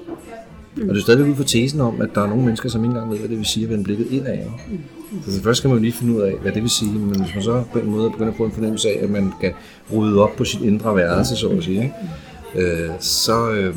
Mm. 0.76 0.82
Og 0.82 0.94
det 0.94 1.00
er 1.00 1.02
stadigvæk 1.02 1.30
ud 1.30 1.36
for 1.36 1.44
tesen 1.44 1.80
om, 1.80 2.00
at 2.00 2.08
der 2.14 2.22
er 2.22 2.26
nogle 2.26 2.44
mennesker, 2.44 2.68
som 2.68 2.84
ikke 2.84 2.90
engang 2.90 3.10
ved, 3.10 3.18
hvad 3.18 3.28
det 3.28 3.38
vil 3.38 3.46
sige 3.46 3.64
at 3.64 3.70
vende 3.70 3.84
blikket 3.84 4.06
indad. 4.10 4.38
Mm. 4.70 5.32
Så 5.32 5.42
først 5.42 5.58
skal 5.58 5.68
man 5.68 5.76
jo 5.76 5.82
lige 5.82 5.92
finde 5.92 6.16
ud 6.16 6.20
af, 6.20 6.34
hvad 6.42 6.52
det 6.52 6.62
vil 6.62 6.70
sige, 6.70 6.92
men 6.92 7.20
hvis 7.20 7.34
man 7.34 7.42
så 7.42 7.62
på 7.72 7.78
en 7.78 7.90
måde 7.90 8.10
begynder 8.10 8.30
at 8.32 8.36
få 8.36 8.44
en 8.44 8.52
fornemmelse 8.52 8.88
af, 8.88 8.98
at 9.02 9.10
man 9.10 9.32
kan 9.40 9.52
rydde 9.92 10.22
op 10.22 10.30
på 10.36 10.44
sit 10.44 10.60
indre 10.60 10.96
værelse, 10.96 11.36
så 11.36 11.48
at 11.48 11.64
sige, 11.64 11.82
ikke? 11.82 12.66
Øh, 12.68 12.90
så, 13.00 13.50
øh, 13.50 13.76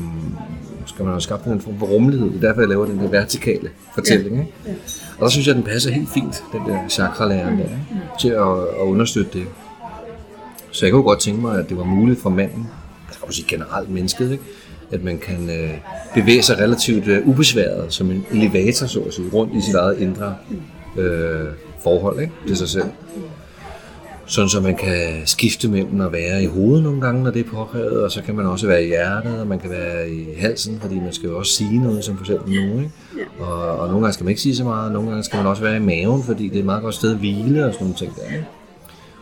skal 0.93 1.05
man 1.05 1.13
have 1.13 1.21
skabt 1.21 1.45
en 1.45 1.61
form 1.61 1.79
for 1.79 1.85
rummelighed. 1.85 2.29
Det 2.29 2.43
er 2.43 2.47
derfor, 2.47 2.61
jeg 2.61 2.69
laver 2.69 2.85
den 2.85 2.99
der 2.99 3.07
vertikale 3.07 3.69
fortælling. 3.95 4.39
Ikke? 4.39 4.53
Ja. 4.65 4.71
Og 5.17 5.21
der 5.21 5.29
synes 5.29 5.47
jeg, 5.47 5.55
den 5.55 5.63
passer 5.63 5.91
helt 5.91 6.09
fint, 6.09 6.43
den 6.51 6.61
der 6.67 6.79
chakra-læren 6.89 7.57
der, 7.57 7.63
ikke? 7.63 7.77
til 8.19 8.29
at, 8.29 8.57
at 8.81 8.85
understøtte 8.85 9.39
det. 9.39 9.47
Så 10.71 10.85
jeg 10.85 10.93
kunne 10.93 11.03
godt 11.03 11.19
tænke 11.19 11.41
mig, 11.41 11.59
at 11.59 11.69
det 11.69 11.77
var 11.77 11.83
muligt 11.83 12.21
for 12.21 12.29
manden, 12.29 12.67
altså 13.07 13.21
kan 13.23 13.33
sige 13.33 13.47
generelt 13.47 13.89
mennesket, 13.89 14.31
ikke? 14.31 14.43
at 14.91 15.03
man 15.03 15.17
kan 15.17 15.49
øh, 15.49 15.73
bevæge 16.13 16.43
sig 16.43 16.57
relativt 16.57 17.07
øh, 17.07 17.27
ubesværet 17.27 17.93
som 17.93 18.11
en 18.11 18.25
elevator, 18.31 18.85
så 18.85 18.99
at 18.99 19.13
sige, 19.13 19.29
rundt 19.33 19.53
i 19.53 19.61
sit 19.61 19.75
eget 19.75 19.97
indre 19.99 20.35
øh, 20.97 21.47
forhold 21.83 22.21
ikke? 22.21 22.33
til 22.47 22.57
sig 22.57 22.69
selv. 22.69 22.85
Sådan 24.25 24.49
så 24.49 24.61
man 24.61 24.75
kan 24.75 25.21
skifte 25.25 25.67
mellem 25.67 26.01
at 26.01 26.11
være 26.11 26.43
i 26.43 26.45
hovedet 26.45 26.83
nogle 26.83 27.01
gange, 27.01 27.23
når 27.23 27.31
det 27.31 27.45
er 27.45 27.49
påkrævet, 27.49 28.03
og 28.03 28.11
så 28.11 28.21
kan 28.21 28.35
man 28.35 28.45
også 28.45 28.67
være 28.67 28.83
i 28.83 28.87
hjertet, 28.87 29.39
og 29.39 29.47
man 29.47 29.59
kan 29.59 29.69
være 29.69 30.09
i 30.09 30.25
halsen, 30.37 30.79
fordi 30.81 30.95
man 30.95 31.13
skal 31.13 31.29
jo 31.29 31.37
også 31.37 31.51
sige 31.51 31.79
noget, 31.79 32.03
som 32.03 32.17
for 32.17 32.23
eksempel 32.23 32.53
nu. 32.53 32.79
Ikke? 32.79 32.91
Og, 33.39 33.79
og 33.79 33.87
nogle 33.87 34.01
gange 34.01 34.13
skal 34.13 34.23
man 34.23 34.29
ikke 34.29 34.41
sige 34.41 34.55
så 34.55 34.63
meget, 34.63 34.87
og 34.87 34.93
nogle 34.93 35.09
gange 35.09 35.23
skal 35.23 35.37
man 35.37 35.45
også 35.45 35.63
være 35.63 35.77
i 35.77 35.79
maven, 35.79 36.23
fordi 36.23 36.47
det 36.47 36.55
er 36.55 36.59
et 36.59 36.65
meget 36.65 36.83
godt 36.83 36.95
sted 36.95 37.11
at 37.11 37.17
hvile 37.17 37.65
og 37.65 37.73
sådan 37.73 37.85
nogle 37.85 37.97
ting 37.97 38.15
der. 38.15 38.33
Ikke? 38.33 38.45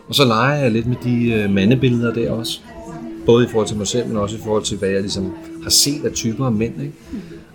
Og 0.08 0.14
så 0.14 0.24
leger 0.24 0.62
jeg 0.62 0.70
lidt 0.70 0.86
med 0.86 0.96
de 1.04 1.32
øh, 1.32 1.50
mandebilleder 1.50 2.14
der 2.14 2.30
også. 2.30 2.60
Både 3.26 3.44
i 3.44 3.48
forhold 3.48 3.68
til 3.68 3.76
mig 3.76 3.86
selv, 3.86 4.08
men 4.08 4.16
også 4.16 4.36
i 4.36 4.40
forhold 4.44 4.62
til, 4.62 4.78
hvad 4.78 4.88
jeg 4.88 5.00
ligesom 5.00 5.32
har 5.62 5.70
set 5.70 6.04
af 6.04 6.12
typer 6.12 6.46
af 6.46 6.52
mænd. 6.52 6.82
Ikke? 6.82 6.92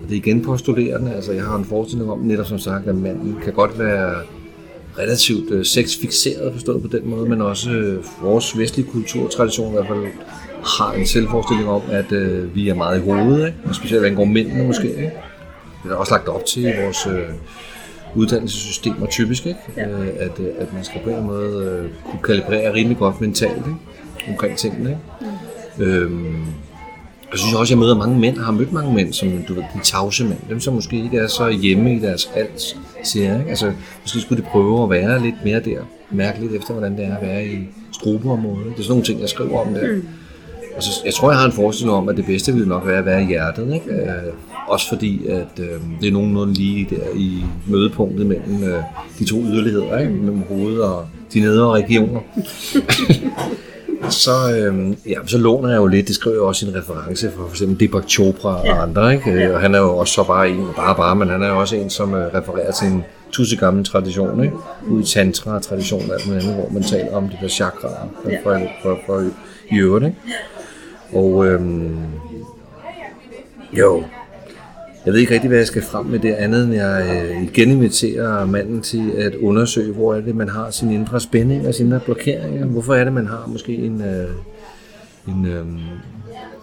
Og 0.04 0.10
det 0.10 0.12
er 0.12 0.18
igen 0.18 0.42
på 0.42 0.58
studerende. 0.58 1.14
Altså, 1.14 1.32
jeg 1.32 1.44
har 1.44 1.56
en 1.56 1.66
forestilling 1.66 2.12
om, 2.12 2.20
netop 2.20 2.46
som 2.46 2.60
sagt, 2.60 2.88
at 2.88 2.96
manden 2.96 3.38
kan 3.44 3.54
godt 3.54 3.80
være 3.80 4.16
relativt 5.00 5.52
øh, 5.52 5.66
sexfixeret, 5.66 6.54
forstået 6.54 6.82
på 6.82 6.88
den 6.88 7.10
måde, 7.10 7.30
men 7.30 7.42
også 7.42 7.72
øh, 7.72 8.04
vores 8.22 8.58
vestlige 8.58 8.88
kulturtradition 8.88 9.70
i 9.70 9.72
hvert 9.72 9.88
fald 9.88 10.06
har 10.66 10.94
en 10.94 11.06
selvforestilling 11.06 11.70
om, 11.70 11.82
at 11.92 12.12
øh, 12.12 12.56
vi 12.56 12.70
er 12.70 12.74
meget 12.74 13.00
i 13.00 13.04
hovedet, 13.04 13.48
ikke? 13.48 13.58
og 13.66 13.76
specielt 13.76 14.02
hvad 14.02 14.10
angår 14.10 14.26
mændene 14.26 14.64
måske. 14.64 14.88
Ikke? 14.90 15.12
Det 15.84 15.92
er 15.92 15.96
også 15.96 16.14
lagt 16.14 16.28
op 16.28 16.46
til 16.46 16.64
i 16.64 16.72
vores 16.84 17.08
øh, 17.08 17.30
uddannelsessystemer 18.16 19.08
typisk, 19.08 19.46
ikke? 19.46 19.60
Ja. 19.78 19.90
Øh, 19.90 20.08
at, 20.20 20.40
øh, 20.40 20.48
at 20.60 20.74
man 20.74 20.84
skal 20.84 21.02
på 21.04 21.10
en 21.10 21.26
måde 21.26 21.66
øh, 21.66 21.90
kunne 22.12 22.22
kalibrere 22.24 22.74
rimelig 22.74 22.98
godt 22.98 23.22
mentalt 23.22 23.58
ikke? 23.58 23.78
omkring 24.30 24.58
tingene. 24.58 24.90
Ikke? 24.90 25.02
Mm. 25.78 25.84
Øhm, 25.84 26.46
jeg 27.32 27.40
synes 27.40 27.54
også, 27.54 27.62
at 27.62 27.70
jeg 27.70 27.78
møder 27.78 27.96
mange 27.96 28.20
mænd, 28.20 28.38
har 28.38 28.52
mødt 28.52 28.72
mange 28.72 28.94
mænd, 28.94 29.14
som 29.14 29.44
du 29.48 29.54
ved, 29.54 29.64
de 29.74 29.80
tavse 29.84 30.24
mænd, 30.24 30.40
dem 30.50 30.60
som 30.60 30.74
måske 30.74 31.04
ikke 31.04 31.18
er 31.18 31.28
så 31.28 31.50
hjemme 31.50 31.96
i 31.96 32.00
deres 32.00 32.30
hals, 32.34 32.78
siger. 33.08 33.40
Ikke? 33.40 33.50
Altså, 33.50 33.72
måske 34.02 34.20
skulle 34.20 34.44
de 34.44 34.48
prøve 34.48 34.84
at 34.84 34.90
være 34.90 35.22
lidt 35.22 35.36
mere 35.46 35.60
der, 35.60 35.80
mærke 36.12 36.42
lidt 36.42 36.54
efter, 36.54 36.74
hvordan 36.74 36.98
det 36.98 37.06
er 37.06 37.16
at 37.16 37.22
være 37.22 37.46
i 37.46 37.58
strubeområdet. 37.92 38.66
Det 38.66 38.80
er 38.80 38.84
sådan 38.84 38.90
nogle 38.90 39.06
ting, 39.06 39.22
jeg 39.22 39.30
skriver 39.30 39.60
om 39.60 39.74
der. 39.74 39.88
Mm. 39.88 40.08
Og 40.76 40.84
så, 40.84 41.02
jeg 41.06 41.14
tror, 41.14 41.32
jeg 41.32 41.40
har 41.40 41.46
en 41.46 41.52
forestilling 41.52 41.98
om, 41.98 42.10
at 42.10 42.18
det 42.18 42.26
bedste 42.26 42.54
ville 42.54 42.68
nok 42.68 42.88
være 42.88 42.98
at 42.98 43.06
være 43.06 43.24
i 43.24 43.26
hjertet. 43.26 43.74
Ikke? 43.74 43.92
Øh, 43.92 44.34
også 44.68 44.90
fordi, 44.90 45.28
at 45.28 45.60
øh, 45.60 45.82
det 46.02 46.08
er 46.08 46.12
nogenlunde 46.12 46.54
lige 46.54 46.88
der 46.90 47.04
i 47.16 47.44
mødepunktet 47.68 48.26
mellem 48.26 48.64
øh, 48.64 48.84
de 49.20 49.26
to 49.26 49.42
yderligheder, 49.42 49.98
ikke? 49.98 50.12
mellem 50.12 50.42
hovedet 50.50 50.84
og 50.84 51.06
de 51.34 51.40
nedre 51.40 51.72
regioner. 51.72 52.20
så, 54.10 54.32
øh, 54.58 54.90
ja, 55.12 55.18
så 55.26 55.38
låner 55.38 55.70
jeg 55.70 55.78
jo 55.78 55.88
lidt, 55.88 56.08
det 56.08 56.16
skriver 56.16 56.36
jeg 56.36 56.42
også 56.44 56.66
i 56.66 56.70
en 56.70 56.76
reference 56.76 57.32
fra 57.32 57.44
for 57.44 57.50
eksempel 57.50 57.80
Deepak 57.80 58.04
Chopra 58.10 58.60
og 58.60 58.66
Ja. 58.66 58.82
andre, 58.84 59.14
ikke? 59.14 59.32
Ja. 59.32 59.38
Ja. 59.40 59.54
og 59.54 59.62
han 59.62 59.76
er 59.76 59.80
jo 59.80 59.98
også 59.98 60.14
så 60.14 60.24
bare 60.24 60.50
en, 60.50 60.68
bare 60.76 60.96
bare, 60.96 61.16
men 61.16 61.30
han 61.30 61.44
er 61.44 61.48
jo 61.50 61.60
også 61.60 61.76
en, 61.76 61.90
som 61.90 62.14
øh, 62.14 62.34
refererer 62.34 62.72
til 62.72 62.88
en 62.88 63.04
tusind 63.32 63.60
gammel 63.60 63.86
tradition, 63.86 64.44
ikke? 64.44 64.56
ud 64.90 65.02
i 65.02 65.06
tantra-tradition 65.06 66.04
og 66.10 66.14
alt 66.16 66.28
muligt 66.28 66.44
andet, 66.44 66.60
hvor 66.60 66.70
man 66.74 66.84
taler 66.84 67.16
om 67.16 67.30
de 67.30 67.38
der 67.42 67.48
chakraer 67.48 68.08
for, 68.24 68.30
Ja. 68.30 68.38
for, 68.44 68.62
for, 68.82 69.00
for, 69.06 69.24
i 69.72 69.78
øvrigt. 69.80 70.06
Ikke? 70.06 70.18
Og 71.14 71.46
øhm, 71.48 71.98
jo, 73.74 74.04
jeg 75.08 75.14
ved 75.14 75.20
ikke 75.22 75.34
rigtig, 75.34 75.48
hvad 75.48 75.58
jeg 75.58 75.68
skal 75.68 75.82
frem 75.82 76.06
med 76.06 76.20
det 76.20 76.32
andet, 76.34 76.64
end 76.64 76.74
jeg 76.74 77.22
øh, 77.32 77.44
igen 77.44 77.72
inviterer 77.72 78.46
manden 78.46 78.82
til 78.82 79.12
at 79.18 79.36
undersøge, 79.36 79.94
hvor 79.94 80.14
er 80.16 80.22
det, 80.22 80.36
man 80.36 80.50
har 80.50 80.72
sin 80.72 80.92
indre 80.92 81.20
spænding 81.20 81.68
og 81.68 81.74
sine 81.74 82.02
blokeringer. 82.06 82.66
Hvorfor 82.66 82.96
er 82.96 83.04
det, 83.04 83.14
man 83.14 83.28
har 83.28 83.44
måske 83.48 83.76
en... 83.76 84.02
Øh, 84.02 84.30
en 85.28 85.46
øh, 85.46 85.66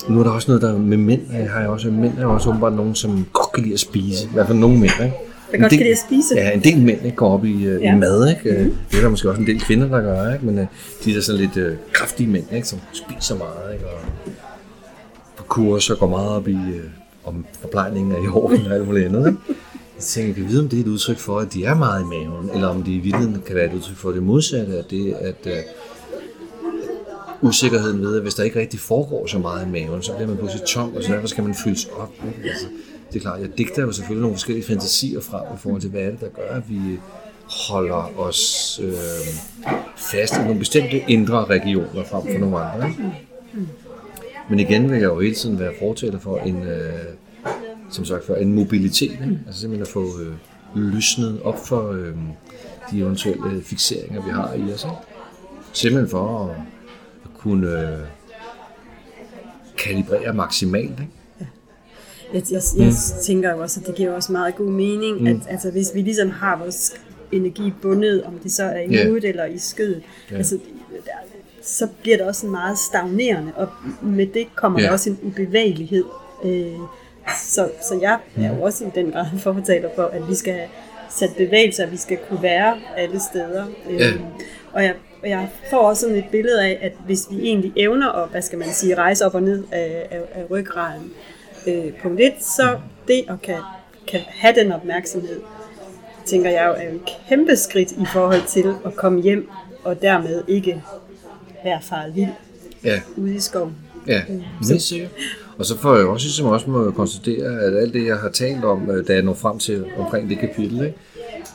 nu 0.09 0.21
er 0.21 0.25
der 0.25 0.31
også 0.31 0.51
noget, 0.51 0.63
der 0.63 0.79
med 0.79 0.97
mænd, 0.97 1.21
øh, 1.41 1.47
har 1.51 1.61
jeg 1.61 1.69
også, 1.69 1.89
mænd 1.91 2.19
er 2.19 2.27
også 2.27 2.49
åbenbart 2.49 2.73
nogen, 2.73 2.95
som 2.95 3.27
godt 3.33 3.53
kan 3.55 3.63
lide 3.63 3.75
at 3.75 3.81
spise. 3.81 4.25
I 4.25 4.29
hvert 4.33 4.47
fald 4.47 4.59
nogle 4.59 4.79
mænd, 4.81 4.93
ikke? 5.05 5.15
Der 5.53 5.59
godt 5.59 5.71
del- 5.71 5.79
kan 5.79 5.85
lide 5.85 5.93
at 5.93 5.99
spise. 6.09 6.35
Ja, 6.37 6.51
en 6.51 6.61
del 6.65 6.83
mænd 6.83 7.05
ikke, 7.05 7.17
går 7.17 7.33
op 7.35 7.45
i, 7.45 7.65
øh, 7.67 7.83
Ja. 7.83 7.95
i 7.95 7.99
mad, 7.99 8.29
ikke? 8.31 8.65
Mm. 8.65 8.75
Det 8.91 8.97
er 8.99 9.03
der 9.03 9.09
måske 9.09 9.29
også 9.31 9.41
en 9.41 9.47
del 9.47 9.61
kvinder, 9.61 9.89
der 9.89 10.01
gør, 10.01 10.33
ikke? 10.33 10.47
Men 10.47 10.59
øh, 10.59 10.67
de 11.05 11.17
er 11.17 11.21
sådan 11.21 11.41
lidt 11.41 11.57
øh, 11.57 11.77
kraftige 11.93 12.27
mænd, 12.31 12.45
ikke? 12.53 12.69
Som 12.69 12.79
spiser 12.93 13.35
meget, 13.39 13.73
ikke? 13.75 13.85
Og 13.87 13.99
på 15.37 15.45
kurser 15.45 15.95
går 15.95 16.09
meget 16.09 16.29
op 16.29 16.49
i, 16.49 16.53
øh, 16.53 16.85
om 17.25 17.47
forplejningen 17.61 18.13
er 18.13 18.25
i 18.25 18.29
orden 18.29 18.67
og 18.67 18.75
alt 18.75 18.87
muligt 18.87 19.07
andet, 19.07 19.27
ikke? 19.27 19.39
Jeg 19.97 20.03
tænker, 20.03 20.29
jeg 20.29 20.35
kan 20.35 20.49
vide, 20.49 20.63
om 20.63 20.69
det 20.69 20.77
er 20.77 20.83
et 20.83 20.89
udtryk 20.89 21.19
for, 21.19 21.39
at 21.39 21.53
de 21.53 21.65
er 21.65 21.75
meget 21.75 22.03
i 22.03 22.05
maven, 22.05 22.51
eller 22.55 22.69
om 22.69 22.83
det 22.83 22.93
i 22.93 22.99
virkeligheden 22.99 23.43
kan 23.47 23.57
være 23.57 23.67
et 23.67 23.75
udtryk 23.75 23.97
for 23.97 24.11
det 24.11 24.23
modsatte, 24.23 24.79
at 24.79 24.91
det, 24.91 25.13
at 25.13 25.47
uh, 25.47 25.53
usikkerheden 27.49 28.01
ved, 28.01 28.17
at 28.17 28.23
hvis 28.23 28.35
der 28.35 28.43
ikke 28.43 28.61
rigtig 28.61 28.81
foregår 28.81 29.27
så 29.27 29.39
meget 29.39 29.67
i 29.67 29.71
maven, 29.71 30.03
så 30.03 30.15
bliver 30.15 30.29
man 30.29 30.37
pludselig 30.37 30.67
tom, 30.67 30.95
og 30.97 31.03
så 31.03 31.13
derfor 31.13 31.27
skal 31.27 31.45
man 31.45 31.55
fyldes 31.65 31.85
op. 31.85 32.13
Ikke? 32.27 32.51
Altså, 32.51 32.67
det 33.13 33.17
er 33.17 33.21
klart, 33.21 33.41
jeg 33.41 33.59
digter 33.59 33.83
jo 33.83 33.93
selvfølgelig 33.93 34.23
nogle 34.23 34.37
forskellige 34.37 34.67
fantasier 34.67 35.21
frem 35.21 35.43
i 35.55 35.59
forhold 35.59 35.81
til, 35.81 35.91
hvad 35.91 36.01
er 36.01 36.11
det, 36.11 36.21
der 36.21 36.29
gør, 36.29 36.57
at 36.57 36.63
vi 36.69 36.99
holder 37.69 38.19
os 38.19 38.81
øh, 38.83 38.93
fast 39.97 40.37
i 40.37 40.39
nogle 40.39 40.59
bestemte 40.59 41.05
indre 41.09 41.45
regioner 41.45 42.05
frem 42.05 42.23
for 42.33 42.39
nogle 42.39 42.61
andre. 42.61 42.89
Ikke? 42.89 43.03
Men 44.51 44.59
igen 44.59 44.91
vil 44.91 44.99
jeg 44.99 45.07
jo 45.07 45.21
hele 45.21 45.35
tiden 45.35 45.59
være 45.59 45.73
fortaler 45.79 46.19
for 46.19 46.39
en, 46.39 46.63
øh, 46.63 46.93
som 47.91 48.05
sagt 48.05 48.25
for 48.27 48.35
en 48.35 48.53
mobilitet, 48.55 49.11
ikke? 49.11 49.39
altså 49.47 49.61
simpelthen 49.61 49.83
at 49.83 49.89
få 49.89 50.21
øh, 50.21 50.35
lysnet 50.93 51.41
op 51.43 51.67
for 51.67 51.91
øh, 51.93 52.13
de 52.91 52.99
eventuelle 52.99 53.63
fixeringer, 53.63 54.25
vi 54.25 54.31
har 54.31 54.55
i 54.55 54.73
os. 54.73 54.85
Ikke? 54.85 54.97
Simpelthen 55.73 56.11
for 56.11 56.45
at, 56.45 56.57
at 57.25 57.31
kunne 57.39 57.81
øh, 57.81 57.99
kalibrere 59.79 60.35
maksimalt. 60.35 61.01
Ikke? 61.01 61.13
Jeg, 62.35 62.43
jeg, 62.51 62.63
jeg 62.79 62.93
tænker 63.23 63.51
jo 63.53 63.59
også, 63.63 63.81
at 63.81 63.87
det 63.87 63.95
giver 63.95 64.13
også 64.13 64.33
meget 64.33 64.55
god 64.57 64.71
mening, 64.71 65.21
mm. 65.21 65.27
at 65.27 65.37
altså, 65.49 65.71
hvis 65.71 65.91
vi 65.95 66.01
ligesom 66.03 66.31
har 66.31 66.59
vores 66.59 66.93
energi 67.33 67.73
bundet, 67.83 68.23
om 68.25 68.39
det 68.43 68.53
så 68.53 68.65
er 68.65 68.81
i 68.81 68.91
Ja. 68.91 69.07
hovedet 69.07 69.29
eller 69.29 69.45
i 69.45 69.59
skødet, 69.59 70.03
altså, 70.31 70.59
der, 71.05 71.11
så 71.65 71.89
bliver 72.03 72.17
det 72.17 72.27
også 72.27 72.41
sådan 72.41 72.51
meget 72.51 72.79
stagnerende, 72.79 73.53
og 73.57 73.69
med 74.03 74.27
det 74.27 74.47
kommer 74.55 74.81
Ja. 74.81 74.87
der 74.87 74.93
også 74.93 75.11
en 75.11 75.19
ubevægelighed. 75.23 76.05
Øh, 76.45 76.73
så, 77.45 77.69
så 77.89 77.99
jeg 78.01 78.19
er 78.37 78.57
jo 78.57 78.63
også 78.63 78.85
i 78.85 78.89
den 78.95 79.11
grad 79.13 79.27
fortaler 79.39 79.89
for, 79.97 80.03
at 80.03 80.29
vi 80.29 80.35
skal 80.35 80.61
sætte 81.11 81.35
bevægelser, 81.35 81.85
at 81.85 81.93
vi 81.93 81.97
skal 81.97 82.19
kunne 82.29 82.43
være 82.43 82.77
alle 82.97 83.21
steder. 83.21 83.65
Øh, 83.91 84.01
Ja. 84.01 84.11
og, 84.73 84.83
jeg, 84.85 84.95
og 85.23 85.29
jeg 85.29 85.49
får 85.71 85.79
også 85.79 86.01
sådan 86.01 86.17
et 86.17 86.25
billede 86.31 86.65
af, 86.65 86.79
at 86.83 86.93
hvis 87.07 87.27
vi 87.31 87.41
egentlig 87.49 87.73
evner 87.77 88.13
at, 88.13 88.29
hvad 88.31 88.43
skal 88.43 88.59
man 88.59 88.69
sige, 88.69 88.95
rejse 88.95 89.27
op 89.27 89.35
og 89.35 89.43
ned 89.43 89.65
af, 89.73 90.07
af, 90.11 90.21
af 90.35 90.51
ryggraden, 90.51 91.13
øh, 91.67 91.93
punkt 92.03 92.21
1, 92.21 92.33
så 92.41 92.79
det 93.09 93.25
at 93.29 93.43
kan, 93.43 93.57
kan 94.09 94.21
have 94.29 94.55
den 94.55 94.73
opmærksomhed, 94.73 95.41
tænker 96.27 96.51
jeg 96.51 96.67
jo 96.67 96.73
er 96.73 96.89
et 96.95 97.01
kæmpe 97.29 97.57
skridt 97.57 97.93
i 97.93 98.05
forhold 98.13 98.43
til 98.49 98.75
at 98.87 98.95
komme 98.97 99.23
hjem 99.23 99.49
og 99.85 100.03
dermed 100.03 100.43
ikke 100.49 100.83
være 101.65 101.79
faret 101.83 102.15
vild 102.15 102.29
Ja, 102.85 103.01
ude 103.17 103.35
i 103.35 103.41
skoven. 103.41 103.73
ja, 104.07 104.23
helt 104.69 104.83
sikkert. 104.83 105.11
Og 105.59 105.67
så 105.67 105.79
får 105.79 105.97
jeg 105.97 106.07
også, 106.07 106.27
ligesom 106.27 106.47
også 106.47 106.71
må 106.71 106.91
konstatere, 106.91 107.61
at 107.61 107.77
alt 107.77 107.95
det, 107.95 108.07
jeg 108.07 108.17
har 108.17 108.29
talt 108.29 108.65
om, 108.65 108.91
øh, 108.91 109.09
da 109.09 109.13
jeg 109.13 109.23
når 109.23 109.35
frem 109.35 109.59
til 109.59 109.85
omkring 109.99 110.31
det 110.31 110.39
kapitel, 110.39 110.85
ikke, 110.85 110.95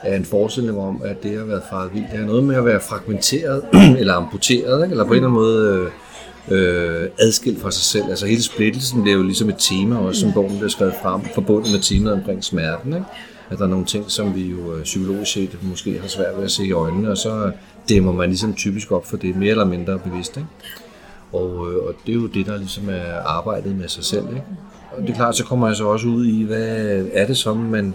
er 0.04 0.16
en 0.16 0.26
forestilling 0.26 0.78
om, 0.80 1.02
at 1.06 1.24
det 1.24 1.38
har 1.38 1.46
været 1.46 1.62
faret 1.70 1.94
vildt. 1.94 2.08
Det 2.12 2.20
har 2.20 2.26
noget 2.26 2.44
med 2.44 2.56
at 2.56 2.66
være 2.66 2.80
fragmenteret, 2.80 3.62
eller 4.00 4.14
amputeret, 4.14 4.84
ikke? 4.84 4.92
eller 4.92 5.06
på 5.06 5.14
en 5.14 5.16
eller 5.16 5.28
anden 5.28 5.42
måde 5.42 5.92
øh, 6.50 7.02
øh, 7.04 7.10
adskilt 7.20 7.62
fra 7.62 7.72
sig 7.72 7.84
selv. 7.84 8.04
Altså 8.10 8.26
hele 8.26 8.44
splittelsen 8.44 9.02
bliver 9.02 9.18
jo 9.18 9.24
ligesom 9.24 9.50
et 9.50 9.56
tema, 9.60 9.98
også 9.98 10.22
som 10.22 10.34
bogen 10.34 10.58
bliver 10.58 10.70
skrevet 10.70 10.94
frem, 11.02 11.22
forbundet 11.36 11.72
med 11.72 11.80
temaet 11.80 12.14
omkring 12.18 12.44
smerten. 12.44 12.94
Ikke? 12.94 13.06
At 13.50 13.58
der 13.58 13.64
er 13.64 13.70
nogle 13.70 13.86
ting, 13.86 14.12
som 14.12 14.36
vi 14.36 14.42
jo 14.48 14.76
øh, 14.76 14.84
psykologisk 14.84 15.32
set 15.32 15.58
måske 15.62 16.00
har 16.00 16.08
svært 16.08 16.38
ved 16.38 16.44
at 16.44 16.52
se 16.52 16.66
i 16.66 16.72
øjnene, 16.72 17.12
og 17.12 17.18
så 17.18 17.52
dæmmer 17.90 18.12
man 18.12 18.30
ligesom 18.30 18.54
typisk 18.54 18.92
op 18.92 19.06
for 19.06 19.18
det, 19.18 19.36
mere 19.36 19.50
eller 19.50 19.66
mindre 19.66 20.00
bevidst. 20.00 20.38
Ikke? 20.38 20.50
Og, 21.34 21.72
øh, 21.72 21.84
og 21.84 21.94
det 22.06 22.12
er 22.12 22.16
jo 22.16 22.28
det, 22.28 22.46
der 22.46 22.58
ligesom 22.58 22.90
er 22.90 23.22
arbejdet 23.26 23.76
med 23.76 23.88
sig 23.88 24.04
selv. 24.04 24.28
Ikke? 24.30 24.44
Og 24.92 25.02
det 25.02 25.10
er 25.10 25.16
klart, 25.16 25.36
så 25.36 25.46
kommer 25.46 25.68
jeg 25.68 25.76
så 25.76 25.88
også 25.88 26.08
ud 26.08 26.26
i, 26.26 26.44
hvad 26.44 27.06
er 27.14 27.28
det 27.28 27.38
som 27.38 27.58
man 27.58 27.94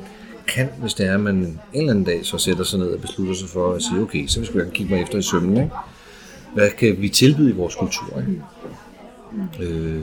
kan, 0.48 0.68
hvis 0.80 0.94
det 0.94 1.06
er, 1.06 1.14
at 1.14 1.20
man 1.20 1.34
en 1.34 1.58
eller 1.72 1.90
anden 1.90 2.04
dag 2.04 2.20
så 2.22 2.38
sætter 2.38 2.64
sig 2.64 2.78
ned 2.78 2.88
og 2.88 3.00
beslutter 3.00 3.34
sig 3.34 3.48
for 3.48 3.72
at 3.72 3.82
sige, 3.82 4.02
okay, 4.02 4.26
så 4.26 4.44
skal 4.44 4.60
jeg 4.60 4.72
kigge 4.72 4.94
mig 4.94 5.02
efter 5.02 5.18
i 5.18 5.22
sømmen. 5.22 5.56
Ikke? 5.56 5.70
Hvad 6.54 6.70
kan 6.70 6.96
vi 6.98 7.08
tilbyde 7.08 7.50
i 7.50 7.52
vores 7.52 7.74
kultur? 7.74 8.18
Ikke? 8.18 8.42
Øh, 9.60 10.02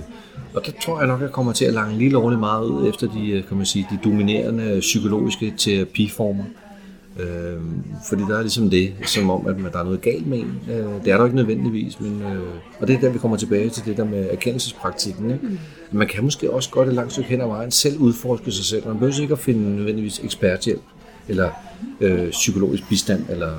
og 0.54 0.66
der 0.66 0.72
tror 0.84 1.00
jeg 1.00 1.08
nok, 1.08 1.20
at 1.20 1.24
jeg 1.24 1.32
kommer 1.32 1.54
til 1.54 1.66
at 1.66 1.74
lange 1.74 1.98
lige 1.98 2.10
lovligt 2.10 2.39
meget 2.39 2.66
ud 2.66 2.89
efter 2.89 3.08
de, 3.08 3.32
øh, 3.32 3.44
kan 3.48 3.58
man 3.58 3.66
sige, 3.66 3.88
de 3.92 4.00
dominerende 4.04 4.78
psykologiske 4.80 5.54
terapiformer. 5.58 6.44
Øh, 7.20 7.62
fordi 8.09 8.22
der 8.22 8.38
er 8.38 8.41
ligesom 8.41 8.70
det, 8.70 8.93
som 9.05 9.30
om, 9.30 9.47
at 9.47 9.74
der 9.74 9.80
er 9.80 9.84
noget 9.84 10.01
galt 10.01 10.28
med 10.28 10.39
en. 10.39 10.59
Øh, 10.70 11.05
det 11.05 11.14
er 11.14 11.18
der 11.18 11.24
ikke 11.24 11.36
nødvendigvis, 11.36 11.99
men, 11.99 12.22
øh, 12.22 12.43
og 12.80 12.88
det 12.88 12.95
er 12.95 12.99
der, 12.99 13.09
vi 13.09 13.18
kommer 13.18 13.38
tilbage 13.38 13.70
til 13.70 13.86
det 13.86 13.97
der 13.97 14.05
med 14.05 14.30
erkendelsespraktikken. 14.32 15.32
Ikke? 15.32 15.45
Mm. 15.45 15.57
Man 15.91 16.07
kan 16.07 16.24
måske 16.24 16.51
også 16.51 16.70
godt 16.70 16.88
et 16.88 16.93
langt 16.93 17.12
stykke 17.12 17.30
hen 17.30 17.41
ad 17.41 17.47
vejen 17.47 17.72
selv 17.72 17.97
udforske 17.97 18.51
sig 18.51 18.66
selv. 18.66 18.88
Man 18.88 18.99
behøver 18.99 19.22
ikke 19.22 19.34
at 19.34 19.39
finde 19.39 19.76
nødvendigvis 19.76 20.20
eksperthjælp, 20.24 20.82
eller 21.28 21.49
øh, 22.01 22.30
psykologisk 22.30 22.89
bistand, 22.89 23.26
eller 23.30 23.51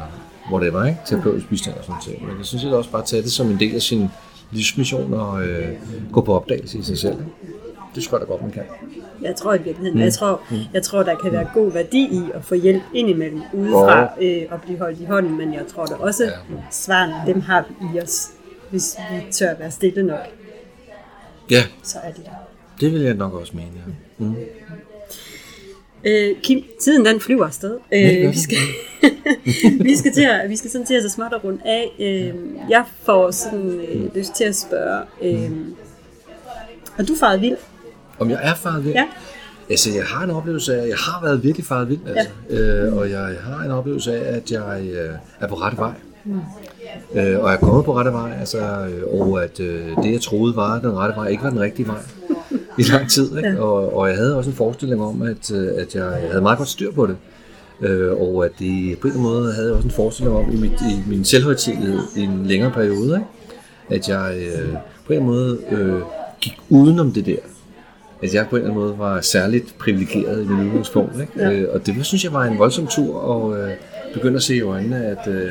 whatever, 0.52 0.84
ikke? 0.84 0.98
terapeutisk 1.06 1.48
bistand 1.48 1.74
og 1.76 1.84
sådan 1.84 2.00
noget. 2.06 2.28
Men 2.28 2.38
jeg 2.38 2.46
synes 2.46 2.64
også 2.64 2.90
bare 2.90 3.04
tage 3.04 3.22
det 3.22 3.32
som 3.32 3.50
en 3.50 3.60
del 3.60 3.74
af 3.74 3.82
sin 3.82 4.08
livsmission 4.50 5.14
og 5.14 5.42
øh, 5.48 5.68
gå 6.12 6.20
på 6.20 6.34
opdagelse 6.34 6.78
i 6.78 6.82
sig 6.82 6.98
selv. 6.98 7.16
Det 7.94 8.02
tror 8.02 8.18
jeg 8.18 8.26
da 8.26 8.32
godt, 8.32 8.42
man 8.42 8.50
kan. 8.50 8.62
Jeg 9.22 9.36
tror 9.36 9.54
i 9.54 9.62
virkeligheden, 9.62 9.94
mm. 9.94 10.04
jeg, 10.04 10.12
tror, 10.12 10.42
mm. 10.50 10.56
jeg 10.72 10.82
tror, 10.82 11.02
der 11.02 11.14
kan 11.14 11.32
være 11.32 11.50
god 11.54 11.72
værdi 11.72 11.98
i 11.98 12.22
at 12.34 12.44
få 12.44 12.54
hjælp 12.54 12.82
indimellem 12.94 13.42
udefra 13.52 14.08
øh, 14.20 14.42
og 14.50 14.62
blive 14.62 14.78
holdt 14.78 15.00
i 15.00 15.04
hånden, 15.04 15.38
men 15.38 15.54
jeg 15.54 15.66
tror 15.66 15.86
da 15.86 15.94
også, 15.94 16.24
ja. 16.24 16.30
svarene, 16.70 17.14
dem 17.26 17.40
har 17.40 17.64
vi 17.68 17.98
i 17.98 18.00
os, 18.00 18.30
hvis 18.70 18.96
vi 19.10 19.32
tør 19.32 19.54
være 19.58 19.70
stille 19.70 20.02
nok. 20.02 20.18
Ja. 21.50 21.62
Så 21.82 21.98
er 22.02 22.12
det 22.12 22.24
der. 22.24 22.30
Det 22.80 22.92
vil 22.92 23.00
jeg 23.00 23.14
nok 23.14 23.34
også 23.34 23.52
mene, 23.56 23.70
ja. 23.86 23.92
Mm. 24.18 24.34
Øh, 26.04 26.36
Kim, 26.42 26.64
tiden 26.80 27.06
den 27.06 27.20
flyver 27.20 27.46
afsted. 27.46 27.78
Øh, 27.92 28.30
vi, 28.32 28.38
skal, 28.38 28.58
vi 29.88 29.96
skal 29.96 30.12
til 30.12 30.22
at, 30.22 30.50
vi 30.50 30.56
skal 30.56 30.70
sådan 30.70 30.86
til 30.86 30.94
at 30.94 31.02
så 31.02 31.08
småt 31.08 31.44
rundt 31.44 31.62
af. 31.64 31.92
Øh, 31.98 32.34
jeg 32.70 32.84
får 33.02 33.30
sådan 33.30 33.80
øh, 33.88 34.14
lyst 34.14 34.34
til 34.34 34.44
at 34.44 34.56
spørge, 34.56 35.02
øh, 35.22 35.50
har 36.96 37.04
du 37.04 37.14
faret 37.20 37.40
vild? 37.40 37.56
Om 38.22 38.30
jeg 38.30 38.38
er 38.42 38.54
faret 38.54 38.84
vild? 38.84 38.94
Ja. 38.94 39.04
Altså, 39.70 39.90
jeg 39.94 40.04
har 40.04 40.24
en 40.24 40.30
oplevelse 40.30 40.76
af, 40.76 40.82
at 40.82 40.88
jeg 40.88 40.96
har 40.96 41.20
været 41.22 41.42
virkelig 41.42 41.66
faret 41.66 41.88
vild, 41.88 42.00
altså. 42.06 42.28
Ja. 42.50 42.56
Øh, 42.56 42.96
og 42.96 43.10
jeg 43.10 43.36
har 43.42 43.64
en 43.64 43.70
oplevelse 43.70 44.16
af, 44.16 44.36
at 44.36 44.50
jeg 44.50 44.82
øh, 44.82 45.14
er 45.40 45.46
på 45.46 45.54
rette 45.54 45.78
vej. 45.78 45.92
Mm. 46.24 46.40
Øh, 47.14 47.40
og 47.40 47.48
jeg 47.48 47.54
er 47.54 47.56
kommet 47.56 47.84
på 47.84 47.96
rette 47.96 48.12
vej, 48.12 48.36
altså, 48.40 48.58
øh, 48.58 49.20
og 49.20 49.44
at 49.44 49.60
øh, 49.60 49.96
det, 50.02 50.12
jeg 50.12 50.20
troede 50.20 50.56
var 50.56 50.78
den 50.80 50.96
rette 50.96 51.16
vej, 51.16 51.28
ikke 51.28 51.42
var 51.42 51.50
den 51.50 51.60
rigtige 51.60 51.86
vej 51.86 52.00
i 52.78 52.82
lang 52.82 53.10
tid. 53.10 53.36
Ikke? 53.36 53.48
Ja. 53.48 53.60
Og, 53.60 53.96
og 53.96 54.08
jeg 54.08 54.16
havde 54.16 54.36
også 54.36 54.50
en 54.50 54.56
forestilling 54.56 55.02
om, 55.02 55.22
at, 55.22 55.50
øh, 55.54 55.68
at 55.76 55.94
jeg 55.94 56.28
havde 56.30 56.42
meget 56.42 56.58
godt 56.58 56.68
styr 56.68 56.92
på 56.92 57.06
det. 57.06 57.16
Øh, 57.80 58.12
og 58.12 58.44
at 58.44 58.50
det 58.58 58.98
på 58.98 59.08
en 59.08 59.20
måde 59.20 59.52
havde 59.52 59.66
jeg 59.66 59.76
også 59.76 59.88
en 59.88 59.94
forestilling 59.94 60.36
om 60.36 60.52
i, 60.52 60.56
mit, 60.56 60.72
i 60.80 61.02
min 61.06 61.24
selvhøjtidlighed 61.24 62.00
i 62.16 62.20
en 62.20 62.46
længere 62.46 62.70
periode, 62.70 63.14
ikke? 63.14 63.96
at 63.96 64.08
jeg 64.08 64.36
øh, 64.36 64.74
på 65.06 65.12
en 65.12 65.24
måde 65.24 65.58
øh, 65.70 66.00
gik 66.40 66.60
udenom 66.68 67.12
det 67.12 67.26
der 67.26 67.36
at 68.22 68.34
jeg 68.34 68.46
på 68.50 68.56
en 68.56 68.62
eller 68.62 68.74
anden 68.74 68.84
måde 68.84 68.98
var 68.98 69.20
særligt 69.20 69.78
privilegeret 69.78 70.44
i 70.44 70.48
min 70.48 70.66
udgangspunkt. 70.66 71.20
Ikke? 71.20 71.32
Ja. 71.36 71.50
Øh, 71.50 71.74
og 71.74 71.86
det 71.86 72.06
synes 72.06 72.24
jeg 72.24 72.32
var 72.32 72.44
en 72.44 72.58
voldsom 72.58 72.86
tur, 72.86 73.16
og 73.16 73.58
øh, 73.58 73.70
begyndte 74.14 74.36
at 74.36 74.42
se 74.42 74.56
i 74.56 74.60
øjnene, 74.60 75.06
at 75.06 75.28
øh, 75.28 75.50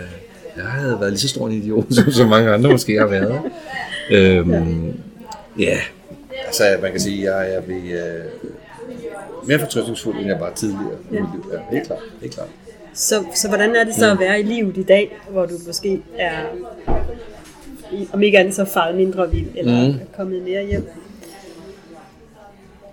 jeg 0.57 0.65
havde 0.65 0.97
været 0.99 1.11
lige 1.11 1.19
så 1.19 1.27
stor 1.27 1.47
en 1.47 1.53
idiot, 1.53 1.85
som 1.95 2.11
så 2.11 2.25
mange 2.25 2.51
andre 2.51 2.71
måske 2.71 2.99
har 2.99 3.07
været. 3.07 3.41
Øhm, 4.11 4.93
ja. 5.59 5.77
altså 6.45 6.63
man 6.81 6.91
kan 6.91 6.99
sige, 6.99 7.29
at 7.29 7.35
jeg 7.35 7.55
er 7.55 7.61
ved, 7.61 7.91
øh, 7.91 8.25
mere 9.47 9.59
fortrøstningsfuld, 9.59 10.17
end 10.17 10.27
jeg 10.27 10.39
var 10.39 10.51
tidligere 10.55 10.97
ja. 11.11 11.17
i 11.17 11.21
mit 11.21 11.29
liv. 11.33 11.51
Ja, 11.53 11.75
helt 11.75 11.87
klart. 11.87 11.99
Helt 12.21 12.33
klart. 12.33 12.47
Så, 12.93 13.23
så 13.35 13.47
hvordan 13.47 13.75
er 13.75 13.83
det 13.83 13.95
så 13.95 14.11
at 14.11 14.19
være 14.19 14.39
i 14.39 14.43
livet 14.43 14.77
i 14.77 14.83
dag, 14.83 15.17
hvor 15.29 15.45
du 15.45 15.53
måske 15.67 16.01
er, 16.17 16.39
om 18.13 18.23
ikke 18.23 18.39
andet 18.39 18.55
så 18.55 18.65
faret 18.65 18.95
mindre 18.95 19.31
vild, 19.31 19.47
eller 19.55 19.87
mm. 19.87 19.99
kommet 20.17 20.43
mere 20.43 20.65
hjem? 20.65 20.87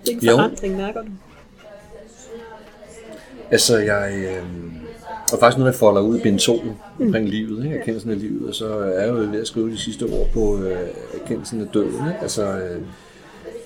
Hvilken 0.03 0.29
forandring 0.29 0.77
mærker 0.77 1.01
du? 1.01 1.09
Altså, 3.51 3.77
jeg... 3.77 4.13
Øh, 4.15 4.43
og 5.33 5.39
faktisk 5.39 5.57
noget, 5.57 5.71
jeg 5.71 5.79
folder 5.79 6.01
ud 6.01 6.17
i 6.17 6.21
bind 6.21 6.39
2 6.39 6.61
mm. 6.63 7.05
omkring 7.05 7.29
livet, 7.29 7.65
ikke? 7.65 7.77
erkendelsen 7.77 8.11
af 8.11 8.19
livet, 8.19 8.49
og 8.49 8.55
så 8.55 8.67
er 8.67 8.99
jeg 8.99 9.09
jo 9.09 9.13
ved 9.13 9.41
at 9.41 9.47
skrive 9.47 9.71
de 9.71 9.77
sidste 9.77 10.03
ord 10.03 10.27
på 10.33 10.63
øh, 10.63 10.77
erkendelsen 11.21 11.61
af 11.61 11.67
døden. 11.73 12.07
Ikke? 12.07 12.19
Altså, 12.21 12.43
øh, 12.43 12.81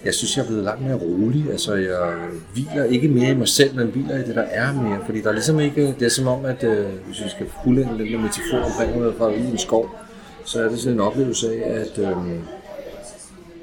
jeg 0.06 0.14
synes, 0.14 0.38
jeg 0.38 0.44
er 0.44 0.48
blevet 0.48 0.64
langt 0.64 0.82
mere 0.82 0.96
rolig. 0.96 1.46
Altså, 1.52 1.76
jeg 1.76 2.14
hviler 2.54 2.84
ikke 2.84 3.08
mere 3.08 3.32
i 3.32 3.36
mig 3.36 3.48
selv, 3.48 3.76
men 3.76 3.88
hviler 3.88 4.16
i 4.16 4.28
det, 4.28 4.36
der 4.36 4.42
er 4.42 4.74
mere. 4.74 5.00
Fordi 5.06 5.22
der 5.22 5.30
er 5.30 5.34
ligesom 5.34 5.60
ikke, 5.60 5.96
det 6.00 6.06
er 6.06 6.10
som 6.10 6.28
om, 6.28 6.46
at 6.46 6.64
øh, 6.64 6.86
hvis 7.08 7.24
vi 7.24 7.30
skal 7.30 7.48
fuldende 7.64 8.04
den 8.04 8.12
der 8.12 8.18
metafor 8.18 8.58
omkring 8.66 9.06
at 9.06 9.14
fra 9.18 9.28
ude 9.28 9.38
i 9.38 9.52
en 9.52 9.58
skov, 9.58 9.90
så 10.46 10.64
er 10.64 10.70
det 10.70 10.80
sådan 10.80 10.94
en 10.94 11.00
oplevelse 11.00 11.54
af, 11.54 11.80
at 11.80 12.00
øh, 12.00 12.16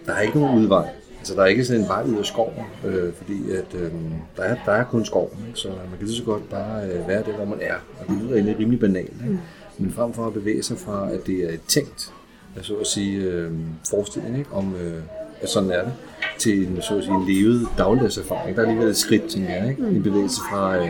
der 0.07 0.13
er 0.13 0.21
ikke 0.21 0.41
nogen 0.41 0.59
udvej. 0.63 0.89
Altså, 1.21 1.35
der 1.35 1.43
er 1.43 1.47
ikke 1.47 1.65
sådan 1.65 1.83
en 1.83 1.89
vej 1.89 2.03
ud 2.03 2.17
af 2.19 2.25
skoven, 2.25 2.65
øh, 2.85 3.13
fordi 3.15 3.51
at, 3.51 3.75
øh, 3.75 3.91
der, 4.37 4.43
er, 4.43 4.57
der 4.67 4.73
er 4.73 4.85
kun 4.85 5.05
skov, 5.05 5.33
ikke? 5.47 5.59
så 5.59 5.69
man 5.69 5.99
kan 5.99 6.07
lige 6.07 6.17
så 6.17 6.25
godt 6.25 6.51
bare 6.51 6.85
øh, 6.85 7.09
være 7.09 7.23
der, 7.23 7.33
hvor 7.33 7.45
man 7.45 7.59
er. 7.61 7.75
Og 8.01 8.07
det 8.09 8.23
lyder 8.23 8.35
egentlig 8.35 8.59
rimelig 8.59 8.81
banalt. 8.81 9.13
Ikke? 9.23 9.33
Mm. 9.33 9.39
Men 9.79 9.93
frem 9.93 10.13
for 10.13 10.27
at 10.27 10.33
bevæge 10.33 10.63
sig 10.63 10.79
fra, 10.79 11.11
at 11.13 11.27
det 11.27 11.45
er 11.45 11.49
et 11.49 11.61
tænkt, 11.69 12.13
så 12.63 12.75
at 12.75 12.87
sige, 12.87 13.23
øh, 13.23 13.51
forestilling 13.91 14.39
ikke? 14.39 14.53
om, 14.53 14.75
øh, 14.75 15.03
at 15.41 15.49
sådan 15.49 15.71
er 15.71 15.83
det, 15.83 15.93
til 16.39 16.69
en, 16.69 16.83
så 16.83 16.97
at 16.97 17.05
sige, 17.05 17.15
en 17.15 17.27
levet 17.29 17.69
dagligdagserfaring. 17.79 18.57
Der 18.57 18.63
er 18.63 18.67
alligevel 18.67 18.91
et 18.91 18.97
skridt, 18.97 19.29
tænker 19.29 19.51
jeg. 19.51 19.71
Ikke? 19.71 19.83
En 19.83 20.03
bevægelse 20.03 20.41
fra, 20.51 20.77
øh, 20.77 20.89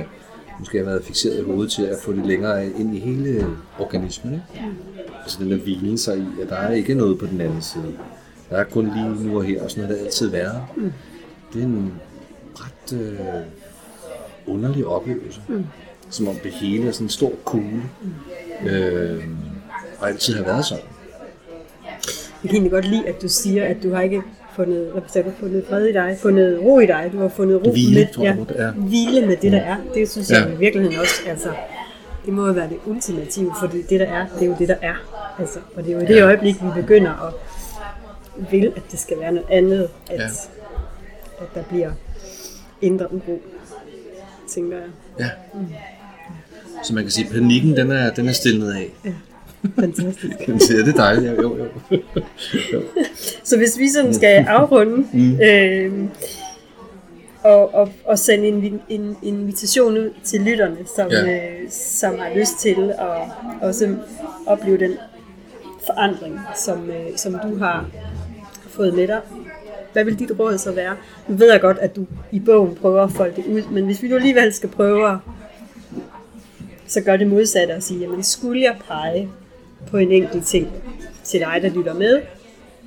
måske 0.58 0.78
har 0.78 0.84
været 0.84 1.04
fixeret 1.04 1.38
i 1.38 1.42
hovedet 1.42 1.72
til 1.72 1.82
at 1.82 1.96
få 2.02 2.12
det 2.12 2.26
længere 2.26 2.66
ind 2.66 2.96
i 2.96 2.98
hele 2.98 3.46
organismen. 3.78 4.34
Ikke? 4.34 4.66
Altså 5.22 5.38
den 5.42 5.50
der 5.50 5.56
hvile 5.56 5.98
sig 5.98 6.18
i, 6.18 6.42
at 6.42 6.48
der 6.48 6.56
er 6.56 6.72
ikke 6.72 6.94
noget 6.94 7.18
på 7.18 7.26
den 7.26 7.40
anden 7.40 7.62
side. 7.62 7.94
Der 8.50 8.56
er 8.56 8.64
kun 8.64 8.90
lige 8.94 9.24
nu 9.26 9.36
og 9.36 9.44
her, 9.44 9.62
og 9.62 9.70
sådan 9.70 9.84
har 9.84 9.92
det 9.92 10.00
altid 10.00 10.30
været. 10.30 10.62
Mm. 10.76 10.92
Det 11.52 11.62
er 11.62 11.66
en 11.66 11.92
ret 12.54 12.98
øh, 13.00 13.18
underlig 14.46 14.86
oplevelse. 14.86 15.40
Mm. 15.48 15.64
Som 16.10 16.28
om 16.28 16.34
det 16.42 16.52
hele 16.52 16.88
er 16.88 16.92
sådan 16.92 17.04
en 17.04 17.10
stor 17.10 17.32
kugle. 17.44 17.82
Mm. 18.62 18.68
Øh, 18.68 19.24
og 19.98 20.08
altid 20.08 20.34
har 20.34 20.44
været 20.44 20.64
sådan. 20.64 20.84
Jeg 22.42 22.50
kan 22.50 22.50
egentlig 22.50 22.72
godt 22.72 22.88
lide, 22.88 23.06
at 23.06 23.22
du 23.22 23.28
siger, 23.28 23.64
at 23.64 23.76
du 23.82 23.94
har 23.94 24.02
ikke 24.02 24.22
fundet, 24.56 24.92
hvad 24.92 25.02
sagde 25.08 25.28
du, 25.30 25.34
fundet 25.40 25.64
fred 25.68 25.86
i 25.86 25.92
dig, 25.92 26.16
fundet 26.20 26.60
ro 26.62 26.78
i 26.78 26.86
dig, 26.86 27.10
du 27.12 27.18
har 27.18 27.28
fundet 27.28 27.66
ro 27.66 27.70
hvile, 27.70 28.08
med, 28.16 28.24
ja, 28.24 28.64
ja. 28.64 28.70
hvile 28.70 29.26
med 29.26 29.36
det, 29.36 29.52
der 29.52 29.58
er. 29.60 29.76
Det 29.94 30.10
synes 30.10 30.30
jeg 30.30 30.46
ja. 30.48 30.54
i 30.54 30.58
virkeligheden 30.58 30.98
også, 31.00 31.22
altså, 31.26 31.48
det 32.26 32.32
må 32.32 32.46
jo 32.46 32.52
være 32.52 32.68
det 32.68 32.78
ultimative, 32.86 33.52
for 33.60 33.66
det 33.66 34.00
der 34.00 34.06
er, 34.06 34.26
det 34.34 34.42
er 34.42 34.46
jo 34.46 34.56
det, 34.58 34.68
der 34.68 34.76
er. 34.82 34.94
Altså, 35.38 35.58
og 35.76 35.84
det 35.84 35.90
er 35.90 35.96
jo 35.96 36.02
i 36.02 36.06
det 36.06 36.22
øjeblik, 36.22 36.54
vi 36.62 36.82
begynder 36.82 37.26
at 37.26 37.34
vil, 38.50 38.72
at 38.76 38.82
det 38.90 38.98
skal 38.98 39.20
være 39.20 39.32
noget 39.32 39.48
andet, 39.50 39.88
at, 40.10 40.20
ja. 40.20 40.24
at 41.40 41.46
der 41.54 41.62
bliver 41.62 41.92
indre 42.80 43.12
uro, 43.12 43.42
tænker 44.48 44.76
jeg. 44.76 44.86
Ja. 45.18 45.30
Mm. 45.54 45.66
Så 46.84 46.94
man 46.94 47.04
kan 47.04 47.10
sige, 47.10 47.26
at 47.26 47.32
panikken, 47.32 47.76
den 47.76 47.90
er, 47.90 48.10
den 48.10 48.28
er 48.28 48.32
stillet 48.32 48.74
af. 48.74 48.90
Ja. 49.04 49.12
Fantastisk. 49.80 50.36
siger, 50.66 50.84
det 50.84 50.88
er 50.88 50.96
dejligt. 50.96 51.26
Ja, 51.26 51.42
jo, 51.42 51.56
jo. 51.56 51.66
jo. 52.72 52.82
Så 53.44 53.56
hvis 53.56 53.78
vi 53.78 53.88
sådan 53.88 54.14
skal 54.14 54.44
afrunde, 54.48 55.06
mm. 55.12 55.40
øh, 55.40 56.08
og, 57.42 57.74
og, 57.74 57.88
og 58.04 58.18
sende 58.18 58.48
en, 58.48 58.80
en 58.88 59.16
invitation 59.22 59.98
ud 59.98 60.10
til 60.24 60.40
lytterne, 60.40 60.76
som, 60.96 61.08
ja. 61.10 61.24
øh, 61.24 61.70
som 61.70 62.18
har 62.18 62.34
lyst 62.36 62.58
til 62.60 62.92
at 62.98 63.08
også 63.60 63.96
opleve 64.46 64.78
den 64.78 64.92
forandring, 65.86 66.38
som, 66.56 66.90
øh, 66.90 67.16
som 67.16 67.32
du 67.32 67.58
har 67.58 67.90
fået 68.80 68.94
med 68.94 69.08
dig. 69.08 69.20
Hvad 69.92 70.04
vil 70.04 70.18
dit 70.18 70.30
råd 70.38 70.58
så 70.58 70.72
være? 70.72 70.96
Nu 71.28 71.36
ved 71.36 71.52
jeg 71.52 71.60
godt, 71.60 71.78
at 71.78 71.96
du 71.96 72.06
i 72.32 72.40
bogen 72.40 72.74
prøver 72.74 73.02
at 73.02 73.12
folde 73.12 73.36
det 73.36 73.46
ud, 73.46 73.62
men 73.70 73.84
hvis 73.84 74.02
vi 74.02 74.08
nu 74.08 74.16
alligevel 74.16 74.52
skal 74.52 74.68
prøve 74.68 75.10
at 75.12 75.16
så 76.86 77.00
gør 77.00 77.16
det 77.16 77.26
modsatte 77.26 77.74
at 77.74 77.82
sige, 77.82 78.00
jamen 78.00 78.22
skulle 78.22 78.62
jeg 78.62 78.76
pege 78.88 79.28
på 79.90 79.96
en 79.96 80.12
enkelt 80.12 80.46
ting 80.46 80.68
til 81.24 81.40
dig, 81.40 81.58
der 81.62 81.68
lytter 81.68 81.94
med, 81.94 82.20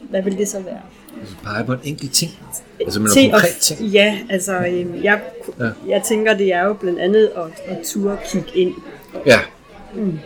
hvad 0.10 0.22
vil 0.22 0.38
det 0.38 0.48
så 0.48 0.60
være? 0.60 0.82
Altså 1.22 1.36
pege 1.44 1.66
på 1.66 1.74
en 1.74 1.80
enkelt 1.84 2.14
ting? 2.14 2.32
Altså 2.80 3.00
med 3.00 3.10
noget 3.16 3.32
konkret 3.32 3.56
ting? 3.62 3.82
Ja, 3.82 4.20
altså 4.30 4.54
øhm, 4.58 5.04
jeg, 5.04 5.22
ja. 5.60 5.70
jeg 5.88 6.04
tænker, 6.04 6.38
det 6.38 6.54
er 6.54 6.66
jo 6.66 6.74
blandt 6.74 7.00
andet 7.00 7.32
at, 7.36 7.78
at 7.78 7.78
turde 7.86 8.18
kigge 8.26 8.50
ind. 8.56 8.74
Ja. 9.26 9.40
Mm. 9.96 10.20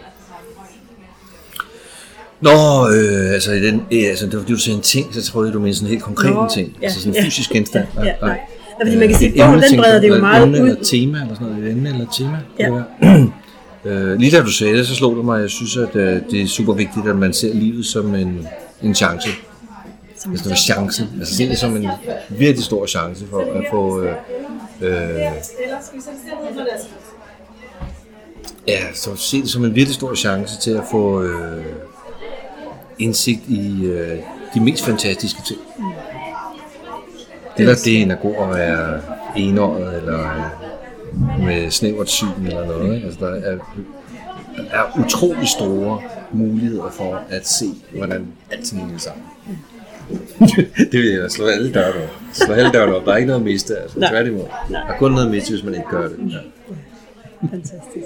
Nå, 2.41 2.87
øh, 2.89 3.33
altså, 3.33 3.51
i 3.51 3.61
den, 3.61 3.75
øh, 3.91 4.09
altså, 4.09 4.25
det 4.25 4.33
var 4.33 4.39
fordi 4.39 4.53
du 4.53 4.59
sagde 4.59 4.77
en 4.77 4.83
ting, 4.83 5.13
så 5.13 5.23
tror 5.23 5.43
jeg, 5.43 5.53
du 5.53 5.59
mener 5.59 5.73
sådan 5.73 5.87
en 5.87 5.89
helt 5.89 6.03
konkret 6.03 6.33
Nå, 6.33 6.47
ting. 6.53 6.77
Ja, 6.81 6.85
altså 6.85 6.99
sådan 6.99 7.13
en 7.13 7.15
ja, 7.15 7.25
fysisk 7.25 7.49
genstand. 7.49 7.85
Ja, 7.95 8.05
ja, 8.05 8.13
nej. 8.21 8.39
Ja, 8.79 8.85
fordi 8.85 8.97
man 8.97 9.07
kan 9.07 9.17
sige, 9.17 9.43
at 9.43 9.63
den 9.69 9.79
breder 9.79 10.01
det 10.01 10.07
jo 10.09 10.19
meget 10.19 10.43
emne 10.43 10.63
ud. 10.63 10.69
Eller 10.69 10.83
tema, 10.83 11.21
eller 11.21 11.35
sådan 11.35 11.47
noget. 11.47 11.65
Et 11.65 11.71
emne 11.71 11.89
eller 11.89 12.05
tema. 12.17 12.39
Ja. 12.59 12.69
øh, 13.91 14.19
lige 14.19 14.37
da 14.37 14.41
du 14.41 14.51
sagde 14.51 14.77
det, 14.77 14.87
så 14.87 14.95
slog 14.95 15.15
det 15.15 15.25
mig, 15.25 15.35
at 15.35 15.41
jeg 15.41 15.49
synes, 15.49 15.77
at 15.77 15.95
øh, 15.95 16.21
det 16.31 16.41
er 16.41 16.47
super 16.47 16.73
vigtigt, 16.73 17.07
at 17.07 17.15
man 17.15 17.33
ser 17.33 17.53
livet 17.53 17.85
som 17.85 18.15
en, 18.15 18.47
en 18.81 18.95
chance. 18.95 19.29
Som 20.17 20.31
altså, 20.31 20.49
en 20.49 20.55
chance. 20.55 21.07
Altså 21.19 21.35
se 21.35 21.49
det 21.49 21.57
som 21.57 21.77
en 21.77 21.87
virkelig 22.29 22.63
stor 22.63 22.85
chance 22.85 23.25
for 23.29 23.39
at 23.39 23.65
få... 23.71 24.01
Øh, 24.01 24.11
øh, 24.81 25.19
Ja, 28.67 28.93
så 28.93 29.15
se 29.15 29.41
det 29.41 29.49
som 29.49 29.65
en 29.65 29.75
virkelig 29.75 29.95
stor 29.95 30.15
chance 30.15 30.59
til 30.59 30.71
at 30.71 30.83
få 30.91 31.21
øh, 31.23 31.65
indsigt 32.99 33.41
i 33.47 33.85
øh, 33.85 34.17
de 34.53 34.59
mest 34.59 34.85
fantastiske 34.85 35.41
ting. 35.47 35.59
Eller 37.57 37.75
det 37.85 38.19
god 38.21 38.35
at 38.41 38.49
være 38.49 39.01
enåret, 39.35 39.97
eller 39.97 40.51
med 41.39 41.71
snævert 41.71 42.09
syn 42.09 42.27
eller 42.45 42.65
noget. 42.65 42.95
Ikke? 42.95 43.05
Altså, 43.05 43.25
der, 43.25 43.31
er, 43.31 43.57
der 44.57 44.63
er 44.71 45.05
utrolig 45.05 45.47
store 45.47 46.01
muligheder 46.31 46.89
for 46.91 47.21
at 47.29 47.47
se, 47.47 47.65
hvordan 47.95 48.27
alting 48.51 48.81
hænger 48.81 48.99
sammen. 48.99 49.23
det 50.91 50.99
vil 50.99 51.11
jeg 51.21 51.31
slå 51.31 51.45
alle 51.45 51.73
døre 51.73 51.87
op. 51.87 52.09
Slå 52.33 52.53
alle 52.53 52.71
døre 52.71 52.95
op. 52.95 53.05
Der 53.05 53.11
er 53.11 53.17
ikke 53.17 53.27
noget 53.27 53.39
at 53.39 53.45
miste, 53.45 53.77
altså. 53.77 53.99
Nej. 53.99 54.09
Tværtimod. 54.09 54.43
Der 54.71 54.79
er 54.79 54.97
kun 54.97 55.11
noget 55.11 55.25
at 55.25 55.31
miste, 55.31 55.51
hvis 55.51 55.63
man 55.63 55.73
ikke 55.73 55.87
gør 55.89 56.07
det. 56.07 56.17
Ja. 56.31 56.37
Fantastisk. 57.49 58.05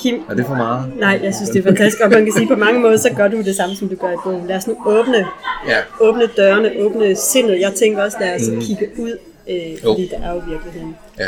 Kim, 0.00 0.22
Er 0.30 0.34
det 0.34 0.46
for 0.46 0.54
meget? 0.54 0.92
nej, 0.96 1.20
jeg 1.22 1.34
synes, 1.34 1.50
det 1.50 1.58
er 1.58 1.62
fantastisk, 1.62 2.02
og 2.04 2.10
man 2.10 2.24
kan 2.24 2.32
sige, 2.32 2.48
på 2.48 2.56
mange 2.56 2.80
måder, 2.80 2.96
så 2.96 3.10
gør 3.16 3.28
du 3.28 3.42
det 3.42 3.56
samme, 3.56 3.76
som 3.76 3.88
du 3.88 3.96
gør 3.96 4.10
i 4.12 4.16
bogen. 4.24 4.46
Lad 4.46 4.56
os 4.56 4.66
nu 4.66 4.76
åbne, 4.86 5.26
Ja. 5.68 5.76
åbne 6.00 6.26
dørene, 6.36 6.70
åbne 6.80 7.16
sindet. 7.16 7.60
Jeg 7.60 7.72
tænker 7.74 8.02
også, 8.04 8.16
lad 8.20 8.34
os 8.34 8.48
mm. 8.48 8.60
kigge 8.60 8.88
ud, 8.98 9.18
øh, 9.48 9.56
fordi 9.82 10.02
Jo. 10.02 10.08
der 10.18 10.22
er 10.28 10.32
jo 10.34 10.42
virkeligheden 10.48 10.96
Ja, 11.18 11.24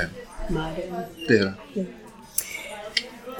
meget 0.50 0.72
det 1.28 1.40
er 1.40 1.44
der. 1.44 1.82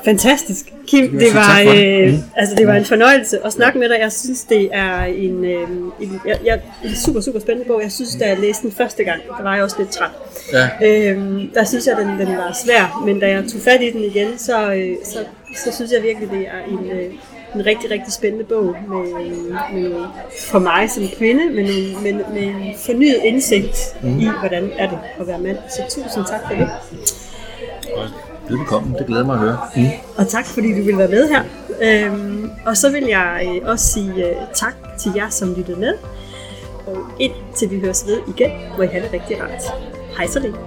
Fantastisk. 0.06 0.72
Kim, 0.86 1.18
det 1.18 1.34
var, 1.34 1.60
øh, 1.60 2.14
altså, 2.36 2.54
det 2.54 2.66
var 2.66 2.74
en 2.74 2.84
fornøjelse 2.84 3.46
at 3.46 3.52
snakke 3.52 3.78
med 3.78 3.88
dig. 3.88 3.98
Jeg 4.00 4.12
synes, 4.12 4.44
det 4.44 4.68
er 4.72 5.04
en, 5.04 5.44
øh, 5.44 5.68
en, 6.00 6.20
jeg, 6.26 6.38
jeg, 6.44 6.60
en 6.84 6.96
super, 6.96 7.20
super 7.20 7.40
spændende 7.40 7.68
bog. 7.68 7.82
Jeg 7.82 7.92
synes, 7.92 8.16
da 8.20 8.28
jeg 8.28 8.38
læste 8.38 8.62
den 8.62 8.72
første 8.72 9.04
gang, 9.04 9.22
der 9.38 9.42
var 9.42 9.54
jeg 9.54 9.64
også 9.64 9.76
lidt 9.78 9.90
træt. 9.90 10.10
Ja. 10.52 10.68
Øhm, 10.86 11.50
der 11.54 11.64
synes 11.64 11.86
jeg, 11.86 11.96
den, 11.96 12.26
den 12.26 12.36
var 12.36 12.58
svær, 12.64 13.02
men 13.06 13.20
da 13.20 13.30
jeg 13.30 13.44
tog 13.52 13.60
fat 13.60 13.82
i 13.82 13.90
den 13.90 14.04
igen, 14.04 14.38
så, 14.38 14.72
øh, 14.72 14.96
så, 15.04 15.18
så 15.56 15.74
synes 15.74 15.92
jeg 15.92 16.02
virkelig, 16.02 16.30
det 16.30 16.46
er 16.46 16.72
en, 16.72 16.90
øh, 16.90 17.12
en 17.54 17.66
rigtig, 17.66 17.90
rigtig 17.90 18.12
spændende 18.12 18.44
bog 18.44 18.76
med, 18.88 19.32
med, 19.72 20.04
for 20.40 20.58
mig 20.58 20.90
som 20.90 21.08
kvinde, 21.18 21.50
men 21.50 21.66
en, 21.66 22.02
med, 22.02 22.12
med 22.12 22.42
en 22.42 22.74
fornyet 22.86 23.20
indsigt 23.24 23.78
mm. 24.02 24.18
i, 24.18 24.28
hvordan 24.40 24.70
er 24.78 24.88
det 24.90 24.98
at 25.20 25.26
være 25.26 25.38
mand. 25.38 25.58
Så 25.68 25.82
tusind 26.02 26.24
tak 26.26 26.40
for 26.48 26.54
det. 26.54 26.68
Velkommen, 28.50 28.94
det 28.94 29.06
glæder 29.06 29.24
mig 29.24 29.34
at 29.34 29.40
høre. 29.40 29.58
Mm. 29.76 29.86
Og 30.18 30.28
tak 30.28 30.46
fordi 30.46 30.78
du 30.78 30.84
vil 30.84 30.98
være 30.98 31.08
med 31.08 31.28
her. 31.28 31.42
Øhm, 31.82 32.50
og 32.66 32.76
så 32.76 32.90
vil 32.90 33.04
jeg 33.04 33.48
øh, 33.62 33.70
også 33.70 33.86
sige 33.86 34.28
øh, 34.30 34.36
tak 34.54 34.74
til 34.98 35.12
jer, 35.16 35.28
som 35.28 35.54
lyttede 35.54 35.80
med. 35.80 35.94
Og 36.86 36.96
indtil 37.18 37.70
vi 37.70 37.80
høres 37.80 38.06
ved 38.06 38.18
igen, 38.36 38.50
må 38.76 38.82
I 38.82 38.86
have 38.86 39.04
det 39.04 39.12
rigtig 39.12 39.42
rart. 39.42 39.62
Hej 40.16 40.26
så 40.26 40.40
længe. 40.40 40.58